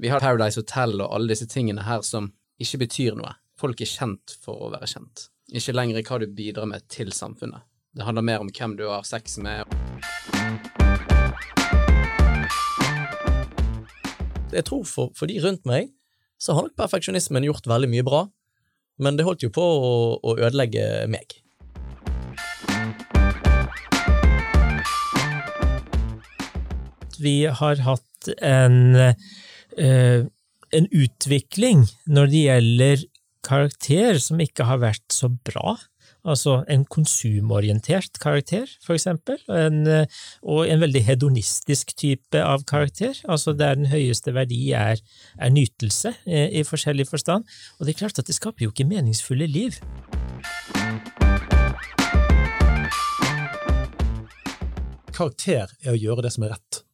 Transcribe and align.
Vi 0.00 0.08
har 0.08 0.22
Paradise 0.24 0.56
Hotel 0.56 0.94
og 0.96 1.10
alle 1.12 1.28
disse 1.28 1.44
tingene 1.44 1.82
her 1.84 2.00
som 2.00 2.30
ikke 2.56 2.78
betyr 2.86 3.18
noe. 3.18 3.34
Folk 3.60 3.82
er 3.84 3.88
kjent 3.90 4.32
for 4.40 4.56
å 4.64 4.70
være 4.72 4.86
kjent. 4.88 5.26
Ikke 5.52 5.74
lenger 5.74 5.98
i 6.00 6.02
hva 6.06 6.16
du 6.22 6.24
bidrar 6.32 6.70
med 6.70 6.86
til 6.88 7.10
samfunnet. 7.12 7.66
Det 7.92 8.06
handler 8.06 8.24
mer 8.24 8.40
om 8.40 8.48
hvem 8.48 8.78
du 8.78 8.86
har 8.88 9.04
sex 9.04 9.36
med. 9.44 9.68
Jeg 14.54 14.64
tror 14.70 14.86
for, 14.88 15.12
for 15.12 15.28
de 15.28 15.36
rundt 15.44 15.68
meg, 15.68 15.92
så 16.40 16.56
har 16.56 16.64
nok 16.64 16.78
perfeksjonismen 16.80 17.44
gjort 17.50 17.68
veldig 17.68 17.92
mye 17.92 18.06
bra, 18.08 18.22
men 19.04 19.20
det 19.20 19.28
holdt 19.28 19.44
jo 19.44 19.52
på 19.52 19.60
å, 19.60 19.92
å 20.16 20.36
ødelegge 20.40 21.04
meg. 21.12 21.36
Vi 27.20 27.36
har 27.52 27.84
hatt 27.84 28.32
en, 28.40 29.12
en 29.80 30.86
utvikling 30.92 31.86
når 32.06 32.30
det 32.30 32.42
gjelder 32.44 33.04
karakter 33.46 34.18
som 34.20 34.40
ikke 34.42 34.66
har 34.68 34.82
vært 34.82 35.06
så 35.14 35.30
bra. 35.30 35.78
Altså 36.20 36.58
en 36.68 36.82
konsumorientert 36.84 38.18
karakter, 38.20 38.68
for 38.84 38.92
eksempel, 38.92 39.38
en, 39.48 39.86
og 40.44 40.68
en 40.68 40.82
veldig 40.82 41.00
hedonistisk 41.06 41.94
type 41.96 42.42
av 42.44 42.66
karakter, 42.68 43.16
altså 43.24 43.54
der 43.56 43.78
den 43.78 43.88
høyeste 43.88 44.34
verdi 44.36 44.74
er, 44.76 45.00
er 45.40 45.54
nytelse 45.54 46.12
eh, 46.28 46.52
i 46.60 46.66
forskjellig 46.66 47.08
forstand. 47.08 47.48
Og 47.78 47.86
det 47.86 47.94
er 47.94 48.02
klart 48.02 48.20
at 48.20 48.28
det 48.28 48.36
skaper 48.36 48.66
jo 48.66 48.74
ikke 48.74 48.88
meningsfulle 48.90 49.48
liv. 49.48 49.80
Karakter 55.16 55.72
er 55.80 55.94
å 55.94 55.98
gjøre 56.00 56.28
det 56.28 56.36
som 56.36 56.44
er 56.44 56.56
rett. 56.58 56.84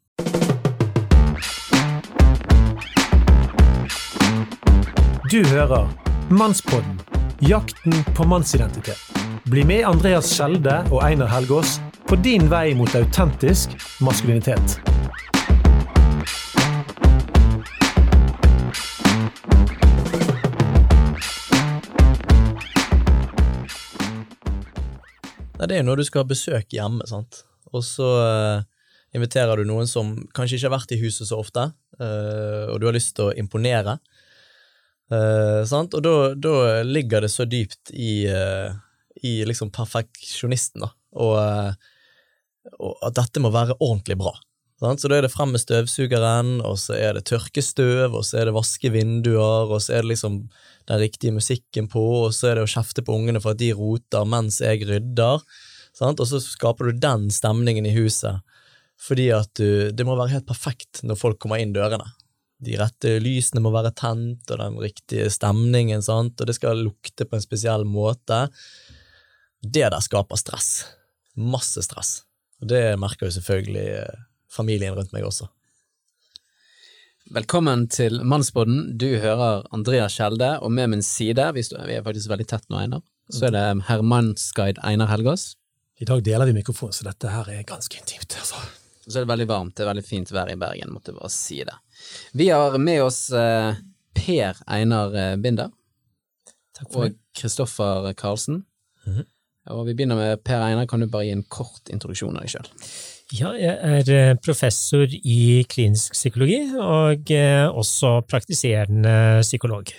Du 5.30 5.40
hører 5.44 5.88
Mannspodden 6.30 7.00
jakten 7.40 7.92
på 8.14 8.24
mannsidentitet. 8.28 8.98
Bli 9.50 9.64
med 9.66 9.82
Andreas 9.88 10.28
Skjelde 10.30 10.76
og 10.92 11.00
Einar 11.02 11.26
Helgaas 11.32 11.80
på 12.06 12.18
din 12.22 12.46
vei 12.52 12.76
mot 12.78 12.94
autentisk 12.94 13.74
maskulinitet. 14.06 14.76
Det 25.56 25.72
er 25.72 25.80
jo 25.80 25.88
når 25.88 25.98
du 25.98 26.06
skal 26.06 26.22
ha 26.22 26.30
besøk 26.30 26.70
hjemme, 26.76 27.08
sant, 27.10 27.42
og 27.72 27.82
så 27.82 28.12
eh, 28.28 28.60
inviterer 29.16 29.58
du 29.58 29.66
noen 29.66 29.90
som 29.90 30.14
kanskje 30.36 30.60
ikke 30.60 30.68
har 30.70 30.76
vært 30.76 30.94
i 30.94 31.00
huset 31.00 31.32
så 31.32 31.40
ofte, 31.42 31.72
eh, 31.98 32.68
og 32.70 32.78
du 32.78 32.86
har 32.86 32.94
lyst 32.94 33.16
til 33.18 33.32
å 33.32 33.34
imponere. 33.34 33.98
Sant? 35.06 35.94
Og 35.94 36.02
da, 36.02 36.82
ligger 36.82 37.22
det 37.22 37.30
så 37.30 37.44
dypt 37.46 37.92
i, 37.94 38.26
eh, 38.26 38.72
i 39.22 39.38
liksom 39.46 39.70
perfeksjonisten, 39.70 40.82
da, 40.82 40.90
og, 41.14 41.36
eh, 41.38 42.74
og 42.82 42.96
at 43.06 43.14
dette 43.20 43.42
må 43.42 43.52
være 43.54 43.78
ordentlig 43.78 44.18
bra. 44.18 44.34
Sant? 44.80 45.00
Så 45.00 45.08
da 45.08 45.16
er 45.16 45.24
det 45.24 45.32
frem 45.32 45.54
med 45.54 45.62
støvsugeren, 45.62 46.58
og 46.66 46.76
så 46.80 46.98
er 46.98 47.16
det 47.16 47.24
tørkestøv, 47.30 48.12
og 48.12 48.26
så 48.28 48.42
er 48.42 48.48
det 48.48 48.56
vaske 48.56 48.90
vinduer, 48.92 49.70
og 49.70 49.80
så 49.80 49.96
er 49.96 50.04
det 50.04 50.12
liksom 50.12 50.42
den 50.90 51.00
riktige 51.00 51.32
musikken 51.32 51.88
på, 51.88 52.02
og 52.26 52.34
så 52.36 52.50
er 52.50 52.58
det 52.58 52.66
å 52.66 52.74
kjefte 52.74 53.04
på 53.06 53.16
ungene 53.16 53.40
for 53.40 53.56
at 53.56 53.62
de 53.62 53.72
roter 53.76 54.28
mens 54.28 54.60
jeg 54.60 54.84
rydder. 54.88 55.46
Sant? 55.96 56.20
Og 56.20 56.28
så 56.28 56.42
skaper 56.44 56.90
du 56.90 57.00
den 57.00 57.30
stemningen 57.32 57.88
i 57.88 57.94
huset, 57.96 58.44
fordi 59.00 59.30
at 59.32 59.48
du, 59.56 59.88
det 59.96 60.06
må 60.08 60.16
være 60.18 60.36
helt 60.36 60.48
perfekt 60.48 61.00
når 61.08 61.20
folk 61.20 61.40
kommer 61.40 61.62
inn 61.62 61.72
dørene. 61.76 62.12
De 62.66 62.74
rette 62.80 63.16
lysene 63.22 63.62
må 63.62 63.70
være 63.74 63.94
tent, 63.94 64.48
og 64.50 64.58
den 64.58 64.78
riktige 64.82 65.28
stemningen, 65.30 66.02
sant? 66.02 66.40
og 66.40 66.48
det 66.48 66.56
skal 66.58 66.82
lukte 66.82 67.26
på 67.28 67.38
en 67.38 67.44
spesiell 67.44 67.86
måte. 67.86 68.46
Det 69.62 69.86
der 69.86 70.02
skaper 70.02 70.40
stress. 70.40 70.70
Masse 71.38 71.84
stress. 71.86 72.24
Og 72.62 72.70
det 72.72 72.82
merker 72.98 73.28
jo 73.28 73.36
selvfølgelig 73.36 73.86
eh, 74.00 74.24
familien 74.50 74.96
rundt 74.96 75.14
meg 75.14 75.28
også. 75.28 75.46
Velkommen 77.36 77.88
til 77.90 78.20
Mannsboden. 78.22 78.96
Du 78.98 79.08
hører 79.18 79.64
Andreas 79.74 80.14
Skjelde, 80.14 80.56
og 80.62 80.70
med 80.72 80.92
min 80.92 81.02
side, 81.02 81.48
vi, 81.54 81.64
står, 81.66 81.86
vi 81.88 81.98
er 81.98 82.04
faktisk 82.06 82.30
veldig 82.30 82.46
tett 82.50 82.66
nå, 82.70 82.80
Einar, 82.82 83.02
så 83.34 83.48
er 83.48 83.54
det 83.56 83.64
herr 83.88 84.04
Einar 84.86 85.10
Helgaas. 85.10 85.54
I 85.98 86.06
dag 86.06 86.22
deler 86.22 86.46
vi 86.46 86.54
mikrofon, 86.58 86.92
så 86.94 87.06
dette 87.06 87.30
her 87.32 87.48
er 87.50 87.66
ganske 87.66 87.98
intimt. 87.98 88.36
altså. 88.38 88.62
Så 89.06 89.18
er 89.18 89.24
det 89.24 89.30
veldig 89.32 89.48
varmt, 89.50 89.74
det 89.74 89.84
er 89.84 89.90
veldig 89.90 90.06
fint 90.06 90.30
vær 90.34 90.50
i 90.50 90.58
Bergen, 90.60 90.94
måtte 90.94 91.14
bare 91.16 91.30
si 91.32 91.60
det. 91.66 91.74
Vi 92.36 92.48
har 92.48 92.78
med 92.78 93.02
oss 93.02 93.30
eh, 93.30 93.78
Per 94.16 94.62
Einar 94.66 95.14
eh, 95.16 95.36
Binder 95.40 95.70
Takk 96.76 96.92
for 96.92 97.08
og. 97.08 97.16
Kristoffer 97.36 98.12
Karlsen. 98.18 98.64
Mhm. 99.06 99.24
Og 99.74 99.86
vi 99.88 99.96
begynner 99.98 100.14
med 100.18 100.42
Per 100.46 100.62
Einar, 100.62 100.86
kan 100.86 101.00
du 101.02 101.08
bare 101.10 101.26
gi 101.26 101.32
en 101.34 101.42
kort 101.50 101.90
introduksjon 101.90 102.36
av 102.36 102.44
deg 102.44 102.52
sjøl? 102.52 102.68
Ja, 103.34 103.48
jeg 103.58 103.72
er 103.82 104.10
eh, 104.14 104.36
professor 104.38 105.10
i 105.10 105.64
klinisk 105.66 106.14
psykologi, 106.14 106.60
og 106.78 107.32
eh, 107.34 107.64
også 107.66 108.20
praktiserende 108.30 109.40
psykolog. 109.42 109.90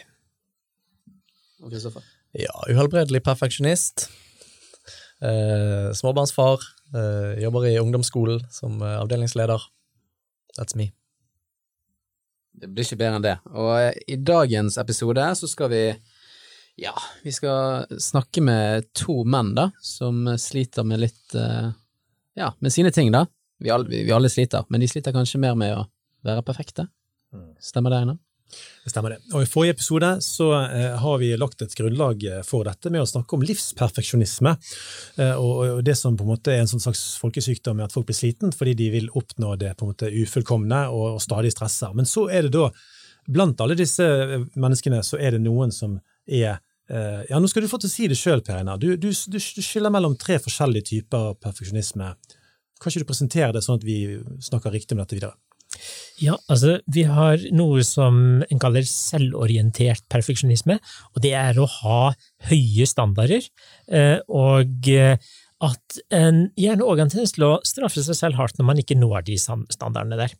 Og 1.59 1.73
Kristoffer? 1.73 2.05
Ja, 2.37 2.53
uhelbredelig 2.69 3.23
perfeksjonist. 3.25 4.07
Eh, 5.19 5.89
småbarnsfar. 5.97 6.63
Eh, 6.95 7.41
jobber 7.43 7.67
i 7.67 7.75
ungdomsskolen 7.81 8.45
som 8.53 8.79
avdelingsleder. 8.79 9.67
That's 10.55 10.77
me. 10.79 10.93
Det 12.57 12.69
blir 12.69 12.85
ikke 12.87 12.99
bedre 12.99 13.19
enn 13.19 13.25
det. 13.25 13.35
Og 13.53 13.71
eh, 13.77 13.97
i 14.13 14.17
dagens 14.17 14.79
episode 14.81 15.25
så 15.39 15.49
skal 15.49 15.71
vi 15.73 15.81
ja, 16.77 16.93
vi 17.23 17.33
skal 17.33 17.87
snakke 18.01 18.41
med 18.45 18.89
to 18.97 19.23
menn, 19.25 19.55
da, 19.57 19.71
som 19.81 20.27
sliter 20.37 20.85
med 20.85 21.01
litt 21.01 21.37
eh, 21.37 21.71
ja, 22.37 22.51
med 22.61 22.73
sine 22.73 22.93
ting, 22.93 23.09
da. 23.13 23.25
Vi 23.57 23.73
alle, 23.73 23.89
vi 23.89 24.13
alle 24.13 24.29
sliter, 24.29 24.67
men 24.69 24.83
de 24.83 24.89
sliter 24.89 25.15
kanskje 25.15 25.41
mer 25.41 25.57
med 25.57 25.73
å 25.73 25.87
være 26.27 26.45
perfekte. 26.45 26.85
Stemmer 27.61 27.93
det, 27.93 28.03
Einar? 28.05 28.19
Det 28.83 28.91
stemmer 28.91 29.15
det. 29.15 29.19
Og 29.35 29.43
I 29.43 29.49
forrige 29.49 29.75
episode 29.75 30.09
så 30.23 30.47
eh, 30.61 30.93
har 31.01 31.17
vi 31.21 31.33
lagt 31.39 31.61
et 31.63 31.73
grunnlag 31.75 32.23
eh, 32.23 32.43
for 32.47 32.67
dette 32.67 32.91
med 32.93 33.03
å 33.03 33.09
snakke 33.09 33.35
om 33.35 33.43
livsperfeksjonisme. 33.45 34.53
Eh, 35.19 35.33
og, 35.35 35.81
det 35.85 35.97
som 35.99 36.15
på 36.17 36.23
en 36.23 36.31
måte 36.31 36.53
er 36.53 36.63
en 36.63 36.71
sånn 36.71 36.83
slags 36.83 37.01
folkesykdom 37.21 37.79
med 37.79 37.89
at 37.89 37.95
folk 37.95 38.07
blir 38.07 38.17
sliten 38.17 38.55
fordi 38.55 38.77
de 38.79 38.87
vil 38.93 39.09
oppnå 39.19 39.55
det 39.59 39.73
på 39.75 39.85
en 39.85 39.91
måte 39.91 40.11
ufullkomne 40.23 40.85
og, 40.93 41.19
stadig 41.23 41.51
stresser. 41.55 41.91
Men 41.97 42.07
så 42.07 42.27
er 42.31 42.47
det 42.47 42.53
da, 42.55 42.69
blant 43.27 43.59
alle 43.63 43.75
disse 43.75 44.07
menneskene, 44.55 45.03
så 45.03 45.19
er 45.19 45.35
det 45.35 45.43
noen 45.43 45.73
som 45.75 45.99
er 46.25 46.63
Ja, 46.87 47.35
nå 47.43 47.49
skal 47.51 47.65
du 47.65 47.67
få 47.67 47.81
til 47.83 47.89
å 47.89 47.91
si 47.91 48.05
det 48.07 48.15
sjøl, 48.15 48.39
Per 48.47 48.61
Einar. 48.61 48.77
Du, 48.79 48.93
du, 48.95 49.09
du 49.11 49.39
skiller 49.43 49.91
mellom 49.91 50.13
tre 50.15 50.37
forskjellige 50.39 50.87
typer 50.87 51.33
perfeksjonisme. 51.43 52.13
Kan 52.79 52.93
ikke 52.93 53.03
du 53.03 53.09
presentere 53.09 53.51
det 53.57 53.65
sånn 53.65 53.81
at 53.81 53.83
vi 53.83 53.97
snakker 54.47 54.71
riktig 54.71 54.95
om 54.95 55.01
dette 55.03 55.17
videre? 55.17 55.35
Ja, 56.21 56.37
altså, 56.49 56.79
vi 56.89 57.03
har 57.05 57.41
noe 57.53 57.83
som 57.85 58.41
en 58.41 58.61
kaller 58.61 58.85
selvorientert 58.89 60.05
perfeksjonisme, 60.09 60.79
og 61.13 61.23
det 61.23 61.35
er 61.37 61.59
å 61.61 61.67
ha 61.79 61.99
høye 62.49 62.87
standarder, 62.89 63.45
eh, 63.91 64.17
og 64.25 64.89
eh, 64.89 65.17
at 65.63 65.99
en 66.13 66.47
gjerne 66.57 66.85
òg 66.85 66.99
har 66.99 67.07
en 67.07 67.13
tendens 67.13 67.35
til 67.35 67.47
å 67.47 67.57
straffe 67.65 68.03
seg 68.05 68.17
selv 68.17 68.41
hardt 68.41 68.57
når 68.57 68.69
man 68.71 68.81
ikke 68.81 68.97
når 68.97 69.27
de 69.29 69.37
standardene 69.41 70.19
der. 70.19 70.33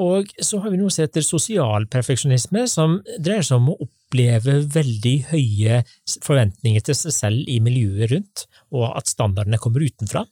Og 0.00 0.30
så 0.40 0.60
har 0.62 0.72
vi 0.72 0.78
noe 0.80 0.92
som 0.92 1.04
heter 1.04 1.24
sosial 1.26 1.86
perfeksjonisme, 1.90 2.64
som 2.70 3.00
dreier 3.18 3.44
seg 3.46 3.58
om 3.58 3.72
å 3.72 3.78
oppleve 3.84 4.60
veldig 4.74 5.16
høye 5.32 5.80
forventninger 6.24 6.86
til 6.86 6.96
seg 6.96 7.16
selv 7.16 7.50
i 7.50 7.58
miljøet 7.62 8.14
rundt, 8.14 8.46
og 8.74 8.90
at 8.94 9.10
standardene 9.10 9.60
kommer 9.60 9.84
utenfra. 9.84 10.24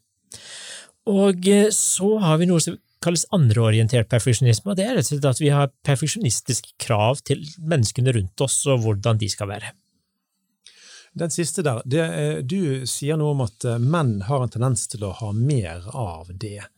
Og 1.09 1.49
eh, 1.49 1.71
så 1.75 2.17
har 2.23 2.39
vi 2.41 2.49
noe 2.51 2.63
som 2.63 2.79
kalles 3.09 3.27
andreorientert 3.35 4.09
perfeksjonisme, 4.13 4.73
og 4.73 4.79
det 4.79 4.87
er 4.87 4.97
rett 4.99 5.09
og 5.09 5.15
slett 5.15 5.29
at 5.33 5.43
vi 5.43 5.53
har 5.55 5.75
perfeksjonistiske 5.89 6.77
krav 6.85 7.25
til 7.27 7.43
menneskene 7.59 8.15
rundt 8.15 8.45
oss 8.45 8.61
og 8.69 8.85
hvordan 8.85 9.21
de 9.21 9.31
skal 9.33 9.51
være. 9.51 9.75
Den 11.19 11.33
siste 11.33 11.65
der, 11.67 11.81
det, 11.89 12.03
du 12.47 12.85
sier 12.87 13.19
noe 13.19 13.35
om 13.35 13.47
at 13.47 13.65
eh, 13.67 13.81
menn 13.81 14.19
har 14.29 14.45
en 14.45 14.53
tendens 14.53 14.85
til 14.93 15.07
å 15.09 15.15
ha 15.19 15.33
mer 15.35 15.89
av 15.97 16.29
det. 16.31 16.69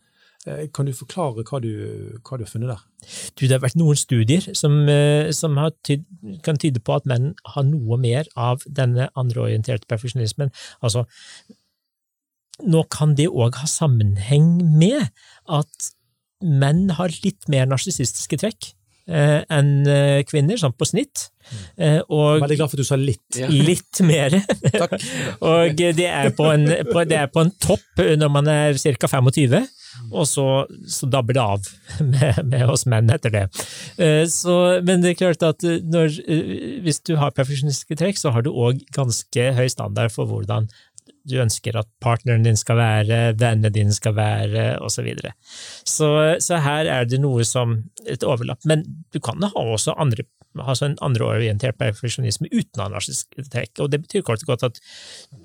Eh, 0.47 0.69
Kan 0.73 0.88
du 0.88 0.94
forklare 0.97 1.44
hva 1.44 1.61
du, 1.61 1.73
hva 2.23 2.38
du 2.38 2.47
har 2.47 2.53
funnet 2.53 2.71
der? 2.71 2.85
Du, 3.35 3.44
det 3.44 3.56
har 3.56 3.65
vært 3.65 3.79
noen 3.81 3.99
studier 3.99 4.47
som, 4.56 4.79
eh, 4.88 5.33
som 5.37 5.59
har 5.61 5.75
tyd, 5.87 6.06
kan 6.47 6.61
tyde 6.62 6.81
på 6.81 6.97
at 6.97 7.09
menn 7.11 7.35
har 7.56 7.67
noe 7.69 7.99
mer 8.00 8.31
av 8.38 8.65
denne 8.67 9.11
andreorienterte 9.19 9.91
perfeksjonismen. 9.91 10.55
Altså, 10.81 11.05
nå 12.65 12.85
kan 12.93 13.17
det 13.19 13.29
òg 13.29 13.59
ha 13.61 13.69
sammenheng 13.69 14.61
med 14.79 15.11
at 15.50 15.91
menn 16.43 16.89
har 16.99 17.13
litt 17.25 17.49
mer 17.53 17.67
narsissistiske 17.71 18.39
trekk. 18.41 18.73
eh, 19.11 19.41
enn 19.51 19.87
eh, 19.91 20.21
kvinner, 20.29 20.55
sånn 20.61 20.75
på 20.79 20.87
snitt. 20.87 21.25
Eh, 21.81 21.99
og 22.15 22.45
Veldig 22.45 22.57
glad 22.61 22.71
for 22.71 22.79
at 22.79 22.85
du 22.85 22.87
sa 22.87 22.99
litt. 23.01 23.25
Ja. 23.35 23.49
litt 23.71 24.01
mer. 24.07 24.37
og 25.51 25.75
det 25.81 26.07
er, 26.07 26.31
på 26.37 26.47
en, 26.53 26.69
på, 26.93 27.03
det 27.11 27.19
er 27.19 27.31
på 27.33 27.43
en 27.43 27.51
topp 27.59 28.03
når 28.21 28.31
man 28.31 28.47
er 28.53 28.79
ca. 28.79 29.09
25, 29.11 29.57
og 30.15 30.29
så, 30.31 30.45
så 30.87 31.09
dabber 31.11 31.35
det 31.35 31.43
av 31.43 31.67
med, 32.13 32.39
med 32.53 32.71
oss 32.71 32.87
menn 32.87 33.11
etter 33.11 33.35
det. 33.35 33.43
Eh, 33.99 34.23
Så, 34.31 34.55
men 34.87 35.03
det 35.03 35.17
er 35.17 35.19
klart 35.25 35.43
at 35.49 35.67
når, 35.67 36.15
hvis 36.87 37.03
du 37.09 37.17
har 37.19 37.35
perfeksjonistiske 37.35 37.99
trekk, 37.99 38.21
så 38.21 38.31
har 38.37 38.47
du 38.47 38.53
òg 38.53 38.85
ganske 38.95 39.51
høy 39.59 39.67
standard 39.73 40.15
for 40.15 40.31
hvordan 40.31 40.71
du 41.29 41.37
ønsker 41.43 41.77
at 41.81 41.89
partneren 42.03 42.45
din 42.47 42.59
skal 42.59 42.79
være, 42.81 43.21
vennene 43.41 43.73
dine 43.75 43.95
skal 43.97 44.17
være, 44.17 44.67
osv. 44.81 45.01
Så, 45.01 45.07
videre. 45.07 45.33
så 45.85 46.11
Så 46.43 46.61
her 46.65 46.91
er 46.91 47.09
det 47.09 47.21
noe 47.23 47.45
som 47.45 47.79
et 48.07 48.25
overlapp. 48.27 48.65
Men 48.65 48.85
du 49.12 49.21
kan 49.21 49.43
ha 49.43 49.51
også 49.55 49.97
andre 49.97 50.27
altså 50.59 50.89
en 50.89 50.97
andreorientert 51.01 51.79
perfeksjonisme 51.79 52.49
uten 52.51 52.83
anarkisk 52.83 53.39
trekk. 53.53 53.79
Og 53.79 53.93
det 53.93 54.03
betyr 54.03 54.25
kort 54.27 54.43
og 54.43 54.51
godt 54.55 54.67
at 54.67 54.81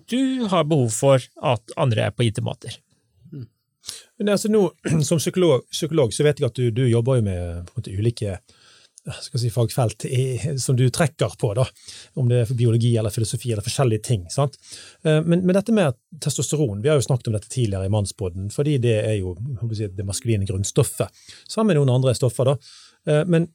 du 0.10 0.48
har 0.50 0.66
behov 0.66 0.90
for 0.90 1.22
at 1.44 1.78
andre 1.78 2.08
er 2.08 2.16
på 2.16 2.26
gitte 2.26 2.42
måter. 2.46 2.80
Men 4.18 4.32
altså 4.34 4.50
nå, 4.50 4.70
Som 5.08 5.20
psykolog, 5.22 5.66
psykolog 5.72 6.14
så 6.14 6.26
vet 6.26 6.40
jeg 6.40 6.50
at 6.50 6.58
du, 6.58 6.70
du 6.74 6.86
jobber 6.88 7.20
jo 7.20 7.26
med 7.28 7.74
måte, 7.76 7.94
ulike 7.94 8.40
si, 9.22 9.50
fagfelt 9.54 10.06
i, 10.06 10.40
som 10.60 10.76
du 10.76 10.90
trekker 10.90 11.36
på, 11.40 11.54
da, 11.58 11.66
om 12.20 12.30
det 12.30 12.42
er 12.42 12.54
biologi 12.58 12.96
eller 12.98 13.14
filosofi 13.14 13.52
eller 13.52 13.66
forskjellige 13.66 14.04
ting. 14.04 14.26
sant? 14.34 14.58
Eh, 15.04 15.22
Men, 15.22 15.46
men 15.46 15.54
dette 15.54 15.76
med 15.76 15.94
testosteron, 16.22 16.82
vi 16.82 16.90
har 16.90 16.98
jo 16.98 17.06
snakket 17.06 17.28
om 17.28 17.38
dette 17.38 17.52
tidligere 17.52 17.86
i 17.86 17.94
mannsbåden, 17.94 18.50
fordi 18.54 18.78
det 18.82 18.96
er 19.04 19.20
jo 19.20 19.36
si, 19.74 19.88
det 19.88 20.08
maskuline 20.08 20.48
grunnstoffet, 20.50 21.10
sammen 21.48 21.74
med 21.74 21.82
noen 21.82 21.96
andre 22.00 22.16
stoffer. 22.18 22.46
da. 22.46 22.58
Eh, 23.08 23.24
Men 23.26 23.48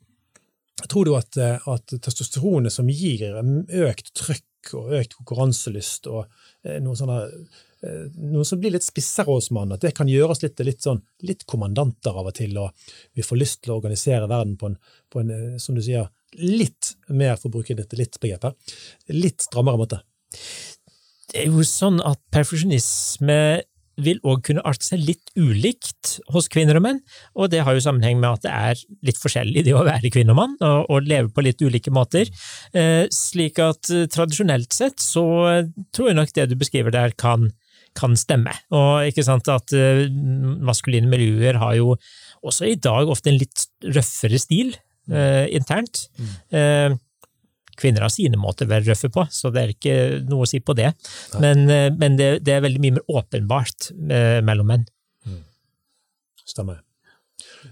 tror 0.88 1.05
du 1.05 1.17
at, 1.17 1.37
eh, 1.37 1.58
at 1.69 1.87
testosteronet 2.00 2.73
som 2.73 2.88
gir 2.88 3.26
økt 3.35 4.14
trøkk 4.14 4.75
og 4.76 4.93
økt 4.93 5.17
konkurranselyst 5.17 6.06
og 6.06 6.26
eh, 6.67 6.79
noe 6.83 6.99
sånne 6.99 7.19
eh, 7.27 8.07
noe 8.33 8.47
som 8.47 8.61
blir 8.61 8.75
litt 8.75 8.87
spissere 8.87 9.31
hos 9.31 9.51
mannen, 9.55 9.77
at 9.77 9.85
det 9.87 9.95
kan 9.97 10.11
gjøre 10.11 10.35
oss 10.35 10.43
litt, 10.45 10.61
litt, 10.67 10.83
sånn, 10.85 11.03
litt 11.27 11.47
kommandanter 11.51 12.17
av 12.17 12.31
og 12.31 12.37
til, 12.37 12.57
og 12.61 12.75
vi 13.17 13.27
får 13.27 13.41
lyst 13.41 13.62
til 13.65 13.75
å 13.75 13.81
organisere 13.81 14.31
verden 14.31 14.57
på 14.61 14.73
en, 14.73 14.77
på 15.12 15.23
en 15.23 15.33
eh, 15.37 15.55
som 15.62 15.79
du 15.79 15.85
sier, 15.85 16.11
litt 16.39 16.95
mer, 17.09 17.35
for 17.37 17.51
å 17.51 17.57
bruke 17.59 17.75
dette 17.75 17.99
litt-begrepet, 17.99 18.77
litt 19.17 19.43
strammere 19.49 19.81
måte. 19.81 20.03
Det 21.31 21.45
er 21.45 21.51
jo 21.51 21.65
sånn 21.67 21.99
at 22.07 22.21
perfeksjonisme 22.35 23.41
vil 24.05 24.20
òg 24.26 24.43
kunne 24.47 24.64
arte 24.67 24.87
seg 24.87 25.02
litt 25.05 25.32
ulikt 25.38 26.17
hos 26.35 26.49
kvinner 26.52 26.79
og 26.79 26.85
menn, 26.87 27.00
og 27.35 27.50
det 27.52 27.62
har 27.67 27.76
jo 27.76 27.85
sammenheng 27.85 28.20
med 28.23 28.38
at 28.38 28.47
det 28.47 28.52
er 28.55 28.82
litt 29.06 29.20
forskjellig 29.20 29.64
det 29.67 29.75
å 29.76 29.85
være 29.87 30.12
kvinne 30.12 30.35
og 30.35 30.41
mann, 30.41 30.56
og, 30.61 30.91
og 30.91 31.08
leve 31.08 31.32
på 31.35 31.44
litt 31.47 31.62
ulike 31.62 31.93
måter. 31.94 32.31
Eh, 32.76 33.06
slik 33.14 33.61
at 33.62 33.91
eh, 33.94 34.06
tradisjonelt 34.11 34.75
sett 34.76 35.02
så 35.02 35.25
eh, 35.50 35.67
tror 35.94 36.11
jeg 36.11 36.20
nok 36.20 36.35
det 36.37 36.49
du 36.50 36.56
beskriver 36.61 36.94
der 36.94 37.14
kan, 37.19 37.50
kan 37.99 38.17
stemme. 38.19 38.55
Og 38.75 39.11
ikke 39.11 39.26
sant 39.26 39.50
at 39.52 39.75
eh, 39.76 40.06
maskuline 40.11 41.11
miljøer 41.11 41.61
har 41.62 41.76
jo 41.79 41.94
også 42.47 42.70
i 42.70 42.79
dag 42.81 43.11
ofte 43.11 43.32
en 43.32 43.41
litt 43.41 43.69
røffere 43.85 44.41
stil 44.41 44.75
eh, 45.12 45.47
internt. 45.56 46.06
Eh, 46.52 46.91
kvinner 47.81 48.05
har 48.06 48.12
sine 48.12 48.38
måter 48.41 48.69
å 48.69 48.73
være 48.75 48.91
røffe 48.93 49.11
på, 49.12 49.25
så 49.32 49.50
det 49.55 49.62
er 49.65 49.73
ikke 49.75 49.97
noe 50.29 50.44
å 50.47 50.50
si 50.50 50.61
på 50.61 50.77
det. 50.79 50.93
Men, 51.43 51.65
eh, 51.73 51.88
men 51.97 52.21
det, 52.21 52.31
det 52.47 52.55
er 52.59 52.65
veldig 52.69 52.85
mye 52.85 52.99
mer 53.00 53.19
åpenbart 53.23 53.91
eh, 53.97 54.38
mellom 54.47 54.71
menn. 54.75 54.87
Stemmer. 56.50 56.81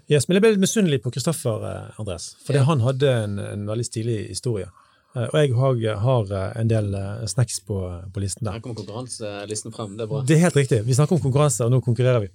Yes, 0.09 0.27
men 0.29 0.37
jeg 0.39 0.43
ble 0.45 0.51
litt 0.55 0.63
misunnelig 0.63 1.01
på 1.05 1.11
Kristoffer, 1.15 1.65
eh, 1.69 1.97
Andres, 2.01 2.33
fordi 2.47 2.61
han 2.69 2.83
hadde 2.85 3.09
en, 3.25 3.39
en 3.43 3.65
veldig 3.69 3.87
stilig 3.89 4.19
historie. 4.31 4.69
Eh, 5.17 5.25
Og 5.33 5.39
jeg 5.41 5.55
har, 5.57 5.79
har 6.05 6.35
en 6.61 6.71
del 6.71 6.93
eh, 6.97 7.25
snacks 7.31 7.61
på, 7.69 7.79
på 8.15 8.23
listen 8.23 8.47
der. 8.47 8.59
Her 8.59 8.65
kommer 8.65 8.79
konkurranselisten 8.83 9.75
frem, 9.75 9.97
det 9.99 10.07
er 10.07 10.11
bra. 10.13 10.21
Det 10.29 10.37
er 10.37 10.45
helt 10.47 10.61
riktig. 10.61 10.83
Vi 10.87 10.97
snakker 10.97 11.19
om 11.19 11.25
konkurranse, 11.25 11.67
og 11.67 11.73
nå 11.75 11.81
konkurrerer 11.85 12.27
vi. 12.27 12.31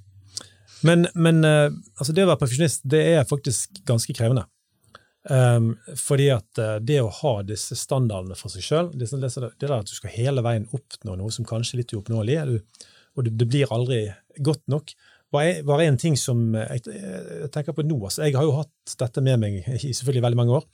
Men, 0.83 1.07
men 1.15 1.43
eh, 1.47 1.69
altså 1.95 2.11
det 2.17 2.25
å 2.25 2.31
være 2.33 2.41
perfeksjonist, 2.43 2.83
det 2.91 3.03
er 3.15 3.29
faktisk 3.29 3.79
ganske 3.87 4.15
krevende. 4.17 4.43
Um, 5.31 5.69
fordi 5.95 6.25
at 6.33 6.59
uh, 6.59 6.73
det 6.83 6.97
å 6.99 7.11
ha 7.21 7.37
disse 7.47 7.77
standardene 7.79 8.35
for 8.35 8.51
seg 8.51 8.65
sjøl, 8.65 8.89
det, 8.91 9.07
det, 9.07 9.29
det 9.31 9.69
der 9.69 9.77
at 9.77 9.87
du 9.87 9.95
skal 9.95 10.11
hele 10.11 10.43
veien 10.43 10.65
oppnå 10.75 11.15
noe 11.15 11.31
som 11.31 11.47
kanskje 11.47 11.77
er 11.77 11.83
litt 11.83 11.93
uoppnåelig, 11.95 12.41
du- 12.49 12.89
og 13.13 13.27
det, 13.27 13.35
det 13.39 13.47
blir 13.47 13.71
aldri 13.71 14.01
godt 14.43 14.65
nok, 14.73 14.91
bare, 15.33 15.61
bare 15.65 15.85
en 15.87 15.99
ting 16.01 16.17
som 16.19 16.41
jeg, 16.57 16.83
jeg 16.89 17.49
tenker 17.53 17.73
på 17.77 17.85
nå 17.85 17.95
altså 18.03 18.25
Jeg 18.25 18.35
har 18.35 18.45
jo 18.45 18.55
hatt 18.57 18.95
dette 18.99 19.21
med 19.25 19.39
meg 19.41 19.55
i 19.79 19.93
selvfølgelig 19.93 20.25
veldig 20.27 20.39
mange 20.41 20.59
år. 20.59 20.67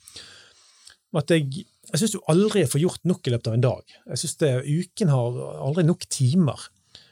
At 1.20 1.32
jeg, 1.32 1.64
jeg 1.90 2.00
syns 2.02 2.14
du 2.14 2.20
aldri 2.30 2.66
får 2.68 2.82
gjort 2.82 3.08
nok 3.08 3.26
i 3.26 3.32
løpet 3.34 3.48
av 3.50 3.56
en 3.56 3.64
dag. 3.64 3.94
Jeg 4.12 4.22
synes 4.22 4.36
det, 4.42 4.50
Uken 4.66 5.12
har 5.14 5.40
aldri 5.68 5.86
nok 5.86 6.04
timer. 6.12 6.66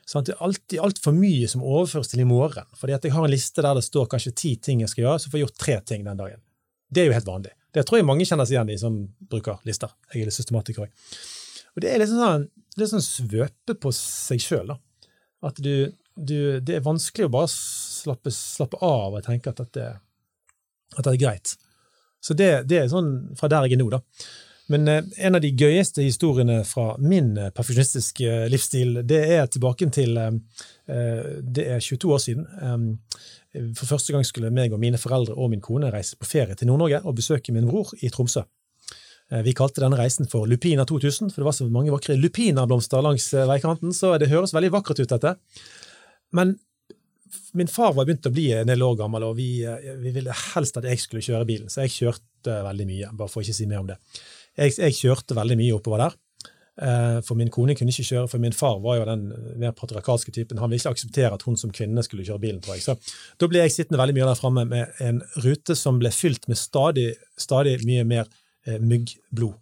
Sant? 0.08 0.29
Det 0.29 0.37
er 0.37 0.44
alltid 0.44 0.82
altfor 0.84 1.17
mye 1.17 1.49
som 1.50 1.64
overføres 1.64 2.12
til 2.12 2.23
i 2.25 2.29
morgen. 2.29 2.69
Fordi 2.79 2.96
at 2.96 3.05
jeg 3.08 3.14
har 3.17 3.26
en 3.26 3.32
liste 3.32 3.64
der 3.64 3.76
det 3.79 3.84
står 3.87 4.08
kanskje 4.12 4.37
ti 4.38 4.52
ting 4.62 4.84
jeg 4.84 4.93
skal 4.93 5.06
gjøre, 5.06 5.23
så 5.25 5.32
får 5.32 5.41
jeg 5.41 5.49
gjort 5.49 5.61
tre 5.64 5.79
ting 5.93 6.06
den 6.08 6.20
dagen. 6.20 6.44
Det 6.88 7.02
er 7.02 7.11
jo 7.11 7.17
helt 7.17 7.29
vanlig. 7.29 7.52
Det 7.75 7.85
tror 7.87 8.00
jeg 8.00 8.08
mange 8.08 8.26
kjenner 8.29 8.49
seg 8.49 8.56
igjen 8.56 8.73
i 8.73 8.81
som 8.81 8.96
bruker 9.31 9.61
lister. 9.69 9.93
Jeg 10.12 10.23
er 10.23 10.31
litt 10.31 10.37
systematiker 10.38 10.87
òg. 10.87 11.14
Og 11.76 11.85
det 11.85 11.93
er 11.93 12.00
liksom 12.00 12.20
sånn, 12.23 12.46
er 12.79 12.90
sånn 12.90 13.05
svøpe 13.05 13.76
på 13.79 13.93
seg 13.94 14.43
sjøl, 14.43 14.73
da. 14.73 14.79
At 15.49 15.61
du, 15.62 15.93
du 16.17 16.58
Det 16.64 16.79
er 16.79 16.82
vanskelig 16.82 17.29
å 17.29 17.35
bare 17.37 17.50
slappe, 17.52 18.32
slappe 18.35 18.81
av 18.82 19.14
og 19.14 19.25
tenke 19.26 19.52
at 19.52 19.61
dette, 19.61 19.85
at 20.96 21.05
det 21.05 21.12
er 21.12 21.20
greit. 21.23 21.55
Så 22.25 22.35
det, 22.35 22.50
det 22.70 22.81
er 22.81 22.91
sånn 22.91 23.12
fra 23.38 23.50
der 23.52 23.69
jeg 23.69 23.76
er 23.76 23.82
nå, 23.82 23.91
da. 23.93 24.00
Men 24.69 24.88
eh, 24.88 25.05
en 25.17 25.35
av 25.35 25.41
de 25.41 25.50
gøyeste 25.56 26.05
historiene 26.05 26.61
fra 26.69 26.93
min 27.00 27.32
eh, 27.41 27.50
perfeksjonistiske 27.56 28.29
eh, 28.29 28.47
livsstil, 28.53 29.00
det 29.09 29.20
er 29.38 29.49
tilbake 29.49 29.88
til 29.94 30.17
Det 30.88 31.65
er 31.69 31.82
22 31.85 32.12
år 32.15 32.20
siden. 32.23 32.44
For 33.76 33.88
første 33.91 34.12
gang 34.15 34.23
skulle 34.25 34.53
meg 34.55 34.73
og 34.73 34.81
mine 34.81 34.97
foreldre 35.00 35.35
og 35.37 35.50
min 35.53 35.61
kone 35.61 35.91
reise 35.93 36.17
på 36.17 36.29
ferie 36.29 36.56
til 36.56 36.70
Nord-Norge 36.70 37.03
og 37.05 37.17
besøke 37.19 37.53
min 37.53 37.69
bror 37.69 37.91
i 38.00 38.09
Tromsø. 38.09 38.47
Vi 39.44 39.53
kalte 39.53 39.82
denne 39.82 39.99
reisen 40.00 40.25
for 40.32 40.49
Lupina 40.49 40.87
2000, 40.88 41.29
for 41.29 41.43
det 41.43 41.49
var 41.50 41.56
så 41.59 41.67
mange 41.69 41.93
vakre 41.93 42.17
lupinablomster 42.17 43.05
langs 43.05 43.26
veikanten, 43.50 43.93
så 43.93 44.15
det 44.17 44.31
høres 44.32 44.55
veldig 44.56 44.73
vakkert 44.79 45.03
ut, 45.03 45.12
dette. 45.12 45.35
Men 46.32 46.55
min 47.53 47.69
far 47.69 47.93
var 47.93 48.09
begynt 48.09 48.31
å 48.31 48.32
bli 48.32 48.49
en 48.56 48.73
del 48.73 48.87
år 48.88 48.97
gammel, 49.03 49.29
og 49.29 49.37
vi, 49.37 49.50
vi 50.00 50.15
ville 50.17 50.41
helst 50.55 50.81
at 50.81 50.88
jeg 50.88 51.05
skulle 51.05 51.25
kjøre 51.25 51.44
bilen, 51.49 51.69
så 51.69 51.85
jeg 51.85 51.99
kjørte 51.99 52.62
veldig 52.70 52.88
mye, 52.88 53.12
bare 53.12 53.29
for 53.29 53.43
å 53.43 53.44
ikke 53.44 53.61
si 53.61 53.69
mer 53.69 53.85
om 53.85 53.93
det. 53.93 54.00
Jeg, 54.58 54.75
jeg 54.78 54.96
kjørte 54.99 55.37
veldig 55.38 55.56
mye 55.60 55.76
oppover 55.76 56.02
der, 56.02 56.16
eh, 56.82 57.19
for 57.26 57.38
min 57.38 57.50
kone 57.55 57.76
kunne 57.78 57.93
ikke 57.94 58.06
kjøre, 58.08 58.31
for 58.32 58.43
min 58.43 58.56
far 58.56 58.81
var 58.82 58.99
jo 58.99 59.06
den 59.06 59.28
mer 59.62 59.75
patriarkalske 59.78 60.34
typen. 60.34 60.58
Han 60.58 60.72
ville 60.72 60.82
ikke 60.82 60.96
akseptere 60.96 61.31
at 61.38 61.46
hun 61.46 61.56
som 61.60 61.70
kvinne 61.75 62.02
skulle 62.06 62.26
kjøre 62.26 62.43
bilen, 62.43 62.58
tror 62.64 62.75
jeg. 62.78 62.82
Så 62.88 62.96
da 63.38 63.46
ble 63.50 63.62
jeg 63.62 63.76
sittende 63.76 64.00
veldig 64.02 64.19
mye 64.19 64.28
der 64.32 64.40
framme 64.43 64.66
med 64.66 65.00
en 65.05 65.22
rute 65.46 65.78
som 65.78 66.00
ble 66.02 66.10
fylt 66.14 66.50
med 66.50 66.58
stadig, 66.58 67.12
stadig 67.38 67.78
mye 67.87 68.05
mer 68.05 68.26
eh, 68.66 68.81
myggblod. 68.82 69.55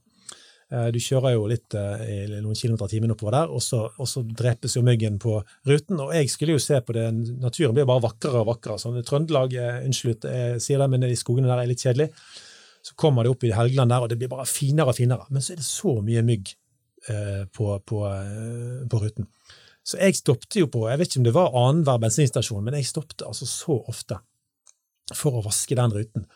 Eh, 0.72 0.88
Du 0.90 0.98
kjører 0.98 1.36
jo 1.36 1.44
litt 1.46 1.76
i 1.76 2.16
noen 2.40 2.56
kilometer 2.58 2.88
i 2.88 2.96
timen 2.96 3.12
oppover 3.14 3.36
der, 3.36 3.52
og 3.54 3.62
så, 3.62 3.84
og 4.00 4.08
så 4.10 4.24
drepes 4.26 4.74
jo 4.74 4.82
myggen 4.82 5.20
på 5.22 5.36
ruten. 5.68 6.00
Og 6.02 6.10
jeg 6.16 6.32
skulle 6.32 6.56
jo 6.56 6.64
se 6.64 6.80
på 6.82 6.96
det, 6.96 7.06
naturen 7.38 7.76
blir 7.76 7.86
bare 7.86 8.02
vakrere 8.08 8.40
og 8.42 8.48
vakrere. 8.54 8.80
Sånn, 8.82 8.98
Trøndelag, 9.06 9.54
unnskyld 9.86 10.26
jeg 10.26 10.64
sier 10.64 10.82
det, 10.82 10.88
men 10.90 11.06
de 11.06 11.14
skogene 11.20 11.52
der 11.52 11.62
er 11.62 11.70
litt 11.70 11.84
kjedelig. 11.84 12.10
Så 12.86 12.94
kommer 12.94 13.26
det 13.26 13.32
opp 13.34 13.44
i 13.46 13.50
Helgeland 13.54 13.90
der, 13.90 14.04
og 14.04 14.10
det 14.12 14.18
blir 14.20 14.30
bare 14.30 14.46
finere 14.46 14.92
og 14.92 14.98
finere. 14.98 15.26
Men 15.34 15.42
så 15.42 15.54
er 15.54 15.60
det 15.60 15.66
så 15.66 15.96
mye 16.06 16.22
mygg 16.26 16.52
eh, 17.10 17.44
på, 17.50 17.70
på, 17.82 18.02
eh, 18.06 18.84
på 18.90 19.00
ruten. 19.02 19.26
Så 19.86 19.98
jeg 19.98 20.18
stoppet 20.18 20.58
jo 20.58 20.68
på, 20.70 20.84
jeg 20.90 21.00
vet 21.00 21.10
ikke 21.10 21.22
om 21.22 21.26
det 21.26 21.34
var 21.34 21.54
annenhver 21.54 22.02
bensinstasjon, 22.02 22.62
men 22.66 22.78
jeg 22.78 22.88
stoppet 22.88 23.26
altså 23.26 23.46
så 23.46 23.78
ofte 23.90 24.18
for 25.14 25.38
å 25.38 25.42
vaske 25.44 25.78
den 25.78 25.94
ruten. 25.94 26.26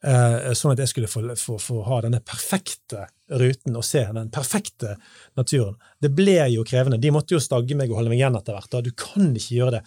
Eh, 0.00 0.52
sånn 0.56 0.72
at 0.72 0.80
jeg 0.80 0.92
skulle 0.94 1.08
få, 1.12 1.22
få, 1.36 1.58
få 1.60 1.82
ha 1.84 2.00
denne 2.06 2.22
perfekte 2.24 3.04
ruten 3.40 3.76
og 3.76 3.84
se 3.84 4.00
den 4.16 4.30
perfekte 4.32 4.94
naturen. 5.36 5.76
Det 6.00 6.12
ble 6.16 6.38
jo 6.54 6.64
krevende. 6.68 7.00
De 7.00 7.12
måtte 7.12 7.36
jo 7.36 7.42
stagge 7.44 7.76
meg 7.76 7.92
og 7.92 8.00
holde 8.00 8.12
meg 8.12 8.22
igjen 8.22 8.38
etter 8.38 8.56
hvert. 8.56 8.70
Da. 8.72 8.80
Du 8.84 8.92
kan 8.96 9.28
ikke 9.36 9.58
gjøre 9.58 9.78
det. 9.78 9.82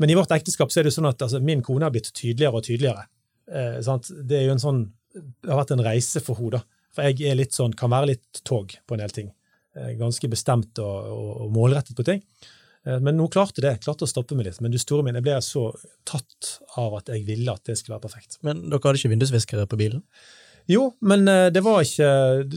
Men 0.00 0.12
i 0.12 0.16
vårt 0.18 0.32
ekteskap 0.36 0.72
så 0.72 0.80
er 0.80 0.84
det 0.84 0.92
jo 0.92 0.98
sånn 0.98 1.08
at 1.12 1.24
altså, 1.24 1.40
min 1.44 1.64
kone 1.64 1.88
har 1.88 1.94
blitt 1.94 2.12
tydeligere 2.12 2.60
og 2.60 2.66
tydeligere. 2.68 3.06
Eh? 3.48 3.78
Det 4.20 4.38
er 4.38 4.46
jo 4.48 4.56
en 4.56 4.64
sånn, 4.64 4.82
det 5.14 5.50
har 5.50 5.60
vært 5.60 5.74
en 5.76 5.84
reise 5.84 6.22
for 6.24 6.40
henne. 6.40 6.62
For 6.92 7.08
jeg 7.08 7.30
er 7.30 7.38
litt 7.38 7.54
sånn, 7.56 7.72
kan 7.76 7.92
være 7.92 8.10
litt 8.12 8.42
tog 8.44 8.74
på 8.86 8.96
en 8.96 9.00
del 9.00 9.12
ting. 9.16 9.30
Eh, 9.76 9.94
ganske 9.96 10.28
bestemt 10.28 10.76
og, 10.82 11.06
og, 11.14 11.30
og 11.46 11.54
målrettet 11.54 11.96
på 11.96 12.04
ting. 12.04 12.20
Eh, 12.84 12.98
Men 13.00 13.16
hun 13.20 13.30
klarte 13.32 13.64
det, 13.64 13.78
klarte 13.84 14.04
å 14.04 14.10
stoppe 14.10 14.36
meg 14.36 14.50
litt. 14.50 14.60
Men 14.60 14.74
du 14.74 14.76
store 14.80 15.06
min, 15.06 15.16
jeg 15.16 15.24
ble 15.24 15.38
så 15.44 15.70
tatt 16.08 16.50
av 16.76 16.98
at 17.00 17.08
jeg 17.14 17.24
ville 17.24 17.54
at 17.54 17.64
det 17.64 17.78
skulle 17.80 17.96
være 17.96 18.08
perfekt. 18.10 18.36
Men 18.44 18.66
dere 18.68 18.82
hadde 18.84 19.00
ikke 19.00 19.12
vindusviskere 19.14 19.64
på 19.70 19.80
bilen? 19.80 20.04
Jo, 20.70 20.90
men 21.02 21.24
eh, 21.26 21.48
det 21.50 21.58
var 21.66 21.80
ikke 21.82 22.10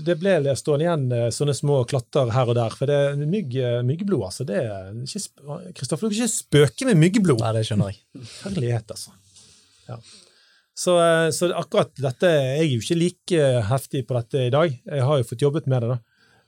Det 0.03 0.13
ble 0.21 0.53
stående 0.59 0.85
igjen 0.85 1.31
sånne 1.33 1.55
små 1.57 1.79
klatter 1.89 2.29
her 2.35 2.51
og 2.51 2.59
der. 2.59 2.75
For 2.75 2.91
det 2.91 2.99
er 3.13 3.23
mygg, 3.23 3.55
myggblod, 3.87 4.27
altså. 4.27 4.45
Det 4.51 4.59
er 4.65 4.91
ikke 4.99 5.71
Kristoffer, 5.79 6.09
du 6.09 6.11
kan 6.11 6.19
ikke 6.27 6.35
spøke 6.35 6.91
med 6.91 6.99
myggblod. 7.01 7.39
Nei, 7.41 7.55
det 7.55 7.63
skjønner 7.71 7.93
jeg. 7.95 8.03
Herlighet, 8.43 8.91
altså. 8.97 9.15
Ja. 9.87 10.01
Så, 10.75 10.97
eh, 10.99 11.29
så 11.31 11.47
akkurat 11.55 11.93
dette 12.03 12.27
Jeg 12.27 12.65
er 12.65 12.71
jo 12.73 12.81
ikke 12.83 12.97
like 12.99 13.45
heftig 13.69 14.01
på 14.07 14.17
dette 14.17 14.47
i 14.47 14.51
dag. 14.51 14.73
Jeg 14.75 15.05
har 15.07 15.21
jo 15.21 15.27
fått 15.29 15.45
jobbet 15.45 15.69
med 15.71 15.85
det, 15.85 15.93
da. 15.95 15.99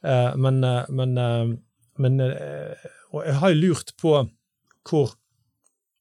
Eh, 0.03 0.34
men, 0.36 0.60
eh, 0.63 0.89
men, 0.89 1.17
eh, 1.17 1.53
men 2.03 2.19
eh, 2.25 2.89
Og 3.15 3.24
jeg 3.24 3.39
har 3.39 3.53
jo 3.53 3.62
lurt 3.62 3.96
på 3.98 4.17
hvor 4.88 5.15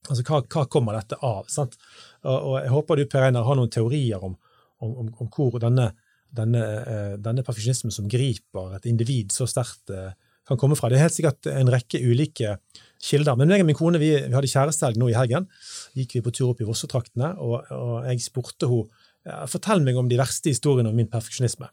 Altså, 0.06 0.22
hva, 0.22 0.38
hva 0.46 0.66
kommer 0.70 0.94
dette 0.94 1.16
av? 1.18 1.48
sant? 1.50 1.72
Og, 2.22 2.60
jeg 2.60 2.70
håper 2.70 2.98
du, 3.00 3.06
Per 3.10 3.24
Einar, 3.26 3.42
har 3.46 3.56
noen 3.58 3.72
teorier 3.74 4.22
om, 4.22 4.36
om, 4.78 5.08
om, 5.10 5.30
hvor 5.34 5.56
denne, 5.62 5.88
denne, 6.30 6.62
eh, 6.62 7.14
denne 7.22 7.42
perfeksjonismen 7.46 7.94
som 7.94 8.06
griper 8.10 8.76
et 8.76 8.86
individ 8.86 9.34
så 9.34 9.48
sterkt, 9.50 9.90
eh, 9.90 10.12
kan 10.46 10.58
komme 10.60 10.78
fra. 10.78 10.90
Det 10.90 10.98
er 10.98 11.06
helt 11.06 11.16
sikkert 11.16 11.48
en 11.50 11.70
rekke 11.72 12.00
ulike 12.02 12.56
kilder. 13.02 13.36
Men 13.38 13.50
meg 13.50 13.64
og 13.64 13.68
min 13.68 13.78
kone 13.78 14.00
vi, 14.02 14.12
vi 14.26 14.36
hadde 14.36 14.50
kjærestehelg 14.50 15.00
nå 15.00 15.10
i 15.10 15.16
helgen. 15.18 15.48
gikk 15.98 16.18
vi 16.18 16.24
på 16.24 16.34
tur 16.34 16.52
opp 16.52 16.62
i 16.62 16.68
Vossetraktene, 16.68 17.34
og, 17.42 17.66
og 17.74 18.06
jeg 18.10 18.24
spurte 18.24 18.70
henne 18.70 19.04
fortell 19.50 19.82
meg 19.82 19.96
om 19.98 20.08
de 20.10 20.18
verste 20.20 20.52
historiene 20.52 20.90
om 20.90 20.96
min 20.96 21.10
perfeksjonisme. 21.10 21.68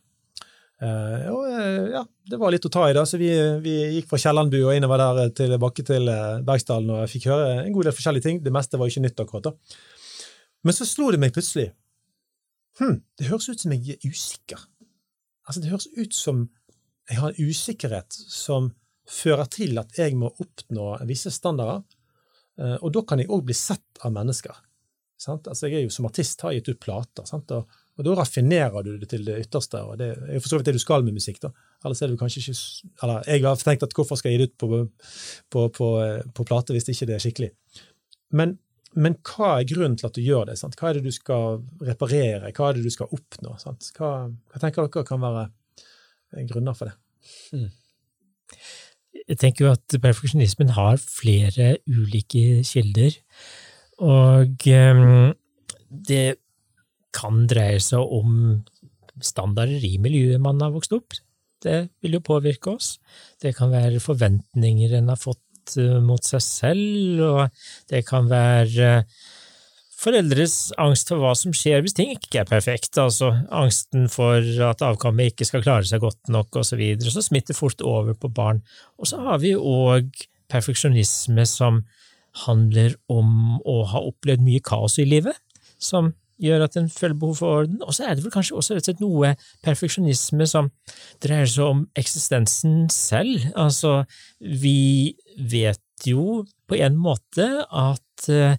Uh, 0.84 1.27
og 1.32 1.44
eh, 1.48 1.92
ja, 1.94 2.01
det 2.27 2.38
var 2.42 2.51
litt 2.51 2.65
å 2.68 2.72
ta 2.74 2.88
i, 2.89 2.96
da, 2.98 3.06
så 3.08 3.15
vi, 3.22 3.30
vi 3.63 3.75
gikk 3.94 4.10
fra 4.10 4.18
Kiellandbu 4.20 4.58
og 4.65 4.74
innover 4.75 5.00
der 5.00 5.30
tilbake 5.38 5.86
til 5.88 6.10
eh, 6.12 6.42
Bergsdalen, 6.44 6.89
og 6.92 7.03
jeg 7.03 7.12
fikk 7.13 7.30
høre 7.32 7.62
en 7.62 7.75
god 7.75 7.88
del 7.88 7.96
forskjellige 7.96 8.25
ting. 8.25 8.42
Det 8.44 8.51
meste 8.51 8.80
var 8.82 8.92
ikke 8.92 9.06
nytt 9.06 9.24
akkurat 9.24 9.48
da. 9.48 9.53
Men 10.65 10.75
så 10.75 10.88
slo 10.88 11.12
det 11.13 11.22
meg 11.22 11.36
plutselig 11.36 11.70
hm, 12.82 12.98
det 13.20 13.30
høres 13.30 13.48
ut 13.51 13.63
som 13.63 13.75
jeg 13.75 13.96
er 13.96 14.10
usikker. 14.10 14.65
Altså, 15.48 15.62
det 15.62 15.72
høres 15.72 15.88
ut 15.94 16.18
som 16.18 16.44
jeg 17.10 17.19
har 17.19 17.33
en 17.33 17.50
usikkerhet 17.50 18.15
som 18.31 18.72
fører 19.10 19.50
til 19.51 19.77
at 19.81 19.98
jeg 20.00 20.15
må 20.15 20.31
oppnå 20.31 20.93
visse 21.10 21.31
standarder, 21.33 21.83
eh, 22.60 22.77
og 22.79 22.93
da 22.95 23.03
kan 23.07 23.19
jeg 23.19 23.31
òg 23.33 23.43
bli 23.50 23.57
sett 23.57 24.03
av 24.03 24.13
mennesker. 24.15 24.62
Altså, 25.24 25.69
jeg 25.69 25.77
er 25.77 25.86
jo 25.86 25.93
som 25.93 26.07
artist 26.10 26.41
har 26.43 26.55
gitt 26.55 26.67
ut 26.67 26.81
plater? 26.83 27.27
Og, 27.55 27.77
og 27.95 28.07
da 28.07 28.15
raffinerer 28.17 28.83
du 28.83 28.95
det 29.00 29.07
til 29.13 29.24
det 29.27 29.38
ytterste, 29.45 29.79
og 29.79 30.00
det 30.01 30.10
er 30.17 30.33
jo 30.36 30.41
for 30.43 30.51
så 30.51 30.60
vidt 30.60 30.72
det 30.72 30.75
du 30.75 30.83
skal 30.83 31.05
med 31.05 31.15
musikk. 31.15 31.39
da. 31.43 31.53
Ellers 31.83 32.01
er 32.01 32.12
det 32.12 32.19
kanskje 32.19 32.43
ikke 32.43 32.57
Eller 33.03 33.29
jeg 33.29 33.45
har 33.45 33.55
tenkt 33.62 33.88
at 33.88 33.95
hvorfor 33.95 34.19
skal 34.19 34.31
jeg 34.31 34.39
gi 34.39 34.43
det 34.43 34.51
ut 34.51 34.57
på, 34.60 34.83
på, 35.51 35.65
på, 35.77 35.88
på 36.36 36.45
plate 36.48 36.75
hvis 36.75 36.89
ikke 36.91 37.07
det 37.07 37.15
er 37.15 37.24
skikkelig? 37.24 37.51
Men, 38.33 38.57
men, 38.95 39.15
hva 39.24 39.60
er 39.60 39.69
grunnen 39.69 39.95
til 40.00 40.10
at 40.10 40.15
du 40.17 40.24
gjør 40.24 40.50
det? 40.50 40.57
Sant? 40.60 40.75
Hva 40.79 40.89
er 40.89 41.00
det 41.00 41.07
du 41.07 41.15
skal 41.15 41.62
reparere? 41.86 42.51
Hva 42.51 42.69
er 42.69 42.79
det 42.79 42.88
du 42.88 42.93
skal 42.93 43.12
oppnå? 43.13 43.55
Hva, 43.63 44.13
hva 44.27 44.63
tenker 44.63 44.88
dere 44.89 45.07
kan 45.07 45.24
være 45.24 45.48
grunner 46.50 46.78
for 46.78 46.90
det? 46.90 46.96
Mm. 47.54 47.70
Jeg 49.30 49.40
tenker 49.40 49.66
jo 49.66 49.74
at 49.74 49.96
perfeksjonismen 50.04 50.74
har 50.75 50.98
flere 51.00 51.78
ulike 51.88 52.63
kilder, 52.68 53.16
og 54.04 54.66
um, 54.68 55.34
det 56.10 56.25
kan 57.13 57.46
dreie 57.48 57.80
seg 57.84 58.02
om 58.02 58.63
standarder 59.24 59.86
i 59.86 60.00
miljøet 60.02 60.42
man 60.42 60.62
har 60.63 60.74
vokst 60.74 60.96
opp. 60.98 61.16
Det 61.63 61.78
vil 62.04 62.18
jo 62.18 62.25
påvirke 62.25 62.74
oss. 62.74 62.98
Det 63.40 63.54
kan 63.56 63.72
være 63.72 64.02
forventninger 64.04 64.98
en 64.98 65.12
har 65.13 65.20
fått 65.22 65.78
eh, 65.80 66.00
mot 66.04 66.25
seg 66.25 66.44
selv, 66.44 67.22
og 67.24 67.92
det 67.92 68.04
kan 68.10 68.28
være 68.32 69.04
foreldres 70.03 70.57
angst 70.81 71.12
for 71.12 71.24
hva 71.24 71.33
som 71.38 71.53
skjer 71.55 71.83
hvis 71.83 71.95
ting 71.98 72.12
ikke 72.13 72.41
er 72.43 72.50
perfekt, 72.50 72.98
altså 73.00 73.31
angsten 73.53 74.10
for 74.12 74.43
at 74.67 74.83
avkommet 74.86 75.31
ikke 75.31 75.48
skal 75.48 75.63
klare 75.65 75.88
seg 75.88 76.03
godt 76.03 76.31
nok, 76.33 76.51
og 76.60 76.67
så 76.67 76.79
videre, 76.79 77.13
så 77.13 77.24
smitter 77.24 77.57
fort 77.57 77.81
over 77.81 78.17
på 78.17 78.31
barn. 78.33 78.62
Og 79.00 79.10
så 79.10 79.22
har 79.24 79.39
vi 79.43 79.55
òg 79.57 80.12
perfeksjonisme 80.51 81.45
som 81.50 81.83
handler 82.43 82.98
om 83.12 83.62
å 83.69 83.83
ha 83.91 84.01
opplevd 84.10 84.43
mye 84.43 84.63
kaos 84.65 85.00
i 85.01 85.07
livet, 85.07 85.38
som 85.81 86.12
gjør 86.43 86.65
at 86.65 86.77
en 86.79 86.89
føler 86.91 87.15
behov 87.19 87.39
for 87.39 87.62
orden. 87.62 87.79
Og 87.86 87.95
så 87.95 88.07
er 88.07 88.17
det 88.17 88.25
vel 88.25 88.33
kanskje 88.33 88.57
også 88.57 88.75
rett 88.75 88.88
og 88.88 88.89
slett 88.89 89.03
noe 89.03 89.33
perfeksjonisme 89.65 90.48
som 90.50 90.69
dreier 91.24 91.50
seg 91.50 91.69
om 91.69 91.83
eksistensen 92.00 92.88
selv. 92.93 93.45
Altså, 93.60 94.01
vi 94.39 95.13
vet 95.38 96.07
jo 96.07 96.43
på 96.67 96.79
en 96.83 96.98
måte 97.00 97.48
at 97.63 98.29
uh, 98.33 98.57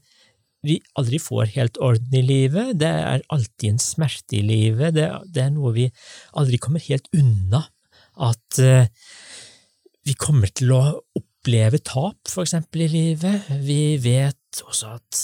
vi 0.65 0.79
aldri 0.99 1.21
får 1.23 1.53
helt 1.55 1.79
orden 1.83 2.17
i 2.17 2.23
livet. 2.25 2.75
Det 2.81 2.89
er 2.89 3.25
alltid 3.33 3.75
en 3.75 3.83
smerte 3.83 4.39
i 4.39 4.43
livet. 4.45 4.95
Det, 4.97 5.07
det 5.35 5.47
er 5.47 5.53
noe 5.55 5.75
vi 5.77 5.89
aldri 6.39 6.61
kommer 6.63 6.83
helt 6.87 7.09
unna. 7.17 7.65
At 8.25 8.61
uh, 8.63 8.87
vi 10.05 10.15
kommer 10.21 10.51
til 10.53 10.73
å 10.75 10.83
oppleve 11.19 11.81
tap, 11.85 12.21
for 12.31 12.45
eksempel, 12.45 12.87
i 12.87 12.93
livet. 12.93 13.51
Vi 13.65 13.97
vet 14.03 14.65
også 14.65 14.95
at 14.97 15.21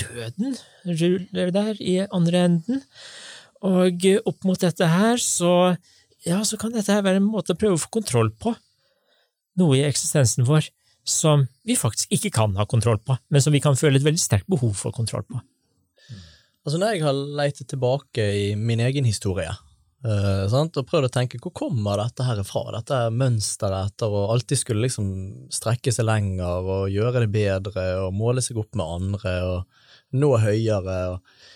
døden 0.00 0.56
ruller 0.86 1.54
der 1.54 1.80
i 1.82 2.00
andre 2.06 2.44
enden. 2.48 2.82
Og 3.66 4.06
opp 4.24 4.46
mot 4.48 4.60
dette 4.60 4.88
her, 4.88 5.20
så, 5.20 5.76
ja, 6.24 6.40
så 6.48 6.58
kan 6.60 6.72
dette 6.74 6.94
her 6.94 7.04
være 7.04 7.20
en 7.20 7.28
måte 7.28 7.54
å 7.54 7.60
prøve 7.60 7.76
å 7.76 7.82
få 7.82 7.92
kontroll 8.00 8.32
på 8.40 8.54
noe 9.60 9.76
i 9.76 9.84
eksistensen 9.84 10.46
vår 10.48 10.70
som 11.06 11.46
vi 11.66 11.76
faktisk 11.78 12.12
ikke 12.12 12.32
kan 12.34 12.56
ha 12.58 12.66
kontroll 12.68 13.00
på, 13.02 13.16
men 13.28 13.42
som 13.42 13.54
vi 13.54 13.62
kan 13.62 13.78
føle 13.78 13.98
et 13.98 14.06
veldig 14.06 14.20
sterkt 14.20 14.50
behov 14.50 14.74
for 14.78 14.94
kontroll 14.94 15.24
på. 15.28 15.40
Altså 16.60 16.78
Når 16.78 16.92
jeg 16.92 17.04
har 17.06 17.20
leitet 17.40 17.68
tilbake 17.72 18.24
i 18.36 18.46
min 18.54 18.82
egen 18.84 19.06
historie 19.08 19.48
uh, 20.04 20.44
og 20.44 20.82
prøvd 20.84 21.08
å 21.08 21.12
tenke 21.12 21.40
hvor 21.40 21.54
kommer 21.56 22.02
dette 22.02 22.26
her 22.26 22.42
fra, 22.44 22.66
dette 22.76 22.98
mønsteret 23.16 23.94
etter 23.94 24.12
å 24.12 24.26
alltid 24.34 24.60
skulle 24.60 24.84
liksom 24.84 25.08
strekke 25.52 25.92
seg 25.94 26.08
lenger 26.08 26.68
og 26.76 26.92
gjøre 26.92 27.24
det 27.24 27.32
bedre 27.32 27.86
og 28.04 28.16
måle 28.16 28.44
seg 28.44 28.60
opp 28.60 28.76
med 28.76 29.00
andre 29.00 29.34
og 29.48 30.20
nå 30.20 30.34
høyere 30.42 30.98
og 31.14 31.48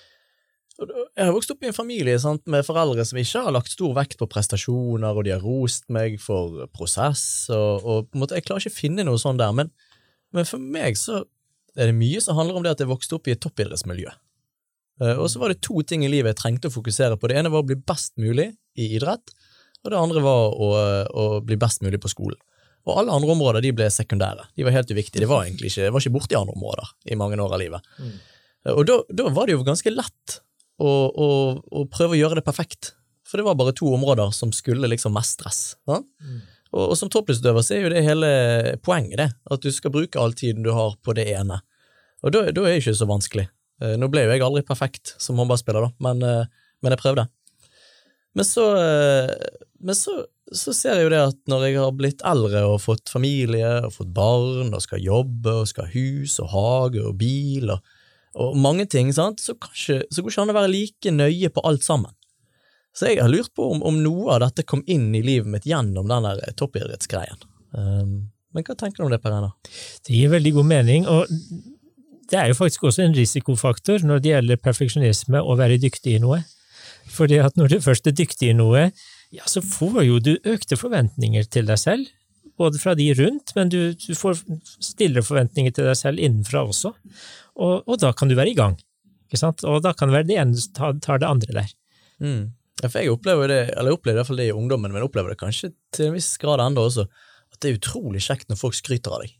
jeg 0.74 1.22
har 1.22 1.34
vokst 1.34 1.52
opp 1.54 1.62
i 1.62 1.68
en 1.70 1.76
familie 1.76 2.16
sant, 2.18 2.42
med 2.50 2.66
foreldre 2.66 3.04
som 3.06 3.18
ikke 3.20 3.44
har 3.46 3.54
lagt 3.54 3.70
stor 3.70 3.92
vekt 3.94 4.16
på 4.18 4.26
prestasjoner, 4.30 5.14
og 5.14 5.26
de 5.26 5.34
har 5.34 5.44
rost 5.44 5.86
meg 5.94 6.16
for 6.22 6.64
prosess, 6.74 7.46
og, 7.54 7.84
og 7.84 8.08
på 8.08 8.18
en 8.18 8.24
måte, 8.24 8.38
jeg 8.38 8.46
klarer 8.48 8.64
ikke 8.64 8.74
å 8.74 8.80
finne 8.80 9.06
noe 9.06 9.20
sånt 9.22 9.38
der, 9.42 9.54
men, 9.54 9.70
men, 10.34 10.48
for 10.48 10.58
meg 10.58 10.98
så 10.98 11.22
er 11.78 11.90
det 11.90 11.98
mye 11.98 12.22
som 12.22 12.38
handler 12.38 12.58
om 12.58 12.66
det 12.66 12.74
at 12.74 12.82
jeg 12.82 12.90
vokste 12.90 13.18
opp 13.18 13.30
i 13.30 13.34
et 13.36 13.42
toppidrettsmiljø. 13.42 14.10
Uh, 15.02 15.14
og 15.14 15.28
så 15.30 15.40
var 15.42 15.50
det 15.50 15.62
to 15.62 15.80
ting 15.86 16.04
i 16.06 16.10
livet 16.10 16.34
jeg 16.34 16.40
trengte 16.42 16.70
å 16.70 16.74
fokusere 16.74 17.18
på. 17.18 17.30
Det 17.30 17.38
ene 17.38 17.50
var 17.54 17.62
å 17.62 17.66
bli 17.66 17.78
best 17.78 18.14
mulig 18.18 18.50
i 18.78 18.90
idrett, 18.98 19.34
og 19.84 19.92
det 19.92 20.00
andre 20.00 20.22
var 20.24 20.54
å, 20.58 20.68
å 21.06 21.24
bli 21.44 21.58
best 21.60 21.82
mulig 21.86 22.00
på 22.02 22.10
skolen. 22.10 22.38
Og 22.84 22.98
alle 23.00 23.14
andre 23.16 23.32
områder 23.32 23.64
de 23.64 23.72
ble 23.76 23.86
sekundære. 23.92 24.48
De 24.56 24.64
var 24.66 24.74
helt 24.74 24.90
uviktige. 24.90 25.22
Det 25.22 25.28
var 25.30 25.46
egentlig 25.46 25.70
ikke, 25.70 25.90
var 25.92 26.02
ikke 26.02 26.14
borti 26.18 26.36
andre 26.36 26.56
områder 26.56 26.90
i 27.12 27.18
mange 27.20 27.38
år 27.40 27.54
av 27.56 27.62
livet. 27.62 27.92
Mm. 27.96 28.16
Og 28.74 28.82
da, 28.88 28.98
da 29.12 29.30
var 29.32 29.48
det 29.48 29.56
jo 29.56 29.64
ganske 29.64 29.92
lett 29.92 30.38
og, 30.82 31.14
og, 31.14 31.62
og, 31.70 31.86
prøve 31.92 32.16
å 32.16 32.18
gjøre 32.18 32.40
det 32.40 32.46
perfekt. 32.46 32.94
For 33.24 33.40
det 33.40 33.46
var 33.46 33.56
bare 33.58 33.74
to 33.76 33.88
områder 33.94 34.34
som 34.36 34.52
skulle 34.52 34.90
liksom 34.90 35.14
mestres. 35.16 35.76
Mm. 35.88 36.42
Og, 36.74 36.82
og, 36.90 36.96
som 36.98 37.10
toppidrettsutøver 37.12 37.64
så 37.64 37.76
er 37.76 37.84
jo 37.84 37.92
det 37.94 38.04
hele 38.06 38.30
poenget, 38.84 39.16
det. 39.20 39.28
At 39.54 39.64
du 39.64 39.70
skal 39.72 39.94
bruke 39.94 40.20
all 40.20 40.34
tiden 40.36 40.66
du 40.66 40.72
har 40.74 40.96
på 41.02 41.14
det 41.16 41.28
ene. 41.32 41.60
Og 42.24 42.34
da, 42.34 42.46
da 42.50 42.66
er 42.66 42.74
det 42.74 42.82
ikke 42.82 42.96
så 42.98 43.08
vanskelig. 43.08 43.46
Eh, 43.82 43.96
nå 44.00 44.10
ble 44.10 44.26
jo 44.26 44.34
jeg 44.34 44.44
aldri 44.44 44.64
perfekt 44.66 45.14
som 45.22 45.40
håndballspiller, 45.40 45.88
da, 45.88 45.94
men, 46.06 46.22
eh, 46.26 46.68
men, 46.82 46.94
jeg 46.94 47.02
prøvde. 47.02 47.26
Men 48.34 48.48
så, 48.48 48.68
eh, 48.80 49.32
men 49.84 49.98
så, 49.98 50.14
så 50.54 50.74
ser 50.76 50.98
jeg 50.98 51.08
jo 51.08 51.12
det 51.14 51.22
at 51.30 51.40
når 51.50 51.66
jeg 51.68 51.80
har 51.80 51.96
blitt 51.96 52.24
eldre 52.26 52.64
og 52.70 52.80
fått 52.82 53.12
familie 53.12 53.70
og 53.84 53.94
fått 53.94 54.14
barn 54.14 54.72
og 54.74 54.82
skal 54.82 55.02
jobbe 55.04 55.60
og 55.62 55.70
skal 55.70 55.88
ha 55.88 55.94
hus 55.94 56.38
og 56.42 56.50
hage 56.54 57.04
og 57.04 57.18
bil 57.20 57.74
og 57.74 57.94
og 58.34 58.56
mange 58.58 58.86
ting, 58.90 59.12
sant, 59.14 59.42
så, 59.42 59.54
kanskje, 59.54 60.02
så 60.10 60.22
går 60.22 60.30
det 60.30 60.34
ikke 60.34 60.44
an 60.44 60.52
å 60.52 60.58
være 60.58 60.72
like 60.72 61.14
nøye 61.14 61.50
på 61.54 61.62
alt 61.68 61.86
sammen. 61.86 62.14
Så 62.94 63.10
jeg 63.10 63.20
har 63.22 63.30
lurt 63.30 63.50
på 63.54 63.66
om, 63.72 63.82
om 63.86 63.96
noe 64.02 64.36
av 64.36 64.42
dette 64.44 64.66
kom 64.66 64.84
inn 64.90 65.08
i 65.14 65.22
livet 65.24 65.50
mitt 65.50 65.66
gjennom 65.66 66.10
den 66.10 66.26
der 66.26 66.42
toppidrettsgreien. 66.58 67.40
Um, 67.74 68.30
men 68.54 68.66
hva 68.66 68.76
tenker 68.78 69.02
du 69.02 69.06
om 69.08 69.14
det, 69.14 69.18
Per 69.22 69.34
Einar? 69.34 69.54
Det 70.06 70.14
gir 70.14 70.30
veldig 70.30 70.52
god 70.58 70.68
mening, 70.70 71.08
og 71.10 71.30
det 72.30 72.38
er 72.38 72.50
jo 72.50 72.58
faktisk 72.58 72.86
også 72.88 73.04
en 73.04 73.16
risikofaktor 73.16 74.06
når 74.06 74.22
det 74.22 74.30
gjelder 74.30 74.62
perfeksjonisme 74.62 75.42
å 75.42 75.56
være 75.58 75.80
dyktig 75.82 76.16
i 76.16 76.22
noe. 76.22 76.40
Fordi 77.14 77.40
at 77.42 77.58
når 77.58 77.74
du 77.74 77.80
først 77.84 78.06
er 78.08 78.16
dyktig 78.16 78.52
i 78.52 78.56
noe, 78.56 78.88
ja, 79.34 79.46
så 79.50 79.62
får 79.64 80.04
jo 80.06 80.20
du 80.22 80.32
økte 80.46 80.78
forventninger 80.78 81.46
til 81.50 81.66
deg 81.68 81.80
selv 81.82 82.10
både 82.58 82.78
fra 82.78 82.94
de 82.94 83.08
rundt, 83.18 83.54
men 83.56 83.70
du, 83.72 83.78
du 83.98 84.14
får 84.14 84.42
stillere 84.82 85.26
forventninger 85.26 85.74
til 85.74 85.88
deg 85.88 85.98
selv 85.98 86.22
innenfra 86.22 86.64
også. 86.68 86.92
Og, 87.54 87.82
og, 87.82 87.96
da 88.02 88.12
kan 88.16 88.30
du 88.30 88.36
være 88.38 88.52
i 88.52 88.58
gang. 88.58 88.76
Ikke 89.26 89.40
sant? 89.40 89.64
Og 89.66 89.82
da 89.84 89.94
kan 89.96 90.10
det 90.10 90.18
være 90.18 90.28
det 90.30 90.38
ene 90.42 90.60
som 90.60 90.98
tar, 91.02 91.22
det 91.22 91.28
andre 91.28 91.58
der. 91.60 91.74
Mm. 92.22 92.42
Ja, 92.82 92.88
for 92.88 93.00
jeg 93.00 93.14
opplever 93.14 93.50
det, 93.50 93.60
eller 93.74 93.90
jeg 93.90 93.98
opplever 93.98 94.18
i 94.18 94.20
hvert 94.20 94.30
fall 94.30 94.42
det 94.42 94.48
i 94.50 94.54
ungdommen, 94.54 94.92
men 94.92 95.00
jeg 95.00 95.08
opplever 95.08 95.34
det 95.34 95.40
kanskje 95.40 95.72
til 95.94 96.10
en 96.10 96.16
viss 96.16 96.34
grad 96.42 96.62
ennå 96.62 96.86
også, 96.88 97.06
at 97.54 97.60
det 97.62 97.70
er 97.70 97.78
utrolig 97.78 98.22
kjekt 98.24 98.50
når 98.50 98.58
folk 98.60 98.76
skryter 98.76 99.14
av 99.14 99.22
deg. 99.24 99.36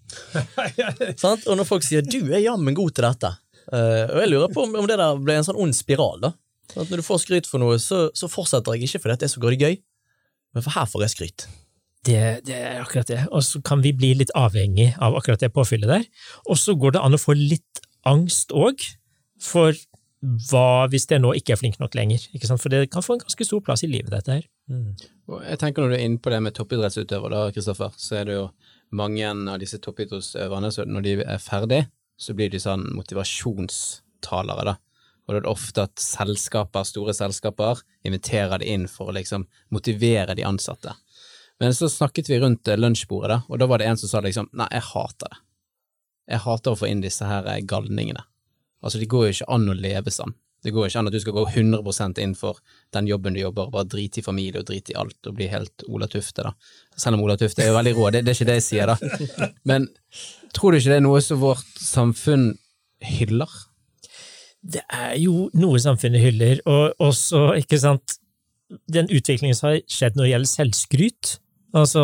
og 1.51 1.59
når 1.59 1.67
folk 1.69 1.87
sier 1.87 2.07
'du 2.07 2.31
er 2.31 2.45
jammen 2.47 2.77
god 2.79 2.95
til 2.95 3.07
dette', 3.07 3.33
uh, 3.75 4.05
og 4.15 4.21
jeg 4.23 4.31
lurer 4.31 4.55
på 4.55 4.65
om, 4.65 4.79
om, 4.81 4.87
det 4.89 4.99
der 5.01 5.19
ble 5.19 5.39
en 5.39 5.47
sånn 5.47 5.59
ond 5.67 5.77
spiral. 5.77 6.23
da. 6.23 6.33
Sånn 6.71 6.87
at 6.87 6.95
når 6.95 7.03
du 7.03 7.07
får 7.11 7.25
skryt 7.25 7.51
for 7.51 7.63
noe, 7.63 7.79
så, 7.83 8.07
så 8.15 8.31
fortsetter 8.31 8.79
jeg 8.79 8.89
ikke 8.89 9.03
fordi 9.03 9.19
det 9.19 9.29
er 9.29 9.35
så 9.35 9.43
gøy, 9.43 9.77
men 10.55 10.65
for 10.65 10.79
her 10.79 10.89
får 10.89 11.05
jeg 11.05 11.15
skryt. 11.17 11.49
Det, 12.05 12.21
det, 12.45 12.59
er 12.59 12.83
akkurat 12.83 13.09
det. 13.09 13.23
Og 13.33 13.45
så 13.47 13.61
kan 13.65 13.81
vi 13.85 13.95
bli 13.97 14.13
litt 14.19 14.33
avhengig 14.37 14.91
av 15.03 15.17
akkurat 15.17 15.41
det 15.41 15.53
påfyllet 15.55 15.89
der. 15.89 16.07
Og 16.51 16.59
så 16.61 16.75
går 16.77 16.97
det 16.97 17.05
an 17.05 17.17
å 17.17 17.21
få 17.21 17.37
litt 17.39 17.83
angst 18.05 18.53
òg, 18.53 18.83
for 19.41 19.77
hva 20.49 20.87
hvis 20.93 21.07
jeg 21.11 21.21
nå 21.21 21.35
ikke 21.37 21.55
er 21.55 21.61
flink 21.61 21.81
nok 21.81 21.97
lenger? 21.97 22.23
Ikke 22.37 22.49
sant? 22.49 22.63
For 22.63 22.73
det 22.73 22.87
kan 22.93 23.05
få 23.05 23.17
en 23.17 23.25
ganske 23.25 23.47
stor 23.47 23.61
plass 23.65 23.85
i 23.85 23.91
livet, 23.91 24.13
dette 24.13 24.39
her. 24.39 24.47
Mm. 24.73 24.95
jeg 25.45 25.59
tenker 25.61 25.83
Når 25.83 25.91
du 25.93 25.97
er 25.99 26.05
inne 26.07 26.21
på 26.23 26.33
det 26.33 26.41
med 26.41 26.55
toppidrettsutøvere, 26.57 27.35
da, 27.35 27.53
Kristoffer, 27.53 27.93
så 28.01 28.21
er 28.21 28.29
det 28.29 28.39
jo 28.39 28.47
mange 28.97 29.29
av 29.29 29.61
disse 29.61 29.81
toppidrettsutøverne 29.85 30.71
så 30.73 30.87
når 30.89 31.05
de 31.05 31.15
er 31.25 31.43
ferdig, 31.43 31.83
så 32.17 32.35
blir 32.37 32.53
de 32.53 32.61
sånn 32.63 32.87
motivasjonstalere, 32.95 34.65
da. 34.71 34.79
Og 35.25 35.33
det 35.33 35.41
er 35.41 35.49
ofte 35.49 35.87
at 35.89 36.01
selskaper, 36.01 36.85
store 36.85 37.15
selskaper 37.17 37.81
inviterer 38.05 38.61
de 38.61 38.69
inn 38.75 38.85
for 38.93 39.09
å 39.09 39.17
liksom 39.17 39.47
motivere 39.73 40.37
de 40.37 40.45
ansatte. 40.45 40.93
Men 41.63 41.75
så 41.75 41.89
snakket 41.89 42.31
vi 42.31 42.41
rundt 42.43 42.69
eh, 42.69 42.79
lunsjbordet, 42.79 43.31
da, 43.31 43.41
og 43.49 43.61
da 43.61 43.69
var 43.71 43.81
det 43.81 43.89
en 43.89 43.99
som 44.01 44.11
sa 44.11 44.23
liksom 44.25 44.51
nei, 44.59 44.69
jeg 44.73 44.89
hater 44.91 45.31
det. 45.31 45.43
Jeg 46.35 46.41
hater 46.47 46.73
å 46.73 46.79
få 46.79 46.89
inn 46.89 47.03
disse 47.05 47.27
her 47.29 47.47
eh, 47.51 47.61
galningene. 47.69 48.25
Altså, 48.85 49.01
det 49.01 49.09
går 49.13 49.29
jo 49.29 49.37
ikke 49.37 49.53
an 49.55 49.71
å 49.71 49.77
leve 49.77 50.13
sånn. 50.13 50.35
Det 50.65 50.73
går 50.73 50.89
ikke 50.89 51.03
an 51.03 51.11
at 51.11 51.13
du 51.13 51.21
skal 51.21 51.35
gå 51.37 51.43
100% 51.45 52.19
inn 52.25 52.33
for 52.37 52.61
den 52.97 53.09
jobben 53.09 53.37
du 53.37 53.43
jobber, 53.43 53.69
bare 53.73 53.89
drite 53.93 54.23
i 54.23 54.25
familie 54.25 54.63
og 54.63 54.71
drite 54.71 54.95
i 54.95 54.97
alt 54.97 55.29
og 55.29 55.37
bli 55.37 55.51
helt 55.53 55.85
Ola 55.93 56.09
Tufte, 56.09 56.47
da. 56.47 56.55
Selv 56.97 57.19
om 57.19 57.25
Ola 57.27 57.37
Tufte 57.41 57.61
er 57.61 57.69
jo 57.69 57.77
veldig 57.77 57.93
rå, 57.99 58.09
det, 58.15 58.25
det 58.25 58.33
er 58.33 58.39
ikke 58.39 58.49
det 58.49 58.57
jeg 58.63 58.67
sier, 58.71 58.93
da. 58.93 59.49
Men 59.69 59.91
tror 60.57 60.73
du 60.73 60.81
ikke 60.81 60.95
det 60.95 60.99
er 61.03 61.05
noe 61.05 61.21
som 61.25 61.43
vårt 61.43 61.85
samfunn 61.85 62.55
hyller? 63.05 63.53
Det 64.65 64.81
er 64.89 65.19
jo 65.21 65.51
noe 65.61 65.81
samfunnet 65.85 66.25
hyller, 66.25 66.65
og 66.65 66.97
også, 67.11 67.51
ikke 67.61 67.83
sant, 67.83 68.17
den 68.89 69.11
utviklingen 69.13 69.57
som 69.57 69.69
har 69.69 69.83
skjedd 69.85 70.17
når 70.17 70.25
det 70.25 70.33
gjelder 70.33 70.53
selvskryt, 70.55 71.35
Altså, 71.75 72.03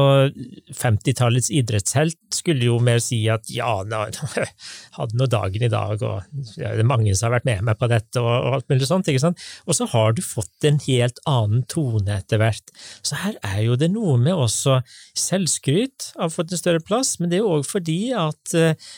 50-tallets 0.74 1.50
idrettshelt 1.54 2.18
skulle 2.34 2.66
jo 2.66 2.78
mer 2.82 2.98
si 3.02 3.20
at 3.30 3.46
ja, 3.54 3.80
nå, 3.86 4.00
hadde 4.98 5.18
nå 5.18 5.28
dagen 5.30 5.66
i 5.66 5.70
dag, 5.70 6.02
og 6.02 6.26
det 6.56 6.66
er 6.66 6.88
mange 6.88 7.14
som 7.14 7.28
har 7.28 7.38
vært 7.38 7.48
med 7.48 7.62
meg 7.68 7.78
på 7.78 7.90
dette, 7.92 8.18
og, 8.18 8.30
og 8.30 8.58
alt 8.58 8.72
mulig 8.72 8.88
sånt, 8.90 9.10
ikke 9.10 9.22
sant? 9.22 9.46
Og 9.70 9.78
så 9.78 9.86
har 9.92 10.16
du 10.16 10.24
fått 10.26 10.66
en 10.66 10.80
helt 10.88 11.22
annen 11.30 11.62
tone 11.70 12.18
etter 12.18 12.42
hvert. 12.42 12.74
Så 13.06 13.20
her 13.22 13.38
er 13.46 13.62
jo 13.68 13.78
det 13.78 13.92
noe 13.94 14.18
med 14.20 14.34
også 14.34 14.80
selvskryt 15.18 16.10
har 16.18 16.34
fått 16.34 16.52
en 16.52 16.60
større 16.60 16.82
plass, 16.84 17.18
men 17.20 17.30
det 17.30 17.38
er 17.38 17.44
jo 17.44 17.56
òg 17.58 17.66
fordi 17.68 18.00
at 18.16 18.54
uh, 18.56 18.90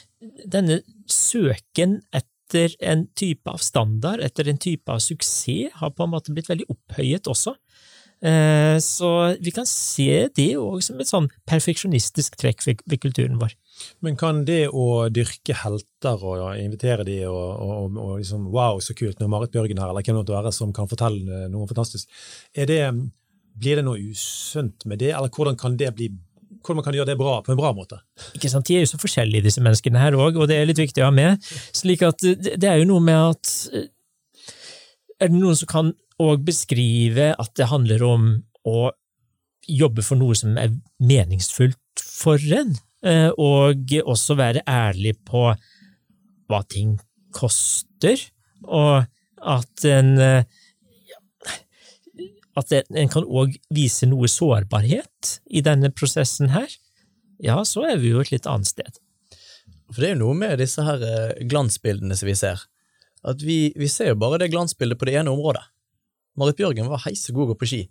denne 0.48 0.80
søken 1.10 2.00
etter 2.14 2.74
en 2.84 3.06
type 3.16 3.48
av 3.48 3.62
standard, 3.64 4.20
etter 4.24 4.48
en 4.50 4.60
type 4.60 4.92
av 4.92 5.00
suksess, 5.00 5.72
har 5.80 5.92
på 5.96 6.04
en 6.04 6.12
måte 6.12 6.34
blitt 6.34 6.50
veldig 6.50 6.68
opphøyet 6.72 7.30
også. 7.30 7.54
Eh, 8.22 8.76
så 8.78 9.08
vi 9.42 9.50
kan 9.54 9.66
se 9.66 10.28
det 10.36 10.52
òg 10.60 10.78
som 10.86 11.00
et 11.02 11.10
sånn 11.10 11.26
perfeksjonistisk 11.50 12.38
trekk 12.38 12.62
ved 12.68 13.00
kulturen 13.02 13.40
vår. 13.40 13.56
Men 14.04 14.18
kan 14.18 14.44
det 14.46 14.68
å 14.68 15.08
dyrke 15.10 15.56
helter 15.58 16.22
og 16.22 16.42
invitere 16.60 17.06
de 17.08 17.18
og, 17.26 17.48
og, 17.66 17.96
og 17.98 18.12
liksom 18.20 18.46
wow, 18.54 18.78
så 18.84 18.94
kult, 18.94 19.18
er 19.18 19.32
Marit 19.32 19.54
Bjørgen 19.54 19.80
her, 19.82 19.90
eller 19.90 20.06
hvem 20.06 20.14
det 20.14 20.20
måtte 20.20 20.36
være 20.36 20.52
som 20.54 20.74
kan 20.76 20.90
fortelle 20.90 21.48
noe 21.50 21.70
fantastisk, 21.70 22.10
er 22.54 22.70
det, 22.70 22.82
blir 23.58 23.80
det 23.80 23.86
noe 23.88 24.12
usunt 24.12 24.86
med 24.86 25.02
det, 25.02 25.10
eller 25.16 25.32
hvordan 25.32 25.58
kan 25.58 25.78
det 25.80 25.90
bli 25.96 26.12
hvordan 26.62 26.84
kan 26.86 26.94
gjøre 26.94 27.10
det 27.10 27.18
bra, 27.18 27.40
på 27.42 27.50
en 27.50 27.58
bra 27.58 27.72
måte. 27.74 27.96
Ikke 28.36 28.46
sant, 28.50 28.68
De 28.68 28.76
er 28.76 28.84
jo 28.84 28.92
så 28.92 29.00
forskjellige, 29.02 29.48
disse 29.48 29.62
menneskene 29.64 29.98
her 29.98 30.14
òg, 30.14 30.36
og 30.38 30.46
det 30.46 30.60
er 30.60 30.68
litt 30.68 30.78
viktig 30.78 31.02
å 31.02 31.08
ha 31.08 31.14
med. 31.14 31.42
slik 31.74 32.04
at 32.06 32.22
Det 32.22 32.68
er 32.68 32.78
jo 32.78 32.86
noe 32.86 33.02
med 33.02 33.18
at 33.18 33.54
Er 35.22 35.30
det 35.30 35.38
noen 35.38 35.58
som 35.58 35.70
kan 35.70 35.92
òg 36.22 36.42
beskrive 36.46 37.30
at 37.38 37.52
det 37.58 37.70
handler 37.70 38.02
om 38.06 38.26
å 38.66 38.90
jobbe 39.70 40.02
for 40.02 40.18
noe 40.18 40.34
som 40.38 40.56
er 40.58 40.74
meningsfullt 41.02 42.02
for 42.02 42.42
en, 42.58 42.74
eh, 43.06 43.30
og 43.38 43.94
også 44.02 44.36
være 44.38 44.64
ærlig 44.66 45.14
på 45.28 45.52
hva 46.50 46.60
ting 46.66 46.96
koster, 47.34 48.18
og 48.66 49.06
at 49.42 49.86
en 49.86 50.18
eh, 50.18 50.44
at 52.52 52.72
en 52.76 53.08
kan 53.08 53.24
òg 53.24 53.54
vise 53.72 54.04
noe 54.10 54.28
sårbarhet 54.28 55.30
i 55.48 55.62
denne 55.64 55.88
prosessen 55.88 56.50
her, 56.52 56.68
ja, 57.42 57.62
så 57.64 57.86
er 57.88 58.02
vi 58.02 58.12
jo 58.12 58.20
et 58.20 58.32
litt 58.34 58.48
annet 58.50 58.68
sted. 58.68 58.98
For 59.92 60.02
det 60.02 60.10
er 60.10 60.14
jo 60.16 60.26
noe 60.26 60.36
med 60.36 60.60
disse 60.60 60.84
her 60.84 61.00
eh, 61.06 61.40
glansbildene 61.48 62.16
som 62.18 62.28
vi 62.28 62.36
ser, 62.38 62.60
at 63.22 63.42
vi, 63.46 63.72
vi 63.78 63.88
ser 63.90 64.12
jo 64.12 64.20
bare 64.20 64.40
det 64.42 64.50
glansbildet 64.52 64.98
på 64.98 65.08
det 65.08 65.18
ene 65.20 65.32
området. 65.32 65.62
Marit 66.38 66.58
Bjørgen 66.58 66.88
var 66.90 67.04
heisegod 67.04 67.52
å 67.52 67.58
på 67.58 67.68
ski, 67.68 67.82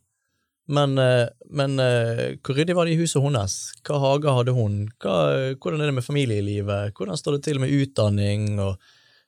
men, 0.71 0.97
eh, 0.97 1.27
men 1.50 1.79
eh, 1.79 2.38
hvor 2.39 2.55
ryddig 2.57 2.75
var 2.77 2.88
det 2.88 2.95
i 2.95 3.01
huset 3.01 3.23
hennes? 3.23 3.57
Hva 3.87 4.00
hage 4.01 4.33
hadde 4.37 4.55
hun? 4.55 4.83
Hva, 5.01 5.15
hvordan 5.57 5.81
er 5.81 5.89
det 5.89 5.98
med 5.98 6.05
familielivet? 6.05 6.96
Hvordan 6.98 7.20
står 7.20 7.37
det 7.37 7.46
til 7.48 7.61
med 7.61 7.74
utdanning 7.74 8.59
og 8.61 8.77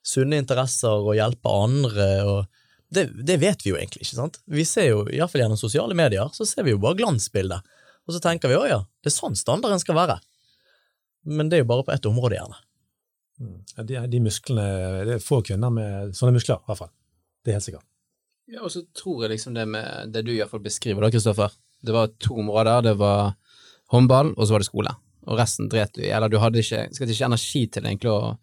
sunne 0.04 0.38
interesser 0.40 0.94
og 0.94 1.16
hjelpe 1.18 1.52
andre? 1.52 2.10
og 2.28 2.46
det, 2.94 3.08
det, 3.26 3.40
vet 3.42 3.64
vi 3.64 3.72
jo 3.72 3.78
egentlig 3.78 4.04
ikke. 4.04 4.16
sant? 4.16 4.38
Vi 4.46 4.64
ser 4.68 4.92
jo, 4.92 5.02
Iallfall 5.10 5.42
gjennom 5.42 5.60
sosiale 5.60 5.96
medier, 5.98 6.30
så 6.36 6.46
ser 6.46 6.66
vi 6.66 6.74
jo 6.74 6.82
bare 6.82 7.00
glansbildet. 7.00 7.74
Og 8.04 8.14
så 8.14 8.20
tenker 8.22 8.52
vi 8.52 8.58
å 8.58 8.68
ja, 8.68 8.80
det 9.02 9.10
er 9.10 9.16
sånn 9.16 9.36
standarden 9.38 9.82
skal 9.82 9.98
være. 9.98 10.20
Men 11.24 11.50
det 11.50 11.58
er 11.58 11.64
jo 11.64 11.70
bare 11.72 11.86
på 11.86 11.94
ett 11.94 12.06
område, 12.06 12.38
gjerne. 12.38 12.60
Mm. 13.40 13.56
De, 13.88 13.98
de 14.10 14.20
musklene, 14.22 14.66
Det 15.08 15.16
er 15.16 15.24
få 15.24 15.40
kvinner 15.46 15.72
med 15.74 16.14
sånne 16.16 16.36
muskler, 16.36 16.60
i 16.62 16.70
hvert 16.70 16.80
fall. 16.84 16.92
Det 17.42 17.52
er 17.52 17.58
helt 17.58 17.66
sikkert. 17.66 17.86
Ja, 18.50 18.60
og 18.62 18.70
så 18.72 18.84
tror 18.96 19.24
jeg 19.24 19.34
liksom 19.34 19.56
det 19.56 19.64
med 19.68 20.12
det 20.12 20.24
du 20.26 20.34
iallfall 20.34 20.62
beskriver 20.64 21.04
da, 21.04 21.10
Kristoffer. 21.12 21.54
Det 21.84 21.94
var 21.94 22.12
to 22.20 22.36
områder. 22.42 22.84
Det 22.84 22.94
var 23.00 23.34
håndball, 23.92 24.34
og 24.36 24.46
så 24.46 24.54
var 24.54 24.64
det 24.64 24.68
skole. 24.68 24.94
Og 25.24 25.38
resten 25.40 25.70
dret 25.72 25.94
du 25.96 26.02
i. 26.04 26.12
Eller 26.12 26.32
du 26.32 26.38
hadde 26.42 26.60
ikke, 26.60 26.86
skal 26.92 27.10
ikke 27.10 27.28
energi 27.30 27.64
til 27.72 27.88
egentlig 27.88 28.12
å 28.12 28.34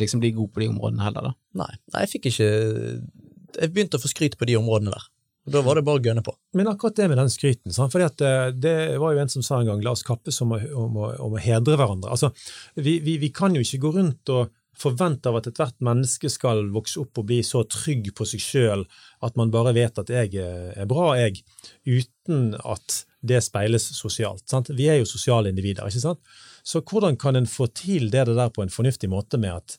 liksom 0.00 0.22
bli 0.22 0.32
god 0.34 0.50
på 0.52 0.62
de 0.62 0.70
områdene 0.72 1.04
heller, 1.06 1.28
da. 1.28 1.32
Nei, 1.62 1.72
nei 1.94 2.04
jeg 2.04 2.10
fikk 2.16 2.30
ikke 2.32 2.46
Jeg 2.48 3.70
begynte 3.70 4.00
å 4.00 4.02
få 4.02 4.10
skryt 4.10 4.38
på 4.40 4.48
de 4.48 4.56
områdene 4.58 4.94
der. 4.94 5.04
Da 5.44 5.60
var 5.66 5.74
det 5.74 5.82
bare 5.82 5.98
å 5.98 6.04
gønne 6.04 6.22
på. 6.22 6.34
Men 6.54 6.68
akkurat 6.70 6.96
det 6.96 7.08
med 7.10 7.18
den 7.18 7.30
skryten, 7.32 7.74
sånn, 7.74 7.90
for 7.90 8.04
eh, 8.04 8.48
det 8.54 8.74
var 9.02 9.14
jo 9.14 9.22
en 9.22 9.32
som 9.32 9.42
sa 9.42 9.58
en 9.58 9.72
gang 9.72 9.82
la 9.82 9.94
oss 9.96 10.04
kappes 10.06 10.38
om 10.44 10.54
å, 10.54 10.58
om 10.78 10.98
å, 11.02 11.08
om 11.26 11.34
å 11.34 11.42
hedre 11.42 11.78
hverandre. 11.78 12.12
Altså, 12.14 12.30
vi, 12.78 13.00
vi, 13.02 13.16
vi, 13.18 13.32
kan 13.34 13.56
jo 13.56 13.64
ikke 13.64 13.80
gå 13.82 13.94
rundt 13.96 14.32
og 14.34 14.52
forvente 14.78 15.28
av 15.28 15.40
at 15.40 15.48
ethvert 15.50 15.82
menneske 15.84 16.30
skal 16.32 16.62
vokse 16.72 17.00
opp 17.02 17.18
og 17.20 17.26
bli 17.28 17.40
så 17.44 17.64
trygg 17.68 18.12
på 18.16 18.26
seg 18.28 18.42
sjøl 18.42 18.84
at 19.26 19.36
man 19.38 19.50
bare 19.52 19.74
vet 19.76 19.98
at 20.00 20.10
jeg 20.10 20.38
er 20.38 20.88
bra, 20.88 21.12
jeg, 21.18 21.42
uten 21.84 22.54
at 22.62 23.02
det 23.22 23.42
speiles 23.44 23.84
sosialt. 23.98 24.46
Sant? 24.50 24.70
Vi 24.74 24.88
er 24.90 25.00
jo 25.00 25.10
sosiale 25.10 25.52
individer, 25.52 25.86
ikke 25.90 26.06
sant? 26.06 26.22
Så 26.66 26.82
hvordan 26.86 27.18
kan 27.18 27.36
en 27.38 27.50
få 27.50 27.68
til 27.74 28.10
det 28.14 28.24
der 28.30 28.54
på 28.54 28.64
en 28.64 28.72
fornuftig 28.72 29.10
måte 29.10 29.38
med 29.42 29.58
at, 29.58 29.76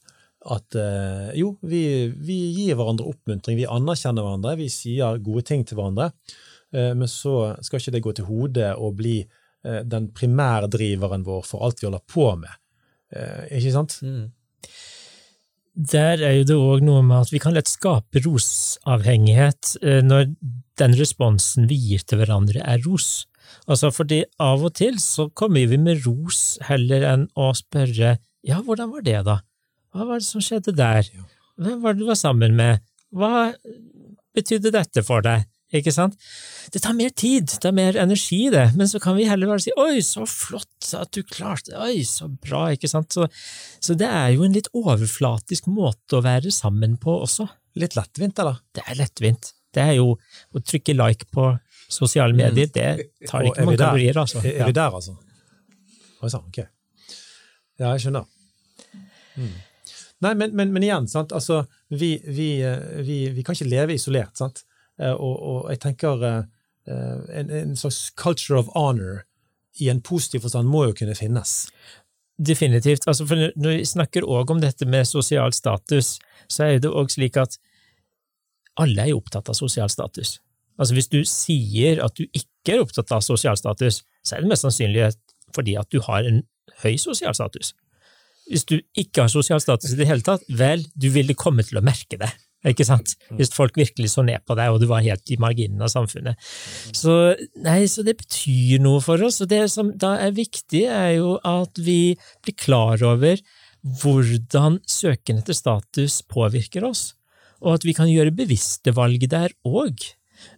at 0.52 0.76
uh, 0.76 1.30
jo, 1.38 1.54
vi, 1.64 1.84
vi, 2.12 2.40
gir 2.58 2.76
hverandre 2.80 3.08
oppmuntring, 3.08 3.60
vi 3.60 3.70
anerkjenner 3.70 4.26
hverandre, 4.26 4.58
vi 4.60 4.68
sier 4.72 5.22
gode 5.24 5.46
ting 5.48 5.64
til 5.68 5.80
hverandre, 5.80 6.10
uh, 6.76 6.92
men 6.98 7.08
så 7.08 7.54
skal 7.64 7.80
ikke 7.80 7.96
det 7.96 8.04
gå 8.04 8.16
til 8.18 8.28
hodet 8.28 8.74
og 8.76 8.98
bli 9.00 9.22
uh, 9.24 9.82
den 9.88 10.10
primærdriveren 10.16 11.24
vår 11.28 11.46
for 11.48 11.64
alt 11.64 11.80
vi 11.80 11.88
holder 11.88 12.04
på 12.08 12.30
med. 12.44 12.60
ikke 13.54 13.72
sant? 13.76 14.00
Mm 14.02 14.32
der 15.74 16.22
er 16.22 16.36
jo 16.38 16.46
det 16.46 16.56
òg 16.58 16.84
noe 16.86 17.02
med 17.06 17.26
at 17.26 17.32
vi 17.34 17.42
kan 17.42 17.56
lett 17.56 17.70
skape 17.70 18.22
rosavhengighet 18.22 19.78
eh, 19.82 20.02
når 20.06 20.28
den 20.78 20.98
responsen 20.98 21.68
vi 21.70 21.78
gir 21.82 22.04
til 22.06 22.22
hverandre, 22.22 22.62
er 22.62 22.82
ros. 22.86 23.26
Altså 23.66 23.90
fordi 23.94 24.24
av 24.42 24.64
og 24.66 24.76
til 24.78 25.00
så 25.02 25.28
kommer 25.34 25.66
vi 25.70 25.80
med 25.82 26.06
ros 26.06 26.60
heller 26.70 27.06
enn 27.10 27.26
å 27.34 27.52
spørre 27.58 28.18
ja, 28.44 28.60
hvordan 28.62 28.92
var 28.94 29.06
det, 29.06 29.20
da? 29.26 29.40
Hva 29.94 30.08
var 30.10 30.22
det 30.22 30.28
som 30.28 30.42
skjedde 30.42 30.74
der? 30.76 31.08
Hvem 31.62 31.82
var 31.84 31.94
det 31.94 32.02
du 32.02 32.10
var 32.10 32.18
sammen 32.18 32.56
med? 32.58 32.82
Hva 33.14 33.52
betydde 34.34 34.74
dette 34.74 35.04
for 35.06 35.22
deg? 35.26 35.46
Ikke 35.74 35.94
sant? 35.94 36.18
Det 36.74 36.84
tar 36.84 36.94
mer 36.94 37.10
tid, 37.18 37.48
det 37.50 37.60
tar 37.64 37.74
mer 37.74 37.98
energi, 37.98 38.44
det, 38.54 38.68
men 38.78 38.90
så 38.90 39.00
kan 39.02 39.16
vi 39.18 39.26
heller 39.26 39.50
bare 39.50 39.64
si 39.64 39.74
oi, 39.82 40.04
så 40.06 40.26
flott 40.30 40.92
at 41.00 41.10
du 41.18 41.24
klarte 41.26 41.72
det, 41.72 41.80
oi, 41.82 42.04
så 42.06 42.28
bra, 42.30 42.68
ikke 42.76 42.90
sant? 42.92 43.14
Så, 43.16 43.26
så, 43.82 43.96
det 43.98 44.10
er 44.10 44.36
jo 44.36 44.46
en 44.46 44.54
litt 44.54 44.70
overflatisk 44.78 45.70
måte 45.74 46.20
å 46.20 46.24
være 46.26 46.54
sammen 46.54 47.00
på 47.02 47.18
også. 47.26 47.48
Litt 47.82 47.98
lettvint, 47.98 48.38
eller? 48.44 48.62
Det 48.74 48.86
er 48.86 49.02
lettvint. 49.02 49.50
Det 49.74 49.82
er 49.82 49.98
jo 49.98 50.14
å 50.14 50.62
trykke 50.62 50.94
like 50.94 51.30
på 51.34 51.50
sosiale 51.90 52.38
medier, 52.38 52.70
det 52.70 53.10
tar 53.26 53.50
ikke 53.50 53.66
mange 53.66 53.82
kalorier, 53.82 54.22
altså. 54.22 54.46
Er, 54.46 54.62
er 54.62 54.70
vi 54.70 54.78
der, 54.78 54.94
altså? 55.02 55.18
Oi 56.22 56.30
sann, 56.30 56.46
ok. 56.54 56.62
Ja, 57.82 57.96
jeg 57.96 58.06
skjønner. 58.06 58.30
Mm. 59.42 59.54
Nei, 60.24 60.34
men, 60.40 60.54
men, 60.56 60.72
men, 60.74 60.86
igjen, 60.86 61.08
sant, 61.12 61.34
altså, 61.36 61.64
vi, 61.92 62.16
vi, 62.24 62.48
eh, 62.64 63.02
vi, 63.04 63.18
vi 63.36 63.44
kan 63.44 63.58
ikke 63.58 63.72
leve 63.72 63.98
isolert, 63.98 64.38
sant? 64.40 64.64
Eh, 65.02 65.12
og, 65.12 65.36
og 65.36 65.72
jeg 65.74 65.82
tenker 65.84 66.24
eh, 66.30 66.42
en, 66.88 67.52
en, 67.52 67.76
slags 67.80 68.08
culture 68.20 68.60
of 68.60 68.72
honor 68.78 69.24
i 69.82 69.90
en 69.92 70.02
positiv 70.06 70.46
forstand 70.46 70.70
må 70.70 70.86
jo 70.88 70.96
kunne 71.00 71.18
finnes. 71.18 71.56
Definitivt. 72.38 73.08
Altså, 73.10 73.26
for 73.28 73.50
når 73.60 73.78
vi 73.78 73.90
snakker 73.90 74.26
òg 74.30 74.54
om 74.54 74.62
dette 74.62 74.88
med 74.90 75.10
sosial 75.10 75.54
status, 75.54 76.18
så 76.52 76.70
er 76.70 76.82
det 76.84 76.92
òg 76.94 77.12
slik 77.14 77.38
at 77.42 77.58
alle 78.80 79.04
er 79.04 79.12
jo 79.12 79.20
opptatt 79.22 79.50
av 79.52 79.58
sosial 79.58 79.92
status. 79.92 80.38
Altså 80.80 80.96
Hvis 80.98 81.12
du 81.12 81.20
sier 81.30 82.02
at 82.02 82.16
du 82.18 82.26
ikke 82.26 82.74
er 82.74 82.82
opptatt 82.82 83.12
av 83.14 83.22
sosial 83.26 83.58
status, 83.60 84.02
så 84.26 84.36
er 84.36 84.44
det 84.44 84.50
mest 84.50 84.66
sannsynlig 84.66 85.12
fordi 85.54 85.76
at 85.78 85.90
du 85.94 86.00
har 86.02 86.26
en 86.26 86.42
høy 86.82 86.96
sosial 86.98 87.36
status. 87.38 87.74
Hvis 88.50 88.66
du 88.68 88.78
ikke 89.00 89.26
har 89.26 89.32
sosial 89.32 89.62
status 89.64 89.94
i 89.94 90.00
det 90.00 90.08
hele 90.10 90.26
tatt, 90.26 90.44
vel, 90.50 90.84
du 90.96 91.10
ville 91.14 91.36
komme 91.38 91.64
til 91.66 91.80
å 91.80 91.86
merke 91.86 92.20
det. 92.20 92.32
ikke 92.68 92.86
sant? 92.88 93.16
Hvis 93.36 93.52
folk 93.56 93.76
virkelig 93.80 94.14
så 94.14 94.24
ned 94.24 94.44
på 94.48 94.56
deg, 94.60 94.72
og 94.72 94.82
du 94.84 94.88
var 94.92 95.04
helt 95.06 95.32
i 95.32 95.40
marginen 95.40 95.84
av 95.84 95.92
samfunnet. 95.92 96.40
Så, 96.96 97.36
nei, 97.64 97.84
så 97.92 98.06
det 98.08 98.18
betyr 98.22 98.84
noe 98.84 99.04
for 99.04 99.22
oss, 99.24 99.42
og 99.44 99.52
det 99.52 99.66
som 99.72 99.92
da 100.00 100.16
er 100.24 100.36
viktig, 100.36 100.86
er 100.88 101.18
jo 101.18 101.38
at 101.40 101.80
vi 101.80 102.16
blir 102.44 102.58
klar 102.60 103.04
over 103.04 103.40
hvordan 103.84 104.80
søken 104.88 105.42
etter 105.42 105.58
status 105.58 106.22
påvirker 106.32 106.88
oss, 106.88 107.14
og 107.64 107.78
at 107.78 107.88
vi 107.88 107.96
kan 107.96 108.12
gjøre 108.12 108.36
bevisste 108.36 108.94
valg 108.96 109.24
der 109.32 109.56
òg. 109.68 110.04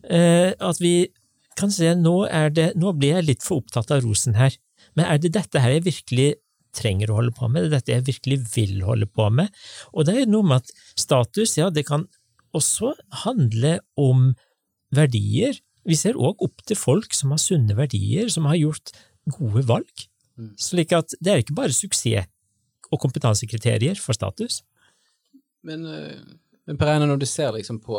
Eh, 0.09 0.53
at 0.53 0.81
vi 0.81 1.09
kan 1.57 1.71
se 1.73 1.93
nå, 1.97 2.15
det, 2.53 2.71
nå 2.77 2.93
blir 2.97 3.17
jeg 3.17 3.29
litt 3.29 3.45
for 3.45 3.63
opptatt 3.63 3.93
av 3.93 4.03
rosen 4.05 4.37
her, 4.37 4.53
men 4.95 5.07
er 5.09 5.21
det 5.21 5.33
dette 5.35 5.61
her 5.61 5.77
jeg 5.77 5.87
virkelig 5.87 6.29
trenger 6.75 7.11
å 7.11 7.19
holde 7.19 7.35
på 7.35 7.49
med, 7.51 7.65
det 7.65 7.69
er 7.69 7.75
dette 7.77 7.93
jeg 7.95 8.07
virkelig 8.11 8.39
vil 8.53 8.75
holde 8.85 9.07
på 9.09 9.29
med. 9.33 9.53
Og 9.93 10.07
det 10.07 10.17
er 10.21 10.31
noe 10.31 10.45
med 10.47 10.63
at 10.63 10.73
status, 10.99 11.57
ja, 11.59 11.71
det 11.73 11.85
kan 11.87 12.07
også 12.55 12.93
handle 13.25 13.79
om 13.99 14.33
verdier. 14.95 15.57
Vi 15.85 15.97
ser 15.99 16.17
òg 16.17 16.43
opp 16.45 16.63
til 16.67 16.79
folk 16.79 17.15
som 17.15 17.33
har 17.35 17.41
sunne 17.41 17.75
verdier, 17.77 18.29
som 18.33 18.47
har 18.49 18.59
gjort 18.59 18.93
gode 19.35 19.65
valg. 19.67 20.07
Slik 20.59 20.93
at 20.95 21.15
det 21.23 21.31
er 21.31 21.43
ikke 21.43 21.57
bare 21.57 21.75
suksess 21.75 22.27
og 22.93 23.01
kompetansekriterier 23.01 23.97
for 23.99 24.17
status. 24.17 24.61
Men, 25.65 25.85
eh, 25.89 26.21
men 26.67 26.77
Per 26.77 26.91
Einar, 26.91 27.07
når 27.09 27.23
du 27.23 27.25
ser 27.25 27.51
liksom 27.55 27.79
på 27.81 27.97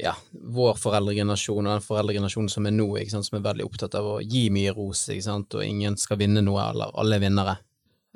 ja, 0.00 0.14
vår 0.32 0.78
foreldregenerasjon 0.80 1.66
og 1.66 1.74
den 1.74 1.84
foreldregenerasjonen 1.84 2.50
som 2.50 2.66
er 2.66 2.74
nå, 2.74 2.88
som 3.12 3.38
er 3.38 3.44
veldig 3.44 3.66
opptatt 3.66 3.94
av 3.98 4.08
å 4.14 4.20
gi 4.24 4.48
mye 4.54 4.72
ros, 4.74 5.04
og 5.08 5.64
ingen 5.64 5.98
skal 6.00 6.20
vinne 6.22 6.42
noe, 6.44 6.64
eller 6.70 6.94
alle 6.98 7.18
er 7.18 7.24
vinnere. 7.26 7.56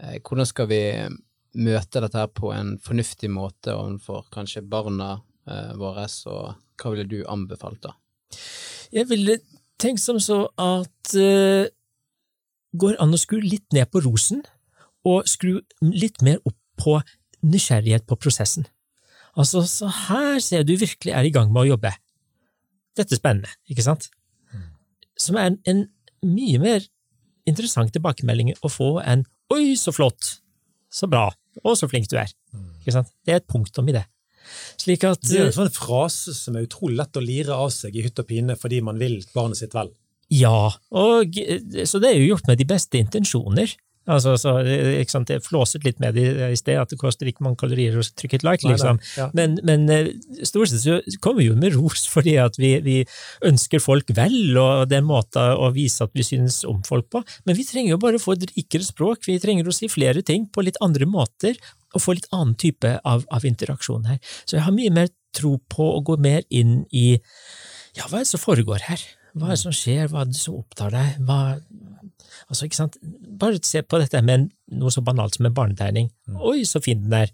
Eh, 0.02 0.18
hvordan 0.20 0.48
skal 0.48 0.70
vi 0.70 0.82
møte 1.56 2.02
dette 2.04 2.20
her 2.20 2.32
på 2.32 2.52
en 2.52 2.76
fornuftig 2.82 3.30
måte 3.32 3.74
overfor 3.76 4.26
kanskje 4.32 4.64
barna 4.64 5.16
eh, 5.48 5.72
våre, 5.78 6.08
og 6.32 6.56
hva 6.80 6.92
ville 6.92 7.08
du 7.08 7.20
anbefalt 7.28 7.82
da? 7.86 7.94
Jeg 8.92 9.08
ville 9.10 9.38
tenkt 9.80 10.02
som 10.02 10.20
så 10.22 10.44
at 10.60 11.16
eh, 11.16 11.68
går 12.76 13.00
an 13.02 13.16
å 13.16 13.20
skru 13.20 13.40
litt 13.44 13.68
ned 13.76 13.90
på 13.92 14.04
rosen, 14.04 14.44
og 15.06 15.28
skru 15.30 15.60
litt 15.84 16.22
mer 16.26 16.40
opp 16.44 16.58
på 16.76 16.98
nysgjerrighet 17.46 18.08
på 18.08 18.18
prosessen. 18.20 18.66
Altså, 19.36 19.62
så 19.68 19.88
her 20.08 20.38
ser 20.40 20.62
jeg 20.62 20.68
du 20.68 20.76
virkelig 20.80 21.12
er 21.12 21.28
i 21.28 21.32
gang 21.34 21.52
med 21.52 21.66
å 21.66 21.70
jobbe. 21.74 21.92
Dette 22.96 23.12
er 23.12 23.20
spennende, 23.20 23.52
ikke 23.68 23.84
sant? 23.84 24.08
Som 25.20 25.36
er 25.36 25.50
en, 25.50 25.58
en 25.68 25.82
mye 26.26 26.60
mer 26.60 26.86
interessant 27.48 27.92
tilbakemelding 27.94 28.54
å 28.64 28.70
få 28.72 28.96
enn 29.04 29.24
oi, 29.54 29.76
så 29.78 29.92
flott, 29.94 30.38
så 30.90 31.08
bra, 31.10 31.28
og 31.62 31.76
så 31.78 31.88
flink 31.90 32.08
du 32.10 32.16
er. 32.20 32.32
Ikke 32.80 32.96
sant? 32.96 33.12
Det 33.26 33.34
er 33.34 33.42
et 33.42 33.48
punktum 33.50 33.88
i 33.90 33.94
det. 33.96 34.04
Slik 34.80 35.04
at 35.06 35.22
Det 35.26 35.40
er 35.40 35.48
en 35.48 35.56
sånn 35.56 35.72
frase 35.74 36.34
som 36.36 36.56
er 36.56 36.66
utrolig 36.68 36.98
lett 37.00 37.18
å 37.18 37.22
lire 37.24 37.56
av 37.56 37.70
seg 37.74 37.96
i 37.96 38.04
hytt 38.04 38.20
og 38.22 38.28
pine 38.28 38.54
fordi 38.58 38.80
man 38.84 39.00
vil 39.00 39.18
barnet 39.34 39.58
sitt 39.58 39.74
vel. 39.74 39.90
Ja, 40.32 40.72
og 40.90 41.36
så 41.86 42.00
det 42.02 42.10
er 42.10 42.20
jo 42.20 42.32
gjort 42.32 42.48
med 42.50 42.58
de 42.58 42.66
beste 42.66 42.98
intensjoner. 42.98 43.74
Altså, 44.06 44.36
så, 44.38 44.54
sant, 45.10 45.30
Jeg 45.32 45.42
flåset 45.44 45.84
litt 45.86 45.98
med 46.02 46.14
det 46.14 46.26
i 46.50 46.58
sted, 46.58 46.78
at 46.78 46.92
det 46.92 46.98
koster 47.00 47.28
ikke 47.30 47.44
mange 47.46 47.58
kalorier 47.60 47.96
å 47.98 48.04
trykke 48.06 48.38
et 48.38 48.46
like, 48.46 48.66
liksom. 48.66 49.00
Nei, 49.00 49.06
nei, 49.06 49.18
ja. 49.18 49.28
Men, 49.36 49.56
men 49.66 49.86
eh, 49.92 50.10
stort 50.46 50.70
sett 50.70 50.84
så 50.84 50.98
kommer 51.24 51.42
vi 51.42 51.48
jo 51.50 51.58
med 51.58 51.74
ros 51.74 52.06
fordi 52.14 52.36
at 52.42 52.58
vi, 52.60 52.76
vi 52.86 52.96
ønsker 53.46 53.82
folk 53.82 54.12
vel, 54.16 54.38
og 54.62 54.86
det 54.90 55.00
er 55.00 55.04
en 55.04 55.10
måte 55.10 55.42
å 55.56 55.72
vise 55.74 56.06
at 56.06 56.14
vi 56.16 56.26
synes 56.26 56.62
om 56.68 56.82
folk 56.86 57.10
på. 57.12 57.24
Men 57.48 57.58
vi 57.58 57.66
trenger 57.66 57.96
jo 57.96 58.02
bare 58.02 58.20
å 58.20 58.22
få 58.22 58.36
et 58.36 58.48
rikere 58.52 58.86
språk, 58.86 59.26
vi 59.26 59.40
trenger 59.42 59.68
å 59.68 59.74
si 59.74 59.90
flere 59.90 60.22
ting 60.26 60.46
på 60.52 60.64
litt 60.66 60.78
andre 60.84 61.08
måter, 61.10 61.58
og 61.96 62.02
få 62.02 62.16
litt 62.16 62.28
annen 62.34 62.56
type 62.60 62.90
av, 63.08 63.24
av 63.32 63.46
interaksjon 63.48 64.08
her. 64.10 64.18
Så 64.44 64.58
jeg 64.58 64.66
har 64.66 64.74
mye 64.74 64.92
mer 64.92 65.10
tro 65.36 65.56
på 65.72 65.86
å 65.96 66.02
gå 66.04 66.16
mer 66.20 66.44
inn 66.54 66.82
i 66.94 67.08
ja, 67.96 68.04
hva 68.10 68.20
er 68.20 68.26
det 68.26 68.30
som 68.30 68.42
foregår 68.42 68.84
her? 68.90 69.02
Hva 69.36 69.50
er 69.50 69.56
det 69.56 69.62
som 69.62 69.74
skjer, 69.74 70.08
hva 70.12 70.22
er 70.22 70.30
det 70.30 70.38
som 70.38 70.58
opptar 70.58 70.92
deg? 70.92 71.16
Hva, 71.24 71.56
Altså, 72.46 72.68
ikke 72.68 72.78
sant? 72.78 72.98
Bare 73.40 73.58
se 73.66 73.82
på 73.82 73.98
dette 74.00 74.22
med 74.22 74.50
noe 74.78 74.92
så 74.94 75.02
banalt 75.04 75.36
som 75.36 75.48
en 75.48 75.54
barnetegning. 75.56 76.10
Oi, 76.38 76.62
så 76.68 76.82
fin 76.84 77.02
den 77.02 77.16
er! 77.24 77.32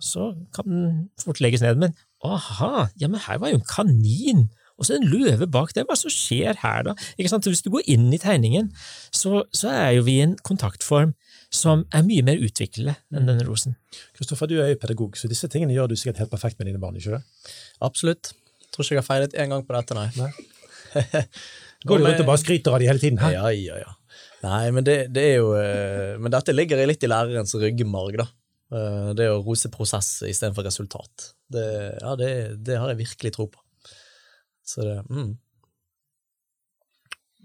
Så 0.00 0.32
kan 0.56 0.64
den 0.66 0.94
fort 1.20 1.42
legges 1.44 1.62
ned, 1.62 1.76
men 1.78 1.94
aha, 2.24 2.88
ja, 3.00 3.08
men 3.10 3.20
her 3.26 3.40
var 3.42 3.52
jo 3.52 3.60
en 3.60 3.68
kanin! 3.68 4.48
Og 4.80 4.86
så 4.88 4.96
en 4.96 5.04
løve 5.04 5.44
bak 5.52 5.74
der, 5.76 5.84
hva 5.84 5.92
som 5.98 6.08
skjer 6.12 6.56
her, 6.62 6.86
da? 6.86 6.94
Ikke 7.20 7.28
sant? 7.28 7.44
Hvis 7.44 7.60
du 7.60 7.68
går 7.74 7.84
inn 7.92 8.06
i 8.16 8.20
tegningen, 8.20 8.70
så, 9.12 9.42
så 9.52 9.68
er 9.76 9.90
jo 9.98 10.06
vi 10.06 10.16
i 10.16 10.24
en 10.24 10.38
kontaktform 10.40 11.12
som 11.52 11.84
er 11.92 12.06
mye 12.06 12.24
mer 12.24 12.40
utviklende 12.40 12.94
enn 13.12 13.28
denne 13.28 13.44
rosen. 13.44 13.76
Kristoffer, 14.16 14.48
du 14.48 14.56
er 14.62 14.72
jo 14.72 14.80
pedagog, 14.80 15.18
så 15.20 15.28
disse 15.28 15.50
tingene 15.52 15.76
gjør 15.76 15.92
du 15.92 15.98
sikkert 16.00 16.22
helt 16.24 16.32
perfekt 16.32 16.56
med 16.56 16.70
dine 16.70 16.80
barn, 16.80 16.96
ikke 16.96 17.18
det? 17.18 17.52
Absolutt. 17.84 18.32
Jeg 18.32 18.72
Tror 18.72 18.86
ikke 18.86 18.96
jeg 18.96 19.02
har 19.02 19.08
feilet 19.10 19.36
én 19.42 19.52
gang 19.52 19.66
på 19.68 19.76
dette, 19.76 19.98
nei. 19.98 20.08
Nei. 20.16 20.30
Går 21.90 22.00
du 22.00 22.06
rundt 22.06 22.24
og 22.24 22.28
bare 22.32 22.40
skryter 22.40 22.72
av 22.72 22.80
de 22.80 22.88
hele 22.88 23.02
tiden? 23.02 23.20
Hæ? 23.20 23.34
Ja, 23.36 23.50
ja, 23.52 23.80
ja. 23.84 23.96
Nei, 24.40 24.70
men 24.72 24.84
det, 24.86 24.96
det 25.12 25.24
er 25.34 25.38
jo 25.42 25.50
eh, 25.58 26.14
Men 26.20 26.32
dette 26.32 26.54
ligger 26.54 26.80
litt 26.88 27.02
i 27.04 27.10
lærerens 27.10 27.52
ryggmarg, 27.60 28.20
da. 28.22 28.28
Eh, 28.72 29.10
Det 29.18 29.28
å 29.30 29.40
rose 29.44 29.70
prosess 29.72 30.20
istedenfor 30.28 30.66
resultat. 30.66 31.32
Det, 31.50 31.66
ja, 32.00 32.14
det, 32.18 32.30
det 32.64 32.78
har 32.80 32.92
jeg 32.92 33.02
virkelig 33.02 33.34
tro 33.36 33.50
på. 33.52 33.62
Så 34.64 34.86
det 34.86 35.00
mm. 35.10 35.32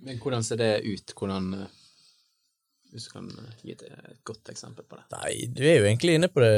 Men 0.05 0.21
hvordan 0.21 0.43
ser 0.45 0.59
det 0.61 0.71
ut? 0.85 1.15
Hvordan 1.17 1.49
eh, 1.57 1.81
Hvis 2.93 3.09
du 3.09 3.15
kan 3.15 3.29
gi 3.65 3.73
et, 3.73 3.83
godt 4.27 4.53
eksempel 4.53 4.85
på 4.87 4.99
det? 4.99 5.05
Nei, 5.17 5.33
du 5.51 5.63
er 5.65 5.79
jo 5.79 5.89
egentlig 5.89 6.15
inne 6.15 6.29
på 6.31 6.43
det, 6.45 6.55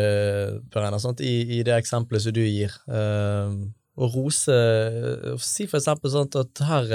Per 0.73 0.85
Einar? 0.85 1.01
I, 1.23 1.35
i 1.57 1.63
det 1.65 1.77
eksempelet 1.79 2.27
som 2.27 2.35
du 2.35 2.43
gir. 2.43 2.75
Eh, 2.91 3.59
å 3.97 4.07
rose 4.13 4.55
Si 5.41 5.65
for 5.65 5.79
eksempel 5.79 6.11
sånn 6.13 6.27
at 6.37 6.59
her, 6.67 6.91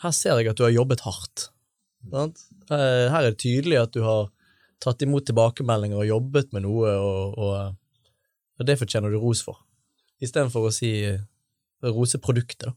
her 0.00 0.14
ser 0.16 0.38
jeg 0.40 0.48
at 0.48 0.56
du 0.56 0.64
har 0.64 0.72
jobbet 0.72 1.02
hardt. 1.04 1.50
Sant? 2.08 2.44
Eh, 2.70 3.06
Her 3.12 3.24
er 3.24 3.32
det 3.32 3.42
tydelig 3.42 3.80
at 3.80 3.92
du 3.96 4.02
har 4.06 4.30
tatt 4.80 5.02
imot 5.04 5.26
tilbakemeldinger 5.28 6.00
og 6.00 6.08
jobbet 6.08 6.54
med 6.56 6.64
noe, 6.64 6.92
og, 6.96 7.34
og, 7.36 7.74
og 8.60 8.68
det 8.68 8.78
fortjener 8.80 9.12
du 9.12 9.18
ros 9.20 9.42
for. 9.44 9.60
Istedenfor 10.24 10.68
å 10.68 10.72
si 10.74 10.92
eh, 11.08 11.20
rose 11.84 12.20
produktet. 12.22 12.72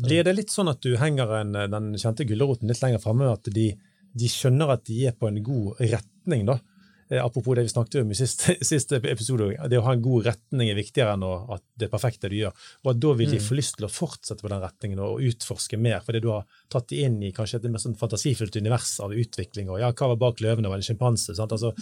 Blir 0.00 0.24
det 0.24 0.34
litt 0.36 0.52
sånn 0.52 0.68
at 0.68 0.82
du 0.84 0.96
henger 1.00 1.30
en, 1.38 1.54
den 1.72 1.92
kjente 1.96 2.26
gulroten 2.28 2.68
litt 2.68 2.82
lenger 2.82 3.00
framme, 3.00 3.30
at 3.32 3.48
de, 3.52 3.70
de 4.12 4.28
skjønner 4.28 4.74
at 4.74 4.84
de 4.88 5.06
er 5.08 5.14
på 5.16 5.30
en 5.30 5.38
god 5.44 5.80
retning, 5.80 6.44
da? 6.48 6.58
Eh, 7.08 7.24
apropos 7.24 7.54
det 7.54 7.62
vi 7.62 7.68
snakket 7.68 8.00
om 8.02 8.10
i 8.10 8.18
siste, 8.18 8.56
siste 8.72 8.98
episode, 8.98 9.52
det 9.70 9.78
å 9.78 9.84
ha 9.86 9.94
en 9.94 10.02
god 10.02 10.26
retning 10.26 10.72
er 10.72 10.78
viktigere 10.78 11.14
enn 11.14 11.24
at 11.26 11.62
det 11.78 11.86
er 11.86 11.92
perfekt 11.92 12.24
det 12.24 12.32
du 12.32 12.38
gjør. 12.40 12.66
Og 12.82 12.92
at 12.92 13.00
da 13.04 13.14
vil 13.20 13.30
de 13.30 13.40
få 13.42 13.58
lyst 13.58 13.78
til 13.78 13.86
å 13.86 13.92
fortsette 13.92 14.42
på 14.42 14.50
den 14.50 14.62
retningen 14.64 15.02
og 15.06 15.22
utforske 15.28 15.78
mer, 15.78 16.02
fordi 16.06 16.24
du 16.24 16.32
har 16.34 16.46
tatt 16.72 16.90
dem 16.90 17.06
inn 17.06 17.28
i 17.28 17.32
kanskje 17.36 17.60
et 17.60 17.70
mer 17.70 17.82
sånn 17.82 17.98
fantasifullt 17.98 18.58
univers 18.58 18.96
av 19.04 19.14
utvikling. 19.14 19.70
og 19.70 19.82
ja, 19.82 19.92
Hva 19.94 20.10
var 20.14 20.22
bak 20.26 20.42
løvene, 20.42 20.72
var 20.72 20.80
det 20.80 20.86
en 20.86 20.90
sjimpanse? 20.90 21.36
Altså, 21.38 21.72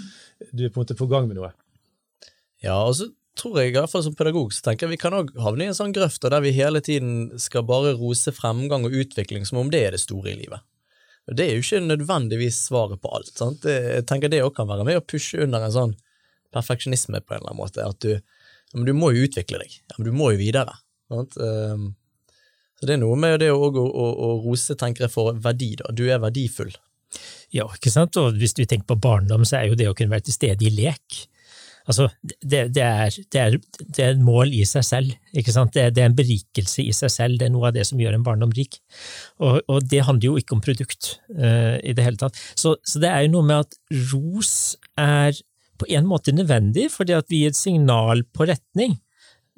du 0.53 0.67
er 0.67 0.73
på 0.73 0.81
en 0.81 0.85
måte 0.85 0.99
på 0.99 1.09
gang 1.09 1.31
med 1.31 1.41
noe. 1.41 1.55
Ja, 2.65 2.83
og 2.85 2.97
så 3.01 3.09
tror 3.39 3.59
jeg, 3.61 3.73
i 3.73 3.79
hvert 3.79 3.91
fall 3.91 4.05
som 4.05 4.15
pedagog, 4.17 4.53
så 4.55 4.69
tenker 4.69 4.87
jeg 4.87 4.95
vi 4.95 5.01
kan 5.01 5.17
også 5.17 5.41
havne 5.43 5.67
i 5.67 5.73
en 5.73 5.77
sånn 5.77 5.95
grøft 5.95 6.23
der 6.23 6.45
vi 6.45 6.53
hele 6.55 6.85
tiden 6.85 7.33
skal 7.41 7.65
bare 7.67 7.97
rose 7.99 8.33
fremgang 8.35 8.87
og 8.87 8.95
utvikling 8.95 9.49
som 9.49 9.65
om 9.65 9.73
det 9.73 9.83
er 9.89 9.97
det 9.97 10.05
store 10.05 10.35
i 10.35 10.39
livet. 10.45 10.63
Det 11.25 11.45
er 11.47 11.57
jo 11.57 11.65
ikke 11.65 11.81
nødvendigvis 11.87 12.59
svaret 12.67 13.01
på 13.01 13.11
alt. 13.17 13.33
sant? 13.33 13.65
Jeg 13.65 14.05
tenker 14.09 14.29
det 14.29 14.43
også 14.45 14.59
kan 14.59 14.69
være 14.69 14.85
med 14.85 15.01
å 15.01 15.05
pushe 15.09 15.41
under 15.41 15.65
en 15.65 15.73
sånn 15.73 15.95
perfeksjonisme 16.53 17.23
på 17.25 17.35
en 17.35 17.41
eller 17.41 17.53
annen 17.53 17.63
måte. 17.63 17.87
At 17.87 18.01
du, 18.05 18.19
du 18.77 18.93
må 18.97 19.15
jo 19.15 19.25
utvikle 19.25 19.63
deg. 19.63 19.79
Du 19.97 20.13
må 20.13 20.35
jo 20.35 20.43
videre. 20.43 20.77
Sant? 21.09 21.39
Um, 21.41 21.95
så 22.77 22.89
det 22.89 22.97
er 22.97 23.01
noe 23.01 23.17
med 23.17 23.39
det 23.41 23.53
å, 23.55 23.71
å, 23.71 24.09
å, 24.13 24.29
rose, 24.45 24.77
tenker 24.77 25.09
for 25.13 25.37
verdi. 25.41 25.73
da. 25.81 25.93
Du 25.97 26.05
er 26.05 26.21
verdifull. 26.21 26.75
Ja, 27.55 27.69
ikke 27.71 27.93
sant? 27.95 28.19
Og 28.21 28.37
hvis 28.37 28.57
du 28.59 28.65
tenker 28.67 28.89
på 28.91 29.01
barndom, 29.01 29.47
så 29.49 29.61
er 29.61 29.71
jo 29.71 29.79
det 29.79 29.89
å 29.89 29.95
kunne 29.97 30.13
være 30.13 30.29
til 30.29 30.37
stede 30.37 30.67
i 30.69 30.75
lek 30.75 31.23
Altså, 31.85 32.09
det, 32.23 32.61
det, 32.73 32.83
er, 32.83 33.17
det, 33.33 33.41
er, 33.41 33.57
det 33.85 34.05
er 34.05 34.15
et 34.15 34.23
mål 34.25 34.55
i 34.57 34.63
seg 34.69 34.85
selv. 34.87 35.17
ikke 35.37 35.53
sant? 35.53 35.75
Det 35.77 35.85
er, 35.91 36.07
en 36.07 36.17
berikelse 36.17 36.85
i 36.85 36.95
seg 36.97 37.13
selv. 37.13 37.39
Det 37.41 37.49
er 37.49 37.53
noe 37.53 37.69
av 37.69 37.77
det 37.77 37.85
som 37.89 38.01
gjør 38.01 38.17
en 38.17 38.25
barndom 38.25 38.55
rik. 38.57 38.79
Og, 39.45 39.61
og 39.69 39.85
det 39.91 40.05
handler 40.07 40.31
jo 40.31 40.41
ikke 40.41 40.57
om 40.57 40.63
produkt 40.65 41.19
uh, 41.37 41.77
i 41.85 41.93
det 41.97 42.07
hele 42.07 42.21
tatt. 42.21 42.41
Så, 42.57 42.77
så, 42.81 43.03
det 43.03 43.11
er 43.11 43.27
jo 43.27 43.35
noe 43.37 43.49
med 43.51 43.67
at 43.67 43.77
ros 44.15 44.55
er 45.01 45.37
på 45.81 45.91
en 45.93 46.07
måte 46.09 46.33
nødvendig, 46.33 46.89
fordi 46.95 47.17
at 47.19 47.29
vi 47.29 47.43
gir 47.43 47.53
et 47.53 47.59
signal 47.59 48.25
på 48.33 48.49
retning. 48.49 48.97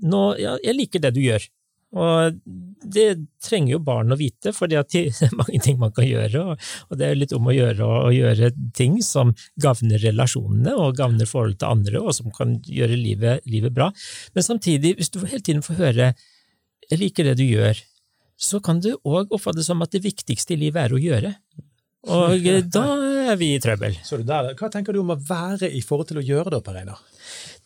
Nå, 0.02 0.22
ja, 0.40 0.56
jeg 0.64 0.80
liker 0.80 1.04
det 1.04 1.14
du 1.14 1.22
gjør. 1.22 1.46
Og 1.94 2.38
det 2.82 3.06
trenger 3.44 3.76
jo 3.76 3.80
barn 3.86 4.12
å 4.12 4.18
vite, 4.18 4.52
for 4.56 4.68
det 4.70 4.82
er 4.82 5.36
mange 5.38 5.60
ting 5.62 5.78
man 5.80 5.94
kan 5.96 6.06
gjøre, 6.06 6.44
og 6.56 6.98
det 6.98 7.08
er 7.08 7.18
litt 7.18 7.34
om 7.36 7.46
å 7.46 7.54
gjøre 7.54 7.86
å 7.86 8.12
gjøre 8.14 8.50
ting 8.76 8.98
som 9.04 9.32
gagner 9.62 10.02
relasjonene 10.02 10.74
og 10.74 10.96
gagner 10.98 11.30
forholdet 11.30 11.62
til 11.62 11.72
andre, 11.72 12.02
og 12.02 12.16
som 12.16 12.32
kan 12.34 12.58
gjøre 12.66 12.98
livet, 12.98 13.46
livet 13.48 13.74
bra. 13.76 13.92
Men 14.34 14.46
samtidig, 14.46 14.96
hvis 14.98 15.12
du 15.14 15.22
hele 15.24 15.42
tiden 15.42 15.62
får 15.66 15.80
høre 15.82 16.14
'jeg 16.86 17.00
liker 17.00 17.24
det 17.24 17.38
du 17.38 17.46
gjør', 17.46 17.82
så 18.36 18.60
kan 18.62 18.80
du 18.80 18.92
òg 19.04 19.32
oppfatte 19.32 19.58
det 19.58 19.64
som 19.66 19.80
at 19.82 19.90
det 19.90 20.04
viktigste 20.04 20.54
i 20.54 20.60
livet 20.60 20.84
er 20.84 20.92
å 20.92 21.00
gjøre. 21.00 21.34
Og 22.06 22.44
da 22.76 22.86
er 23.32 23.36
vi 23.40 23.54
i 23.54 23.62
trøbbel. 23.62 23.96
Der, 24.26 24.54
Hva 24.54 24.70
tenker 24.70 24.92
du 24.92 25.00
om 25.00 25.14
å 25.14 25.18
være 25.18 25.70
i 25.72 25.80
forhold 25.80 26.10
til 26.12 26.20
å 26.20 26.26
gjøre 26.26 26.52
det, 26.54 26.62
Per 26.66 26.76
Einar? 26.76 27.00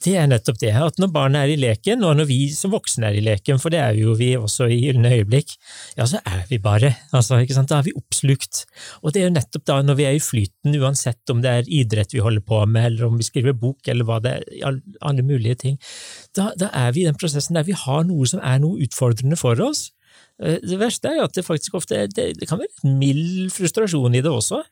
Det 0.01 0.15
er 0.17 0.29
nettopp 0.31 0.57
det, 0.63 0.71
at 0.73 0.97
når 1.01 1.11
barna 1.13 1.43
er 1.45 1.53
i 1.53 1.59
leken, 1.61 2.05
og 2.09 2.15
når 2.17 2.29
vi 2.31 2.39
som 2.57 2.73
voksne 2.73 3.11
er 3.11 3.19
i 3.19 3.25
leken, 3.25 3.59
for 3.61 3.73
det 3.73 3.83
er 3.83 3.99
jo 3.99 4.15
vi 4.17 4.31
også 4.39 4.71
i 4.73 4.79
gylne 4.87 5.13
øyeblikk, 5.19 5.53
ja, 5.99 6.07
så 6.09 6.23
er 6.25 6.47
vi 6.49 6.57
bare. 6.63 6.95
Altså, 7.13 7.37
ikke 7.45 7.59
sant? 7.59 7.69
Da 7.69 7.83
er 7.83 7.89
vi 7.91 7.97
oppslukt. 7.99 8.65
Og 9.05 9.13
det 9.13 9.21
er 9.21 9.29
jo 9.29 9.35
nettopp 9.35 9.67
da, 9.69 9.79
når 9.85 10.01
vi 10.01 10.09
er 10.09 10.17
i 10.17 10.25
flyten, 10.25 10.79
uansett 10.81 11.35
om 11.35 11.45
det 11.45 11.53
er 11.53 11.69
idrett 11.83 12.17
vi 12.17 12.25
holder 12.25 12.47
på 12.49 12.63
med, 12.65 12.93
eller 12.93 13.11
om 13.11 13.21
vi 13.21 13.29
skriver 13.29 13.57
bok, 13.61 13.85
eller 13.93 14.09
hva 14.09 14.23
det 14.25 14.39
er, 14.41 14.81
alle 15.05 15.27
mulige 15.27 15.61
ting, 15.67 15.79
da, 16.37 16.49
da 16.57 16.73
er 16.73 16.97
vi 16.97 17.05
i 17.05 17.09
den 17.11 17.21
prosessen 17.21 17.59
der 17.59 17.69
vi 17.69 17.77
har 17.77 18.05
noe 18.09 18.29
som 18.29 18.41
er 18.41 18.61
noe 18.63 18.81
utfordrende 18.87 19.37
for 19.37 19.61
oss. 19.61 19.91
Eh, 20.41 20.57
det 20.65 20.79
verste 20.81 21.11
er 21.11 21.21
jo 21.21 21.29
at 21.29 21.37
det 21.37 21.45
faktisk 21.45 21.77
ofte 21.77 22.07
det, 22.15 22.31
det 22.41 22.49
kan 22.49 22.61
være 22.61 22.95
mild 22.97 23.53
frustrasjon 23.53 24.17
i 24.17 24.23
det 24.25 24.33
også, 24.33 24.63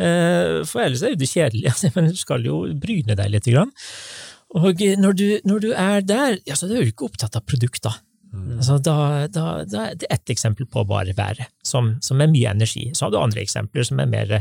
eh, 0.00 0.60
for 0.68 0.84
ellers 0.86 1.04
er 1.04 1.18
det 1.20 1.28
kjedelig, 1.28 1.74
men 1.96 2.10
du 2.10 2.18
skal 2.20 2.48
jo 2.48 2.62
bryne 2.80 3.16
deg 3.18 3.32
litt. 3.34 3.48
Grann. 3.50 3.72
Og 4.58 4.80
når 4.98 5.12
du, 5.14 5.26
når 5.46 5.58
du 5.62 5.68
er 5.72 6.00
der, 6.02 6.38
ja, 6.46 6.56
så 6.58 6.66
er 6.66 6.80
du 6.80 6.90
ikke 6.90 7.06
opptatt 7.06 7.36
av 7.38 7.44
produkter. 7.46 8.00
Mm. 8.32 8.58
Altså, 8.60 8.78
da, 8.78 8.96
da, 9.26 9.44
da, 9.66 9.84
det 9.98 10.06
er 10.06 10.14
ett 10.14 10.30
eksempel 10.30 10.66
på 10.70 10.84
bare 10.86 11.14
været, 11.18 11.50
som, 11.66 11.96
som, 12.02 12.20
er 12.22 12.30
mye 12.30 12.50
energi. 12.50 12.90
Så 12.94 13.06
har 13.06 13.14
du 13.14 13.18
andre 13.18 13.42
eksempler 13.42 13.86
som 13.86 14.02
er 14.02 14.10
mer, 14.10 14.34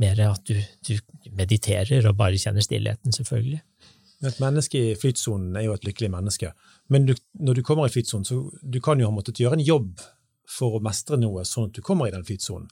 mer 0.00 0.22
at 0.30 0.44
du, 0.48 0.56
du, 0.88 0.94
mediterer 1.36 2.08
og 2.08 2.16
bare 2.16 2.40
kjenner 2.40 2.64
stillheten, 2.64 3.12
selvfølgelig. 3.12 3.60
Et 4.28 4.38
menneske 4.42 4.80
i 4.80 4.94
flytsonen 4.98 5.56
er 5.56 5.68
jo 5.68 5.76
et 5.76 5.84
lykkelig 5.86 6.10
menneske, 6.10 6.50
men 6.90 7.04
du, 7.06 7.12
når 7.38 7.60
du 7.60 7.62
kommer 7.62 7.86
i 7.86 7.92
flytsonen, 7.92 8.26
så 8.26 8.40
du 8.62 8.80
kan 8.82 8.98
jo 8.98 9.06
ha 9.06 9.14
måttet 9.14 9.38
gjøre 9.38 9.60
en 9.60 9.62
jobb 9.62 10.00
for 10.48 10.78
å 10.78 10.82
mestre 10.82 11.20
noe, 11.20 11.44
sånn 11.46 11.68
at 11.68 11.76
du 11.76 11.84
kommer 11.84 12.08
i 12.08 12.14
den 12.14 12.24
flytsonen. 12.26 12.66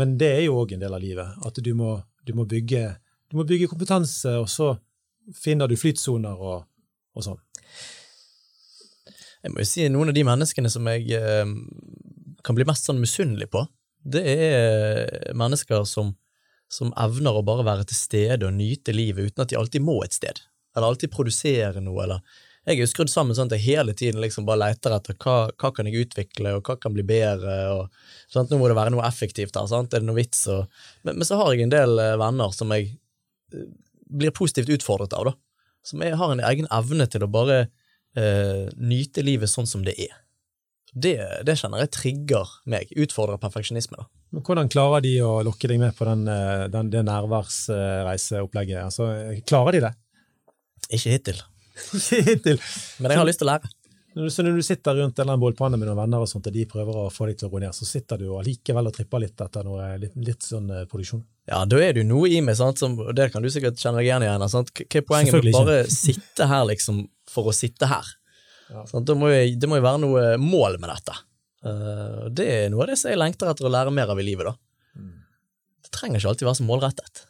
Men 0.00 0.16
det 0.18 0.32
er 0.40 0.42
jo 0.48 0.56
òg 0.58 0.74
en 0.74 0.82
del 0.82 0.96
av 0.96 1.04
livet, 1.04 1.36
at 1.46 1.60
du 1.62 1.70
må, 1.78 1.92
du 2.26 2.32
må, 2.34 2.48
bygge, 2.50 2.88
du 3.30 3.38
må 3.38 3.46
bygge 3.46 3.70
kompetanse, 3.70 4.32
og 4.40 4.48
så 4.50 4.72
finner 5.32 5.70
du 5.70 5.76
flytsoner 5.80 6.40
og, 6.40 6.66
og 7.14 7.26
sånn? 7.26 7.40
Jeg 9.44 9.52
må 9.52 9.60
jo 9.60 9.68
si 9.68 9.86
noen 9.92 10.10
av 10.10 10.16
de 10.16 10.24
menneskene 10.24 10.70
som 10.72 10.86
jeg 10.88 11.18
eh, 11.18 11.44
kan 12.44 12.56
bli 12.56 12.66
mest 12.68 12.88
sånn 12.88 13.00
misunnelig 13.00 13.50
på, 13.52 13.64
det 14.04 14.22
er 14.28 15.36
mennesker 15.36 15.84
som, 15.88 16.12
som, 16.72 16.92
evner 17.00 17.38
å 17.38 17.44
bare 17.44 17.64
være 17.64 17.86
til 17.88 17.98
stede 17.98 18.48
og 18.48 18.56
nyte 18.56 18.92
livet 18.92 19.30
uten 19.30 19.44
at 19.44 19.52
de 19.52 19.60
alltid 19.60 19.84
må 19.84 19.98
et 20.04 20.16
sted, 20.16 20.42
eller 20.76 20.90
alltid 20.92 21.12
produsere 21.12 21.84
noe, 21.84 22.02
eller 22.04 22.42
Jeg 22.64 22.78
er 22.78 22.80
jo 22.80 22.88
skrudd 22.88 23.10
sammen 23.12 23.36
sånn 23.36 23.50
at 23.50 23.58
jeg 23.58 23.76
hele 23.76 23.92
tiden 23.92 24.22
liksom 24.24 24.46
bare 24.48 24.62
leter 24.62 24.94
etter 24.96 25.16
hva, 25.20 25.50
hva 25.52 25.68
kan 25.76 25.84
jeg 25.84 26.06
utvikle, 26.06 26.54
og 26.56 26.64
hva 26.64 26.78
kan 26.80 26.94
bli 26.94 27.02
bedre, 27.04 27.56
og 27.74 27.90
sant? 28.32 28.48
Nå 28.48 28.56
må 28.56 28.70
det 28.72 28.76
være 28.78 28.94
noe 28.94 29.04
effektivt 29.04 29.58
her, 29.60 29.66
sant? 29.68 29.92
er 29.92 30.00
det 30.00 30.08
noe 30.08 30.16
vits? 30.16 30.46
Og, 30.48 30.64
men, 31.04 31.18
men 31.18 31.28
så 31.28 31.36
har 31.36 31.52
jeg 31.52 31.66
en 31.66 31.74
del 31.74 32.00
eh, 32.00 32.16
venner 32.16 32.56
som 32.56 32.72
jeg 32.72 32.88
eh, 33.52 33.68
blir 34.14 34.34
positivt 34.34 34.72
utfordret 34.78 35.14
av, 35.16 35.30
da. 35.30 35.34
Som 35.84 36.02
er, 36.04 36.16
har 36.16 36.32
en 36.32 36.42
egen 36.48 36.68
evne 36.72 37.06
til 37.10 37.26
å 37.26 37.30
bare 37.30 37.66
eh, 38.16 38.70
nyte 38.80 39.24
livet 39.26 39.52
sånn 39.52 39.68
som 39.68 39.84
det 39.84 39.96
er. 40.06 40.14
Det, 40.94 41.16
det 41.44 41.56
kjenner 41.58 41.82
jeg 41.82 41.92
trigger 41.96 42.50
meg, 42.70 42.92
utfordrer 43.04 43.40
perfeksjonisme. 43.42 43.98
da. 43.98 44.06
Men 44.34 44.44
hvordan 44.46 44.70
klarer 44.70 45.02
de 45.04 45.14
å 45.26 45.36
lokke 45.46 45.68
deg 45.70 45.80
med 45.82 45.94
på 45.98 46.06
den, 46.08 46.24
eh, 46.30 46.66
den, 46.72 46.90
det 46.94 47.04
nærværsreiseopplegget? 47.06 48.80
Altså, 48.86 49.10
klarer 49.46 49.76
de 49.76 49.84
det? 49.88 49.92
Ikke 50.90 51.16
hittil. 51.16 51.42
Ikke 51.98 52.22
hittil. 52.30 52.62
Men 53.02 53.14
jeg 53.14 53.20
har 53.20 53.28
lyst 53.28 53.42
til 53.42 53.50
å 53.50 53.52
lære. 53.52 53.74
Så 54.14 54.44
når 54.46 54.60
du 54.60 54.62
sitter 54.62 54.94
rundt 54.94 55.18
en 55.18 55.32
bålpanne 55.42 55.78
med 55.78 55.88
noen 55.88 55.98
venner 55.98 56.22
og 56.22 56.28
sånt, 56.30 56.46
og 56.46 56.54
de 56.54 56.64
prøver 56.70 56.98
å 57.02 57.08
få 57.10 57.26
deg 57.26 57.38
til 57.40 57.48
å 57.48 57.50
gå 57.50 57.62
ned, 57.64 57.74
så 57.74 57.86
sitter 57.88 58.20
du 58.22 58.28
allikevel 58.38 58.86
og 58.86 58.94
tripper 58.94 59.24
litt 59.24 59.42
etter 59.42 59.66
noe, 59.66 59.88
litt, 59.98 60.14
litt 60.14 60.46
sånn 60.46 60.68
uh, 60.70 60.84
produksjon? 60.90 61.24
Ja, 61.50 61.64
da 61.66 61.80
er 61.82 61.96
det 61.96 62.04
jo 62.04 62.10
noe 62.12 62.30
i 62.30 62.38
meg, 62.44 62.54
sant, 62.60 62.78
som, 62.78 62.94
og 63.02 63.10
det 63.18 63.32
kan 63.34 63.42
du 63.42 63.50
sikkert 63.50 63.80
kjenne 63.82 63.98
deg 63.98 64.12
igjen 64.12 64.22
i. 64.22 64.30
Hva 64.30 64.62
er 64.62 65.06
poenget 65.08 65.34
med 65.34 65.50
å 65.50 65.64
bare 65.64 65.80
sitte 65.90 66.46
her 66.48 66.62
liksom 66.70 67.02
for 67.30 67.50
å 67.50 67.56
sitte 67.56 67.90
her? 67.90 68.14
Ja. 68.70 68.86
Sånn, 68.88 69.10
må 69.18 69.32
jo, 69.32 69.42
det 69.58 69.70
må 69.70 69.80
jo 69.80 69.86
være 69.88 70.02
noe 70.06 70.24
mål 70.40 70.78
med 70.78 70.94
dette. 70.94 71.18
Uh, 71.66 72.30
det 72.30 72.48
er 72.54 72.70
noe 72.70 72.86
av 72.86 72.92
det 72.92 73.00
som 73.00 73.10
jeg 73.10 73.18
lengter 73.18 73.50
etter 73.50 73.66
å 73.66 73.74
lære 73.74 73.92
mer 73.98 74.14
av 74.14 74.22
i 74.22 74.28
livet. 74.30 74.46
da. 74.46 74.54
Mm. 74.94 75.14
Det 75.82 75.96
trenger 75.98 76.22
ikke 76.22 76.36
alltid 76.36 76.52
være 76.52 76.60
så 76.62 76.70
målrettet. 76.70 77.26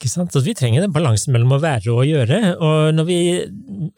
Ikke 0.00 0.08
sant? 0.08 0.32
Så 0.32 0.40
vi 0.40 0.54
trenger 0.56 0.80
den 0.80 0.94
balansen 0.94 1.34
mellom 1.34 1.52
å 1.52 1.60
være 1.60 1.90
og 1.92 1.98
å 2.00 2.08
gjøre. 2.08 2.38
Og 2.56 2.94
når 2.96 3.04
vi 3.04 3.18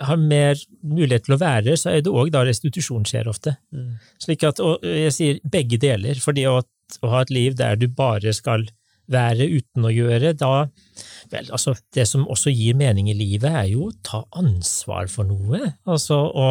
har 0.03 0.19
mer 0.19 0.59
mulighet 0.83 1.29
til 1.29 1.37
å 1.37 1.39
være, 1.39 1.77
så 1.79 1.93
er 1.93 2.03
det 2.03 2.11
òg 2.11 2.33
da 2.35 2.43
restitusjon 2.49 3.07
skjer 3.07 3.31
ofte. 3.31 3.55
Mm. 3.71 3.93
Slik 4.25 4.43
at, 4.49 4.59
og 4.59 4.83
jeg 4.83 5.15
sier 5.15 5.39
begge 5.47 5.79
deler, 5.79 6.19
fordi 6.19 6.49
å, 6.51 6.57
å 6.59 7.13
ha 7.13 7.23
et 7.23 7.31
liv 7.31 7.55
der 7.61 7.79
du 7.79 7.87
bare 7.87 8.35
skal 8.35 8.67
være 9.11 9.49
uten 9.51 9.89
å 9.89 9.93
gjøre, 9.93 10.35
da 10.39 10.69
Vel, 11.33 11.47
altså, 11.55 11.73
det 11.97 12.05
som 12.11 12.27
også 12.31 12.53
gir 12.53 12.77
mening 12.77 13.09
i 13.09 13.15
livet, 13.17 13.49
er 13.49 13.69
jo 13.71 13.87
å 13.89 13.95
ta 14.05 14.21
ansvar 14.37 15.09
for 15.09 15.29
noe. 15.29 15.61
Altså 15.89 16.19
å 16.19 16.49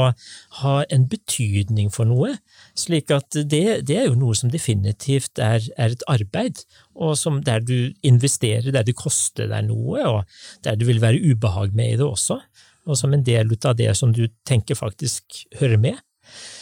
ha 0.61 0.73
en 0.89 1.05
betydning 1.11 1.91
for 1.93 2.09
noe. 2.09 2.33
Slik 2.77 3.13
at 3.13 3.29
det, 3.35 3.83
det 3.87 3.99
er 3.99 4.09
jo 4.09 4.17
noe 4.17 4.37
som 4.37 4.49
definitivt 4.53 5.41
er, 5.43 5.67
er, 5.75 5.93
et 5.93 6.05
arbeid, 6.09 6.63
og 6.97 7.13
som 7.19 7.41
der 7.45 7.61
du 7.65 7.91
investerer, 8.07 8.71
der 8.73 8.87
det 8.87 8.97
koster 8.97 9.51
deg 9.51 9.69
noe, 9.69 10.01
og 10.07 10.65
der 10.65 10.79
du 10.79 10.87
vil 10.89 11.03
være 11.03 11.21
ubehag 11.21 11.77
med 11.77 11.93
i 11.93 12.01
det 12.01 12.07
også. 12.07 12.41
Og 12.89 12.97
som 12.97 13.13
en 13.13 13.25
del 13.25 13.53
av 13.61 13.77
det 13.77 13.91
som 13.99 14.15
du 14.15 14.25
tenker 14.47 14.79
faktisk 14.79 15.43
hører 15.59 15.77
med. 15.81 16.01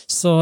Så 0.09 0.35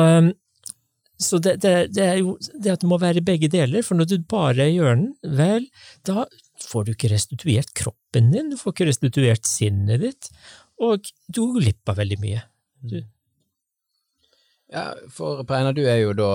så 1.17 1.39
det, 1.41 1.56
det, 1.63 1.73
det, 1.95 2.03
er 2.06 2.19
jo 2.21 2.36
det 2.53 2.75
at 2.75 2.84
det 2.84 2.89
må 2.89 2.99
være 3.01 3.25
begge 3.25 3.49
deler, 3.49 3.82
for 3.86 3.97
når 3.97 4.10
du 4.12 4.17
bare 4.30 4.69
gjør 4.69 4.99
den, 4.99 5.08
vel, 5.38 5.65
da 6.06 6.27
får 6.67 6.86
du 6.86 6.93
ikke 6.93 7.12
restituert 7.13 7.73
kroppen 7.77 8.30
din, 8.34 8.51
du 8.53 8.58
får 8.60 8.75
ikke 8.75 8.89
restituert 8.91 9.49
sinnet 9.49 10.03
ditt, 10.03 10.30
og 10.77 11.10
du 11.34 11.41
går 11.56 11.97
veldig 11.97 12.19
mye. 12.21 12.43
Du. 12.86 12.99
Ja, 14.73 14.91
for 15.10 15.41
Preina, 15.47 15.73
du 15.73 15.84
er 15.89 16.03
jo 16.03 16.13
da 16.17 16.30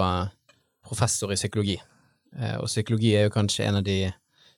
professor 0.82 1.30
i 1.30 1.38
psykologi, 1.38 1.78
eh, 2.34 2.56
og 2.58 2.66
psykologi 2.66 3.14
er 3.14 3.28
jo 3.28 3.36
kanskje 3.38 3.68
en 3.68 3.78
av 3.78 3.86
de 3.86 4.00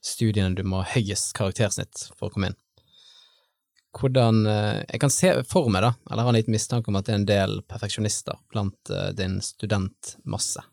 studiene 0.05 0.57
du 0.57 0.65
må 0.65 0.81
ha 0.81 0.97
høyest 0.97 1.35
karaktersnitt 1.37 2.09
for 2.17 2.29
å 2.29 2.33
komme 2.33 2.53
inn 2.53 2.61
hvordan 3.95 4.47
eh, 4.47 4.85
Jeg 4.89 5.01
kan 5.01 5.13
se 5.13 5.33
for 5.49 5.71
meg, 5.73 5.85
da, 5.85 5.93
eller 6.11 6.27
har 6.27 6.33
en 6.33 6.39
liten 6.39 6.55
mistanke 6.55 6.91
om 6.91 6.99
at 6.99 7.09
det 7.09 7.15
er 7.15 7.21
en 7.21 7.29
del 7.29 7.59
perfeksjonister 7.71 8.39
blant 8.53 8.91
eh, 8.91 9.11
din 9.17 9.41
studentmasse. 9.45 10.65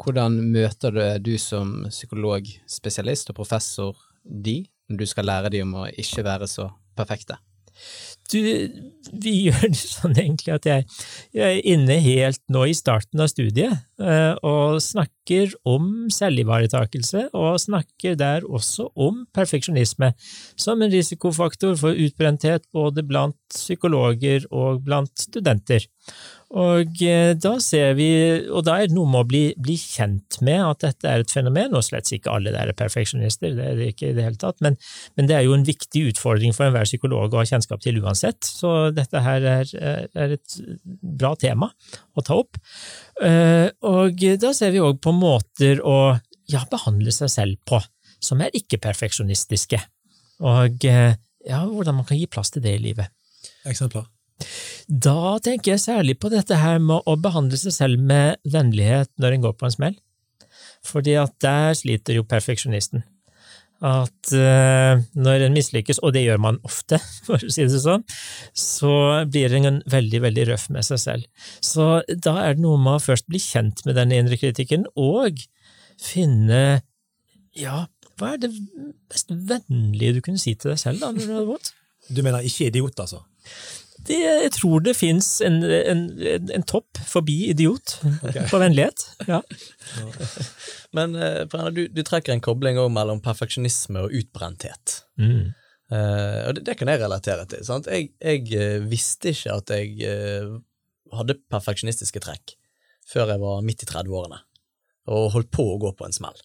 Hvordan 0.00 0.38
møter 0.54 0.96
du, 0.96 1.02
du 1.20 1.34
som 1.38 1.84
psykologspesialist 1.90 3.32
og 3.32 3.36
professor 3.36 4.00
de, 4.24 4.62
når 4.88 5.02
du 5.02 5.06
skal 5.08 5.28
lære 5.28 5.52
de 5.52 5.62
om 5.66 5.76
å 5.82 5.86
ikke 5.92 6.24
være 6.24 6.48
så 6.48 6.70
perfekte? 6.96 7.36
Du, 8.30 8.38
vi 9.10 9.32
gjør 9.48 9.66
det 9.72 9.78
sånn 9.80 10.14
egentlig 10.14 10.52
at 10.54 10.68
jeg, 10.68 10.86
jeg, 11.34 11.58
er 11.58 11.68
inne 11.72 11.96
helt 12.04 12.40
nå 12.52 12.66
i 12.70 12.76
starten 12.76 13.22
av 13.22 13.30
studiet 13.32 13.74
eh, 13.98 14.34
og 14.46 14.78
snakker 14.84 15.54
om 15.68 16.08
selvivaretakelse, 16.14 17.28
og 17.34 17.60
snakker 17.62 18.18
der 18.20 18.46
også 18.46 18.90
om 18.94 19.24
perfeksjonisme 19.34 20.12
som 20.54 20.82
en 20.82 20.92
risikofaktor 20.92 21.74
for 21.80 21.96
utbrenthet 21.96 22.68
både 22.74 23.04
blant 23.06 23.38
psykologer 23.50 24.46
og 24.50 24.84
blant 24.86 25.26
studenter. 25.26 25.88
Og 26.50 27.02
eh, 27.06 27.32
da 27.38 27.52
ser 27.62 27.92
vi, 27.94 28.08
og 28.50 28.64
da 28.66 28.80
er 28.80 28.88
det 28.90 28.96
noe 28.96 29.06
med 29.06 29.20
å 29.22 29.28
bli, 29.28 29.42
bli, 29.54 29.76
kjent 29.78 30.40
med 30.42 30.58
at 30.64 30.80
dette 30.82 31.06
er 31.06 31.22
et 31.22 31.30
fenomen, 31.30 31.76
og 31.78 31.84
slett 31.86 32.10
ikke 32.16 32.32
alle 32.34 32.50
der 32.50 32.72
er 32.72 32.78
perfeksjonister, 32.78 33.54
det 33.54 33.68
er 33.68 33.78
det 33.78 33.90
ikke 33.92 34.08
i 34.08 34.16
det 34.16 34.24
hele 34.26 34.40
tatt, 34.40 34.58
men, 34.66 34.74
men, 35.14 35.28
det 35.30 35.36
er 35.36 35.46
jo 35.46 35.54
en 35.54 35.66
viktig 35.66 36.08
utfordring 36.10 36.56
for 36.56 36.66
enhver 36.66 36.88
psykolog 36.90 37.30
å 37.30 37.42
ha 37.42 37.46
kjennskap 37.46 37.84
til 37.84 38.02
uansett, 38.02 38.42
så 38.42 38.90
dette 38.94 39.22
her 39.22 39.46
er, 39.52 39.72
er 39.78 40.36
et 40.40 40.58
bra 41.22 41.36
tema 41.38 41.70
å 42.18 42.26
ta 42.26 42.40
opp. 42.42 42.58
Eh, 43.22 43.70
og 43.86 44.28
da 44.42 44.54
ser 44.56 44.74
vi 44.74 44.82
òg 44.82 44.98
på 45.04 45.14
måter 45.14 45.84
å 45.86 46.00
ja, 46.50 46.66
behandle 46.70 47.14
seg 47.14 47.30
selv 47.30 47.62
på, 47.62 47.78
som 48.18 48.42
er 48.42 48.58
ikke-perfeksjonistiske, 48.58 49.78
og 50.50 50.82
eh, 50.88 51.12
ja, 51.46 51.62
hvordan 51.62 52.02
man 52.02 52.10
kan 52.10 52.18
gi 52.18 52.26
plass 52.26 52.50
til 52.50 52.66
det 52.66 52.74
i 52.74 52.88
livet. 52.90 53.14
Eksempler? 53.70 54.10
Da 54.86 55.38
tenker 55.44 55.74
jeg 55.74 55.84
særlig 55.84 56.16
på 56.20 56.30
dette 56.32 56.58
her 56.60 56.80
med 56.82 57.06
å 57.06 57.16
behandle 57.20 57.58
seg 57.60 57.74
selv 57.76 58.02
med 58.02 58.40
vennlighet 58.48 59.12
når 59.20 59.36
en 59.36 59.46
går 59.46 59.56
på 59.58 59.68
en 59.68 59.76
smell, 59.76 59.96
fordi 60.86 61.16
at 61.20 61.34
der 61.44 61.76
sliter 61.78 62.18
jo 62.18 62.26
perfeksjonisten. 62.28 63.04
At 63.80 64.32
uh, 64.36 65.00
når 65.16 65.46
en 65.46 65.54
mislykkes, 65.56 66.02
og 66.04 66.12
det 66.12 66.26
gjør 66.26 66.40
man 66.44 66.58
ofte, 66.68 66.98
for 67.26 67.40
å 67.40 67.52
si 67.52 67.64
det 67.64 67.80
sånn, 67.80 68.04
så 68.52 68.92
blir 69.30 69.54
en 69.56 69.80
veldig, 69.88 70.20
veldig 70.26 70.44
røff 70.50 70.68
med 70.74 70.84
seg 70.88 71.00
selv. 71.00 71.46
Så 71.64 72.02
da 72.12 72.36
er 72.44 72.58
det 72.58 72.64
noe 72.64 72.80
med 72.80 72.98
å 72.98 73.04
først 73.06 73.30
bli 73.30 73.40
kjent 73.40 73.84
med 73.88 73.96
denne 73.96 74.20
indre 74.20 74.36
kritikken, 74.40 74.84
og 75.00 75.40
finne 76.00 76.82
ja, 77.56 77.86
hva 78.20 78.34
er 78.34 78.42
det 78.44 78.50
mest 78.52 79.32
vennlige 79.32 80.18
du 80.18 80.24
kunne 80.24 80.40
si 80.40 80.54
til 80.54 80.74
deg 80.74 80.80
selv 80.80 81.02
da, 81.02 81.10
når 81.14 81.24
du 81.24 81.32
hadde 81.32 81.48
vondt? 81.48 81.72
Du 82.10 82.22
mener 82.26 82.44
ikke 82.46 82.68
idiot, 82.68 83.00
altså? 83.00 83.22
Det, 84.08 84.16
jeg 84.16 84.52
tror 84.56 84.82
det 84.84 84.94
fins 84.96 85.26
en, 85.44 85.60
en, 85.64 86.02
en, 86.24 86.50
en 86.56 86.64
topp 86.66 86.98
forbi 87.06 87.50
idiot 87.52 87.98
på 88.50 88.60
vennlighet. 88.62 89.04
Ja. 89.28 89.42
Men 90.96 91.14
eh, 91.14 91.44
Brenna, 91.50 91.70
du, 91.74 91.84
du 91.92 92.00
trekker 92.06 92.34
en 92.34 92.44
kobling 92.44 92.80
mellom 92.94 93.20
perfeksjonisme 93.24 94.06
og 94.06 94.16
utbrenthet. 94.22 95.02
Mm. 95.20 95.52
Uh, 95.90 96.46
og 96.46 96.54
det, 96.54 96.64
det 96.68 96.76
kan 96.78 96.90
jeg 96.90 97.02
relatere 97.02 97.46
til. 97.50 97.64
Sant? 97.66 97.88
Jeg, 97.90 98.12
jeg 98.22 98.46
eh, 98.54 98.78
visste 98.86 99.32
ikke 99.34 99.56
at 99.58 99.72
jeg 99.74 99.96
uh, 100.06 100.60
hadde 101.18 101.40
perfeksjonistiske 101.50 102.22
trekk 102.22 102.54
før 103.10 103.32
jeg 103.32 103.42
var 103.42 103.64
midt 103.66 103.82
i 103.82 103.88
30-årene 103.90 104.38
og 105.10 105.32
holdt 105.34 105.50
på 105.50 105.64
å 105.66 105.78
gå 105.82 105.90
på 105.98 106.06
en 106.06 106.14
smell. 106.14 106.36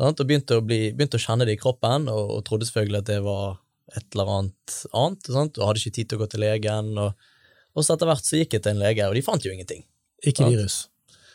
Sant? 0.00 0.18
Og 0.18 0.26
begynte 0.26 0.58
å, 0.58 0.64
bli, 0.66 0.88
begynte 0.96 1.20
å 1.20 1.22
kjenne 1.22 1.46
det 1.46 1.54
i 1.54 1.60
kroppen, 1.60 2.08
og, 2.10 2.32
og 2.34 2.40
trodde 2.48 2.66
selvfølgelig 2.66 3.02
at 3.04 3.10
det 3.12 3.18
var 3.22 3.60
et 3.96 4.06
eller 4.14 4.32
annet 4.36 4.76
annet, 4.96 5.30
sant? 5.30 5.58
og 5.58 5.70
hadde 5.70 5.82
ikke 5.82 5.96
tid 5.98 6.10
til 6.10 6.18
å 6.18 6.22
gå 6.24 6.30
til 6.32 6.44
legen. 6.44 6.90
Og, 7.00 7.30
og 7.74 7.86
så 7.86 7.96
etter 7.96 8.10
hvert 8.10 8.26
så 8.26 8.40
gikk 8.40 8.56
jeg 8.56 8.64
til 8.66 8.74
en 8.74 8.82
lege, 8.82 9.06
og 9.08 9.16
de 9.16 9.24
fant 9.26 9.46
jo 9.46 9.52
ingenting. 9.54 9.86
Ikke 10.22 10.44
Sant. 10.44 10.54
virus. 10.54 10.76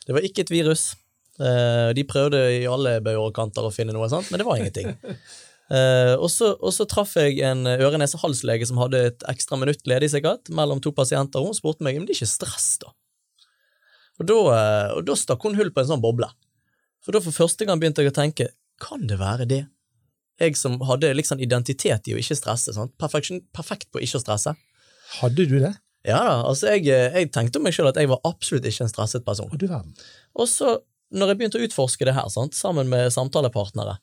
Det 0.06 0.16
var 0.16 0.28
ikke 0.28 0.46
et 0.46 0.54
virus. 0.54 0.92
Uh, 1.36 1.92
de 1.98 2.06
prøvde 2.08 2.40
i 2.62 2.62
alle 2.72 3.00
bøyer 3.04 3.20
og 3.20 3.34
kanter 3.36 3.66
å 3.68 3.74
finne 3.74 3.92
noe 3.92 4.08
sant? 4.08 4.30
men 4.32 4.40
det 4.40 4.46
var 4.48 4.62
ingenting. 4.62 4.94
uh, 4.96 6.14
og, 6.24 6.30
så, 6.32 6.54
og 6.56 6.72
så 6.72 6.88
traff 6.88 7.18
jeg 7.20 7.42
en 7.44 7.68
øre-nese-hals-lege 7.76 8.70
som 8.70 8.80
hadde 8.80 9.02
et 9.10 9.26
ekstra 9.32 9.60
minutt 9.60 9.84
ledig 9.90 10.14
sikkert, 10.14 10.52
mellom 10.56 10.80
to 10.84 10.96
pasienter, 10.96 11.42
og 11.42 11.52
hun 11.52 11.58
spurte 11.58 11.84
meg 11.84 12.00
om 12.00 12.08
det 12.08 12.16
er 12.16 12.22
ikke 12.22 12.36
stress, 12.38 12.70
da. 12.86 12.94
Og 14.16 14.28
da, 14.30 14.36
eh, 14.56 14.92
og 14.96 15.06
da 15.08 15.16
stakk 15.20 15.44
hun 15.44 15.58
hull 15.60 15.72
på 15.76 15.84
en 15.84 15.90
sånn 15.90 16.04
boble. 16.04 16.30
For 17.04 17.16
da 17.16 17.22
for 17.24 17.36
første 17.36 17.68
gang 17.68 17.82
begynte 17.82 18.04
jeg 18.04 18.14
å 18.14 18.16
tenke, 18.16 18.50
kan 18.82 19.04
det 19.10 19.20
være 19.20 19.48
det? 19.50 19.66
Jeg 20.42 20.58
som 20.60 20.76
hadde 20.84 21.14
liksom 21.16 21.40
identitet 21.40 22.10
i 22.10 22.16
å 22.16 22.20
ikke 22.20 22.36
stresse, 22.38 22.74
Sånn. 22.76 22.92
Perfekt 23.00 23.88
på 23.92 24.02
ikke 24.04 24.20
å 24.20 24.24
stresse. 24.24 24.56
Hadde 25.22 25.46
du 25.48 25.60
det? 25.62 25.76
Ja 26.06 26.20
da, 26.22 26.34
altså 26.46 26.70
jeg, 26.76 26.86
jeg 26.90 27.30
tenkte 27.34 27.58
om 27.58 27.66
meg 27.66 27.74
sjøl 27.74 27.90
at 27.90 27.98
jeg 27.98 28.10
var 28.12 28.22
absolutt 28.30 28.68
ikke 28.70 28.86
en 28.86 28.92
stresset 28.92 29.24
person. 29.26 29.50
Og, 29.50 29.58
du. 29.58 30.04
Og 30.38 30.50
så, 30.50 30.76
når 31.16 31.32
jeg 31.32 31.40
begynte 31.40 31.62
å 31.62 31.66
utforske 31.66 32.06
det 32.06 32.14
her, 32.14 32.28
sant, 32.30 32.58
sammen 32.58 32.92
med 32.92 33.10
samtalepartnere, 33.14 33.98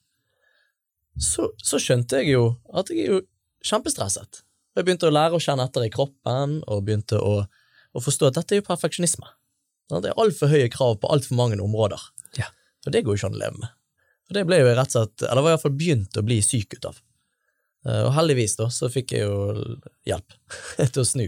så, 1.21 1.51
så 1.63 1.79
skjønte 1.83 2.23
jeg 2.23 2.33
jo 2.35 2.47
at 2.75 2.91
jeg 2.91 3.05
er 3.05 3.15
jo 3.15 3.21
kjempestresset. 3.69 4.43
Jeg 4.73 4.87
begynte 4.89 5.07
å 5.07 5.15
lære 5.15 5.37
å 5.37 5.43
kjenne 5.43 5.69
etter 5.69 5.85
i 5.87 5.93
kroppen, 5.93 6.59
og 6.65 6.83
begynte 6.87 7.21
å, 7.21 7.45
å 7.45 8.03
forstå 8.03 8.31
at 8.31 8.41
dette 8.41 8.57
er 8.57 8.63
jo 8.63 8.67
perfeksjonisme. 8.67 9.29
Det 9.93 10.09
er 10.09 10.19
altfor 10.19 10.49
høye 10.49 10.71
krav 10.73 10.97
på 11.03 11.11
altfor 11.13 11.37
mange 11.37 11.61
områder. 11.61 12.01
Ja. 12.39 12.49
Og 12.87 12.95
det 12.95 13.05
går 13.05 13.15
jo 13.15 13.21
ikke 13.21 13.31
an 13.31 13.37
å 13.37 13.43
leve 13.45 13.61
med. 13.61 13.75
Og 14.31 14.37
det 14.37 14.45
ble 14.49 14.61
jo 14.63 14.69
rett 14.71 14.93
og 14.93 14.95
slett, 14.95 15.25
eller 15.29 15.45
var 15.45 15.55
iallfall 15.57 15.75
begynt 15.77 16.17
å 16.17 16.25
bli 16.27 16.39
syk 16.45 16.79
ut 16.79 16.89
av. 16.93 17.01
Eh, 17.87 18.05
Og 18.07 18.13
heldigvis 18.17 18.57
da, 18.61 18.69
så 18.71 18.91
fikk 18.93 19.17
jeg 19.17 19.27
jo 19.27 19.77
hjelp 20.09 20.37
til 20.95 21.03
å 21.03 21.09
snu. 21.09 21.27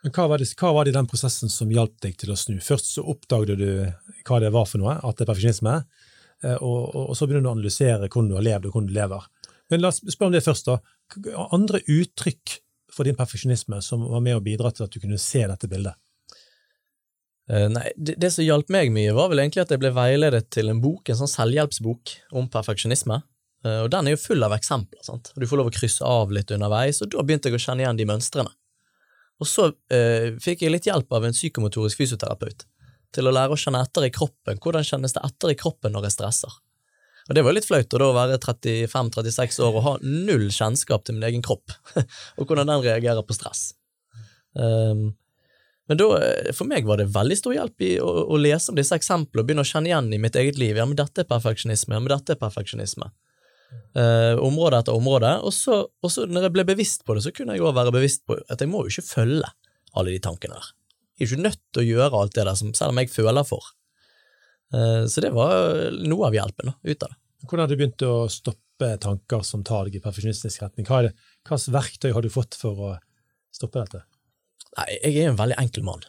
Men 0.00 0.14
hva 0.16 0.28
var, 0.32 0.40
det, 0.40 0.48
hva 0.56 0.70
var 0.72 0.86
det 0.86 0.94
i 0.94 0.96
den 0.96 1.08
prosessen 1.10 1.52
som 1.52 1.72
hjalp 1.74 1.98
deg 2.00 2.14
til 2.16 2.32
å 2.32 2.38
snu? 2.38 2.56
Først 2.64 2.94
så 2.94 3.04
oppdaget 3.04 3.60
du 3.60 3.68
hva 4.24 4.38
det 4.40 4.52
var 4.54 4.64
for 4.70 4.80
noe, 4.80 4.96
at 4.96 5.18
det 5.18 5.26
er 5.26 5.32
perfeksjonisme, 5.32 5.74
eh, 6.46 6.56
og, 6.56 6.80
og, 6.94 7.02
og 7.10 7.18
så 7.18 7.28
begynner 7.28 7.44
du 7.44 7.52
å 7.52 7.56
analysere 7.58 8.08
hvordan 8.08 8.30
du 8.32 8.38
har 8.38 8.46
levd 8.46 8.70
og 8.70 8.76
hvordan 8.76 8.88
du 8.88 8.96
lever. 8.96 9.28
Men 9.70 9.84
la 9.84 9.92
oss 9.92 10.00
spørre 10.02 10.32
om 10.32 10.34
det 10.34 10.46
først, 10.46 10.70
da. 10.70 10.80
Andre 11.50 11.82
uttrykk 11.84 12.56
for 12.90 13.06
din 13.06 13.18
perfeksjonisme 13.18 13.78
som 13.84 14.02
var 14.10 14.22
med 14.24 14.38
å 14.38 14.42
bidra 14.42 14.72
til 14.74 14.86
at 14.86 14.94
du 14.94 14.98
kunne 15.02 15.18
se 15.20 15.44
dette 15.46 15.68
bildet? 15.70 15.94
Eh, 17.50 17.66
Nei, 17.72 17.88
det, 17.96 18.14
det 18.22 18.30
som 18.34 18.46
hjalp 18.46 18.70
meg 18.72 18.92
mye, 18.94 19.14
var 19.16 19.30
vel 19.32 19.42
egentlig 19.42 19.64
at 19.64 19.74
jeg 19.74 19.82
ble 19.82 19.90
veiledet 19.96 20.46
til 20.54 20.70
en 20.70 20.80
bok, 20.82 21.08
en 21.10 21.18
sånn 21.18 21.32
selvhjelpsbok 21.32 22.14
om 22.38 22.48
perfeksjonisme. 22.52 23.20
Eh, 23.66 23.80
Og 23.84 23.90
den 23.92 24.06
er 24.08 24.16
jo 24.16 24.22
full 24.22 24.46
av 24.46 24.54
eksempler. 24.56 25.02
sant? 25.06 25.32
Du 25.36 25.46
får 25.46 25.60
lov 25.60 25.72
å 25.72 25.74
krysse 25.74 26.06
av 26.06 26.32
litt 26.34 26.52
underveis, 26.54 27.02
og 27.02 27.10
da 27.14 27.24
begynte 27.26 27.50
jeg 27.50 27.58
å 27.58 27.64
kjenne 27.66 27.84
igjen 27.84 28.00
de 28.00 28.08
mønstrene. 28.12 28.54
Og 29.40 29.48
så 29.48 29.70
eh, 29.90 30.36
fikk 30.40 30.62
jeg 30.66 30.74
litt 30.74 30.86
hjelp 30.86 31.12
av 31.16 31.24
en 31.24 31.34
psykomotorisk 31.36 32.02
fysioterapeut 32.02 32.66
til 33.10 33.26
å 33.26 33.32
lære 33.34 33.56
å 33.56 33.58
kjenne 33.58 33.80
etter 33.82 34.04
i 34.06 34.12
kroppen. 34.14 34.60
Hvordan 34.62 34.84
kjennes 34.86 35.16
det 35.16 35.22
etter 35.26 35.50
i 35.50 35.56
kroppen 35.58 35.96
når 35.96 36.06
jeg 36.06 36.18
stresser? 36.18 36.58
Og 37.30 37.36
det 37.36 37.42
var 37.46 37.54
litt 37.54 37.66
flaut 37.66 37.94
å 37.94 38.00
da 38.00 38.10
være 38.14 38.38
35-36 38.42 39.60
år 39.64 39.76
og 39.78 39.84
ha 39.86 39.94
null 40.02 40.48
kjennskap 40.54 41.04
til 41.06 41.16
min 41.16 41.26
egen 41.28 41.42
kropp, 41.46 41.72
og 42.38 42.44
hvordan 42.44 42.70
den 42.70 42.84
reagerer 42.84 43.24
på 43.26 43.36
stress. 43.36 43.72
Um, 44.54 45.12
men 45.90 45.98
da, 45.98 46.06
eh, 46.22 46.52
for 46.54 46.70
meg 46.70 46.86
var 46.86 47.00
det 47.00 47.08
veldig 47.10 47.34
stor 47.34 47.56
hjelp 47.56 47.82
i 47.82 47.96
å, 47.98 48.10
å 48.30 48.38
lese 48.38 48.70
om 48.70 48.78
disse 48.78 48.94
eksemplene 48.94 49.42
og 49.42 49.48
begynne 49.48 49.64
å 49.64 49.70
kjenne 49.70 49.90
igjen 49.90 50.12
i 50.14 50.20
mitt 50.22 50.36
eget 50.38 50.60
liv. 50.60 50.78
Ja, 50.78 50.86
men 50.86 50.98
dette 50.98 51.24
er 51.24 51.26
perfeksjonisme. 51.26 51.96
Ja, 51.96 52.02
men 52.04 52.12
dette 52.12 52.36
er 52.36 52.38
perfeksjonisme. 52.38 53.08
Eh, 53.98 54.36
område 54.38 54.78
etter 54.78 54.94
område. 54.94 55.32
Og 55.42 55.54
så, 55.56 55.80
og 55.90 56.12
så 56.14 56.28
når 56.30 56.46
jeg 56.46 56.54
ble 56.54 56.66
bevisst 56.68 57.02
på 57.06 57.16
det, 57.16 57.24
så 57.26 57.32
kunne 57.34 57.56
jeg 57.56 57.66
òg 57.66 57.74
være 57.74 57.94
bevisst 57.96 58.22
på 58.28 58.38
at 58.38 58.62
jeg 58.62 58.70
må 58.70 58.84
jo 58.84 58.94
ikke 58.94 59.08
følge 59.08 59.50
alle 59.98 60.14
de 60.14 60.22
tankene 60.22 60.60
der. 60.60 60.70
Jeg 61.18 61.26
er 61.26 61.32
ikke 61.32 61.48
nødt 61.48 61.60
til 61.74 61.82
å 61.82 61.88
gjøre 61.88 62.22
alt 62.22 62.36
det 62.38 62.46
der, 62.46 62.60
som, 62.62 62.70
selv 62.78 62.94
om 62.94 63.02
jeg 63.02 63.10
føler 63.12 63.48
for. 63.50 63.72
Eh, 64.70 65.02
så 65.10 65.26
det 65.26 65.32
var 65.34 65.90
noe 65.98 66.30
av 66.30 66.38
hjelpen 66.38 66.70
da, 66.70 66.76
ut 66.86 67.08
av 67.08 67.10
det. 67.10 67.18
Hvordan 67.42 67.64
har 67.64 67.72
du 67.72 67.80
begynt 67.80 68.06
å 68.06 68.14
stoppe 68.30 68.94
tanker 69.02 69.42
som 69.48 69.66
tar 69.66 69.88
deg 69.88 69.98
i 69.98 70.04
perfeksjonistisk 70.04 70.62
retning? 70.62 70.86
Hva 70.86 71.02
er 71.02 71.10
det, 71.10 71.60
verktøy 71.74 72.12
har 72.14 72.22
du 72.22 72.30
fått 72.30 72.54
for 72.62 72.78
å 72.78 72.94
stoppe 73.50 73.82
dette? 73.82 74.04
Nei, 74.78 74.86
jeg 75.00 75.16
er 75.18 75.32
en 75.32 75.38
veldig 75.40 75.58
enkel 75.60 75.86
mann. 75.86 76.04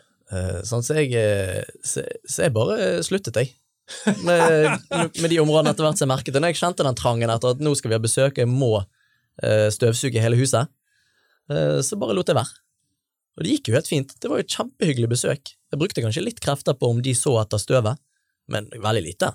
Sånn, 0.63 0.83
så, 0.85 0.95
jeg, 1.01 1.11
eh, 1.17 1.63
så, 1.83 2.05
så 2.23 2.45
jeg 2.45 2.53
bare 2.55 3.01
sluttet, 3.03 3.39
jeg. 3.41 3.55
Med, 4.23 4.85
med 5.19 5.27
de 5.33 5.41
områdene 5.41 5.73
etter 5.73 5.83
hvert 5.83 5.99
som 5.99 6.05
jeg 6.05 6.11
merket 6.13 6.35
det. 6.35 6.39
Når 6.39 6.53
jeg 6.53 6.59
kjente 6.61 6.85
den 6.85 6.95
trangen 6.95 7.31
etter 7.33 7.57
at 7.57 7.63
nå 7.65 7.73
skal 7.75 7.91
vi 7.91 7.97
ha 7.97 7.99
besøk, 7.99 8.37
jeg 8.39 8.47
må 8.47 8.77
eh, 8.79 9.67
støvsuge 9.73 10.21
hele 10.23 10.37
huset, 10.39 10.71
så 11.51 11.97
bare 11.99 12.15
lot 12.15 12.29
jeg 12.31 12.37
være. 12.37 12.61
Og 13.35 13.43
det 13.43 13.57
gikk 13.57 13.71
jo 13.71 13.75
helt 13.75 13.89
fint. 13.89 14.13
Det 14.21 14.29
var 14.31 14.39
jo 14.39 14.45
et 14.45 14.55
kjempehyggelig 14.55 15.09
besøk. 15.11 15.51
Jeg 15.73 15.79
brukte 15.81 16.03
kanskje 16.05 16.23
litt 16.23 16.39
krefter 16.43 16.77
på 16.77 16.93
om 16.93 17.01
de 17.03 17.11
så 17.17 17.33
etter 17.41 17.59
støvet, 17.59 17.99
men 18.51 18.69
veldig 18.71 19.03
lite. 19.03 19.33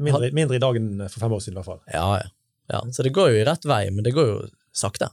Mindre, 0.00 0.30
mindre 0.36 0.56
i 0.56 0.62
dag 0.62 0.78
enn 0.80 1.04
for 1.10 1.20
fem 1.20 1.34
år 1.36 1.42
siden, 1.44 1.58
i 1.58 1.60
hvert 1.60 1.68
fall. 1.68 1.82
Ja, 1.92 2.06
ja. 2.22 2.30
ja. 2.72 2.80
Så 2.96 3.04
det 3.04 3.12
går 3.16 3.34
jo 3.34 3.42
i 3.42 3.46
rett 3.48 3.68
vei, 3.68 3.82
men 3.92 4.06
det 4.06 4.14
går 4.16 4.28
jo 4.30 4.38
sakte. 4.76 5.10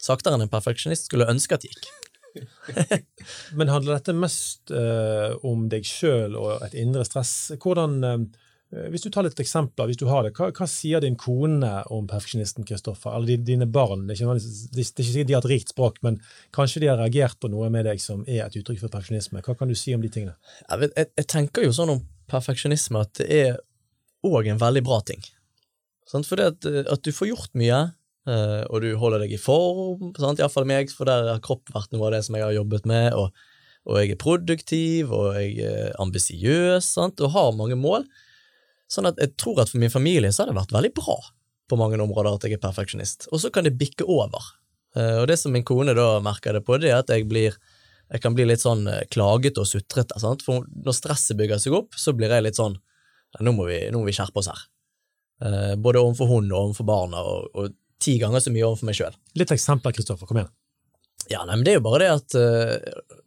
Saktere 0.00 0.38
enn 0.38 0.46
en 0.46 0.52
perfeksjonist 0.52 1.10
skulle 1.10 1.28
ønske 1.28 1.56
at 1.56 1.64
det 1.64 1.72
gikk. 1.74 1.90
Men 3.58 3.72
handler 3.72 3.98
dette 3.98 4.14
mest 4.16 4.72
uh, 4.74 5.34
om 5.46 5.68
deg 5.72 5.86
sjøl 5.86 6.36
og 6.38 6.64
et 6.66 6.76
indre 6.80 7.04
stress? 7.06 7.52
Hvordan, 7.60 7.98
uh, 8.04 8.86
hvis 8.92 9.04
du 9.04 9.10
tar 9.12 9.26
litt 9.26 9.40
eksempler, 9.42 9.90
hvis 9.90 10.00
du 10.00 10.06
har 10.08 10.24
det, 10.26 10.32
hva, 10.38 10.48
hva 10.56 10.68
sier 10.70 11.02
din 11.04 11.18
kone 11.20 11.72
om 11.92 12.06
perfeksjonisten 12.10 12.66
Kristoffer? 12.68 13.12
Eller 13.16 13.34
din- 13.34 13.44
dine 13.50 13.68
barn? 13.68 14.06
Det 14.08 14.16
er, 14.16 14.22
ikke, 14.24 14.70
det 14.72 14.80
er 14.80 14.88
ikke 14.88 15.08
sikkert 15.10 15.28
de 15.30 15.36
har 15.36 15.44
et 15.44 15.50
rikt 15.52 15.74
språk, 15.74 16.00
men 16.06 16.18
kanskje 16.56 16.84
de 16.84 16.90
har 16.92 17.00
reagert 17.02 17.38
på 17.42 17.52
noe 17.52 17.68
med 17.74 17.88
deg 17.90 18.00
som 18.02 18.24
er 18.26 18.46
et 18.46 18.58
uttrykk 18.62 18.84
for 18.86 18.94
perfeksjonisme. 18.94 19.44
Hva 19.44 19.58
kan 19.58 19.70
du 19.70 19.76
si 19.78 19.94
om 19.96 20.04
de 20.04 20.12
tingene? 20.12 20.36
Jeg, 20.64 20.82
vet, 20.84 20.96
jeg, 20.96 21.12
jeg 21.20 21.30
tenker 21.36 21.68
jo 21.68 21.76
sånn 21.76 21.96
om 21.98 22.02
perfeksjonisme 22.32 23.04
at 23.04 23.20
det 23.20 23.28
er 23.42 23.60
òg 24.26 24.48
en 24.48 24.60
veldig 24.60 24.84
bra 24.86 25.00
ting. 25.04 25.22
Sant? 26.08 26.28
det 26.28 26.48
at, 26.54 26.68
eh, 26.68 26.84
at 26.90 27.02
du 27.04 27.12
får 27.14 27.32
gjort 27.32 27.54
mye, 27.58 27.82
eh, 28.28 28.62
og 28.68 28.82
du 28.84 28.92
holder 29.00 29.24
deg 29.24 29.34
i 29.36 29.40
form, 29.40 30.12
sant? 30.18 30.42
iallfall 30.42 30.68
meg, 30.68 30.92
for 30.94 31.08
der 31.08 31.30
har 31.34 31.42
kropp 31.44 31.72
vært 31.74 31.94
noe 31.94 32.08
av 32.08 32.16
det 32.16 32.22
som 32.26 32.38
jeg 32.38 32.46
har 32.46 32.56
jobbet 32.56 32.88
med, 32.88 33.12
og, 33.18 33.32
og 33.88 34.00
jeg 34.00 34.14
er 34.14 34.22
produktiv, 34.22 35.12
og 35.14 35.38
jeg 35.38 35.58
er 35.66 35.96
ambisiøs, 36.02 36.94
og 36.98 37.28
har 37.34 37.52
mange 37.58 37.78
mål. 37.78 38.06
Sånn 38.92 39.08
at 39.08 39.20
jeg 39.20 39.34
tror 39.40 39.62
at 39.62 39.72
for 39.72 39.80
min 39.80 39.92
familie 39.92 40.32
så 40.32 40.44
har 40.44 40.52
det 40.52 40.58
vært 40.60 40.74
veldig 40.74 40.92
bra 40.98 41.16
på 41.70 41.78
mange 41.80 42.00
områder 42.02 42.34
at 42.36 42.44
jeg 42.44 42.58
er 42.58 42.62
perfeksjonist. 42.62 43.30
Og 43.32 43.40
så 43.40 43.50
kan 43.52 43.64
det 43.64 43.78
bikke 43.80 44.04
over. 44.04 44.50
Uh, 44.96 45.22
Og 45.22 45.28
det 45.30 45.38
som 45.40 45.54
min 45.54 45.64
kone 45.64 45.94
da 45.96 46.18
merker 46.20 46.58
det 46.58 46.66
på, 46.66 46.76
det 46.76 46.90
er 46.90 47.00
at 47.00 47.12
jeg 47.12 47.24
blir 47.30 47.56
jeg 48.12 48.20
kan 48.20 48.34
bli 48.36 48.44
litt 48.44 48.60
sånn 48.60 48.82
klaget 48.84 49.14
klagete 49.14 49.62
og 49.62 49.68
sutrete. 49.70 50.18
For 50.44 50.66
når 50.68 50.96
stresset 50.98 51.38
bygger 51.38 51.62
seg 51.62 51.72
opp, 51.78 51.94
så 51.96 52.12
blir 52.12 52.28
jeg 52.28 52.44
litt 52.44 52.58
sånn 52.58 52.74
nå, 53.40 53.54
må 53.56 53.64
vi, 53.70 53.78
nå 53.88 54.02
må 54.02 54.10
vi 54.10 54.12
skjerpe 54.12 54.42
oss 54.42 54.50
her. 54.52 54.64
Uh, 55.40 55.72
både 55.80 56.02
overfor 56.02 56.28
hun 56.28 56.50
og 56.52 56.58
overfor 56.58 56.88
barna, 56.90 57.22
og, 57.24 57.48
og 57.56 57.72
ti 58.02 58.16
ganger 58.20 58.42
så 58.42 58.52
mye 58.54 58.66
overfor 58.66 58.88
meg 58.88 58.98
sjøl. 58.98 59.16
Litt 59.38 59.54
eksempler, 59.54 59.94
Kristoffer. 59.96 60.28
Kom 60.28 60.40
igjen. 60.40 60.52
Ja, 61.30 61.44
nei, 61.46 61.56
men 61.56 61.64
det 61.66 61.74
er 61.74 61.78
jo 61.78 61.86
bare 61.86 62.02
det 62.02 62.10
at 62.12 62.36
uh, 62.38 63.18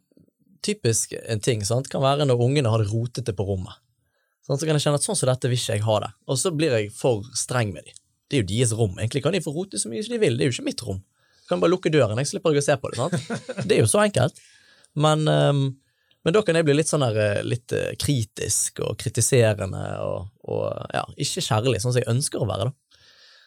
Typisk 0.66 1.12
en 1.16 1.40
ting 1.40 1.60
sant, 1.64 1.86
kan 1.88 2.02
være 2.02 2.26
når 2.26 2.40
ungene 2.42 2.70
har 2.72 2.82
det 2.82 2.90
rotete 2.90 3.30
på 3.36 3.44
rommet. 3.46 3.76
Sånn, 4.46 4.58
så 4.58 4.66
kan 4.66 4.74
jeg 4.74 4.82
kjenne 4.82 4.98
at 4.98 5.04
sånn 5.06 5.18
som 5.18 5.28
dette 5.30 5.50
vil 5.50 5.58
ikke 5.58 5.76
jeg 5.76 5.84
ha 5.86 5.98
det. 6.02 6.08
Og 6.30 6.38
så 6.40 6.50
blir 6.54 6.74
jeg 6.74 6.90
for 6.94 7.22
streng 7.38 7.70
med 7.74 7.86
dem. 7.86 7.98
Det 8.26 8.38
er 8.38 8.42
jo 8.42 8.48
deres 8.50 8.72
rom. 8.74 8.96
Egentlig 8.98 9.22
kan 9.22 9.34
de 9.34 9.42
få 9.44 9.54
rote 9.54 9.78
så 9.78 9.90
mye 9.90 10.02
som 10.02 10.16
de 10.16 10.20
vil. 10.22 10.34
Det 10.38 10.46
er 10.46 10.50
jo 10.50 10.56
ikke 10.56 10.66
mitt 10.66 10.82
rom. 10.86 11.00
Jeg 11.42 11.50
kan 11.52 11.62
bare 11.62 11.70
lukke 11.70 11.92
døren, 11.94 12.18
jeg 12.18 12.30
slipper 12.32 12.58
å 12.58 12.62
se 12.66 12.74
på 12.82 12.90
det. 12.90 12.98
sant? 12.98 13.66
Det 13.68 13.76
er 13.76 13.84
jo 13.84 13.90
så 13.90 14.02
enkelt. 14.02 14.38
Men, 14.98 15.22
um, 15.30 15.64
men 16.26 16.34
da 16.34 16.42
kan 16.42 16.58
jeg 16.58 16.66
bli 16.66 16.74
litt 16.74 16.90
sånn 16.90 17.04
der, 17.06 17.18
eh, 17.22 17.44
litt 17.46 17.74
eh, 17.76 17.92
kritisk 18.02 18.80
og 18.82 18.96
kritiserende 18.98 19.84
og, 20.02 20.32
og 20.50 20.64
ja, 20.90 21.04
ikke 21.22 21.44
kjærlig, 21.44 21.78
sånn 21.82 21.94
som 21.94 22.00
jeg 22.02 22.10
ønsker 22.10 22.42
å 22.42 22.48
være. 22.50 22.66
da. 22.66 22.85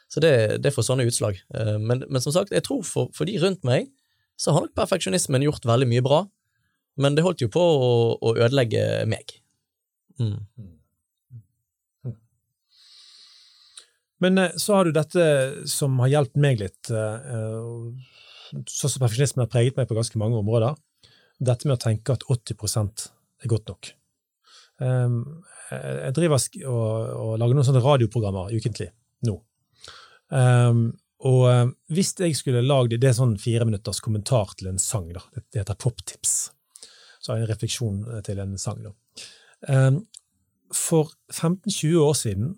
Så 0.09 0.21
det, 0.23 0.33
det 0.63 0.73
får 0.73 0.87
sånne 0.87 1.05
utslag. 1.09 1.37
Eh, 1.53 1.77
Men, 1.77 2.03
men 2.09 2.23
som 2.23 2.33
sagt, 2.33 2.53
jeg 2.55 2.65
tror 2.65 2.81
for, 2.87 3.11
for 3.15 3.29
de 3.29 3.37
rundt 3.41 3.65
meg, 3.67 3.91
så 4.39 4.55
har 4.55 4.65
nok 4.65 4.77
perfeksjonismen 4.77 5.45
gjort 5.45 5.67
veldig 5.67 5.89
mye 5.91 6.05
bra, 6.05 6.23
men 6.99 7.15
det 7.15 7.25
holdt 7.25 7.43
jo 7.43 7.51
på 7.51 7.61
å, 7.61 7.91
å 8.17 8.33
ødelegge 8.39 9.03
meg. 9.09 9.35
Mm. 10.19 10.39
Men 14.19 14.41
eh, 14.41 14.57
så 14.59 14.79
har 14.79 14.87
du 14.87 14.95
dette 14.95 15.27
som 15.69 15.99
har 16.03 16.15
hjulpet 16.15 16.41
meg 16.41 16.63
litt. 16.63 16.89
sånn 16.89 18.65
som 18.65 19.03
perfeksjonismen 19.03 19.45
har 19.45 19.53
preget 19.53 19.77
meg 19.77 19.87
på 19.87 19.99
ganske 19.99 20.19
mange 20.19 20.41
områder, 20.41 20.73
dette 21.39 21.69
med 21.69 21.77
å 21.77 21.83
tenke 21.83 22.17
at 22.17 22.25
80 22.27 23.05
er 23.45 23.51
godt 23.51 23.71
nok. 23.71 23.93
Jeg 24.79 26.15
driver 26.15 26.39
og, 26.39 26.71
og, 26.71 27.31
lager 27.39 27.55
noen 27.55 27.67
sånne 27.67 27.83
radioprogrammer 27.83 28.51
ukentlig 28.55 28.89
nå. 29.27 29.35
Um, 30.29 30.91
og 31.25 31.41
um, 31.49 31.73
hvis 31.91 32.13
jeg 32.21 32.37
skulle 32.37 32.61
lagd 32.63 32.93
det 32.95 33.09
er 33.09 33.17
sånn 33.17 33.35
fire 33.41 33.65
minutters 33.67 33.99
kommentar 34.03 34.53
til 34.59 34.69
en 34.71 34.79
sang, 34.79 35.09
da. 35.15 35.23
det 35.35 35.63
heter 35.63 35.79
poptips. 35.79 36.37
Så 37.19 37.31
har 37.31 37.39
jeg 37.39 37.47
en 37.47 37.51
refleksjon 37.51 38.03
til 38.23 38.39
en 38.39 38.55
sang. 38.61 38.85
da. 38.85 38.93
Um, 39.67 40.03
for 40.73 41.11
15-20 41.33 41.97
år 41.99 42.15
siden, 42.15 42.53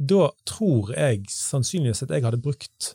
da 0.00 0.30
tror 0.48 0.94
jeg 0.96 1.28
sannsynligvis 1.30 2.06
at 2.06 2.14
jeg 2.16 2.24
hadde 2.24 2.40
brukt 2.42 2.94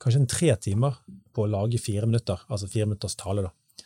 kanskje 0.00 0.22
en 0.22 0.30
tre 0.30 0.54
timer 0.62 1.00
på 1.34 1.44
å 1.44 1.50
lage 1.50 1.80
fire 1.82 2.06
minutter, 2.08 2.40
altså 2.48 2.70
fire 2.70 2.86
minutters 2.88 3.18
tale. 3.20 3.44
da. 3.44 3.84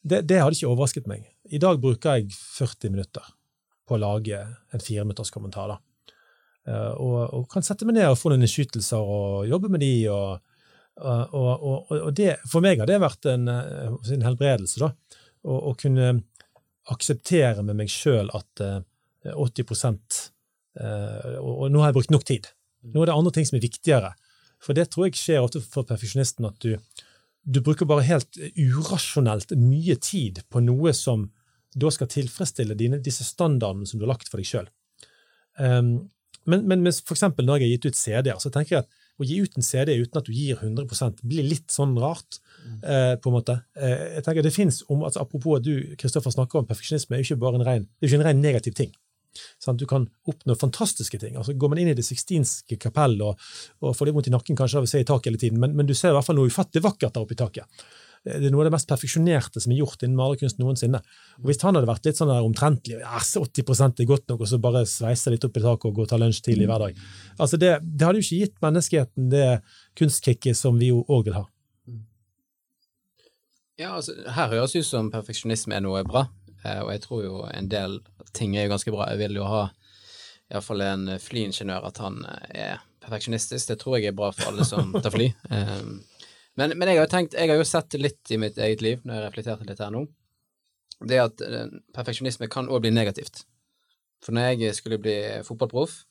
Det, 0.00 0.22
det 0.30 0.38
hadde 0.40 0.56
ikke 0.56 0.70
overrasket 0.70 1.10
meg. 1.10 1.26
I 1.50 1.60
dag 1.60 1.80
bruker 1.82 2.20
jeg 2.20 2.32
40 2.32 2.94
minutter 2.94 3.26
på 3.88 3.96
å 3.96 4.00
lage 4.00 4.38
en 4.70 4.82
fireminutters 4.82 5.32
kommentar. 5.34 5.74
da. 5.74 5.78
Uh, 6.70 6.92
og, 7.02 7.18
og, 7.34 7.44
kan 7.50 7.64
sette 7.66 7.86
meg 7.88 7.96
ned 7.96 8.10
og 8.10 8.18
få 8.20 8.30
noen 8.30 8.44
innskytelser 8.46 9.00
og 9.00 9.48
jobbe 9.50 9.70
med 9.72 9.82
de. 9.82 9.94
Og, 10.12 10.46
og, 11.00 11.90
og 11.96 12.10
det, 12.14 12.34
for 12.50 12.62
meg 12.64 12.82
har 12.82 12.90
det 12.90 12.98
vært 13.00 13.24
en, 13.30 13.46
eh, 13.48 13.94
en 14.12 14.24
helbredelse, 14.26 14.82
da. 14.82 14.90
Å 15.48 15.72
kunne 15.80 16.10
akseptere 16.92 17.62
med 17.64 17.78
meg 17.78 17.88
sjøl 17.88 18.28
at 18.36 18.60
uh, 18.60 18.82
80 19.32 19.70
uh, 19.80 21.38
og, 21.40 21.70
nå 21.72 21.80
har 21.80 21.90
jeg 21.90 21.96
brukt 21.96 22.12
nok 22.12 22.26
tid. 22.28 22.50
Nå 22.84 23.00
er 23.00 23.08
det 23.08 23.16
andre 23.16 23.32
ting 23.36 23.48
som 23.48 23.56
er 23.56 23.64
viktigere. 23.64 24.12
For 24.60 24.76
det 24.76 24.90
tror 24.92 25.08
jeg 25.08 25.16
skjer 25.16 25.40
ofte 25.40 25.62
for 25.64 25.88
perfeksjonisten, 25.88 26.50
at 26.50 26.60
du, 26.60 26.76
du 27.48 27.62
bruker 27.64 27.88
bare 27.88 28.04
helt 28.04 28.36
urasjonelt 28.58 29.56
mye 29.56 29.96
tid 30.04 30.42
på 30.52 30.60
noe 30.66 30.92
som 30.96 31.30
da 31.72 31.88
skal 31.94 32.10
tilfredsstille 32.10 32.76
dine, 32.76 33.00
disse 33.00 33.24
standardene 33.24 33.88
som 33.88 34.00
du 34.00 34.04
har 34.04 34.16
lagt 34.16 34.28
for 34.28 34.42
deg 34.42 34.48
sjøl. 34.50 34.68
Um, 35.56 36.10
men, 36.48 36.64
men 36.68 36.86
for 36.94 37.16
eksempel 37.16 37.46
når 37.46 37.60
jeg 37.60 37.66
har 37.66 37.74
gitt 37.74 37.90
ut 37.90 38.00
CD-er, 38.00 38.38
så 38.42 38.52
tenker 38.54 38.76
jeg 38.76 38.86
at 38.86 38.98
å 39.20 39.26
gi 39.28 39.36
ut 39.44 39.58
en 39.58 39.66
CD 39.66 39.98
uten 40.00 40.20
at 40.20 40.28
du 40.28 40.32
gir 40.32 40.56
100% 40.56 41.20
blir 41.28 41.44
litt 41.44 41.68
sånn 41.74 41.92
rart. 42.00 42.40
Eh, 42.84 43.14
på 43.20 43.30
en 43.30 43.36
måte. 43.36 43.56
Eh, 43.76 44.16
jeg 44.16 44.24
tenker 44.24 44.44
det 44.44 44.54
finnes 44.54 44.82
om, 44.88 45.04
altså, 45.04 45.22
Apropos 45.24 45.58
at 45.58 45.64
du 45.64 45.94
Kristoffer, 46.00 46.32
snakker 46.32 46.60
om 46.60 46.66
perfeksjonisme, 46.68 47.16
er 47.16 47.22
jo 47.22 47.30
ikke 47.30 47.44
bare 47.44 47.60
en 47.60 47.66
ren, 47.66 47.86
det 47.86 48.06
er 48.06 48.10
ikke 48.10 48.20
en 48.20 48.26
ren 48.28 48.42
negativ 48.44 48.76
ting. 48.76 48.92
Sånn, 49.62 49.78
du 49.78 49.86
kan 49.88 50.08
oppnå 50.28 50.56
fantastiske 50.58 51.20
ting. 51.22 51.36
Altså, 51.38 51.54
går 51.56 51.72
man 51.72 51.80
inn 51.82 51.92
i 51.92 51.96
det 51.96 52.04
sixtinske 52.06 52.78
kapell 52.82 53.16
og, 53.24 53.40
og 53.80 53.94
får 53.96 54.08
litt 54.08 54.16
vondt 54.16 54.30
i 54.30 54.34
nakken 54.34 54.58
kanskje 54.58 54.80
av 54.80 54.88
å 54.88 54.90
se 54.90 55.02
i 55.02 55.08
taket 55.08 55.30
hele 55.30 55.42
tiden, 55.42 55.60
men, 55.62 55.76
men 55.78 55.88
du 55.88 55.94
ser 55.96 56.12
i 56.12 56.18
hvert 56.18 56.26
fall 56.26 56.38
noe 56.40 56.50
ufattelig 56.50 56.84
vakkert 56.84 57.14
der 57.14 57.24
oppe 57.24 57.36
i 57.36 57.40
taket. 57.40 57.84
Det 58.20 58.36
er 58.36 58.52
noe 58.52 58.66
av 58.66 58.68
det 58.68 58.74
mest 58.74 58.88
perfeksjonerte 58.90 59.62
som 59.64 59.72
er 59.72 59.78
gjort 59.80 60.02
innen 60.04 60.18
malerkunst 60.18 60.58
noensinne. 60.60 61.00
Og 61.40 61.46
Hvis 61.48 61.62
han 61.64 61.78
hadde 61.78 61.88
vært 61.88 62.04
litt 62.04 62.18
sånn 62.20 62.28
der 62.28 62.44
omtrentlig 62.44 62.98
ja, 63.00 63.16
80% 63.16 64.02
er 64.02 64.08
godt 64.10 64.26
nok, 64.28 64.44
og 64.44 64.50
så 64.50 64.58
bare 64.60 64.82
sveise 64.88 65.32
litt 65.32 65.46
opp 65.46 65.56
i 65.56 65.62
taket 65.64 65.88
og 65.88 65.96
gå 65.96 66.04
og 66.04 66.10
ta 66.10 66.18
lunsj 66.20 66.42
tidlig 66.44 66.68
hver 66.68 66.84
dag 66.84 67.00
altså 67.40 67.58
det, 67.60 67.70
det 67.82 68.06
hadde 68.06 68.20
jo 68.20 68.26
ikke 68.26 68.42
gitt 68.44 68.60
menneskeheten 68.64 69.30
det 69.32 69.46
kunstkicket 69.98 70.58
som 70.58 70.78
vi 70.80 70.90
jo 70.90 71.02
òg 71.08 71.28
vil 71.28 71.38
ha. 71.38 71.46
Ja, 73.80 73.94
altså, 73.96 74.12
Her 74.28 74.52
høres 74.52 74.76
ut 74.76 74.84
som 74.84 75.08
perfeksjonisme 75.12 75.78
er 75.78 75.84
noe 75.84 76.02
bra, 76.04 76.26
eh, 76.64 76.82
og 76.82 76.92
jeg 76.92 77.04
tror 77.06 77.24
jo 77.24 77.42
en 77.48 77.70
del 77.72 78.00
ting 78.36 78.56
er 78.56 78.66
jo 78.66 78.74
ganske 78.74 78.92
bra. 78.92 79.08
Jeg 79.12 79.22
vil 79.22 79.40
jo 79.40 79.48
ha 79.48 79.62
iallfall 80.50 80.84
en 80.84 81.14
flyingeniør 81.22 81.86
at 81.88 82.00
han 82.02 82.20
er 82.50 82.82
perfeksjonistisk. 83.00 83.70
Det 83.70 83.78
tror 83.80 83.96
jeg 83.96 84.10
er 84.10 84.18
bra 84.18 84.32
for 84.34 84.50
alle 84.50 84.66
som 84.68 84.92
tar 84.98 85.14
fly. 85.14 85.30
Men, 86.60 86.74
men, 86.76 86.90
jeg 86.92 87.00
har 87.00 87.08
tenkt, 87.08 87.36
jeg 87.38 87.48
har 87.48 87.56
jo 87.56 87.68
sett 87.68 87.96
litt 87.96 88.32
i 88.34 88.36
mitt 88.40 88.58
eget 88.60 88.82
liv, 88.84 89.00
når 89.04 89.16
jeg 89.16 89.26
reflekterte 89.26 89.68
litt 89.68 89.80
her 89.80 89.92
nå, 89.94 90.04
det 91.08 91.20
at 91.22 91.40
uh, 91.40 91.70
perfeksjonisme 91.96 92.50
kan 92.52 92.68
òg 92.68 92.82
bli 92.84 92.92
negativt. 92.92 93.46
For 94.20 94.36
når 94.36 94.50
jeg 94.60 94.76
skulle 94.76 95.00
bli 95.00 95.16
fotballproff, 95.46 96.02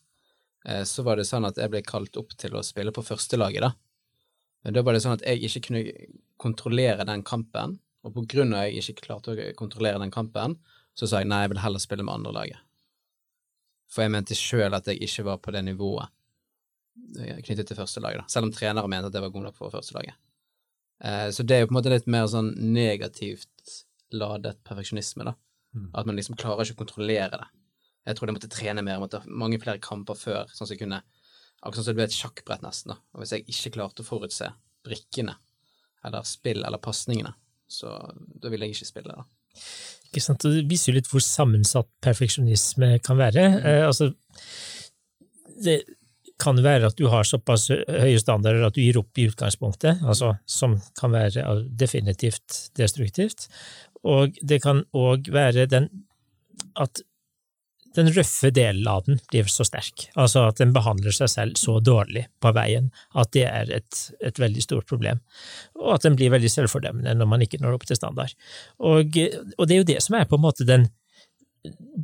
uh, 0.65 0.81
så 0.89 1.05
var 1.05 1.19
det 1.19 1.27
sånn 1.29 1.45
at 1.45 1.59
jeg 1.61 1.69
ble 1.69 1.83
kalt 1.85 2.17
opp 2.17 2.33
til 2.39 2.57
å 2.57 2.65
spille 2.65 2.93
på 2.95 3.05
førstelaget, 3.05 3.67
da. 3.67 3.75
Men 4.65 4.75
da 4.75 4.83
var 4.83 4.97
det 4.97 5.03
sånn 5.05 5.19
at 5.19 5.25
jeg 5.27 5.45
ikke 5.45 5.67
kunne 5.67 5.83
kontrollere 6.41 7.05
den 7.07 7.21
kampen, 7.27 7.77
og 8.03 8.15
på 8.15 8.25
grunn 8.33 8.55
av 8.55 8.65
at 8.65 8.73
jeg 8.73 8.95
ikke 8.95 9.05
klarte 9.05 9.35
å 9.35 9.51
kontrollere 9.59 10.01
den 10.01 10.13
kampen, 10.13 10.57
så 10.97 11.07
sa 11.07 11.21
jeg 11.21 11.29
nei, 11.29 11.43
jeg 11.45 11.53
vil 11.53 11.61
heller 11.61 11.83
spille 11.83 12.05
med 12.07 12.17
andrelaget. 12.17 12.63
For 13.89 14.03
jeg 14.03 14.13
mente 14.13 14.37
sjøl 14.37 14.73
at 14.75 14.89
jeg 14.89 14.99
ikke 15.05 15.27
var 15.29 15.37
på 15.43 15.53
det 15.53 15.61
nivået 15.65 16.09
eh, 17.19 17.37
knyttet 17.45 17.69
til 17.69 17.77
førstelaget, 17.77 18.23
da. 18.23 18.33
Selv 18.33 18.49
om 18.49 18.55
trenere 18.55 18.89
mente 18.91 19.11
at 19.11 19.15
jeg 19.15 19.25
var 19.25 19.33
god 19.35 19.47
nok 19.47 19.57
for 19.57 19.73
førstelaget. 19.73 20.17
Eh, 21.03 21.29
så 21.35 21.45
det 21.47 21.55
er 21.55 21.63
jo 21.63 21.69
på 21.69 21.75
en 21.75 21.79
måte 21.79 21.93
litt 21.93 22.09
mer 22.11 22.27
sånn 22.31 22.51
negativt 22.73 23.77
ladet 24.15 24.57
perfeksjonisme, 24.67 25.27
da. 25.27 25.35
Mm. 25.75 25.89
At 25.93 26.09
man 26.09 26.17
liksom 26.17 26.37
klarer 26.39 26.65
ikke 26.65 26.79
å 26.79 26.83
kontrollere 26.83 27.37
det. 27.37 27.47
Jeg 28.09 28.17
tror 28.17 28.29
jeg 28.29 28.37
måtte 28.39 28.51
trene 28.51 28.83
mer, 28.85 29.01
måtte 29.01 29.21
ha 29.21 29.39
mange 29.41 29.59
flere 29.61 29.81
kamper 29.83 30.17
før, 30.17 30.49
sånn 30.53 30.65
som 30.65 30.75
jeg 30.75 30.85
kunne 30.85 31.03
Akkurat 31.59 31.83
som 31.83 31.91
det 31.91 31.97
ble 31.97 32.05
et 32.07 32.15
sjakkbrett, 32.15 32.61
nesten. 32.63 32.93
da. 32.93 33.01
Og 33.11 33.19
hvis 33.19 33.33
jeg 33.35 33.43
ikke 33.51 33.73
klarte 33.75 33.99
å 33.99 34.07
forutse 34.07 34.45
brikkene, 34.87 35.33
eller 36.07 36.23
spill, 36.23 36.61
eller 36.63 36.79
pasningene, 36.79 37.33
så 37.67 37.97
da 38.15 38.47
ville 38.47 38.69
jeg 38.69 38.77
ikke 38.77 38.87
spille, 38.87 39.15
da. 39.17 39.25
Ikke 40.07 40.23
sant, 40.23 40.39
Det 40.41 40.63
viser 40.69 40.93
jo 40.93 41.01
litt 41.01 41.09
hvor 41.11 41.19
sammensatt 41.19 41.89
perfeksjonisme 41.99 42.93
kan 43.03 43.19
være. 43.19 43.43
Mm. 43.51 43.59
Eh, 43.59 43.83
altså, 43.89 44.07
det, 45.65 45.75
kan 46.39 46.59
være 46.63 46.89
at 46.89 46.97
du 46.99 47.07
har 47.11 47.27
såpass 47.27 47.67
høye 47.71 48.19
standarder 48.21 48.67
at 48.67 48.77
du 48.77 48.81
gir 48.83 48.99
opp 49.01 49.19
i 49.19 49.27
utgangspunktet, 49.29 50.03
altså, 50.07 50.33
som 50.47 50.77
kan 50.99 51.13
være 51.13 51.43
definitivt 51.79 52.69
destruktivt. 52.79 53.49
Og 54.07 54.37
det 54.41 54.61
kan 54.63 54.85
òg 54.95 55.27
være 55.33 55.67
den 55.69 55.89
at 56.79 57.01
den 57.95 58.09
røffe 58.13 58.51
delen 58.53 58.87
av 58.87 59.03
den 59.07 59.17
blir 59.31 59.47
så 59.49 59.65
sterk, 59.65 60.05
altså 60.19 60.45
at 60.49 60.59
den 60.61 60.73
behandler 60.75 61.13
seg 61.15 61.31
selv 61.31 61.59
så 61.59 61.79
dårlig 61.81 62.27
på 62.41 62.51
veien 62.55 62.91
at 63.17 63.31
det 63.33 63.45
er 63.49 63.71
et, 63.79 64.01
et 64.21 64.39
veldig 64.39 64.63
stort 64.63 64.89
problem, 64.89 65.21
og 65.79 65.95
at 65.97 66.05
den 66.05 66.17
blir 66.19 66.31
veldig 66.33 66.51
selvfordømmende 66.53 67.15
når 67.17 67.31
man 67.31 67.45
ikke 67.45 67.61
når 67.63 67.79
opp 67.79 67.87
til 67.89 67.97
standard. 67.97 68.35
Og, 68.77 69.17
og 69.57 69.65
det 69.65 69.75
er 69.75 69.81
jo 69.81 69.89
det 69.89 69.99
som 70.05 70.19
er 70.19 70.29
på 70.29 70.37
en 70.37 70.45
måte 70.45 70.67
den 70.69 70.87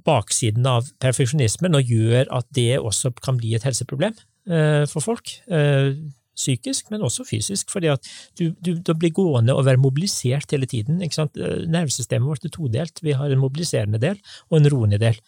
baksiden 0.05 0.67
av 0.67 0.89
perfeksjonismen 1.01 1.77
og 1.77 1.89
gjør 1.95 2.29
at 2.35 2.47
det 2.55 2.75
også 2.79 3.13
kan 3.23 3.39
bli 3.39 3.55
et 3.55 3.65
helseproblem 3.65 4.15
eh, 4.49 4.83
for 4.91 5.03
folk. 5.03 5.37
Eh, 5.47 5.95
psykisk, 6.35 6.89
men 6.91 7.05
også 7.07 7.23
fysisk, 7.23 7.69
fordi 7.71 7.87
at 7.93 8.09
du, 8.35 8.49
du, 8.59 8.73
du, 8.75 8.91
blir 8.99 9.13
gående 9.15 9.55
og 9.55 9.63
være 9.69 9.79
mobilisert 9.79 10.51
hele 10.51 10.67
tiden. 10.67 10.99
ikke 11.01 11.21
sant? 11.21 11.39
Eh, 11.39 11.63
nervesystemet 11.71 12.27
vårt 12.27 12.47
er 12.47 12.51
todelt. 12.55 12.99
Vi 13.05 13.15
har 13.15 13.31
en 13.31 13.39
mobiliserende 13.39 14.01
del 14.01 14.19
og 14.49 14.59
en 14.59 14.71
roende 14.73 14.99
del. 14.99 15.21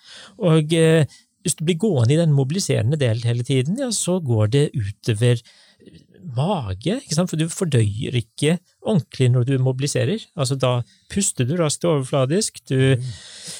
Og 0.44 0.76
hvis 0.76 1.56
du 1.56 1.64
blir 1.64 1.80
gående 1.80 2.18
i 2.18 2.20
den 2.20 2.36
mobiliserende 2.36 3.00
delen 3.00 3.24
hele 3.24 3.48
tiden, 3.48 3.80
ja, 3.80 3.88
så 3.96 4.20
går 4.20 4.52
det 4.52 4.66
utover 4.76 5.40
mage, 6.36 7.00
for 7.18 7.40
du 7.40 7.48
fordøyer 7.52 8.18
ikke 8.20 8.58
ordentlig 8.82 9.30
når 9.32 9.48
du 9.48 9.54
mobiliserer. 9.64 10.26
Altså 10.36 10.56
Da 10.56 10.82
puster 11.12 11.48
du 11.48 11.56
raskt 11.60 11.86
overfladisk, 11.86 12.60
du 12.70 12.98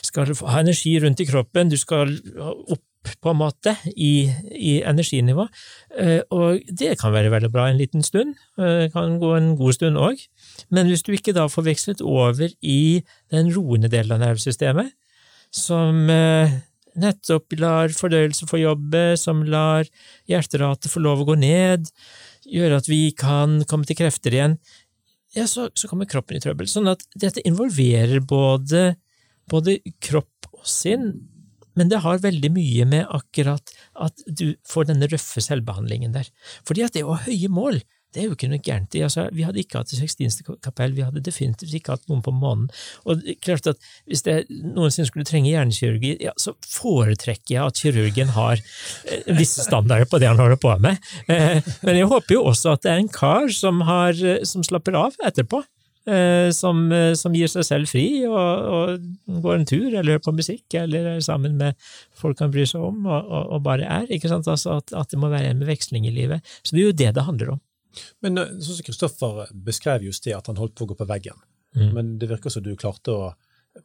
skal 0.04 0.34
ha 0.34 0.60
energi 0.60 0.98
rundt 1.04 1.24
i 1.24 1.30
kroppen, 1.30 1.70
du 1.70 1.78
skal 1.78 2.18
opp 2.44 2.84
på 3.22 3.32
en 3.32 3.40
måte 3.40 3.72
i, 3.96 4.28
i 4.52 4.74
energinivå, 4.84 5.48
eh, 5.96 6.20
og 6.34 6.60
det 6.68 6.98
kan 7.00 7.14
være 7.14 7.32
veldig 7.32 7.50
bra 7.54 7.70
en 7.70 7.80
liten 7.80 8.04
stund, 8.04 8.36
det 8.60 8.72
eh, 8.90 8.92
kan 8.92 9.16
gå 9.22 9.30
en 9.38 9.54
god 9.56 9.78
stund 9.78 10.00
òg, 10.02 10.26
men 10.76 10.90
hvis 10.92 11.06
du 11.08 11.14
ikke 11.16 11.36
da 11.38 11.48
får 11.48 11.70
vekslet 11.70 12.04
over 12.04 12.52
i 12.62 13.04
den 13.32 13.54
roende 13.56 13.88
delen 13.94 14.18
av 14.18 14.26
nervesystemet, 14.26 14.92
som 15.56 16.10
eh, 16.12 16.58
nettopp 17.00 17.56
lar 17.62 17.94
fordøyelse 17.96 18.48
få 18.50 18.62
jobbe, 18.62 19.04
som 19.20 19.44
lar 19.48 19.88
hjerteratet 20.30 20.92
få 20.92 21.04
lov 21.04 21.24
å 21.24 21.30
gå 21.32 21.38
ned, 21.40 21.88
gjøre 22.48 22.82
at 22.82 22.90
vi 22.90 23.08
kan 23.18 23.62
komme 23.70 23.88
til 23.88 24.00
krefter 24.00 24.36
igjen, 24.36 24.58
ja, 25.36 25.46
så, 25.50 25.68
så 25.76 25.90
kommer 25.90 26.10
kroppen 26.10 26.38
i 26.38 26.42
trøbbel. 26.42 26.70
Sånn 26.72 26.90
at 26.90 27.04
dette 27.20 27.44
involverer 27.46 28.24
både, 28.26 28.96
både 29.52 29.80
kropp 30.04 30.48
og 30.54 30.64
sinn, 30.68 31.12
men 31.78 31.92
det 31.92 32.02
har 32.02 32.24
veldig 32.24 32.50
mye 32.56 32.88
med 32.90 33.12
akkurat 33.14 33.74
at 34.02 34.24
du 34.26 34.56
får 34.66 34.90
denne 34.90 35.10
røffe 35.12 35.44
selvbehandlingen 35.46 36.16
der. 36.16 36.30
Fordi 36.66 36.86
at 36.88 36.96
det 36.96 37.06
å 37.06 37.14
ha 37.14 37.28
høye 37.28 37.52
mål, 37.54 37.78
det 38.16 38.24
er 38.24 38.30
jo 38.30 38.38
ikke 38.38 38.48
noe 38.50 38.64
gærent 38.64 38.96
i. 38.96 39.04
Altså, 39.06 39.28
vi 39.36 39.44
hadde 39.46 39.60
ikke 39.62 39.82
hatt 39.82 39.92
det 39.92 40.00
sekstinste 40.00 40.46
kapell, 40.64 40.96
vi 40.96 41.04
hadde 41.06 41.24
definitivt 41.24 41.76
ikke 41.76 41.98
hatt 41.98 42.08
noen 42.10 42.24
på 42.26 42.34
månen. 42.34 42.70
Og 43.06 43.24
klart 43.44 43.68
at 43.68 43.78
Hvis 44.08 44.24
det 44.24 44.38
noensinne 44.50 45.08
skulle 45.10 45.28
trenge 45.28 45.52
hjernekirurgi, 45.52 46.16
ja, 46.24 46.34
så 46.40 46.54
foretrekker 46.72 47.54
jeg 47.54 47.64
at 47.64 47.82
kirurgen 47.82 48.34
har 48.36 48.58
eh, 48.58 49.32
visse 49.38 49.66
standarder 49.66 50.08
på 50.10 50.22
det 50.22 50.32
han 50.32 50.40
holder 50.40 50.60
på 50.62 50.74
med. 50.82 51.02
Eh, 51.28 51.60
men 51.86 52.00
jeg 52.00 52.08
håper 52.08 52.38
jo 52.38 52.46
også 52.50 52.74
at 52.76 52.86
det 52.86 52.94
er 52.94 53.02
en 53.02 53.12
kar 53.12 53.52
som, 53.54 53.84
har, 53.88 54.16
eh, 54.16 54.44
som 54.48 54.64
slapper 54.66 54.98
av 54.98 55.18
etterpå. 55.28 55.64
Som, 56.56 56.86
som, 57.20 57.34
gir 57.36 57.50
seg 57.52 57.66
selv 57.68 57.90
fri 57.92 58.22
og, 58.24 58.38
og, 58.72 59.08
går 59.44 59.58
en 59.58 59.66
tur 59.68 59.90
eller 59.90 60.14
hører 60.14 60.22
på 60.24 60.32
musikk 60.38 60.78
eller 60.80 61.10
er 61.12 61.26
sammen 61.26 61.58
med 61.60 61.76
folk 62.16 62.40
han 62.40 62.54
bryr 62.54 62.70
seg 62.70 62.80
om 62.80 63.02
og, 63.10 63.28
og, 63.28 63.50
og 63.58 63.66
bare 63.66 63.84
er. 63.84 64.06
ikke 64.08 64.32
sant? 64.32 64.48
Altså 64.48 64.78
at, 64.80 64.94
at, 64.96 65.10
det 65.12 65.20
må 65.20 65.28
være 65.34 65.52
en 65.52 65.66
veksling 65.68 66.08
i 66.08 66.14
livet. 66.16 66.48
Så 66.64 66.78
det 66.78 66.80
er 66.80 66.88
jo 66.88 66.96
det 67.02 67.10
det 67.18 67.26
handler 67.28 67.58
om. 67.58 67.60
Men 68.26 68.42
eh, 68.42 68.56
sånn 68.58 68.80
som 68.80 68.88
Kristoffer 68.88 69.44
beskrev 69.68 70.08
just 70.08 70.26
det, 70.28 70.36
at 70.38 70.50
han 70.52 70.60
holdt 70.60 70.76
på 70.78 70.88
å 70.88 70.94
gå 70.94 70.98
på 71.00 71.10
veggen. 71.10 71.40
Mm. 71.78 71.92
Men 71.94 72.16
det 72.22 72.32
virker 72.32 72.54
som 72.54 72.66
du 72.66 72.74
klarte 72.80 73.14
å 73.14 73.28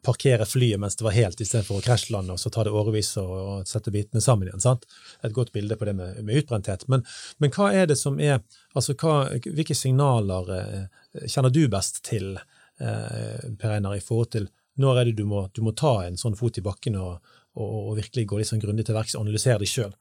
parkere 0.01 0.45
flyet 0.45 0.79
mens 0.79 0.95
det 0.97 1.05
var 1.05 1.13
helt, 1.13 1.41
istedenfor 1.41 1.77
å 1.77 1.83
krasjlande 1.85 2.33
og 2.33 2.41
så 2.41 2.49
ta 2.53 2.63
det 2.65 2.73
årevis 2.73 3.11
og, 3.21 3.33
og 3.33 3.69
sette 3.69 3.91
bitene 3.93 4.23
sammen 4.23 4.47
igjen. 4.47 4.63
sant? 4.63 4.87
Et 5.21 5.33
godt 5.33 5.53
bilde 5.53 5.77
på 5.77 5.85
det 5.85 5.93
med, 5.97 6.17
med 6.25 6.41
utbrenthet. 6.41 6.87
Men, 6.91 7.05
men, 7.37 7.53
hva 7.53 7.69
er 7.75 7.89
det 7.91 7.99
som 7.99 8.19
er 8.19 8.41
altså 8.73 8.95
hva, 8.97 9.13
Hvilke 9.43 9.77
signaler 9.77 10.51
eh, 10.57 10.83
kjenner 11.29 11.53
du 11.53 11.67
best 11.71 12.01
til, 12.07 12.35
eh, 12.81 13.49
Per 13.59 13.75
Einar, 13.75 13.97
i 13.97 14.03
forhold 14.03 14.33
til 14.37 14.49
når 14.81 14.99
er 14.99 15.09
det 15.09 15.17
du 15.19 15.25
må, 15.29 15.47
du 15.53 15.61
må 15.65 15.75
ta 15.77 15.99
en 16.07 16.17
sånn 16.17 16.37
fot 16.37 16.57
i 16.57 16.65
bakken 16.65 16.97
og, 16.97 17.33
og, 17.53 17.73
og 17.91 17.97
virkelig 17.99 18.25
gå 18.29 18.39
litt 18.39 18.49
sånn 18.49 18.63
grundig 18.63 18.87
til 18.87 18.97
verks 18.97 19.13
og 19.13 19.27
analysere 19.27 19.61
deg 19.61 19.69
sjøl, 19.69 19.91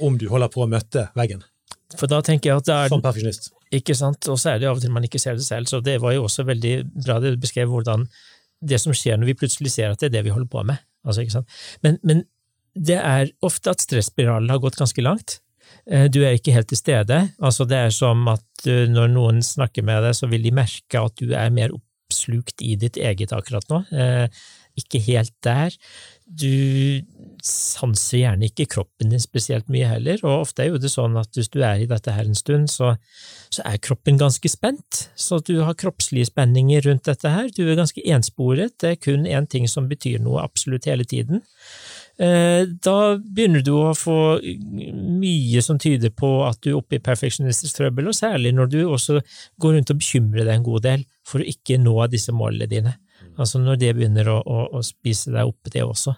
om 0.00 0.16
du 0.16 0.30
holder 0.32 0.52
på 0.52 0.62
å 0.64 0.70
møte 0.70 1.10
veggen? 1.18 1.44
For 1.98 2.08
da 2.08 2.22
tenker 2.24 2.52
jeg 2.52 2.62
at 2.62 2.68
det 2.68 2.76
er, 2.78 2.92
Som 2.92 3.02
perfeksjonist. 3.04 3.52
Ikke 3.72 3.96
sant, 3.96 4.28
og 4.28 4.38
så 4.40 4.52
er 4.52 4.60
det 4.60 4.68
av 4.68 4.76
og 4.76 4.84
til 4.84 4.92
man 4.92 5.06
ikke 5.06 5.20
ser 5.22 5.38
det 5.38 5.46
selv, 5.46 5.70
så 5.70 5.80
det 5.84 5.96
var 6.02 6.12
jo 6.12 6.26
også 6.26 6.44
veldig 6.48 6.74
bra 7.06 7.18
det 7.22 7.34
du 7.34 7.40
beskrev 7.40 7.70
hvordan 7.72 8.04
det 8.62 8.78
som 8.78 8.94
skjer 8.94 9.18
når 9.18 9.32
vi 9.32 9.38
plutselig 9.40 9.72
ser 9.74 9.92
at 9.92 10.02
det 10.02 10.10
er 10.10 10.18
det 10.18 10.26
vi 10.28 10.34
holder 10.34 10.50
på 10.52 10.62
med. 10.68 10.82
Altså, 11.06 11.24
ikke 11.24 11.38
sant? 11.38 11.56
Men, 11.82 11.96
men 12.06 12.22
det 12.78 12.98
er 12.98 13.32
ofte 13.44 13.72
at 13.72 13.82
stresspiralen 13.82 14.52
har 14.52 14.60
gått 14.62 14.78
ganske 14.80 15.04
langt. 15.04 15.40
Eh, 15.90 16.08
du 16.12 16.22
er 16.22 16.36
ikke 16.36 16.54
helt 16.54 16.70
til 16.70 16.80
stede. 16.80 17.18
Altså, 17.42 17.66
det 17.68 17.78
er 17.78 17.94
som 17.94 18.26
at 18.32 18.68
eh, 18.68 18.86
når 18.90 19.12
noen 19.12 19.42
snakker 19.44 19.84
med 19.86 20.04
deg, 20.06 20.16
så 20.16 20.28
vil 20.30 20.44
de 20.46 20.54
merke 20.54 21.02
at 21.02 21.16
du 21.20 21.34
er 21.36 21.54
mer 21.54 21.74
oppslukt 21.74 22.62
i 22.64 22.76
ditt 22.80 23.00
eget 23.00 23.34
akkurat 23.34 23.66
nå. 23.72 23.82
Eh, 23.92 24.42
ikke 24.78 25.02
helt 25.04 25.34
der. 25.44 25.74
Du 26.40 27.02
sanser 27.42 28.20
gjerne 28.20 28.46
ikke 28.46 28.68
kroppen 28.70 29.10
din 29.10 29.22
spesielt 29.22 29.66
mye 29.72 29.88
heller, 29.90 30.20
og 30.22 30.44
ofte 30.46 30.62
er 30.62 30.70
jo 30.70 30.80
det 30.80 30.92
sånn 30.92 31.16
at 31.18 31.34
hvis 31.34 31.50
du 31.50 31.58
er 31.66 31.82
i 31.82 31.88
dette 31.90 32.14
her 32.14 32.28
en 32.28 32.38
stund, 32.38 32.70
så, 32.70 32.92
så 33.50 33.64
er 33.66 33.80
kroppen 33.82 34.20
ganske 34.20 34.50
spent, 34.50 35.08
så 35.18 35.40
du 35.42 35.56
har 35.66 35.78
kroppslige 35.78 36.30
spenninger 36.30 36.86
rundt 36.86 37.10
dette 37.10 37.32
her, 37.34 37.50
du 37.50 37.64
er 37.66 37.80
ganske 37.80 38.04
ensporet, 38.14 38.76
det 38.78 38.94
er 38.94 39.02
kun 39.02 39.26
én 39.26 39.50
ting 39.50 39.66
som 39.70 39.90
betyr 39.90 40.22
noe 40.22 40.44
absolutt 40.44 40.86
hele 40.86 41.06
tiden. 41.08 41.42
Eh, 42.22 42.62
da 42.84 42.96
begynner 43.18 43.64
du 43.66 43.72
å 43.80 43.94
få 43.98 44.16
mye 44.38 45.62
som 45.64 45.80
tyder 45.82 46.12
på 46.14 46.30
at 46.46 46.60
du 46.62 46.70
er 46.70 46.78
oppe 46.78 47.00
i 47.00 47.02
perfeksjonistisk 47.02 47.80
trøbbel, 47.80 48.12
og 48.12 48.18
særlig 48.18 48.54
når 48.54 48.70
du 48.70 48.82
også 48.84 49.18
går 49.62 49.78
rundt 49.78 49.90
og 49.90 50.02
bekymrer 50.02 50.46
deg 50.46 50.58
en 50.60 50.68
god 50.68 50.86
del 50.86 51.06
for 51.26 51.42
å 51.42 51.48
ikke 51.48 51.80
nå 51.82 51.96
disse 52.12 52.34
målene 52.34 52.70
dine. 52.70 52.98
Altså 53.40 53.58
når 53.62 53.80
det 53.80 53.94
begynner 53.96 54.28
å, 54.30 54.42
å, 54.44 54.66
å 54.78 54.82
spise 54.86 55.32
deg 55.32 55.48
opp, 55.48 55.72
det 55.72 55.82
også. 55.82 56.14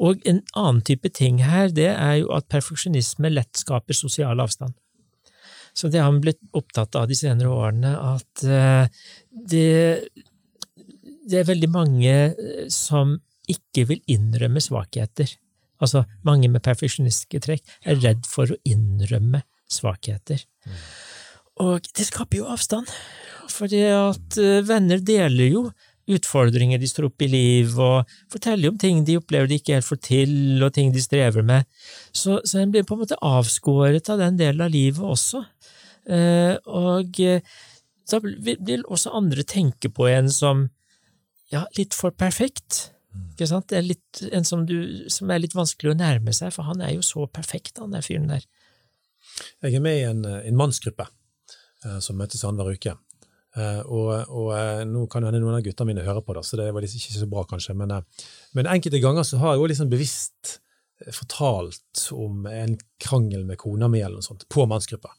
Og 0.00 0.22
en 0.28 0.40
annen 0.58 0.80
type 0.86 1.10
ting 1.14 1.42
her, 1.44 1.70
det 1.74 1.90
er 1.92 2.20
jo 2.22 2.30
at 2.34 2.48
perfeksjonisme 2.50 3.30
lett 3.30 3.60
skaper 3.60 3.96
sosial 3.96 4.42
avstand. 4.42 4.74
Så 5.74 5.88
det 5.88 6.02
har 6.02 6.10
vi 6.12 6.24
blitt 6.26 6.40
opptatt 6.56 6.96
av 6.98 7.06
de 7.10 7.16
senere 7.18 7.52
årene, 7.52 7.92
at 7.94 8.44
uh, 8.44 8.86
det, 9.30 10.08
det, 11.22 11.36
er 11.38 11.46
veldig 11.46 11.70
mange 11.70 12.14
eh, 12.32 12.64
som 12.72 13.14
ikke 13.50 13.86
vil 13.92 14.02
innrømme 14.10 14.62
svakheter. 14.62 15.30
Altså, 15.80 16.02
mange 16.26 16.50
med 16.50 16.64
perfeksjonistiske 16.66 17.40
trekk 17.46 17.78
er 17.86 18.02
redd 18.02 18.26
for 18.28 18.50
å 18.50 18.58
innrømme 18.68 19.44
svakheter. 19.70 20.42
Mm. 20.66 20.82
Og 21.60 21.88
det 21.96 22.08
skaper 22.08 22.40
jo 22.40 22.50
avstand, 22.50 22.90
fordi 23.52 23.84
at 23.94 24.40
uh, 24.42 24.58
venner 24.66 25.00
deler 25.00 25.54
jo 25.54 25.64
utfordringer 26.10 26.80
de 26.80 26.88
står 26.88 27.08
opp 27.10 27.22
i 27.22 27.28
liv, 27.30 27.74
og 27.78 28.08
forteller 28.32 28.72
om 28.72 28.78
ting 28.80 29.02
de 29.06 29.18
opplever 29.20 29.50
de 29.50 29.60
ikke 29.60 29.76
helt 29.78 29.88
får 29.88 30.00
til, 30.06 30.32
og 30.64 30.72
ting 30.76 30.94
de 30.94 31.02
strever 31.02 31.44
med. 31.46 31.68
Så, 32.12 32.40
så 32.44 32.60
en 32.60 32.72
blir 32.72 32.86
på 32.88 32.96
en 32.96 33.02
måte 33.04 33.18
avskåret 33.20 34.10
av 34.12 34.22
den 34.22 34.38
delen 34.40 34.64
av 34.64 34.72
livet 34.74 35.04
også. 35.04 35.44
Eh, 36.10 36.56
og 36.66 37.20
eh, 37.22 37.44
da 38.10 38.20
vil 38.22 38.86
også 38.88 39.12
andre 39.14 39.44
tenke 39.46 39.92
på 39.92 40.08
en 40.10 40.30
som 40.32 40.68
ja, 41.50 41.66
litt 41.78 41.94
for 41.98 42.14
perfekt. 42.14 42.90
Ikke 43.32 43.48
sant? 43.50 43.68
Det 43.70 43.78
er 43.78 43.86
litt, 43.86 44.22
en 44.30 44.46
som, 44.46 44.64
du, 44.66 45.06
som 45.10 45.30
er 45.30 45.42
litt 45.42 45.56
vanskelig 45.56 45.92
å 45.92 45.98
nærme 45.98 46.34
seg, 46.36 46.52
for 46.54 46.68
han 46.68 46.82
er 46.84 46.94
jo 46.94 47.04
så 47.06 47.26
perfekt, 47.30 47.78
han 47.82 47.94
der 47.94 48.06
fyren 48.06 48.30
der. 48.30 48.46
Jeg 49.62 49.76
er 49.76 49.82
med 49.82 49.98
i 49.98 50.04
en, 50.08 50.24
en 50.24 50.58
mannsgruppe 50.58 51.06
eh, 51.06 51.98
som 52.02 52.18
møtes 52.20 52.44
annenhver 52.46 52.78
uke. 52.78 52.96
Uh, 53.50 53.80
og, 53.90 54.10
og 54.30 54.50
uh, 54.54 54.82
nå 54.86 55.06
kan 55.10 55.24
hende 55.26 55.40
noen 55.42 55.56
av 55.58 55.64
guttene 55.64 55.90
mine 55.90 56.04
høre 56.06 56.22
på 56.22 56.36
det, 56.36 56.44
så 56.46 56.58
det 56.60 56.68
var 56.70 56.84
liksom 56.84 57.00
ikke 57.00 57.16
så 57.18 57.30
bra, 57.30 57.42
kanskje. 57.50 57.74
Men, 57.78 57.96
uh, 57.98 58.28
men 58.54 58.68
enkelte 58.70 59.00
ganger 59.02 59.26
så 59.26 59.40
har 59.42 59.56
jeg 59.56 59.62
jo 59.62 59.70
liksom 59.72 59.88
bevisst 59.90 60.58
fortalt 61.16 62.04
om 62.12 62.44
en 62.46 62.76
krangel 63.00 63.46
med 63.48 63.58
kona 63.58 63.88
mi 63.88 64.02
eller 64.04 64.20
noe 64.20 64.26
sånt, 64.26 64.44
på 64.52 64.66
mannsgruppa. 64.68 65.14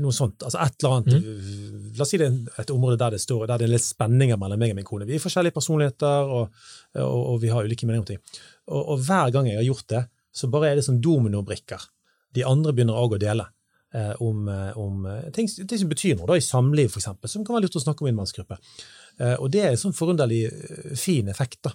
noe 0.00 0.14
sånt. 0.16 0.40
Altså 0.42 0.58
et 0.64 0.78
eller 0.80 0.94
annet 0.96 1.26
mm. 1.26 1.90
La 1.98 2.06
oss 2.06 2.10
si 2.10 2.18
det 2.18 2.30
er 2.30 2.62
et 2.62 2.72
område 2.72 2.96
der 2.98 3.12
det 3.14 3.20
står, 3.20 3.44
der 3.46 3.60
det 3.60 3.66
er 3.68 3.74
litt 3.74 3.84
spenninger 3.84 4.40
mellom 4.40 4.58
meg 4.58 4.72
og 4.72 4.78
min 4.80 4.88
kone. 4.88 5.06
Vi 5.06 5.18
er 5.18 5.22
forskjellige 5.22 5.54
personligheter, 5.54 6.32
og, 6.32 6.64
og, 6.96 7.20
og 7.34 7.36
vi 7.44 7.52
har 7.52 7.68
ulike 7.68 7.86
meninger 7.86 8.06
om 8.06 8.08
ting. 8.08 8.40
Og, 8.72 8.96
hver 9.04 9.28
gang 9.36 9.50
jeg 9.52 9.60
har 9.60 9.68
gjort 9.68 9.86
det, 9.92 10.02
så 10.32 10.48
bare 10.50 10.72
er 10.72 10.80
det 10.80 10.86
som 10.88 10.98
dominobrikker. 11.04 11.84
De 12.34 12.48
andre 12.48 12.72
begynner 12.72 12.98
òg 12.98 13.18
å 13.18 13.20
dele. 13.20 13.46
Eh, 13.94 14.12
om, 14.22 14.48
eh, 14.48 14.78
om 14.78 15.06
eh, 15.06 15.30
ting, 15.32 15.48
ting, 15.48 15.78
som 15.80 15.88
betyr 15.88 16.18
noe, 16.18 16.28
da, 16.28 16.34
i 16.36 16.44
samliv 16.44 16.92
f.eks., 16.92 17.06
som 17.32 17.44
kan 17.44 17.56
være 17.56 17.64
lurt 17.64 17.78
å 17.78 17.80
snakke 17.80 18.04
om 18.04 18.10
i 18.10 18.12
en 18.12 18.18
mannsgruppe. 18.20 18.60
Og 19.18 19.48
det 19.50 19.64
er 19.64 19.72
en 19.72 19.80
sånn 19.80 19.94
forunderlig 19.98 20.44
fin 20.94 21.26
effekt 21.26 21.64
da, 21.66 21.72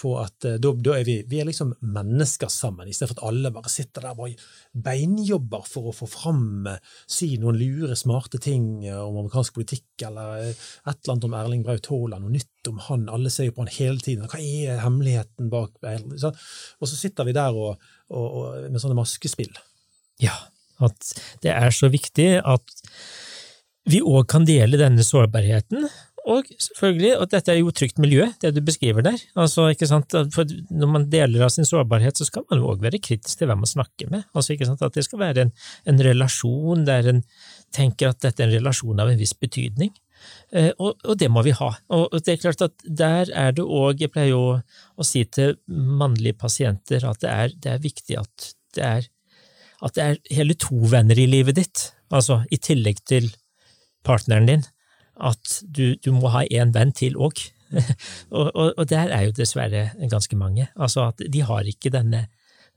på 0.00 0.14
at 0.16 0.46
da, 0.64 0.70
da, 0.72 0.94
er 0.96 1.02
vi, 1.04 1.18
vi 1.28 1.42
er 1.42 1.44
liksom 1.44 1.74
mennesker 1.84 2.48
sammen, 2.48 2.88
istedenfor 2.88 3.18
at 3.18 3.26
alle 3.28 3.50
bare 3.52 3.68
sitter 3.68 4.06
der 4.06 4.22
og 4.24 4.46
beinjobber 4.72 5.68
for 5.68 5.90
å 5.90 5.94
få 5.98 6.08
fram 6.08 6.70
si 7.04 7.34
noen 7.36 7.60
lure, 7.60 7.92
smarte 8.00 8.40
ting 8.40 8.86
om 8.94 9.20
amerikansk 9.26 9.60
politikk, 9.60 10.06
eller 10.08 10.46
et 10.46 10.56
eller 10.88 11.18
annet 11.18 11.28
om 11.28 11.36
Erling 11.42 11.68
Braut 11.68 11.92
Haaland, 11.92 12.24
noe 12.24 12.38
nytt 12.38 12.72
om 12.72 12.80
han. 12.88 13.04
Alle 13.12 13.36
ser 13.36 13.50
jo 13.50 13.58
på 13.58 13.66
han 13.66 13.76
hele 13.76 14.00
tiden. 14.00 14.24
Hva 14.24 14.40
er 14.40 14.80
hemmeligheten 14.86 15.52
bak 15.52 15.76
Og 15.84 16.88
så 16.88 16.94
sitter 16.96 17.28
vi 17.28 17.36
der 17.36 17.52
og, 17.52 17.76
og, 18.08 18.24
og 18.24 18.70
med 18.72 18.80
sånne 18.80 18.96
maskespill. 18.96 19.52
Ja, 20.24 20.32
at 20.84 21.14
det 21.44 21.54
er 21.54 21.72
så 21.74 21.90
viktig 21.92 22.36
at 22.42 22.76
vi 23.86 24.02
òg 24.02 24.26
kan 24.30 24.46
dele 24.48 24.80
denne 24.80 25.04
sårbarheten, 25.06 25.86
og 26.26 26.48
selvfølgelig 26.58 27.12
at 27.22 27.34
dette 27.36 27.52
er 27.52 27.60
jo 27.60 27.72
trygt 27.74 28.00
miljø, 28.02 28.24
det 28.42 28.50
du 28.56 28.58
beskriver 28.66 29.04
der. 29.06 29.20
Altså, 29.38 29.68
ikke 29.70 29.86
sant? 29.86 30.14
For 30.34 30.48
når 30.74 30.90
man 30.90 31.04
deler 31.10 31.44
av 31.46 31.52
sin 31.54 31.68
sårbarhet, 31.68 32.18
så 32.18 32.26
skal 32.26 32.42
man 32.50 32.64
òg 32.66 32.82
være 32.82 32.98
kritisk 32.98 33.38
til 33.38 33.46
hvem 33.46 33.62
man 33.62 33.70
snakker 33.70 34.10
med. 34.10 34.24
Altså, 34.34 34.56
ikke 34.56 34.66
sant? 34.66 34.82
At 34.82 34.98
det 34.98 35.06
skal 35.06 35.22
være 35.22 35.46
en, 35.46 35.52
en 35.86 36.02
relasjon 36.02 36.82
der 36.88 37.12
en 37.12 37.22
tenker 37.74 38.10
at 38.10 38.26
dette 38.26 38.42
er 38.42 38.50
en 38.50 38.58
relasjon 38.58 39.04
av 39.04 39.12
en 39.12 39.22
viss 39.22 39.36
betydning. 39.38 39.94
Eh, 40.50 40.72
og, 40.80 40.96
og, 41.04 41.14
det 41.20 41.30
må 41.30 41.44
vi 41.46 41.54
ha. 41.54 41.70
Og, 41.94 42.08
og 42.08 42.26
det 42.26 42.34
er 42.34 42.42
klart 42.42 42.64
at 42.64 42.86
der 42.86 43.30
er 43.30 43.52
det 43.54 43.62
òg 43.62 44.00
Jeg 44.02 44.10
pleier 44.14 44.32
jo 44.32 44.44
å 44.96 45.06
si 45.06 45.22
til 45.30 45.58
mannlige 45.68 46.38
pasienter 46.40 47.06
at 47.06 47.20
det 47.22 47.30
er, 47.30 47.54
det 47.54 47.74
er 47.74 47.84
viktig 47.84 48.18
at 48.18 48.48
det 48.74 48.86
er 48.86 49.06
at 49.84 49.96
det 49.96 50.04
er 50.04 50.38
hele 50.38 50.56
to 50.58 50.78
venner 50.90 51.18
i 51.18 51.28
livet 51.28 51.58
ditt, 51.58 51.90
altså 52.14 52.42
i 52.52 52.58
tillegg 52.62 53.02
til 53.08 53.28
partneren 54.06 54.48
din, 54.48 54.64
at 55.16 55.60
du, 55.64 55.96
du 56.00 56.12
må 56.16 56.30
ha 56.34 56.44
en 56.44 56.72
venn 56.74 56.92
til 56.96 57.16
òg. 57.16 57.40
og, 58.36 58.46
og, 58.54 58.72
og, 58.76 58.84
der 58.88 59.10
er 59.10 59.26
jo 59.26 59.34
dessverre 59.34 59.88
ganske 60.10 60.38
mange. 60.38 60.68
Altså 60.76 61.08
at 61.10 61.24
de 61.32 61.42
har 61.42 61.66
ikke 61.66 61.90
denne 61.92 62.26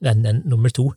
vennen 0.04 0.41
nummer 0.50 0.74
to. 0.74 0.89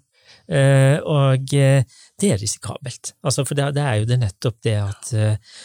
Uh, 0.49 0.99
og 1.05 1.55
uh, 1.55 1.83
det 2.21 2.31
er 2.31 2.41
risikabelt. 2.41 3.13
Altså, 3.23 3.45
for 3.45 3.59
det, 3.59 3.75
det, 3.77 3.83
er 3.85 4.01
jo 4.01 4.09
det 4.09 4.19
nettopp 4.23 4.63
det 4.65 4.79
at 4.81 5.13
uh, 5.13 5.59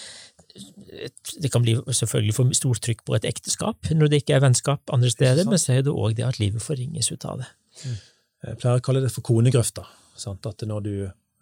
det 1.41 1.51
kan 1.53 1.63
bli 1.63 1.77
selvfølgelig 1.93 2.35
for 2.35 2.57
stort 2.57 2.81
trykk 2.83 3.05
på 3.05 3.15
et 3.17 3.27
ekteskap 3.29 3.89
når 3.93 4.09
det 4.09 4.21
ikke 4.23 4.37
er 4.37 4.43
vennskap 4.43 4.93
andre 4.93 5.11
steder, 5.13 5.45
men 5.45 5.61
så 5.61 5.77
er 5.77 5.85
det 5.85 5.93
òg 5.93 6.17
det 6.17 6.25
at 6.25 6.39
livet 6.41 6.63
forringes 6.63 7.11
ut 7.13 7.25
av 7.29 7.43
det. 7.43 7.49
Jeg 7.85 8.59
pleier 8.61 8.81
å 8.81 8.85
kalle 8.85 9.03
det 9.05 9.13
for 9.13 9.25
konegrøfta. 9.25 9.85
Sant? 10.19 10.45
At 10.49 10.65
når 10.67 10.85
du, 10.85 10.93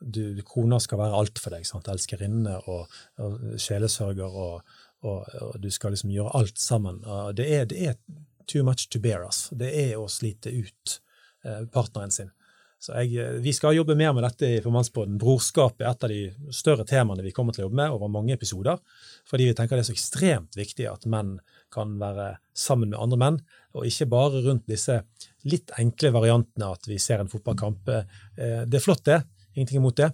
du, 0.01 0.21
Kona 0.47 0.79
skal 0.83 1.01
være 1.01 1.19
alt 1.21 1.41
for 1.41 1.55
deg. 1.55 1.67
Sant? 1.67 1.89
Elskerinne 1.91 2.57
og, 2.71 2.95
og 3.21 3.59
sjelesørger, 3.61 4.39
og, 4.45 4.77
og, 5.05 5.35
og, 5.41 5.59
du 5.61 5.69
skal 5.73 5.95
liksom 5.95 6.13
gjøre 6.13 6.35
alt 6.39 6.61
sammen. 6.61 7.01
Det 7.37 7.49
er, 7.59 7.67
det 7.71 7.81
er 7.89 7.99
too 8.47 8.63
much 8.63 8.89
to 8.89 8.99
bear. 8.99 9.25
us. 9.25 9.49
Det 9.51 9.71
er 9.71 9.95
å 9.99 10.07
slite 10.11 10.53
ut 10.53 10.99
eh, 11.45 11.63
partneren 11.73 12.13
sin. 12.13 12.31
Så 12.85 12.93
jeg, 12.99 13.17
eh, 13.17 13.41
Vi 13.41 13.53
skal 13.53 13.75
jobbe 13.75 13.95
mer 13.97 14.13
med 14.13 14.23
dette 14.23 14.45
i 14.57 14.61
Formannsbåten. 14.61 15.17
Brorskap 15.21 15.81
er 15.81 15.89
et 15.89 16.03
av 16.03 16.11
de 16.11 16.21
større 16.53 16.85
temaene 16.85 17.23
vi 17.25 17.33
kommer 17.33 17.55
til 17.55 17.63
å 17.63 17.67
jobbe 17.67 17.81
med 17.81 17.95
over 17.95 18.11
mange 18.11 18.35
episoder. 18.35 18.77
Fordi 19.25 19.49
vi 19.49 19.55
tenker 19.57 19.77
det 19.77 19.85
er 19.85 19.91
så 19.91 19.97
ekstremt 19.97 20.57
viktig 20.57 20.87
at 20.91 21.07
menn 21.09 21.39
kan 21.73 21.97
være 21.99 22.35
sammen 22.53 22.91
med 22.93 22.99
andre 23.01 23.17
menn, 23.19 23.39
og 23.75 23.87
ikke 23.87 24.07
bare 24.11 24.41
rundt 24.45 24.67
disse 24.71 25.01
litt 25.45 25.73
enkle 25.79 26.11
variantene 26.15 26.71
at 26.73 26.87
vi 26.89 26.97
ser 27.01 27.21
en 27.21 27.31
fotballkamp. 27.31 27.89
Eh, 27.91 28.61
det 28.65 28.79
er 28.79 28.83
flott, 28.83 29.05
det. 29.05 29.21
Ingenting 29.55 29.81
imot 29.81 29.99
det. 29.99 30.11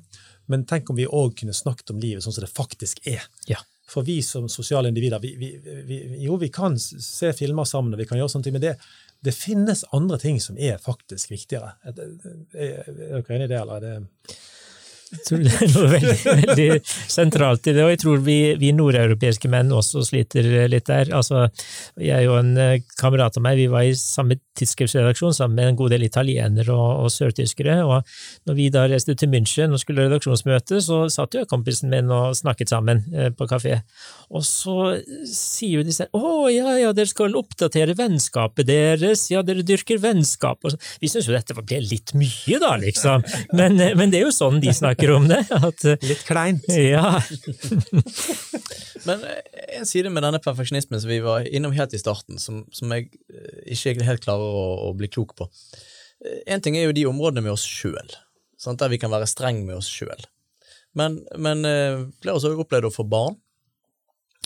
Men 0.51 0.65
tenk 0.69 0.89
om 0.91 0.97
vi 0.97 1.07
òg 1.07 1.35
kunne 1.39 1.55
snakket 1.55 1.93
om 1.93 2.01
livet 2.01 2.25
sånn 2.25 2.35
som 2.35 2.45
det 2.45 2.51
faktisk 2.51 3.05
er. 3.07 3.23
Ja. 3.49 3.61
For 3.91 4.07
vi 4.07 4.21
som 4.23 4.47
sosiale 4.49 4.87
individer, 4.91 5.19
vi, 5.19 5.33
vi, 5.35 5.51
vi, 5.87 5.99
jo, 6.23 6.37
vi 6.39 6.47
kan 6.53 6.77
se 6.79 7.31
filmer 7.35 7.67
sammen, 7.67 7.93
og 7.93 7.99
vi 7.99 8.07
kan 8.07 8.19
gjøre 8.19 8.31
sånne 8.31 8.47
ting, 8.47 8.55
men 8.55 8.63
det, 8.63 8.75
det 9.25 9.33
finnes 9.35 9.83
andre 9.95 10.19
ting 10.21 10.39
som 10.43 10.59
er 10.59 10.79
faktisk 10.79 11.33
viktigere. 11.33 11.73
Er, 11.83 11.99
er 12.55 12.87
dere 12.87 13.35
enig 13.35 13.49
i 13.49 13.51
det, 13.51 13.59
eller 13.59 13.81
er 13.81 13.87
det 13.87 14.37
Jeg 15.11 15.23
tror 15.27 15.41
det 15.43 15.51
er 15.51 15.71
noe 15.73 15.87
veldig, 15.91 16.17
veldig 16.23 16.67
sentralt 17.11 17.67
i 17.67 17.73
det, 17.75 17.83
og 17.83 17.91
jeg 17.91 17.99
tror 17.99 18.21
vi, 18.23 18.37
vi 18.61 18.71
nordeuropeiske 18.75 19.49
menn 19.51 19.73
også 19.75 20.05
sliter 20.07 20.47
litt 20.71 20.87
der. 20.87 21.11
Altså, 21.17 21.49
jeg 21.99 22.29
og 22.31 22.37
en 22.39 22.53
eh, 22.55 22.85
kamerat 22.99 23.35
av 23.35 23.43
meg 23.43 23.59
vi 23.59 23.67
var 23.71 23.87
i 23.87 23.95
samme 23.97 24.37
tidsskriftsredaksjon 24.59 25.35
sammen 25.35 25.57
med 25.59 25.71
en 25.71 25.79
god 25.81 25.91
del 25.95 26.05
italienere 26.07 26.71
og, 26.71 27.05
og 27.05 27.11
sørtyskere, 27.11 27.81
og 27.83 28.07
når 28.47 28.57
vi 28.57 28.69
da 28.71 28.85
reiste 28.87 29.15
til 29.19 29.31
München 29.31 29.75
og 29.75 29.81
skulle 29.83 30.05
redaksjonsmøte, 30.07 30.79
så 30.83 31.03
satt 31.11 31.35
jo 31.35 31.43
kompisen 31.49 31.91
min 31.91 32.11
og 32.11 32.37
snakket 32.39 32.71
sammen 32.71 33.03
eh, 33.11 33.31
på 33.35 33.47
kafé. 33.51 33.81
Og 34.31 34.45
så 34.47 34.95
sier 35.27 35.81
jo 35.81 35.91
sånn 35.91 36.15
å 36.15 36.47
ja, 36.51 36.77
ja, 36.79 36.93
dere 36.95 37.09
skal 37.09 37.35
oppdatere 37.35 37.97
vennskapet 37.99 38.69
deres, 38.69 39.25
ja, 39.33 39.43
dere 39.43 39.65
dyrker 39.67 39.99
vennskap. 39.99 40.63
Vi 41.03 41.11
syns 41.11 41.27
jo 41.27 41.35
dette 41.35 41.55
ble 41.57 41.81
litt 41.83 42.15
mye, 42.15 42.59
da, 42.63 42.77
liksom, 42.79 43.27
men, 43.59 43.79
eh, 43.81 43.95
men 43.99 44.13
det 44.13 44.21
er 44.21 44.29
jo 44.29 44.35
sånn 44.35 44.61
de 44.63 44.71
snakker 44.75 45.00
snakker 45.01 45.15
om 45.15 45.27
det. 45.27 45.45
At, 45.49 45.85
eh, 45.85 46.07
Litt 46.07 46.23
kleint. 46.25 46.67
Ja. 46.67 47.21
Men 49.05 49.23
eh, 49.23 49.77
en 49.79 49.85
side 49.85 50.09
med 50.09 50.23
denne 50.23 50.39
perfeksjonismen 50.39 51.01
som 51.01 51.09
vi 51.09 51.19
var 51.19 51.47
innom 51.47 51.73
helt 51.75 51.93
i 51.93 51.99
starten, 51.99 52.39
som, 52.39 52.65
som 52.71 52.91
jeg 52.93 53.09
eh, 53.33 53.73
ikke 53.73 54.05
helt 54.05 54.23
klarer 54.23 54.45
å, 54.45 54.65
å, 54.89 54.93
bli 54.97 55.09
klok 55.11 55.35
på. 55.37 55.49
En 56.45 56.61
ting 56.61 56.77
er 56.77 56.85
jo 56.85 56.95
de 56.95 57.07
områdene 57.09 57.43
med 57.45 57.55
oss 57.55 57.65
sjøl, 57.65 58.13
der 58.61 58.91
vi 58.93 58.99
kan 59.01 59.11
være 59.13 59.29
streng 59.29 59.63
med 59.65 59.79
oss 59.79 59.89
sjøl. 59.89 60.21
Men, 60.93 61.21
men 61.39 61.63
flere 61.63 62.33
av 62.33 62.37
oss 62.37 62.45
har 62.45 62.59
opplevd 62.59 62.89
å 62.89 62.93
få 62.93 63.07
barn, 63.09 63.39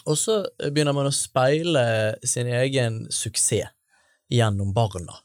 og 0.05 0.17
så 0.19 0.43
begynner 0.61 0.93
man 0.95 1.09
å 1.09 1.15
speile 1.15 2.15
sin 2.23 2.47
egen 2.53 3.07
suksess 3.11 3.73
gjennom 4.31 4.71
barna. 4.73 5.17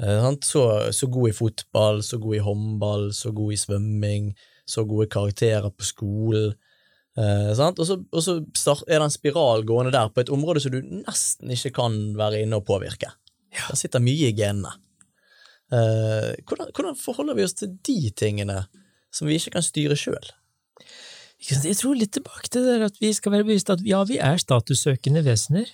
Eh, 0.00 0.30
så, 0.42 0.64
så, 0.92 1.06
god 1.06 1.28
i 1.28 1.36
fotball, 1.36 2.02
så 2.02 2.18
god 2.18 2.36
i 2.36 2.44
håndball, 2.44 3.08
så 3.14 3.32
god 3.32 3.52
i 3.52 3.60
svømming, 3.60 4.32
så 4.64 4.84
gode 4.88 5.08
karakterer 5.12 5.70
på 5.70 5.84
skolen. 5.84 6.54
Eh, 7.18 7.50
og 7.52 7.84
så, 7.84 7.98
og 8.00 8.22
så 8.24 8.38
start, 8.56 8.86
er 8.88 9.02
det 9.02 9.10
en 9.10 9.12
spiral 9.12 9.66
gående 9.68 9.92
der 9.92 10.08
på 10.08 10.22
et 10.22 10.32
område 10.32 10.62
som 10.64 10.72
du 10.72 10.80
nesten 10.80 11.52
ikke 11.52 11.74
kan 11.82 11.98
være 12.16 12.40
inne 12.44 12.60
og 12.60 12.66
påvirke. 12.68 13.12
Ja. 13.52 13.66
Der 13.68 13.76
sitter 13.76 14.00
mye 14.00 14.30
i 14.30 14.36
genene. 14.36 14.72
Eh, 15.72 16.32
hvordan, 16.48 16.72
hvordan, 16.72 16.96
forholder 16.96 17.36
vi 17.36 17.44
oss 17.44 17.56
til 17.56 17.74
de 17.84 18.10
tingene 18.16 18.64
som 19.12 19.28
vi 19.28 19.36
ikke 19.36 19.58
kan 19.58 19.64
styre 19.64 19.96
sjøl? 19.96 20.32
Jeg 21.42 21.74
tror 21.74 21.96
litt 21.98 22.12
tilbake 22.14 22.48
til 22.52 22.64
det 22.64 22.86
at 22.86 22.98
vi 23.02 23.10
skal 23.16 23.32
være 23.34 23.44
bevisst 23.48 23.72
at 23.72 23.80
ja, 23.84 24.04
vi 24.06 24.20
er 24.22 24.38
statussøkende 24.38 25.24
vesener. 25.26 25.68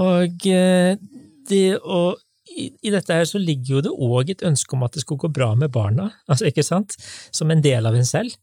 Og 0.00 0.46
eh, 0.48 0.94
det 1.50 1.66
å 1.82 2.14
i, 2.52 2.90
dette 2.92 3.16
her 3.16 3.26
så 3.28 3.40
ligger 3.40 3.76
jo 3.76 3.82
det 3.86 3.92
òg 3.92 4.32
et 4.34 4.44
ønske 4.46 4.76
om 4.76 4.84
at 4.86 4.96
det 4.96 5.04
skulle 5.04 5.24
gå 5.24 5.32
bra 5.32 5.52
med 5.58 5.72
barna, 5.74 6.10
altså 6.30 6.48
ikke 6.50 6.64
sant, 6.66 6.96
som 7.34 7.50
en 7.52 7.62
del 7.64 7.88
av 7.88 7.96
en 7.98 8.08
selv. 8.08 8.34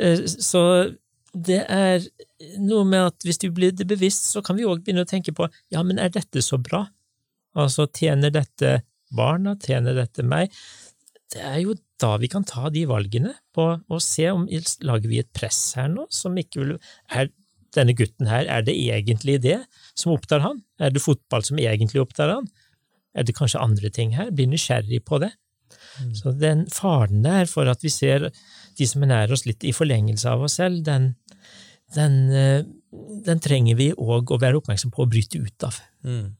Eh, 0.00 0.24
så 0.26 0.62
det 1.36 1.62
er 1.68 2.04
noe 2.62 2.86
med 2.88 3.10
at 3.10 3.26
hvis 3.26 3.40
du 3.42 3.50
blir 3.54 3.74
det 3.76 3.88
bevisst, 3.88 4.30
så 4.32 4.42
kan 4.44 4.56
vi 4.58 4.66
òg 4.68 4.84
begynne 4.84 5.04
å 5.04 5.08
tenke 5.08 5.34
på 5.36 5.48
ja, 5.74 5.82
men 5.84 6.00
er 6.00 6.12
dette 6.14 6.42
så 6.44 6.58
bra? 6.60 6.86
Altså, 7.56 7.86
tjener 7.92 8.32
dette 8.32 8.80
barna, 9.16 9.56
tjener 9.60 9.96
dette 9.96 10.24
meg? 10.26 10.52
Det 11.32 11.42
er 11.42 11.60
jo 11.64 11.74
da 12.00 12.14
vi 12.20 12.28
kan 12.30 12.44
ta 12.46 12.68
de 12.72 12.84
valgene 12.88 13.32
på 13.56 13.66
å 13.88 13.98
se 14.02 14.28
om 14.30 14.44
lager 14.84 15.10
vi 15.10 15.20
et 15.22 15.32
press 15.34 15.60
her 15.78 15.88
nå 15.92 16.04
som 16.12 16.36
ikke 16.38 16.62
vil 16.62 16.74
er 17.08 17.30
denne 17.76 17.96
gutten 17.96 18.28
her, 18.30 18.46
er 18.48 18.64
det 18.64 18.76
egentlig 18.76 19.40
det 19.44 19.58
som 19.98 20.14
opptar 20.14 20.40
han? 20.44 20.62
Er 20.80 20.92
det 20.94 21.02
fotball 21.04 21.44
som 21.44 21.60
egentlig 21.60 22.00
opptar 22.00 22.32
han? 22.32 22.46
Er 23.16 23.26
det 23.26 23.36
kanskje 23.36 23.62
andre 23.62 23.90
ting 23.92 24.14
her? 24.16 24.30
Blir 24.34 24.50
nysgjerrig 24.50 25.02
på 25.08 25.20
det. 25.22 25.32
Mm. 26.02 26.14
Så 26.14 26.32
den 26.36 26.64
faren 26.72 27.24
der 27.24 27.48
for 27.50 27.68
at 27.72 27.84
vi 27.84 27.92
ser 27.92 28.28
de 28.76 28.88
som 28.88 29.04
er 29.04 29.12
nær 29.12 29.32
oss 29.32 29.46
litt 29.48 29.64
i 29.64 29.74
forlengelse 29.74 30.28
av 30.30 30.44
oss 30.46 30.58
selv, 30.60 30.82
den, 30.86 31.14
den, 31.96 32.18
eh, 32.30 32.62
den 33.26 33.40
trenger 33.42 33.78
vi 33.78 33.92
òg 33.92 34.32
å 34.32 34.40
være 34.42 34.60
oppmerksom 34.60 34.92
på 34.94 35.06
å 35.06 35.10
bryte 35.10 35.40
ut 35.40 35.68
av. 35.68 35.80
Mm. 36.06 36.34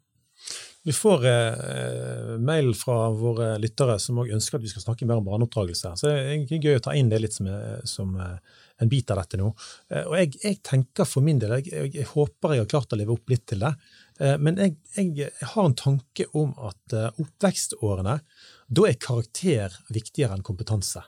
Vi 0.86 0.94
får 0.94 1.24
eh, 1.26 2.36
mail 2.38 2.70
fra 2.78 3.08
våre 3.10 3.56
lyttere 3.58 3.96
som 3.98 4.20
også 4.22 4.36
ønsker 4.36 4.58
at 4.60 4.66
vi 4.66 4.70
skal 4.70 4.84
snakke 4.84 5.08
mer 5.08 5.18
om 5.18 5.26
barneoppdragelse. 5.26 5.96
Så 5.98 6.06
det 6.06 6.14
er 6.14 6.28
egentlig 6.36 6.60
gøy 6.62 6.78
å 6.78 6.84
ta 6.84 6.94
inn 6.94 7.10
det 7.10 7.18
litt 7.24 7.34
som, 7.34 7.48
som 7.88 8.12
eh, 8.22 8.36
en 8.78 8.88
bit 8.92 9.10
av 9.10 9.20
dette 9.22 9.40
nå. 9.40 9.48
Eh, 9.90 10.04
og 10.04 10.16
jeg, 10.20 10.32
jeg 10.42 10.60
tenker 10.66 11.08
for 11.08 11.26
min 11.26 11.40
del, 11.42 11.56
jeg, 11.58 11.72
jeg, 11.72 11.92
jeg, 11.96 12.08
håper 12.12 12.54
jeg 12.54 12.64
har 12.64 12.70
klart 12.70 12.94
å 12.94 13.00
leve 13.00 13.16
opp 13.16 13.32
litt 13.32 13.46
til 13.48 13.64
det. 13.64 13.72
Eh, 14.20 14.36
men 14.40 14.58
jeg, 14.60 14.76
jeg, 14.96 15.30
har 15.52 15.68
en 15.68 15.76
tanke 15.76 16.26
om 16.36 16.54
at 16.68 16.96
eh, 16.96 17.22
oppvekstårene, 17.22 18.18
da 18.66 18.88
er 18.88 19.00
karakter 19.00 19.74
viktigere 19.92 20.36
enn 20.36 20.46
kompetanse. 20.46 21.02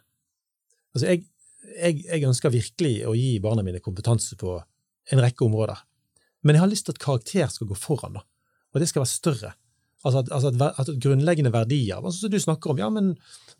Altså 0.95 1.13
jeg, 1.13 1.25
jeg, 1.75 2.03
jeg, 2.05 2.25
ønsker 2.29 2.55
virkelig 2.55 2.97
å 3.09 3.15
gi 3.17 3.39
barna 3.45 3.65
mine 3.67 3.83
kompetanse 3.85 4.39
på 4.41 4.59
en 5.13 5.23
rekke 5.25 5.47
områder. 5.47 5.81
Men 6.45 6.57
jeg 6.57 6.65
har 6.65 6.71
lyst 6.71 6.89
til 6.89 6.97
at 6.97 7.03
karakter 7.03 7.49
skal 7.53 7.71
gå 7.71 7.79
foran, 7.79 8.21
da. 8.21 8.27
Og 8.75 8.83
det 8.83 8.91
skal 8.91 9.03
være 9.03 9.15
større. 9.15 9.55
Altså 10.07 10.21
at, 10.23 10.29
altså 10.31 10.53
at, 10.53 10.77
at 10.79 10.91
grunnleggende 11.03 11.51
verdier, 11.51 11.99
altså 11.99 12.27
som 12.27 12.33
du 12.33 12.39
snakker 12.39 12.71
om, 12.71 12.79
ja, 12.79 12.87
men 12.93 13.15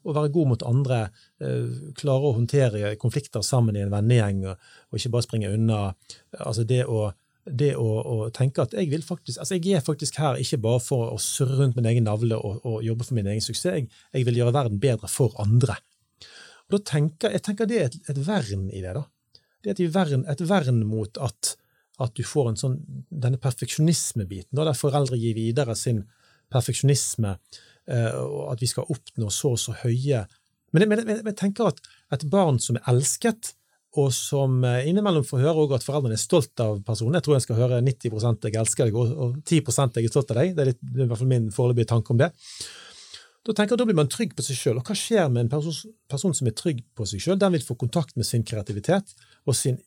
å 0.07 0.15
være 0.15 0.31
god 0.35 0.51
mot 0.53 0.65
andre, 0.69 0.99
eh, 1.43 1.73
klare 1.99 2.29
å 2.29 2.37
håndtere 2.37 2.93
konflikter 3.01 3.43
sammen 3.43 3.77
i 3.77 3.83
en 3.83 3.91
vennegjeng, 3.91 4.45
og, 4.53 4.69
og 4.93 5.01
ikke 5.01 5.11
bare 5.17 5.27
springe 5.27 5.51
unna. 5.57 5.81
Altså 6.39 6.67
det 6.69 6.85
å 6.87 7.09
det 7.51 7.73
å, 7.79 7.85
å, 7.85 8.17
tenke 8.35 8.65
at 8.65 8.75
jeg 8.77 9.03
faktisk, 9.05 9.39
altså 9.41 9.59
jeg 9.59 9.79
er 9.79 9.85
faktisk 9.85 10.19
her 10.21 10.39
ikke 10.41 10.61
bare 10.65 10.81
for 10.83 11.13
å 11.13 11.19
surre 11.23 11.59
rundt 11.61 11.79
min 11.79 11.89
egen 11.91 12.07
navle 12.09 12.39
og, 12.39 12.61
og 12.67 12.83
jobbe 12.87 13.07
for 13.07 13.19
min 13.19 13.29
egen 13.31 13.45
suksess, 13.45 13.71
jeg, 13.71 13.87
jeg, 14.15 14.27
vil 14.29 14.41
gjøre 14.41 14.55
verden 14.57 14.81
bedre 14.83 15.11
for 15.13 15.37
andre. 15.43 15.79
Og 16.69 16.77
da 16.77 16.83
tenker, 16.93 17.33
Jeg 17.33 17.45
tenker 17.47 17.69
det 17.69 17.79
er 17.79 17.89
et, 17.89 17.99
et 18.13 18.21
vern 18.27 18.69
i 18.69 18.83
det. 18.85 18.95
da. 18.97 19.07
Det 19.63 19.73
er 19.73 19.77
et 19.77 19.95
vern, 19.95 20.25
et 20.29 20.45
vern 20.49 20.83
mot 20.87 21.21
at, 21.25 21.55
at, 21.99 22.15
du 22.15 22.25
får 22.27 22.53
en 22.53 22.61
sånn, 22.61 22.79
denne 23.11 23.41
perfeksjonismebiten, 23.43 24.55
der 24.57 24.77
foreldre 24.77 25.19
gir 25.19 25.37
videre 25.39 25.77
sin 25.77 26.05
perfeksjonisme, 26.53 27.37
eh, 27.89 28.13
og 28.19 28.53
at 28.55 28.63
vi 28.65 28.71
skal 28.71 28.89
oppnå 28.93 29.31
så 29.35 29.55
og 29.57 29.63
så 29.63 29.75
høye 29.83 30.27
Men 30.73 30.85
jeg, 30.85 30.89
men 31.09 31.25
jeg 31.25 31.37
tenker 31.37 31.71
at 31.71 31.79
et 32.13 32.27
barn 32.29 32.59
som 32.61 32.77
er 32.77 32.85
elsket, 32.93 33.55
og 33.97 34.11
som 34.13 34.59
eh, 34.69 34.89
innimellom 34.91 35.25
får 35.25 35.41
høre 35.47 35.65
at 35.79 35.87
foreldrene 35.87 36.19
er 36.19 36.21
stolt 36.21 36.61
av 36.61 36.83
personen. 36.85 37.17
Jeg 37.17 37.25
tror 37.25 37.39
jeg 37.39 37.47
skal 37.47 37.61
høre 37.63 37.79
90 37.85 38.45
jeg 38.45 38.59
elsker 38.61 38.91
deg, 38.91 38.99
og 38.99 39.39
10 39.49 39.63
jeg 39.97 40.05
er 40.05 40.13
stolt 40.13 40.35
av 40.35 40.43
deg. 40.43 40.53
Det 40.57 40.65
er, 40.65 40.71
litt, 40.73 40.81
det 40.83 41.01
er 41.01 41.07
i 41.07 41.09
hvert 41.09 41.23
fall 41.23 41.31
min 41.31 41.49
foreløpige 41.55 41.89
tanke 41.95 42.13
om 42.13 42.21
det. 42.21 42.29
Da 43.49 43.55
tenker 43.55 43.73
jeg 43.73 43.79
at 43.79 43.81
da 43.81 43.87
blir 43.89 43.97
man 43.97 44.11
trygg 44.13 44.35
på 44.37 44.45
seg 44.45 44.59
sjøl. 44.59 44.81
Og 44.81 44.85
hva 44.85 44.97
skjer 44.99 45.31
med 45.33 45.47
en 45.47 45.53
person, 45.55 45.95
person 46.11 46.35
som 46.37 46.51
er 46.51 46.57
trygg 46.59 46.83
på 46.99 47.07
seg 47.09 47.23
sjøl? 47.25 47.39
Den 47.41 47.55
vil 47.57 47.65
få 47.65 47.79
kontakt 47.81 48.13
med 48.21 48.29
sin 48.29 48.45
kreativitet 48.45 49.15
og, 49.47 49.55
sin, 49.57 49.79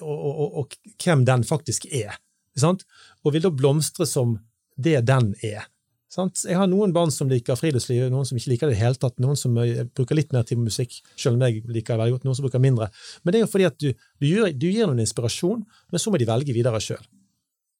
og, 0.00 0.16
og, 0.16 0.56
og 0.62 0.96
hvem 1.04 1.26
den 1.28 1.44
faktisk 1.44 1.84
er. 1.92 2.16
Sant? 2.56 2.86
Og 3.20 3.36
vil 3.36 3.44
da 3.44 3.52
blomstre 3.52 4.08
som 4.08 4.38
det 4.80 5.02
den 5.10 5.34
er. 5.44 5.68
Sant? 6.10 6.42
Jeg 6.42 6.58
har 6.58 6.66
noen 6.66 6.90
barn 6.94 7.12
som 7.14 7.28
liker 7.30 7.54
friluftsliv, 7.58 8.08
noen 8.10 8.26
som 8.26 8.38
ikke 8.38 8.50
liker 8.50 8.66
det 8.66 8.74
i 8.74 8.78
det 8.78 8.82
hele 8.82 8.98
tatt, 8.98 9.14
noen 9.22 9.38
som 9.38 9.54
eh, 9.62 9.84
bruker 9.94 10.18
litt 10.18 10.32
mer 10.34 10.42
tid 10.46 10.58
på 10.58 10.66
musikk, 10.66 10.96
selv 11.14 11.38
om 11.38 11.44
jeg 11.46 11.62
liker 11.70 11.94
det 11.94 12.00
veldig 12.02 12.16
godt, 12.16 12.26
noen 12.26 12.38
som 12.38 12.46
bruker 12.48 12.62
mindre. 12.62 12.88
Men 13.22 13.34
det 13.34 13.40
er 13.40 13.44
jo 13.44 13.50
fordi 13.52 13.68
at 13.68 13.78
du, 13.78 13.92
du, 13.94 14.26
gir, 14.26 14.50
du 14.50 14.66
gir 14.66 14.90
noen 14.90 15.04
inspirasjon, 15.04 15.62
men 15.62 16.02
så 16.02 16.10
må 16.10 16.18
de 16.18 16.26
velge 16.26 16.56
videre 16.56 16.82
sjøl. 16.82 17.04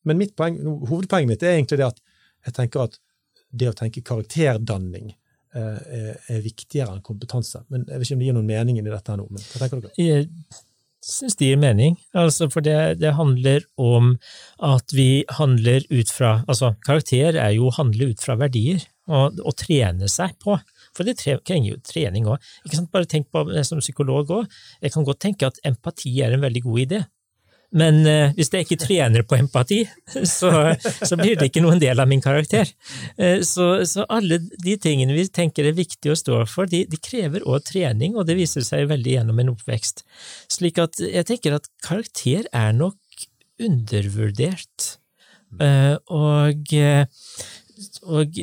Men 0.06 0.20
mitt 0.20 0.36
poeng, 0.38 0.60
hovedpoenget 0.62 1.32
mitt 1.32 1.42
er 1.42 1.56
egentlig 1.56 1.80
det 1.82 1.88
at 1.90 1.98
jeg 2.46 2.56
tenker 2.56 2.86
at 2.86 3.00
det 3.50 3.72
å 3.72 3.76
tenke 3.76 4.04
karakterdanning 4.06 5.10
eh, 5.10 5.80
er, 5.98 6.10
er, 6.30 6.42
viktigere 6.44 6.94
enn 6.94 7.04
kompetanse. 7.04 7.64
Men 7.68 7.82
Jeg 7.88 7.98
vet 7.98 8.06
ikke 8.06 8.20
om 8.20 8.22
det 8.22 8.30
gir 8.30 8.38
noen 8.38 8.52
mening 8.54 8.78
i 8.78 8.86
dette 8.86 9.18
nå. 9.18 9.26
men 9.26 9.42
hva 9.42 9.66
tenker 9.66 9.88
dere? 9.90 9.96
Syns 11.04 11.36
det 11.40 11.50
gir 11.50 11.60
mening. 11.60 11.96
Altså, 12.16 12.48
for 12.52 12.64
det, 12.64 13.00
det, 13.00 13.14
handler 13.16 13.64
om 13.80 14.14
at 14.64 14.94
vi 14.94 15.24
handler 15.38 15.84
ut 15.90 16.12
fra 16.12 16.40
Altså, 16.48 16.74
karakter 16.86 17.38
er 17.40 17.54
jo 17.56 17.68
å 17.68 17.76
handle 17.76 18.10
ut 18.12 18.22
fra 18.22 18.36
verdier, 18.40 18.82
og, 19.10 19.40
og 19.42 19.56
trene 19.58 20.08
seg 20.10 20.36
på. 20.42 20.56
For 20.96 21.06
det 21.06 21.18
trenger 21.20 21.72
jo 21.72 21.80
trening 21.86 22.28
òg. 22.30 22.42
Bare 22.92 23.08
tenk 23.10 23.30
på 23.32 23.44
det 23.50 23.64
som 23.68 23.82
psykolog 23.82 24.30
òg. 24.40 24.60
Jeg 24.82 24.94
kan 24.94 25.06
godt 25.06 25.22
tenke 25.22 25.50
at 25.50 25.60
empati 25.66 26.12
er 26.22 26.36
en 26.36 26.44
veldig 26.44 26.64
god 26.66 26.84
idé. 26.84 27.02
Men 27.76 28.00
eh, 28.08 28.32
hvis 28.34 28.50
jeg 28.50 28.66
ikke 28.66 28.80
trener 28.82 29.24
på 29.26 29.36
empati, 29.38 29.80
så, 30.36 30.50
så, 30.82 31.18
blir 31.20 31.38
det 31.38 31.50
ikke 31.50 31.62
noen 31.62 31.80
del 31.82 32.02
av 32.02 32.08
min 32.10 32.22
karakter. 32.22 32.70
Eh, 33.16 33.40
så, 33.46 33.84
så, 33.86 34.06
alle 34.10 34.40
de 34.40 34.76
tingene 34.80 35.14
vi 35.14 35.26
tenker 35.30 35.68
er 35.68 35.76
viktige 35.78 36.14
å 36.14 36.18
stå 36.18 36.42
for, 36.50 36.70
de, 36.70 36.82
de 36.90 37.00
krever 37.00 37.46
også 37.46 37.74
trening, 37.74 38.16
og 38.16 38.26
det 38.28 38.38
viser 38.40 38.66
seg 38.66 38.88
veldig 38.90 39.18
gjennom 39.18 39.42
en 39.42 39.52
oppvekst. 39.54 40.04
Slik 40.50 40.80
at 40.82 40.98
jeg 41.04 41.28
tenker 41.28 41.60
at 41.60 41.70
karakter 41.86 42.48
er 42.50 42.74
nok 42.76 43.28
undervurdert. 43.60 44.96
Eh, 45.60 45.96
og, 46.14 46.74
og 48.06 48.42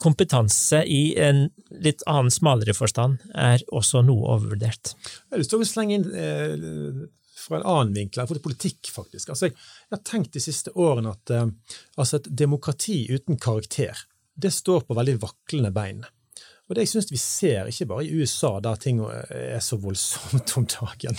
kompetanse 0.00 0.80
i 0.88 1.02
en 1.20 1.46
litt 1.84 2.02
annen, 2.08 2.32
smalere 2.32 2.74
forstand 2.76 3.20
er 3.36 3.62
også 3.68 4.02
noe 4.04 4.34
overvurdert. 4.34 4.94
Jeg 4.96 5.34
har 5.34 5.42
lyst 5.42 5.52
til 5.52 5.60
å 5.60 5.68
slenge 5.68 5.98
inn 5.98 6.06
eh, 6.16 7.08
fra 7.50 7.60
en 7.60 7.68
annen 7.68 7.96
vinkel, 7.96 8.22
for 8.24 8.36
det 8.36 8.42
er 8.42 8.46
politikk, 8.46 8.92
faktisk. 8.94 9.32
Altså, 9.32 9.50
jeg, 9.50 9.58
jeg, 9.58 9.96
har 9.96 10.06
tenkt 10.06 10.36
de 10.36 10.44
siste 10.44 10.72
årene 10.78 11.12
at 11.16 11.34
eh, 11.34 11.50
altså 12.00 12.20
et 12.20 12.30
demokrati 12.44 13.02
uten 13.10 13.40
karakter, 13.42 14.06
det 14.40 14.54
står 14.54 14.86
på 14.88 14.96
veldig 14.96 15.18
vaklende 15.20 15.74
bein. 15.74 16.04
Og 16.70 16.76
det 16.78 16.84
jeg 16.84 16.92
synes 16.92 17.08
vi 17.10 17.18
ser, 17.18 17.66
ikke 17.66 17.88
bare 17.90 18.04
i 18.06 18.12
USA, 18.14 18.52
der 18.62 18.78
ting 18.78 19.00
er 19.02 19.58
så 19.64 19.74
voldsomt 19.82 20.52
om 20.60 20.68
dagen, 20.70 21.18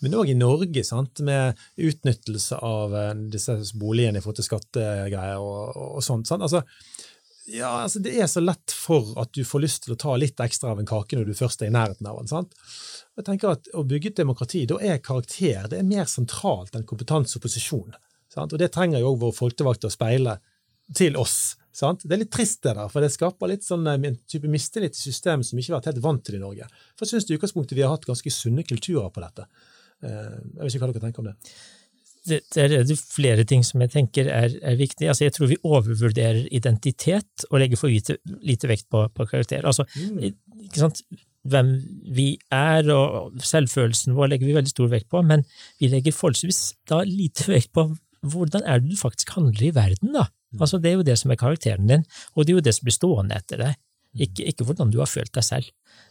men 0.00 0.16
òg 0.16 0.32
i 0.32 0.36
Norge, 0.38 0.80
sant? 0.86 1.20
med 1.20 1.60
utnyttelse 1.76 2.56
av 2.64 2.96
eh, 2.96 3.12
disse 3.28 3.58
boligene 3.76 4.18
i 4.18 4.24
forhold 4.24 4.40
til 4.40 4.48
skattegreier 4.48 5.44
og, 5.44 5.76
og, 5.76 6.00
sånt. 6.04 6.30
Sant? 6.30 6.46
Altså, 6.46 6.64
ja, 7.48 7.70
altså 7.82 8.00
Det 8.04 8.12
er 8.20 8.26
så 8.28 8.42
lett 8.44 8.72
for 8.74 9.14
at 9.20 9.32
du 9.36 9.40
får 9.46 9.62
lyst 9.64 9.84
til 9.84 9.94
å 9.94 9.98
ta 10.00 10.16
litt 10.20 10.40
ekstra 10.40 10.74
av 10.74 10.82
en 10.82 10.88
kake 10.88 11.16
når 11.16 11.30
du 11.30 11.38
først 11.38 11.62
er 11.62 11.70
i 11.70 11.74
nærheten 11.74 12.08
av 12.08 12.18
den. 12.20 12.28
sant? 12.30 12.52
Jeg 13.16 13.26
tenker 13.28 13.54
at 13.54 13.70
Å 13.74 13.84
bygge 13.88 14.12
et 14.12 14.20
demokrati, 14.20 14.66
da 14.68 14.76
er 14.84 15.00
karakter 15.04 15.70
det 15.70 15.80
er 15.80 15.88
mer 15.88 16.08
sentralt 16.10 16.76
enn 16.76 16.86
kompetanse 16.88 17.38
og 17.38 17.46
posisjon. 17.46 17.96
Sant? 18.32 18.52
Og 18.52 18.60
Det 18.60 18.70
trenger 18.74 19.00
jo 19.00 19.14
òg 19.14 19.22
våre 19.24 19.38
folkevalgte 19.38 19.88
å 19.88 19.94
speile 19.94 20.38
til 20.96 21.16
oss. 21.20 21.56
Sant? 21.72 22.04
Det 22.04 22.16
er 22.16 22.24
litt 22.24 22.34
trist, 22.34 22.60
det 22.64 22.74
der, 22.74 22.88
for 22.90 23.04
det 23.04 23.12
skaper 23.14 23.50
litt 23.50 23.64
sånn 23.66 23.86
eh, 23.86 24.00
en 24.10 24.20
type 24.28 24.50
mistillit 24.50 24.96
til 24.96 25.12
systemet 25.12 25.46
som 25.46 25.58
ikke 25.60 25.72
har 25.72 25.80
vært 25.80 25.92
helt 25.92 26.04
vant 26.04 26.24
til 26.26 26.38
i 26.38 26.42
Norge. 26.42 26.68
For 26.96 27.06
jeg 27.06 27.14
syns 27.14 27.28
i 27.30 27.36
utgangspunktet 27.38 27.78
vi 27.78 27.84
har 27.86 27.92
hatt 27.94 28.08
ganske 28.08 28.32
sunne 28.34 28.64
kulturer 28.66 29.12
på 29.14 29.22
dette. 29.24 29.46
Eh, 30.02 30.38
jeg 30.38 30.62
vet 30.62 30.74
ikke 30.74 30.84
hva 30.84 30.92
dere 30.92 31.04
tenker 31.06 31.24
om 31.24 31.30
det. 31.30 31.36
Det, 32.28 32.40
det 32.54 32.64
er 32.74 32.98
flere 32.98 33.44
ting 33.48 33.64
som 33.66 33.82
jeg 33.84 33.92
tenker 33.94 34.28
er, 34.32 34.52
er 34.62 34.78
viktig. 34.78 35.08
Altså, 35.08 35.26
jeg 35.26 35.36
tror 35.36 35.50
vi 35.50 35.60
overvurderer 35.62 36.44
identitet 36.54 37.46
og 37.50 37.62
legger 37.62 37.80
for 37.80 37.92
lite, 37.92 38.18
lite 38.44 38.70
vekt 38.70 38.88
på, 38.92 39.06
på 39.14 39.28
karakter. 39.30 39.64
Altså, 39.66 39.86
mm. 39.96 40.98
Hvem 41.48 41.68
vi 42.12 42.32
er 42.52 42.90
og 42.92 43.38
selvfølelsen 43.46 44.16
vår 44.16 44.34
legger 44.34 44.50
vi 44.50 44.56
veldig 44.58 44.72
stor 44.74 44.90
vekt 44.92 45.08
på, 45.12 45.22
men 45.24 45.46
vi 45.80 45.88
legger 45.88 46.12
forholdsvis 46.12 46.60
da 46.90 47.00
lite 47.06 47.46
vekt 47.48 47.72
på 47.76 47.86
hvordan 48.26 48.64
er 48.66 48.82
det 48.82 48.92
du 48.92 48.98
faktisk 48.98 49.30
handler 49.36 49.68
i 49.68 49.74
verden, 49.74 50.12
da? 50.16 50.26
Mm. 50.52 50.62
Altså, 50.64 50.80
det 50.82 50.90
er 50.90 50.98
jo 50.98 51.06
det 51.06 51.18
som 51.20 51.32
er 51.32 51.40
karakteren 51.40 51.90
din, 51.90 52.04
og 52.34 52.44
det 52.44 52.52
er 52.52 52.58
jo 52.58 52.64
det 52.66 52.74
som 52.76 52.88
blir 52.88 52.96
stående 52.96 53.38
etter 53.38 53.62
deg. 53.62 53.78
Ikke, 54.16 54.46
ikke 54.50 54.64
hvordan 54.64 54.92
du 54.92 54.98
har 55.02 55.10
følt 55.10 55.32
deg 55.36 55.44
selv. 55.44 55.68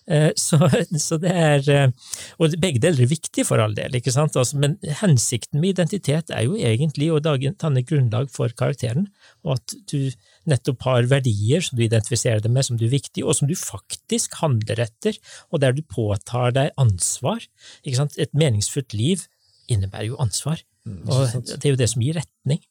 Eh, 0.08 0.30
så, 0.46 0.60
så, 1.00 1.18
det 1.22 1.32
er 1.32 1.70
eh, 1.72 2.14
Og 2.42 2.56
begge 2.62 2.82
deler 2.84 3.04
er 3.04 3.10
viktig 3.12 3.46
for 3.48 3.62
all 3.62 3.76
del, 3.78 3.98
ikke 3.98 4.14
sant? 4.14 4.38
Altså, 4.40 4.60
men 4.62 4.78
hensikten 5.02 5.62
med 5.62 5.76
identitet 5.76 6.32
er 6.34 6.46
jo 6.48 6.58
egentlig 6.58 7.10
å 7.12 7.22
danne 7.24 7.84
grunnlag 7.88 8.32
for 8.34 8.54
karakteren, 8.58 9.10
og 9.44 9.58
at 9.58 9.78
du 9.92 10.12
nettopp 10.50 10.86
har 10.88 11.10
verdier 11.12 11.66
som 11.66 11.80
du 11.80 11.86
identifiserer 11.88 12.44
deg 12.44 12.54
med 12.54 12.68
som 12.68 12.80
du 12.80 12.88
er 12.88 12.96
viktig, 12.96 13.26
og 13.26 13.40
som 13.40 13.50
du 13.50 13.56
faktisk 13.60 14.40
handler 14.42 14.86
etter, 14.88 15.20
og 15.52 15.64
der 15.64 15.76
du 15.76 15.84
påtar 15.84 16.56
deg 16.56 16.74
ansvar. 16.80 17.44
Ikke 17.84 18.02
sant? 18.04 18.18
Et 18.22 18.34
meningsfullt 18.38 18.96
liv 18.98 19.28
innebærer 19.68 20.14
jo 20.14 20.22
ansvar, 20.24 20.62
mm, 20.88 21.02
og 21.12 21.48
det 21.50 21.66
er 21.66 21.74
jo 21.74 21.80
det 21.80 21.92
som 21.92 22.04
gir 22.04 22.22
retning. 22.22 22.62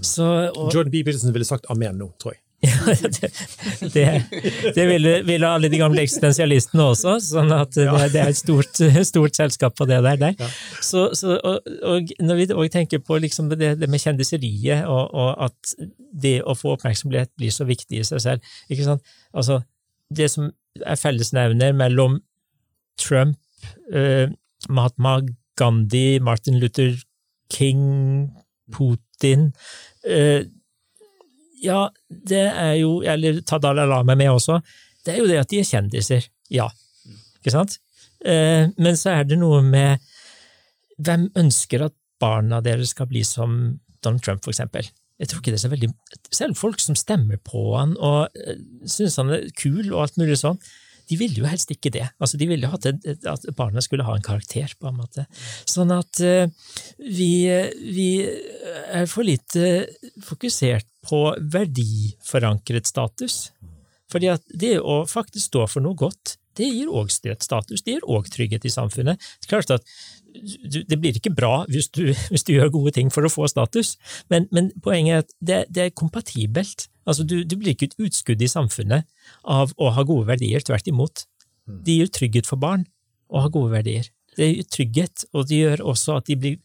Så, 0.00 0.24
og, 0.24 0.70
Jordan 0.72 0.92
B. 0.92 1.02
Peterson 1.04 1.34
ville 1.34 1.44
sagt 1.44 1.68
amen 1.72 1.98
nå, 2.00 2.08
tror 2.20 2.32
jeg. 2.32 2.40
Ja, 2.62 2.94
det, 3.20 3.30
det, 3.94 4.22
det 4.74 4.86
ville, 4.86 5.22
ville, 5.22 5.48
alle 5.48 5.70
de 5.72 5.78
gamle 5.80 6.02
eksistensialistene 6.04 6.90
også, 6.92 7.14
sånn 7.24 7.52
at 7.56 7.72
det, 7.72 7.86
det 8.12 8.20
er 8.20 8.32
et 8.34 8.38
stort, 8.38 8.80
stort, 9.10 9.36
selskap 9.38 9.76
på 9.78 9.86
det 9.88 10.02
der. 10.04 10.18
der. 10.20 10.34
Ja. 10.36 10.48
Så, 10.84 11.06
så, 11.16 11.38
og, 11.38 11.70
og, 11.88 12.12
når 12.20 12.40
vi 12.42 12.48
òg 12.52 12.68
tenker 12.74 13.00
på 13.04 13.16
liksom 13.24 13.48
det, 13.54 13.78
med 13.80 14.04
kjendiseriet, 14.04 14.84
og, 14.84 15.08
og, 15.08 15.32
at 15.48 15.74
det 16.24 16.40
å 16.44 16.56
få 16.58 16.74
oppmerksomhet 16.76 17.32
blir 17.40 17.54
så 17.54 17.64
viktig 17.68 18.02
i 18.02 18.06
seg 18.06 18.24
selv 18.26 18.54
ikke 18.68 18.88
sant? 18.88 19.16
Altså, 19.32 19.62
Det 20.10 20.26
som 20.30 20.50
er 20.84 20.98
fellesnevner 20.98 21.72
mellom 21.72 22.20
Trump, 23.00 23.38
eh, 23.94 24.28
Mahatma 24.68 25.20
Gandhi, 25.56 26.18
Martin 26.20 26.58
Luther 26.60 26.96
King, 27.52 28.34
Putin 28.74 29.06
Putin 29.20 29.52
eh, 30.04 30.46
Ja, 31.60 31.88
det 32.08 32.46
er 32.48 32.74
jo 32.80 33.00
Eller 33.04 33.42
ta 33.46 33.58
Dalai 33.60 33.86
Lama 33.88 34.16
med 34.16 34.32
også. 34.32 34.60
Det 35.04 35.14
er 35.14 35.22
jo 35.22 35.28
det 35.28 35.40
at 35.42 35.50
de 35.50 35.60
er 35.60 35.68
kjendiser. 35.68 36.26
Ja. 36.52 36.68
Ikke 37.40 37.54
sant? 37.54 37.78
Eh, 38.24 38.68
men 38.76 38.98
så 39.00 39.14
er 39.16 39.28
det 39.28 39.40
noe 39.40 39.62
med 39.64 40.00
Hvem 41.00 41.30
ønsker 41.40 41.86
at 41.86 41.96
barna 42.20 42.58
deres 42.60 42.92
skal 42.92 43.08
bli 43.08 43.22
som 43.24 43.78
Donald 44.04 44.24
Trump, 44.24 44.44
for 44.44 44.52
eksempel? 44.52 44.90
Jeg 45.20 45.28
tror 45.28 45.40
ikke 45.40 45.52
det 45.52 45.58
er 45.60 45.64
så 45.64 45.72
veldig 45.72 45.88
Selv 46.32 46.58
folk 46.60 46.80
som 46.80 46.96
stemmer 46.96 47.40
på 47.44 47.62
han 47.78 47.96
og 47.96 48.36
eh, 48.36 48.60
syns 48.88 49.16
han 49.20 49.32
er 49.32 49.48
kul 49.56 49.86
og 49.90 50.04
alt 50.04 50.20
mulig 50.20 50.36
sånn, 50.40 50.60
de 51.10 51.18
ville 51.18 51.42
jo 51.42 51.48
helst 51.48 51.72
ikke 51.74 51.90
det. 51.90 52.04
Altså, 52.22 52.38
de 52.38 52.46
ville 52.46 52.68
hatt 52.70 52.86
at 52.86 53.46
barna 53.58 53.82
skulle 53.82 54.06
ha 54.06 54.14
en 54.14 54.22
karakter, 54.22 54.70
på 54.78 54.90
en 54.90 55.00
måte. 55.00 55.24
Sånn 55.66 55.90
at 55.90 56.20
uh, 56.22 56.46
vi, 57.02 57.32
vi, 57.82 58.10
er 58.94 59.08
for 59.10 59.26
lite 59.26 59.88
fokusert 60.22 60.86
på 61.06 61.22
verdiforankret 61.52 62.88
status. 62.88 63.50
Fordi 64.10 64.30
at 64.32 64.44
det 64.50 64.76
å 64.80 65.02
faktisk 65.08 65.52
stå 65.52 65.66
for 65.70 65.84
noe 65.84 65.98
godt, 65.98 66.36
det 66.58 66.66
gir 66.66 66.90
òg 66.90 67.12
status, 67.12 67.84
det 67.84 67.94
gir 67.94 68.06
òg 68.10 68.26
trygghet 68.32 68.66
i 68.66 68.72
samfunnet. 68.72 69.20
Det 69.40 69.48
er 69.48 69.52
klart 69.52 69.74
at 69.76 69.86
det 70.90 70.98
blir 71.00 71.16
ikke 71.16 71.32
bra 71.34 71.64
hvis 71.70 71.88
du, 71.94 72.10
hvis 72.32 72.46
du, 72.46 72.54
gjør 72.56 72.72
gode 72.74 72.94
ting 72.98 73.10
for 73.14 73.26
å 73.26 73.32
få 73.32 73.48
status, 73.50 73.96
men, 74.32 74.48
men 74.54 74.70
poenget 74.84 75.14
er 75.14 75.24
at 75.24 75.34
det, 75.40 75.60
det 75.70 75.86
er 75.86 75.96
kompatibelt. 75.96 76.88
Altså, 77.08 77.24
du, 77.24 77.40
du, 77.44 77.56
blir 77.58 77.74
ikke 77.74 77.90
et 77.90 77.98
utskudd 78.02 78.42
i 78.42 78.50
samfunnet 78.50 79.08
av 79.48 79.74
å 79.78 79.92
ha 79.96 80.06
gode 80.06 80.28
verdier, 80.28 80.62
tvert 80.66 80.90
imot. 80.90 81.24
Det 81.66 82.00
gir 82.00 82.10
trygghet 82.12 82.50
for 82.50 82.60
barn 82.60 82.84
å 83.30 83.44
ha 83.44 83.50
gode 83.52 83.72
verdier. 83.78 84.10
Det 84.36 84.46
gir 84.46 84.68
trygghet, 84.70 85.26
og 85.34 85.48
det 85.50 85.62
gjør 85.62 85.84
også 85.92 86.18
at 86.20 86.30
de 86.30 86.38
blir 86.38 86.58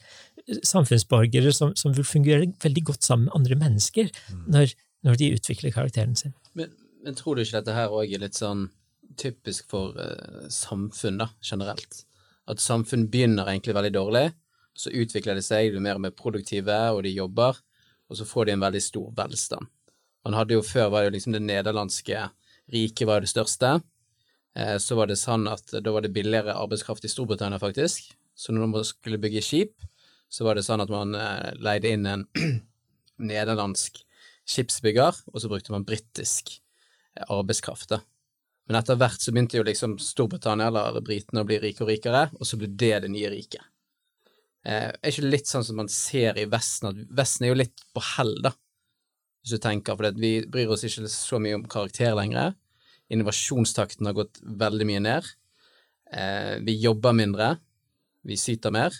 samfunnsborgere 0.45 1.53
som, 1.55 1.73
som 1.77 1.93
vil 1.95 2.05
fungere 2.07 2.49
veldig 2.63 2.83
godt 2.91 3.05
sammen 3.07 3.29
med 3.29 3.37
andre 3.39 3.59
mennesker 3.59 4.09
mm. 4.13 4.43
når, 4.53 4.73
når 5.07 5.21
de 5.21 5.31
utvikler 5.37 5.73
karakteren 5.73 6.17
sin. 6.19 6.35
Men, 6.53 6.73
men, 7.05 7.17
tror 7.17 7.35
du 7.35 7.43
ikke 7.45 7.59
dette 7.59 7.77
her 7.77 7.93
òg 7.93 8.13
er 8.13 8.21
litt 8.25 8.37
sånn 8.37 8.67
typisk 9.17 9.69
for 9.71 9.95
uh, 9.97 10.45
samfunn, 10.51 11.21
da, 11.23 11.31
generelt? 11.45 12.05
at 12.51 12.61
samfunn 12.61 13.07
begynner 13.09 13.47
egentlig 13.49 13.75
veldig 13.75 13.93
dårlig, 13.95 14.25
så 14.75 14.91
utvikler 14.93 15.37
de 15.37 15.43
seg, 15.45 15.71
de 15.71 15.79
er 15.79 15.85
mer 15.85 15.99
og 15.99 16.03
mer 16.05 16.13
produktive, 16.15 16.75
og 16.93 17.03
de 17.05 17.15
jobber, 17.15 17.57
og 18.09 18.19
så 18.19 18.27
får 18.27 18.47
de 18.47 18.55
en 18.55 18.65
veldig 18.65 18.81
stor 18.83 19.07
velstand. 19.17 19.69
Man 20.25 20.35
hadde 20.37 20.57
jo 20.57 20.65
Før 20.65 20.89
var 20.89 21.03
det 21.03 21.09
jo 21.09 21.15
liksom 21.15 21.35
det 21.35 21.43
nederlandske 21.45 22.27
riket 22.73 23.07
var 23.07 23.21
det 23.21 23.29
største. 23.29 23.79
Eh, 24.57 24.77
så 24.81 24.97
var 24.97 25.09
det 25.09 25.19
sånn 25.21 25.45
at 25.47 25.69
da 25.69 25.93
var 25.93 26.01
det 26.01 26.13
billigere 26.13 26.57
arbeidskraft 26.57 27.05
i 27.05 27.11
Storbritannia, 27.11 27.61
faktisk. 27.61 28.09
Så 28.35 28.53
når 28.53 28.71
man 28.71 28.85
skulle 28.85 29.21
bygge 29.21 29.43
skip, 29.45 29.85
så 30.29 30.47
var 30.47 30.57
det 30.57 30.65
sånn 30.65 30.83
at 30.83 30.91
man 30.91 31.15
eh, 31.17 31.53
leide 31.61 31.93
inn 31.95 32.09
en 32.09 32.25
nederlandsk 33.31 34.01
skipsbygger, 34.45 35.23
og 35.31 35.41
så 35.41 35.49
brukte 35.51 35.73
man 35.73 35.85
britisk 35.87 36.57
eh, 36.57 37.25
arbeidskraft. 37.27 37.89
da. 37.93 38.01
Men 38.65 38.79
etter 38.79 38.97
hvert 38.97 39.21
så 39.21 39.33
begynte 39.33 39.59
jo 39.59 39.65
liksom 39.65 39.97
Storbritannia 40.01 40.71
eller 40.71 41.01
britene 41.05 41.43
å 41.43 41.47
bli 41.47 41.59
rike 41.61 41.85
og 41.85 41.91
rikere, 41.91 42.27
og 42.33 42.49
så 42.49 42.57
ble 42.59 42.71
det 42.73 42.95
det 43.05 43.11
nye 43.13 43.31
riket. 43.33 43.63
Eh, 44.65 44.89
er 44.89 45.11
ikke 45.11 45.29
litt 45.29 45.49
sånn 45.49 45.65
som 45.65 45.77
man 45.77 45.89
ser 45.91 46.39
i 46.41 46.47
Vesten, 46.49 46.89
at 46.89 47.15
Vesten 47.17 47.45
er 47.45 47.53
jo 47.53 47.61
litt 47.61 47.85
på 47.93 48.03
hell, 48.15 48.33
da, 48.41 48.55
hvis 49.45 49.53
du 49.53 49.61
tenker, 49.61 49.97
for 49.97 50.17
vi 50.17 50.39
bryr 50.49 50.71
oss 50.73 50.85
ikke 50.87 51.05
så 51.11 51.37
mye 51.41 51.59
om 51.59 51.67
karakter 51.69 52.15
lenger. 52.17 52.55
Innovasjonstakten 53.13 54.09
har 54.09 54.15
gått 54.17 54.39
veldig 54.41 54.87
mye 54.89 55.03
ned. 55.05 55.27
Eh, 56.09 56.55
vi 56.65 56.79
jobber 56.81 57.13
mindre, 57.13 57.51
vi 58.25 58.39
syter 58.41 58.73
mer, 58.73 58.97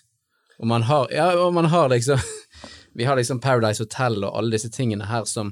og 0.57 0.67
man 0.67 0.85
har, 0.87 1.07
ja, 1.11 1.29
og 1.39 1.53
man 1.53 1.65
har 1.65 1.89
liksom 1.89 2.19
Vi 2.95 3.03
har 3.03 3.17
liksom 3.19 3.41
Paradise 3.43 3.83
Hotel 3.83 4.23
og 4.23 4.37
alle 4.37 4.55
disse 4.55 4.69
tingene 4.71 5.03
her 5.09 5.25
som 5.27 5.49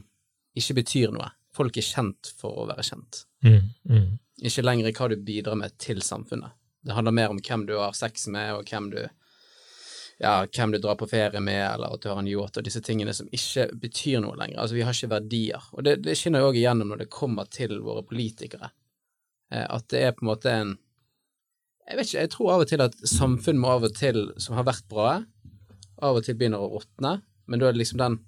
ikke 0.55 0.77
betyr 0.77 1.11
noe. 1.11 1.25
Folk 1.51 1.75
er 1.75 1.83
kjent 1.83 2.29
for 2.39 2.61
å 2.61 2.67
være 2.69 2.85
kjent. 2.87 3.25
Mm, 3.43 3.65
mm. 3.89 4.05
Ikke 4.47 4.63
lenger 4.63 4.93
hva 4.95 5.09
du 5.11 5.17
bidrar 5.19 5.57
med 5.59 5.75
til 5.75 5.99
samfunnet. 6.01 6.55
Det 6.87 6.95
handler 6.95 7.15
mer 7.15 7.33
om 7.33 7.41
hvem 7.43 7.65
du 7.67 7.75
har 7.77 7.91
sex 7.99 8.29
med, 8.31 8.53
og 8.55 8.71
hvem 8.71 8.87
du, 8.93 9.01
ja, 10.23 10.33
hvem 10.45 10.71
du 10.71 10.79
drar 10.79 10.95
på 10.99 11.07
ferie 11.11 11.43
med, 11.43 11.61
eller 11.67 11.97
at 11.97 12.03
du 12.03 12.09
har 12.13 12.21
en 12.21 12.31
yacht, 12.31 12.61
og 12.61 12.63
disse 12.63 12.79
tingene 12.83 13.11
som 13.15 13.27
ikke 13.27 13.67
betyr 13.75 14.23
noe 14.23 14.39
lenger. 14.39 14.61
Altså, 14.63 14.79
vi 14.79 14.87
har 14.87 14.95
ikke 14.95 15.11
verdier. 15.17 15.67
Og 15.75 15.83
det, 15.83 15.97
det 16.07 16.15
skinner 16.19 16.43
jo 16.43 16.53
òg 16.53 16.61
igjennom 16.61 16.93
når 16.93 17.03
det 17.03 17.11
kommer 17.11 17.51
til 17.51 17.75
våre 17.83 18.03
politikere. 18.07 18.71
Eh, 19.51 19.67
at 19.67 19.87
det 19.91 20.03
er 20.07 20.15
på 20.15 20.25
en 20.25 20.31
måte 20.31 20.55
en 20.63 20.75
Jeg 21.83 21.99
vet 21.99 22.07
ikke, 22.07 22.21
jeg 22.21 22.31
tror 22.31 22.51
av 22.53 22.63
og 22.63 22.69
til 22.71 22.83
at 22.83 22.93
samfunn 23.09 23.59
må 23.59 23.73
av 23.75 23.87
og 23.89 23.95
til, 23.97 24.25
som 24.41 24.55
har 24.55 24.67
vært 24.67 24.85
bra, 24.91 25.17
av 26.03 26.19
og 26.19 26.25
til 26.25 26.37
begynner 26.39 26.63
å 26.63 26.69
råtne, 26.71 27.17
men 27.47 27.59
da 27.59 27.67
er 27.67 27.75
det 27.75 27.83
liksom 27.83 27.99
den 27.99 28.19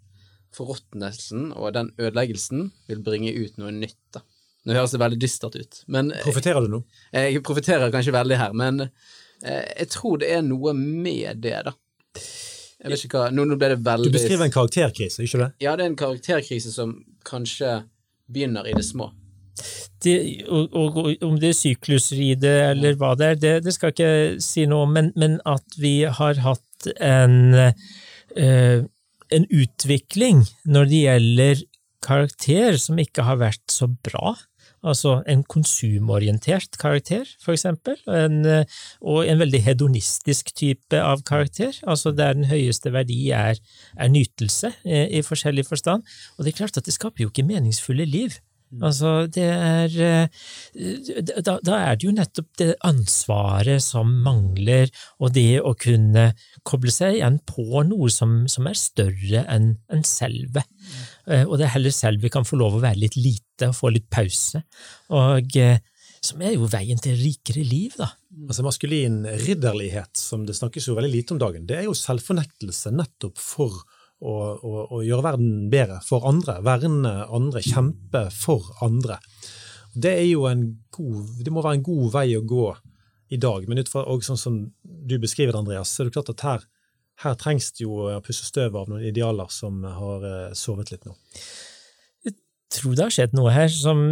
forråtnelsen 0.55 1.51
og 1.55 1.73
den 1.75 1.91
ødeleggelsen 1.99 2.69
vil 2.89 3.03
bringe 3.03 3.31
ut 3.35 3.59
noe 3.59 3.71
nytt. 3.75 3.99
da. 4.15 4.23
Nå 4.65 4.75
høres 4.75 4.95
det 4.95 5.01
veldig 5.01 5.19
dystert 5.21 5.55
ut. 5.55 5.81
men... 5.87 6.11
profiterer 6.23 6.65
du 6.65 6.71
nå? 6.73 6.81
Jeg 7.13 7.43
profiterer 7.45 7.93
kanskje 7.93 8.15
veldig 8.15 8.39
her, 8.39 8.55
men 8.57 8.87
eh, 8.87 9.65
jeg 9.81 9.89
tror 9.93 10.19
det 10.23 10.31
er 10.35 10.45
noe 10.45 10.73
med 10.75 11.43
det, 11.43 11.57
da. 11.67 11.75
Jeg 12.15 12.91
vet 12.91 13.03
ikke 13.07 13.21
hva, 13.21 13.33
nå, 13.33 13.45
ble 13.55 13.71
det 13.71 13.81
veldig... 13.85 14.11
Du 14.11 14.17
beskriver 14.17 14.45
en 14.45 14.53
karakterkrise, 14.53 15.23
ikke 15.23 15.41
det? 15.41 15.51
Ja, 15.63 15.75
det 15.77 15.85
er 15.85 15.93
en 15.93 15.99
karakterkrise 15.99 16.73
som 16.73 16.97
kanskje 17.25 17.79
begynner 18.31 18.67
i 18.67 18.75
det 18.75 18.83
små. 18.85 19.11
Det, 20.03 20.15
og, 20.49 20.73
og, 20.75 20.97
og, 20.99 21.11
om 21.25 21.37
det 21.39 21.53
er 21.53 21.57
syklusride 21.57 22.51
eller 22.71 22.97
hva 22.99 23.13
det 23.17 23.29
er, 23.29 23.39
det, 23.39 23.53
det 23.65 23.73
skal 23.75 23.93
jeg 23.93 23.95
ikke 23.95 24.43
si 24.43 24.65
noe 24.69 24.85
om, 24.85 24.97
men, 24.97 25.13
men 25.15 25.39
at 25.47 25.79
vi 25.79 26.01
har 26.03 26.41
hatt 26.43 26.89
en 26.99 27.55
eh, 27.55 28.83
en 29.33 29.45
utvikling 29.49 30.43
når 30.69 30.91
det 30.91 31.05
gjelder 31.05 31.63
karakter 32.05 32.77
som 32.81 32.99
ikke 33.01 33.25
har 33.25 33.39
vært 33.41 33.63
så 33.73 33.87
bra. 33.89 34.35
Altså 34.85 35.15
en 35.25 35.41
konsumorientert 35.49 36.77
karakter, 36.77 37.25
for 37.41 37.55
eksempel, 37.55 37.95
en, 38.05 38.43
eh, 38.45 38.67
og 39.01 39.25
en 39.25 39.39
veldig 39.41 39.61
hedonistisk 39.65 40.51
type 40.53 40.99
av 40.99 41.23
karakter, 41.25 41.73
altså 41.89 42.13
der 42.13 42.37
den 42.37 42.45
høyeste 42.51 42.93
verdi 42.93 43.31
er, 43.33 43.57
er 43.97 44.13
nytelse 44.13 44.75
i, 44.85 44.99
i 45.17 45.23
forskjellig 45.25 45.65
forstand. 45.65 46.05
Og 46.37 46.45
det 46.45 46.53
er 46.53 46.59
klart 46.61 46.77
at 46.77 46.85
det 46.85 46.93
skaper 46.93 47.25
jo 47.25 47.33
ikke 47.33 47.47
meningsfulle 47.49 48.05
liv. 48.05 48.37
Altså, 48.83 49.11
det 49.31 49.45
er 49.45 49.93
eh, 50.03 51.21
da, 51.23 51.57
da, 51.63 51.77
er 51.77 51.95
det 51.95 52.07
jo 52.07 52.13
nettopp 52.15 52.49
det 52.59 52.69
ansvaret 52.87 53.83
som 53.83 54.09
mangler, 54.25 54.91
og 55.21 55.31
det 55.35 55.61
å 55.61 55.75
kunne 55.79 56.31
koble 56.67 56.91
seg 56.93 57.19
igjen 57.19 57.39
på 57.47 57.85
noe 57.87 58.09
som, 58.11 58.43
som 58.51 58.67
er 58.67 58.79
større 58.79 59.45
enn 59.51 59.75
en 59.93 60.05
selve. 60.07 60.65
Mm. 60.65 61.45
Og 61.47 61.57
det 61.57 61.67
er 61.67 61.75
heller 61.77 61.95
selv 61.95 62.25
vi 62.25 62.33
kan 62.33 62.47
få 62.47 62.59
lov 62.59 62.77
å 62.77 62.83
være 62.83 63.05
litt 63.05 63.19
lite 63.19 63.71
og 63.71 63.77
få 63.77 63.93
litt 63.95 64.09
pause. 64.11 64.65
Og 65.15 65.57
eh, 65.61 65.79
som 66.25 66.41
er 66.41 66.55
jo 66.55 66.69
veien 66.69 66.99
til 67.01 67.17
rikere 67.19 67.63
liv, 67.65 67.95
da. 67.99 68.09
Altså 68.45 68.65
Maskulin 68.65 69.23
ridderlighet, 69.45 70.17
som 70.19 70.43
det 70.47 70.57
snakkes 70.57 70.89
jo 70.89 70.97
veldig 70.97 71.11
lite 71.13 71.35
om 71.35 71.41
dagen, 71.41 71.67
det 71.69 71.79
er 71.79 71.87
jo 71.87 71.95
selvfornektelse 71.97 72.91
nettopp 72.95 73.39
for 73.39 73.83
å, 74.23 74.33
og, 74.55 74.79
og, 74.85 74.99
gjøre 75.05 75.25
verden 75.25 75.53
bedre 75.71 75.99
for 76.05 76.25
andre, 76.27 76.59
verne 76.65 77.13
andre, 77.25 77.63
kjempe 77.65 78.27
for 78.33 78.71
andre. 78.85 79.19
Det 79.95 80.11
er 80.11 80.27
jo 80.27 80.45
en 80.49 80.67
god, 80.95 81.35
det 81.43 81.53
må 81.53 81.63
være 81.63 81.79
en 81.79 81.85
god 81.87 82.07
vei 82.15 82.29
å 82.37 82.45
gå 82.47 82.69
i 83.35 83.39
dag, 83.41 83.67
men 83.67 83.81
ut 83.81 83.91
fra 83.91 84.05
sånn 84.23 84.39
som 84.39 84.57
du 84.83 85.15
beskriver 85.21 85.53
det, 85.53 85.61
Andreas, 85.63 85.91
så 85.91 86.03
er 86.03 86.09
det 86.09 86.17
klart 86.17 86.33
at 86.33 86.43
her, 86.45 86.65
her 87.23 87.37
trengs 87.39 87.71
det 87.75 87.85
jo 87.85 88.03
å 88.11 88.19
pusse 88.23 88.47
støv 88.47 88.75
av 88.77 88.91
noen 88.91 89.07
idealer 89.07 89.49
som 89.53 89.81
har 89.83 90.27
eh, 90.29 90.51
sovet 90.57 90.91
litt 90.93 91.07
nå. 91.07 91.15
Jeg 92.25 92.35
tror 92.75 92.95
det 92.95 93.05
har 93.07 93.15
skjedd 93.15 93.35
noe 93.37 93.53
her 93.55 93.71
som 93.71 94.03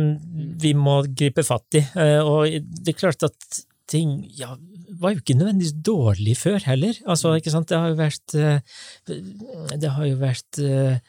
vi 0.61 0.73
må 0.77 1.01
gripe 1.09 1.45
fatt 1.45 1.79
i, 1.79 1.83
eh, 1.99 2.19
og 2.23 2.47
det 2.63 2.95
er 2.95 2.99
klart 2.99 3.27
at 3.27 3.63
ting 3.93 4.13
ja, 4.37 4.55
var 4.99 5.13
jo 5.13 5.21
ikke 5.21 5.37
nødvendigvis 5.37 5.75
dårlig 5.85 6.37
før 6.39 6.63
heller. 6.67 6.99
Altså, 7.05 7.33
ikke 7.37 7.53
sant, 7.53 7.69
det 7.69 7.79
har 7.79 7.91
jo 7.91 7.99
vært 7.99 8.37
eh, 8.37 8.77
Det 9.81 9.91
har 9.95 10.07
jo 10.09 10.21
vært 10.21 10.61
eh, 10.61 11.01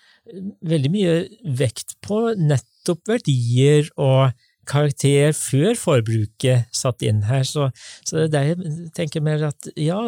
veldig 0.64 0.91
mye 0.93 1.14
vekt 1.59 1.97
på 2.05 2.20
nettopp 2.39 3.09
verdier 3.09 3.91
og 4.01 4.35
karakter 4.68 5.35
før 5.37 5.76
forbruket 5.78 6.70
satt 6.74 7.05
inn 7.05 7.22
her, 7.28 7.45
så, 7.45 7.68
så 8.07 8.22
det 8.22 8.24
er 8.24 8.32
der 8.32 8.47
jeg 8.49 8.93
tenker 8.97 9.24
mer 9.24 9.45
at 9.51 9.68
ja, 9.76 9.99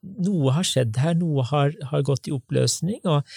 noe 0.00 0.54
har 0.56 0.66
skjedd 0.66 0.96
her, 1.00 1.16
noe 1.20 1.44
har, 1.50 1.74
har 1.92 2.06
gått 2.06 2.30
i 2.30 2.34
oppløsning, 2.34 3.00
og, 3.04 3.28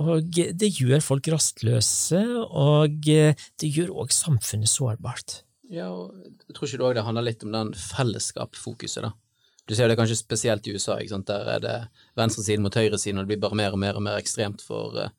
og, 0.00 0.26
det 0.32 0.72
gjør 0.74 1.04
folk 1.04 1.30
rastløse, 1.32 2.24
og 2.48 2.98
det 3.06 3.70
gjør 3.70 3.94
òg 4.04 4.14
samfunnet 4.14 4.70
sårbart. 4.70 5.42
Ja, 5.68 5.88
og 5.92 6.16
jeg 6.48 6.56
tror 6.56 6.68
ikke 6.68 6.92
det 6.96 7.04
handler 7.04 7.26
litt 7.26 7.44
om 7.44 7.52
den 7.52 7.72
fellesskapsfokuset, 7.76 9.04
da. 9.04 9.12
Du 9.68 9.74
ser 9.76 9.90
det 9.90 9.98
kanskje 10.00 10.16
spesielt 10.16 10.64
i 10.64 10.72
USA, 10.72 10.96
der 11.28 11.48
er 11.52 11.60
det 11.60 11.76
venstresiden 12.16 12.64
mot 12.64 12.74
høyresiden, 12.74 13.18
og 13.20 13.26
det 13.26 13.34
blir 13.34 13.42
bare 13.42 13.58
mer 13.58 13.74
og 13.76 13.80
mer 13.82 13.98
og 14.00 14.04
mer 14.06 14.16
ekstremt 14.16 14.62
for 14.64 14.96
uh, 14.96 15.10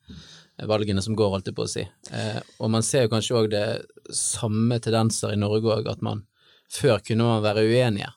valgene 0.66 1.02
som 1.06 1.14
går, 1.14 1.30
holdt 1.36 1.52
jeg 1.52 1.54
på 1.54 1.68
å 1.68 1.70
si. 1.70 1.84
Uh, 2.10 2.40
og 2.58 2.72
man 2.74 2.82
ser 2.82 3.06
jo 3.06 3.12
kanskje 3.12 3.36
òg 3.38 3.50
det 3.52 3.66
samme 4.10 4.80
tendenser 4.82 5.36
i 5.36 5.38
Norge 5.38 5.70
òg, 5.70 5.86
at 5.92 6.02
man 6.02 6.24
før 6.70 6.98
kunne 7.06 7.28
man 7.28 7.44
være 7.46 7.62
uenige, 7.62 8.10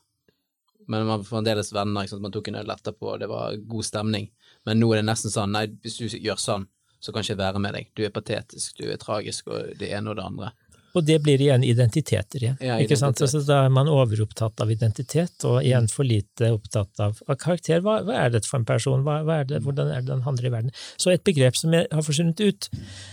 men 0.87 1.05
man 1.05 1.19
var 1.19 1.27
fremdeles 1.27 1.69
venner, 1.73 2.09
man 2.19 2.33
tok 2.33 2.49
en 2.49 2.59
øl 2.63 2.73
etterpå, 2.73 3.13
og 3.13 3.21
det 3.21 3.29
var 3.29 3.55
god 3.69 3.85
stemning. 3.85 4.27
Men 4.65 4.81
nå 4.81 4.89
er 4.91 5.03
det 5.03 5.07
nesten 5.11 5.31
sånn, 5.31 5.53
nei, 5.53 5.67
hvis 5.85 6.01
du 6.01 6.17
gjør 6.17 6.41
sånn, 6.41 6.65
så 7.03 7.11
kan 7.11 7.21
jeg 7.21 7.33
ikke 7.33 7.43
være 7.43 7.61
med 7.61 7.77
deg. 7.77 7.93
Du 7.93 8.03
er 8.07 8.13
patetisk, 8.15 8.77
du 8.79 8.89
er 8.89 8.99
tragisk, 8.99 9.53
og 9.53 9.77
det 9.79 9.93
ene 9.93 10.11
og 10.11 10.17
det 10.17 10.25
andre. 10.25 10.51
Og 10.93 11.05
det 11.07 11.17
blir 11.25 11.41
igjen 11.41 11.63
identiteter 11.65 12.43
igjen. 12.43 12.57
Ja, 12.61 12.77
ikke 12.81 12.97
sant? 12.99 13.17
Så 13.17 13.41
da 13.47 13.63
er 13.65 13.71
man 13.73 13.89
overopptatt 13.89 14.61
av 14.61 14.71
identitet, 14.71 15.33
og 15.49 15.63
igjen 15.63 15.87
for 15.89 16.05
lite 16.05 16.51
opptatt 16.53 17.01
av, 17.01 17.17
av 17.25 17.39
karakter. 17.41 17.81
Hva, 17.81 17.99
hva, 18.05 18.19
er 18.25 18.35
dette 18.35 18.49
for 18.49 18.61
en 18.61 18.67
person? 18.69 19.01
Hva, 19.05 19.21
hva 19.25 19.39
er 19.41 19.49
det, 19.49 19.63
hvordan 19.65 19.89
er 19.89 20.03
det 20.03 20.11
den 20.11 20.25
handler 20.27 20.49
i 20.49 20.53
verden? 20.53 20.75
Så 21.01 21.13
et 21.13 21.25
begrep 21.25 21.57
som 21.57 21.73
jeg 21.73 21.89
har 21.89 22.05
forsvunnet 22.05 22.43
ut, 22.45 22.69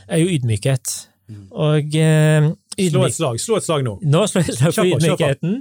er 0.08 0.20
jo 0.20 0.28
ydmykhet. 0.36 0.96
Og 1.50 1.96
eh, 1.96 2.50
Slå 2.80 3.04
et 3.06 3.14
slag 3.14 3.40
slå 3.42 3.58
et 3.58 3.66
slag 3.66 3.84
nå! 3.84 3.96
Nå 4.08 4.22
slår 4.30 4.46
jeg 4.46 4.54
et 4.54 4.58
slag 4.60 4.76
for 4.76 4.88
ydmykheten. 4.88 5.58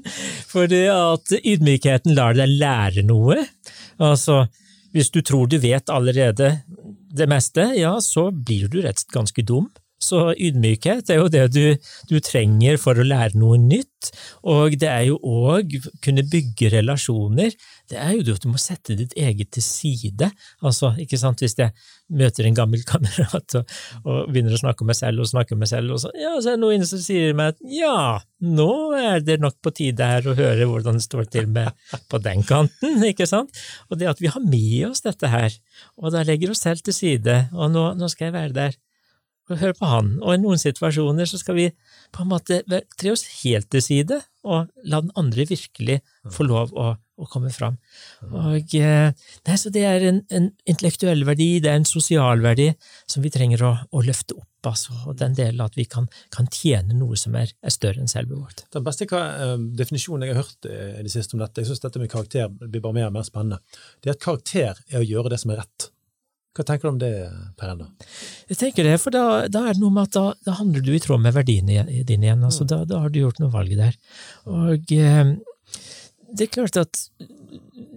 For 0.49 0.76
at 0.93 1.34
ydmykheten 1.39 2.15
lar 2.17 2.38
deg 2.38 2.53
lære 2.61 3.03
noe. 3.07 3.41
Altså, 3.99 4.45
hvis 4.95 5.11
du 5.13 5.22
tror 5.26 5.49
du 5.51 5.59
vet 5.61 5.91
allerede 5.91 6.53
det 7.09 7.28
meste, 7.30 7.65
ja, 7.78 7.97
så 8.03 8.30
blir 8.32 8.70
du 8.72 8.80
rett 8.84 8.95
og 8.95 9.03
slett 9.03 9.15
ganske 9.15 9.45
dum. 9.45 9.70
Så 10.00 10.30
ydmykhet 10.32 11.12
er 11.12 11.20
jo 11.20 11.28
det 11.32 11.45
du, 11.52 11.64
du, 12.08 12.18
trenger 12.24 12.80
for 12.80 12.95
å 12.95 13.04
lære 13.04 13.36
noe 13.39 13.58
nytt, 13.60 14.12
og 14.47 14.78
det 14.80 14.88
er 14.88 15.06
jo 15.10 15.18
òg 15.20 15.76
kunne 16.04 16.24
bygge 16.24 16.72
relasjoner. 16.72 17.52
Det 17.91 18.00
er 18.00 18.14
jo 18.16 18.24
det 18.24 18.38
at 18.38 18.45
du 18.45 18.52
må 18.54 18.62
sette 18.62 18.95
ditt 18.95 19.16
eget 19.20 19.52
til 19.56 19.66
side. 19.66 20.30
Altså, 20.64 20.93
ikke 21.04 21.20
sant, 21.20 21.43
hvis 21.43 21.58
jeg 21.60 21.76
møter 22.16 22.47
en 22.47 22.56
gammel 22.56 22.86
kamerat 22.91 23.60
og, 23.60 23.76
og 24.06 24.32
begynner 24.32 24.56
å 24.56 24.62
snakke 24.64 24.86
om 24.86 24.91
meg 24.93 25.00
selv 25.02 25.26
og 25.26 25.32
snakke 25.34 25.58
om 25.58 25.64
meg 25.66 25.72
selv, 25.72 25.93
og 25.97 26.04
så, 26.06 26.14
ja, 26.16 26.34
så 26.39 26.54
er 26.54 26.60
det 26.60 26.64
noen 26.64 26.88
som 26.88 27.04
sier 27.04 27.36
meg 27.36 27.54
at 27.54 27.64
ja, 27.76 28.00
nå 28.39 28.72
er 28.95 29.24
det 29.26 29.39
nok 29.43 29.60
på 29.60 29.76
tide 29.76 30.08
her 30.14 30.32
å 30.32 30.38
høre 30.39 30.70
hvordan 30.70 31.00
det 31.00 31.06
står 31.06 31.28
til 31.36 31.52
med 31.52 31.76
på 32.08 32.24
den 32.24 32.45
kanten, 32.47 33.04
ikke 33.12 33.28
sant? 33.30 33.52
Og 33.91 34.00
det 34.00 34.08
at 34.14 34.24
vi 34.24 34.32
har 34.32 34.43
med 34.47 34.93
oss 34.93 35.04
dette 35.04 35.28
her, 35.28 35.52
og 36.00 36.16
da 36.16 36.24
legger 36.24 36.56
oss 36.56 36.64
selv 36.64 36.88
til 36.88 36.95
side, 36.95 37.41
og 37.52 37.74
nå, 37.76 37.89
nå 38.00 38.08
skal 38.08 38.30
jeg 38.30 38.39
være 38.39 38.56
der 38.56 38.80
og 39.54 39.62
høre 39.62 39.78
på 39.78 39.89
han. 39.89 40.16
Og 40.22 40.34
i 40.36 40.41
noen 40.41 40.62
situasjoner 40.62 41.30
så 41.30 41.39
skal 41.41 41.58
vi 41.58 41.70
på 42.16 42.24
en 42.24 42.32
måte 42.32 42.62
tre 42.68 43.14
oss 43.14 43.26
helt 43.41 43.70
til 43.74 43.84
side 43.84 44.20
og 44.47 44.70
la 44.88 45.02
den 45.04 45.12
andre 45.20 45.45
virkelig 45.50 46.00
få 46.32 46.45
lov 46.47 46.72
å, 46.78 46.91
å 46.95 47.28
komme 47.32 47.52
fram. 47.52 47.76
Og, 48.30 48.76
eh, 48.78 49.10
nei, 49.47 49.58
så 49.60 49.72
det 49.74 49.84
er 49.88 50.06
en, 50.08 50.22
en, 50.32 50.47
intellektuell 50.70 51.26
verdi, 51.28 51.58
det 51.64 51.72
er 51.72 51.82
en 51.82 51.88
sosial 51.88 52.43
verdi 52.43 52.70
som 53.10 53.26
vi 53.26 53.32
trenger 53.34 53.66
å, 53.68 53.74
å 53.91 54.06
løfte 54.06 54.38
opp. 54.39 54.47
Altså, 54.68 54.91
og 55.08 55.16
den 55.20 55.36
delen 55.38 55.62
at 55.64 55.78
vi 55.80 55.86
kan, 55.88 56.10
kan 56.36 56.50
tjene 56.52 56.95
noe 56.97 57.16
som 57.20 57.36
er, 57.39 57.52
er 57.64 57.72
større 57.72 58.04
enn 58.04 58.12
selve 58.12 58.36
vårt. 58.36 58.66
Den 58.76 58.84
beste 58.84 59.08
uh, 59.08 59.54
definisjonen 59.56 60.28
jeg 60.28 60.36
har 60.36 60.43
hørt 60.43 60.68
i 60.68 61.06
det 61.06 61.14
siste 61.14 61.38
om 61.38 61.43
dette, 61.43 61.64
jeg 61.64 61.70
synes 61.70 61.86
dette 61.86 62.02
med 62.02 62.12
karakter 62.12 62.52
blir 62.52 62.84
bare 62.84 62.97
mer 62.97 63.08
og 63.08 63.16
mer 63.16 63.28
spennende, 63.28 63.62
det 64.04 64.12
er 64.12 64.18
at 64.18 64.26
karakter 64.26 64.84
er 64.89 65.00
å 65.00 65.08
gjøre 65.08 65.32
det 65.32 65.39
som 65.39 65.56
er 65.56 65.64
rett. 65.64 65.88
Hva 66.58 66.66
tenker 66.66 66.88
du 66.88 66.91
om 66.91 67.00
det, 67.02 67.12
Per 67.60 67.72
Enda? 67.72 67.88
Jeg 68.50 68.60
tenker 68.60 68.88
det, 68.88 68.95
for 69.02 69.14
da, 69.14 69.24
da, 69.52 69.68
er 69.70 69.78
det 69.78 69.84
noe 69.84 69.93
med 69.93 70.10
at 70.10 70.16
da, 70.18 70.26
da, 70.47 70.56
handler 70.60 70.84
du 70.86 70.91
i 70.95 71.02
tråd 71.04 71.22
med 71.24 71.36
verdiene 71.36 71.86
dine 72.08 72.28
igjen. 72.28 72.45
altså 72.45 72.66
mm. 72.66 72.72
da, 72.72 72.80
da, 72.89 73.02
har 73.04 73.14
du 73.14 73.20
gjort 73.22 73.41
noe 73.43 73.54
valg 73.54 73.76
der. 73.78 73.97
Og 74.50 74.93
eh, 74.95 75.36
det 76.34 76.47
er 76.47 76.56
klart 76.58 76.80
at 76.82 77.04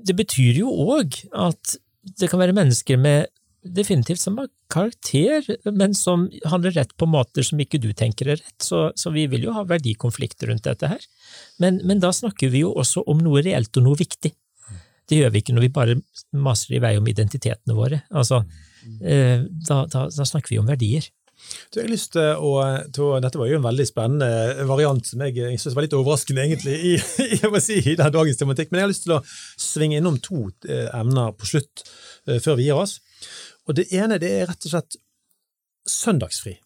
det 0.02 0.16
betyr 0.18 0.60
jo 0.62 0.72
òg 0.96 1.16
at 1.32 1.78
det 2.18 2.28
kan 2.30 2.42
være 2.42 2.56
mennesker 2.56 2.98
med 3.00 3.30
definitivt 3.62 4.20
som 4.20 4.38
har 4.40 4.48
karakter, 4.72 5.46
men 5.70 5.94
som 5.94 6.26
handler 6.50 6.74
rett 6.74 6.94
på 6.98 7.06
måter 7.06 7.46
som 7.46 7.60
ikke 7.62 7.80
du 7.82 7.92
tenker 7.94 8.32
er 8.32 8.40
rett. 8.40 8.58
Så, 8.62 8.88
så 8.98 9.12
vi 9.14 9.28
vil 9.30 9.46
jo 9.46 9.54
ha 9.56 9.64
verdikonflikter 9.68 10.50
rundt 10.50 10.66
dette 10.66 10.90
her. 10.90 11.04
Men, 11.62 11.78
men 11.86 12.02
da 12.02 12.10
snakker 12.14 12.50
vi 12.52 12.64
jo 12.64 12.72
også 12.74 13.04
om 13.10 13.22
noe 13.22 13.44
reelt 13.44 13.76
og 13.78 13.86
noe 13.86 14.00
viktig. 14.00 14.34
Det 15.08 15.18
gjør 15.18 15.32
vi 15.34 15.42
ikke 15.42 15.54
når 15.56 15.66
vi 15.66 15.72
bare 15.74 15.96
maser 16.44 16.76
i 16.76 16.82
vei 16.82 16.94
om 16.98 17.08
identitetene 17.10 17.76
våre. 17.76 18.02
Altså, 18.14 18.42
eh, 19.02 19.42
da, 19.68 19.82
da, 19.90 20.06
da 20.12 20.28
snakker 20.28 20.54
vi 20.54 20.60
om 20.62 20.70
verdier. 20.70 21.08
Du, 21.72 21.80
jeg 21.80 21.86
har 21.86 21.90
lyst 21.90 22.12
til 22.14 22.38
å, 22.38 22.50
til 22.94 23.16
Dette 23.24 23.40
var 23.40 23.48
jo 23.50 23.58
en 23.58 23.64
veldig 23.64 23.86
spennende 23.88 24.66
variant 24.68 25.06
som 25.08 25.22
jeg, 25.26 25.34
jeg 25.40 25.60
synes 25.60 25.76
var 25.76 25.86
litt 25.86 25.96
overraskende 25.98 26.44
egentlig 26.44 26.76
i, 26.92 26.92
må 27.52 27.60
si, 27.62 27.80
i 27.82 27.96
dagens 27.98 28.38
tematikk, 28.38 28.70
men 28.70 28.82
jeg 28.82 28.86
har 28.86 28.92
lyst 28.92 29.06
til 29.08 29.16
å 29.16 29.22
svinge 29.60 29.98
innom 29.98 30.20
to 30.22 30.44
eh, 30.68 30.86
emner 30.94 31.34
på 31.34 31.48
slutt 31.50 31.82
eh, 32.28 32.38
før 32.42 32.60
vi 32.60 32.68
gir 32.68 32.78
oss. 32.78 33.00
Og 33.66 33.78
Det 33.78 33.88
ene 33.94 34.20
det 34.22 34.30
er 34.36 34.46
rett 34.50 34.68
og 34.68 34.74
slett 34.74 35.00
søndagsfri. 35.88 36.56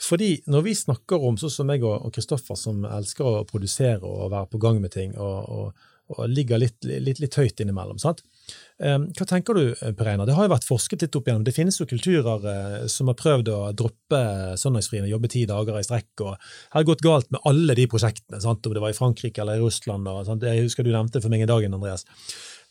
Fordi 0.00 0.32
når 0.50 0.64
vi 0.66 0.74
snakker 0.74 1.22
om, 1.28 1.36
sånn 1.38 1.52
som 1.52 1.68
meg 1.70 1.84
og 1.86 2.08
Kristoffer, 2.14 2.58
som 2.58 2.82
elsker 2.88 3.26
å 3.26 3.46
produsere 3.48 4.00
og 4.02 4.32
være 4.32 4.50
på 4.50 4.60
gang 4.62 4.80
med 4.82 4.94
ting, 4.94 5.14
og, 5.20 5.38
og 5.46 5.89
og 6.16 6.28
ligger 6.30 6.60
litt, 6.60 6.78
litt, 6.84 7.20
litt 7.22 7.38
høyt 7.38 7.62
innimellom. 7.62 7.98
sant? 8.02 8.22
Ehm, 8.82 9.08
hva 9.16 9.26
tenker 9.28 9.56
du, 9.56 9.62
Per 9.96 10.08
Einar? 10.10 10.26
Det 10.28 10.34
har 10.36 10.46
jo 10.46 10.52
vært 10.54 10.66
forsket 10.66 11.04
litt 11.04 11.16
opp 11.18 11.28
igjennom. 11.28 11.44
Det 11.46 11.54
finnes 11.54 11.76
jo 11.80 11.88
kulturer 11.88 12.46
eh, 12.50 12.76
som 12.90 13.10
har 13.12 13.18
prøvd 13.18 13.50
å 13.52 13.58
droppe 13.76 14.22
søndagsfrien 14.60 15.06
og 15.06 15.14
jobbe 15.14 15.30
ti 15.32 15.44
dager 15.48 15.78
i 15.78 15.84
strekk. 15.86 16.10
og 16.24 16.32
Det 16.34 16.78
har 16.78 16.88
gått 16.88 17.04
galt 17.06 17.30
med 17.30 17.44
alle 17.50 17.76
de 17.78 17.86
prosjektene, 17.90 18.40
sant? 18.42 18.66
om 18.66 18.76
det 18.76 18.82
var 18.82 18.94
i 18.94 18.98
Frankrike 18.98 19.44
eller 19.44 19.60
i 19.60 19.64
Russland. 19.64 20.08
Og? 20.08 20.32
Jeg 20.42 20.64
husker 20.64 20.86
du 20.86 20.92
nevnte 20.94 21.22
for 21.22 21.32
meg 21.32 21.44
i 21.44 21.50
dag, 21.50 21.68
Andreas. 21.68 22.06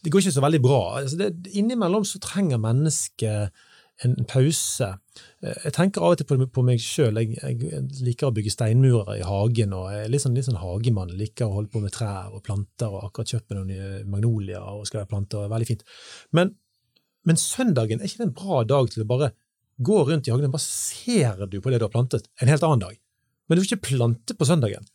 Det 0.04 0.12
går 0.12 0.24
ikke 0.24 0.38
så 0.38 0.46
veldig 0.46 0.62
bra. 0.64 0.82
Altså 1.02 1.20
det, 1.20 1.34
innimellom 1.60 2.06
så 2.08 2.22
trenger 2.24 2.62
mennesket 2.64 3.66
en 4.06 4.16
pause. 4.30 4.88
Eh, 5.44 5.58
jeg 5.66 5.76
tenker 5.76 6.06
av 6.06 6.16
og 6.16 6.22
til 6.22 6.46
på, 6.46 6.64
meg 6.66 6.84
sjøl. 6.84 7.20
Jeg, 7.22 7.36
jeg, 7.42 7.84
liker 8.06 8.30
å 8.30 8.36
bygge 8.36 8.54
steinmurer 8.54 9.18
i 9.18 9.26
hagen. 9.28 9.76
og 9.76 9.90
Jeg 9.94 10.06
er 10.06 10.14
litt 10.14 10.24
sånn, 10.24 10.38
litt 10.38 10.48
sånn 10.48 10.62
hagemann. 10.62 11.12
Liker 11.20 11.50
å 11.50 11.58
holde 11.58 11.74
på 11.74 11.84
med 11.84 11.94
trær 11.96 12.32
og 12.32 12.46
planter. 12.46 12.88
og 12.88 13.10
Akkurat 13.10 13.36
kjøpt 13.36 13.58
noen 13.58 14.08
magnolier 14.10 14.64
og 14.64 14.88
skal 14.88 15.04
være 15.04 15.26
og 15.42 15.52
Veldig 15.52 15.70
fint. 15.70 15.86
Men, 16.36 16.56
men, 17.28 17.40
søndagen, 17.40 18.00
er 18.00 18.10
ikke 18.10 18.24
det 18.24 18.30
en 18.30 18.40
bra 18.40 18.64
dag 18.68 18.90
til 18.94 19.04
å 19.04 19.10
bare 19.10 19.34
gå 19.80 20.02
rundt 20.08 20.28
i 20.28 20.32
hagen 20.34 20.50
og 20.50 20.56
bare 20.58 20.68
ser 20.68 21.46
du 21.48 21.62
på 21.64 21.72
det 21.72 21.80
du 21.80 21.86
har 21.88 21.94
plantet, 21.94 22.26
en 22.42 22.52
helt 22.52 22.66
annen 22.68 22.82
dag? 22.84 22.98
men 23.50 23.58
du 23.58 23.64
får 23.64 23.72
ikke 23.72 23.96
plante 23.96 24.36
på 24.38 24.46
søndagen. 24.46 24.86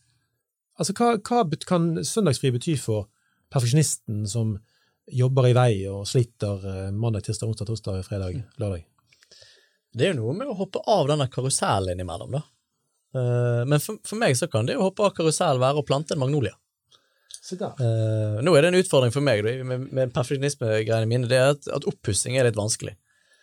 Altså, 0.78 0.94
hva, 0.94 1.16
hva 1.18 1.42
kan 1.66 1.90
søndagsfri 2.06 2.52
bety 2.54 2.76
for 2.78 3.08
perfeksjonisten 3.50 4.24
som 4.30 4.54
jobber 5.10 5.50
i 5.50 5.56
vei 5.58 5.72
og 5.90 6.06
sliter 6.08 6.62
eh, 6.70 6.90
mandag, 6.94 7.26
tirsdag, 7.26 7.50
onsdag, 7.50 7.68
torsdag, 7.70 8.04
fredag, 8.06 8.38
lørdag? 8.62 8.86
Det 9.94 10.08
er 10.08 10.12
jo 10.12 10.24
noe 10.24 10.34
med 10.36 10.50
å 10.50 10.58
hoppe 10.58 10.82
av 10.90 11.06
denne 11.10 11.28
karusellen 11.30 11.94
innimellom, 11.94 12.34
da. 12.34 12.42
Eh, 13.14 13.62
men 13.70 13.80
for, 13.82 14.00
for 14.06 14.18
meg 14.18 14.36
så 14.38 14.48
kan 14.50 14.66
det 14.66 14.76
å 14.78 14.88
hoppe 14.88 15.06
av 15.06 15.14
karusell 15.16 15.62
være 15.62 15.80
å 15.80 15.86
plante 15.86 16.16
en 16.16 16.22
magnolia. 16.22 16.56
Eh, 17.52 18.42
nå 18.42 18.54
er 18.56 18.64
det 18.64 18.72
en 18.72 18.80
utfordring 18.80 19.12
for 19.14 19.24
meg 19.24 19.44
med, 19.44 19.88
med 19.92 20.12
perfeksjonismegreiene 20.14 21.10
mine, 21.10 21.30
det 21.30 21.38
er 21.38 21.54
at, 21.54 21.68
at 21.76 21.86
oppussing 21.88 22.38
er 22.38 22.48
litt 22.48 22.58
vanskelig. 22.58 22.96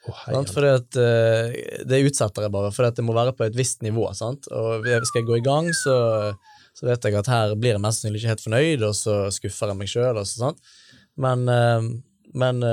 Oh, 0.10 0.18
at, 0.26 0.98
eh, 0.98 1.58
det 1.86 2.00
utsetter 2.08 2.48
jeg 2.48 2.54
bare, 2.54 2.72
for 2.74 2.90
det 2.90 3.06
må 3.06 3.14
være 3.14 3.36
på 3.38 3.46
et 3.46 3.58
visst 3.58 3.84
nivå. 3.86 4.08
Sant? 4.18 4.50
Og 4.50 4.88
skal 5.06 5.22
jeg 5.22 5.28
gå 5.30 5.38
i 5.38 5.46
gang, 5.46 5.70
så, 5.78 5.96
så 6.74 6.90
vet 6.90 7.06
jeg 7.06 7.20
at 7.20 7.30
her 7.30 7.54
blir 7.54 7.76
jeg 7.76 7.84
mest 7.84 8.02
sannsynlig 8.02 8.24
ikke 8.24 8.34
helt 8.34 8.46
fornøyd, 8.48 8.88
og 8.90 8.98
så 8.98 9.18
skuffer 9.36 9.72
jeg 9.72 9.78
meg 9.78 9.92
sjøl. 9.92 10.24
Men, 11.22 11.46
uh, 11.46 11.86
men 12.42 12.66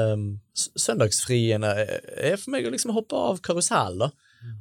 søndagsfriene 0.59 1.71
er 1.79 2.39
for 2.41 2.55
meg 2.55 2.67
å 2.67 2.73
liksom 2.75 2.95
hoppe 2.97 3.19
av 3.19 3.43
karusell, 3.45 4.01
da. 4.07 4.11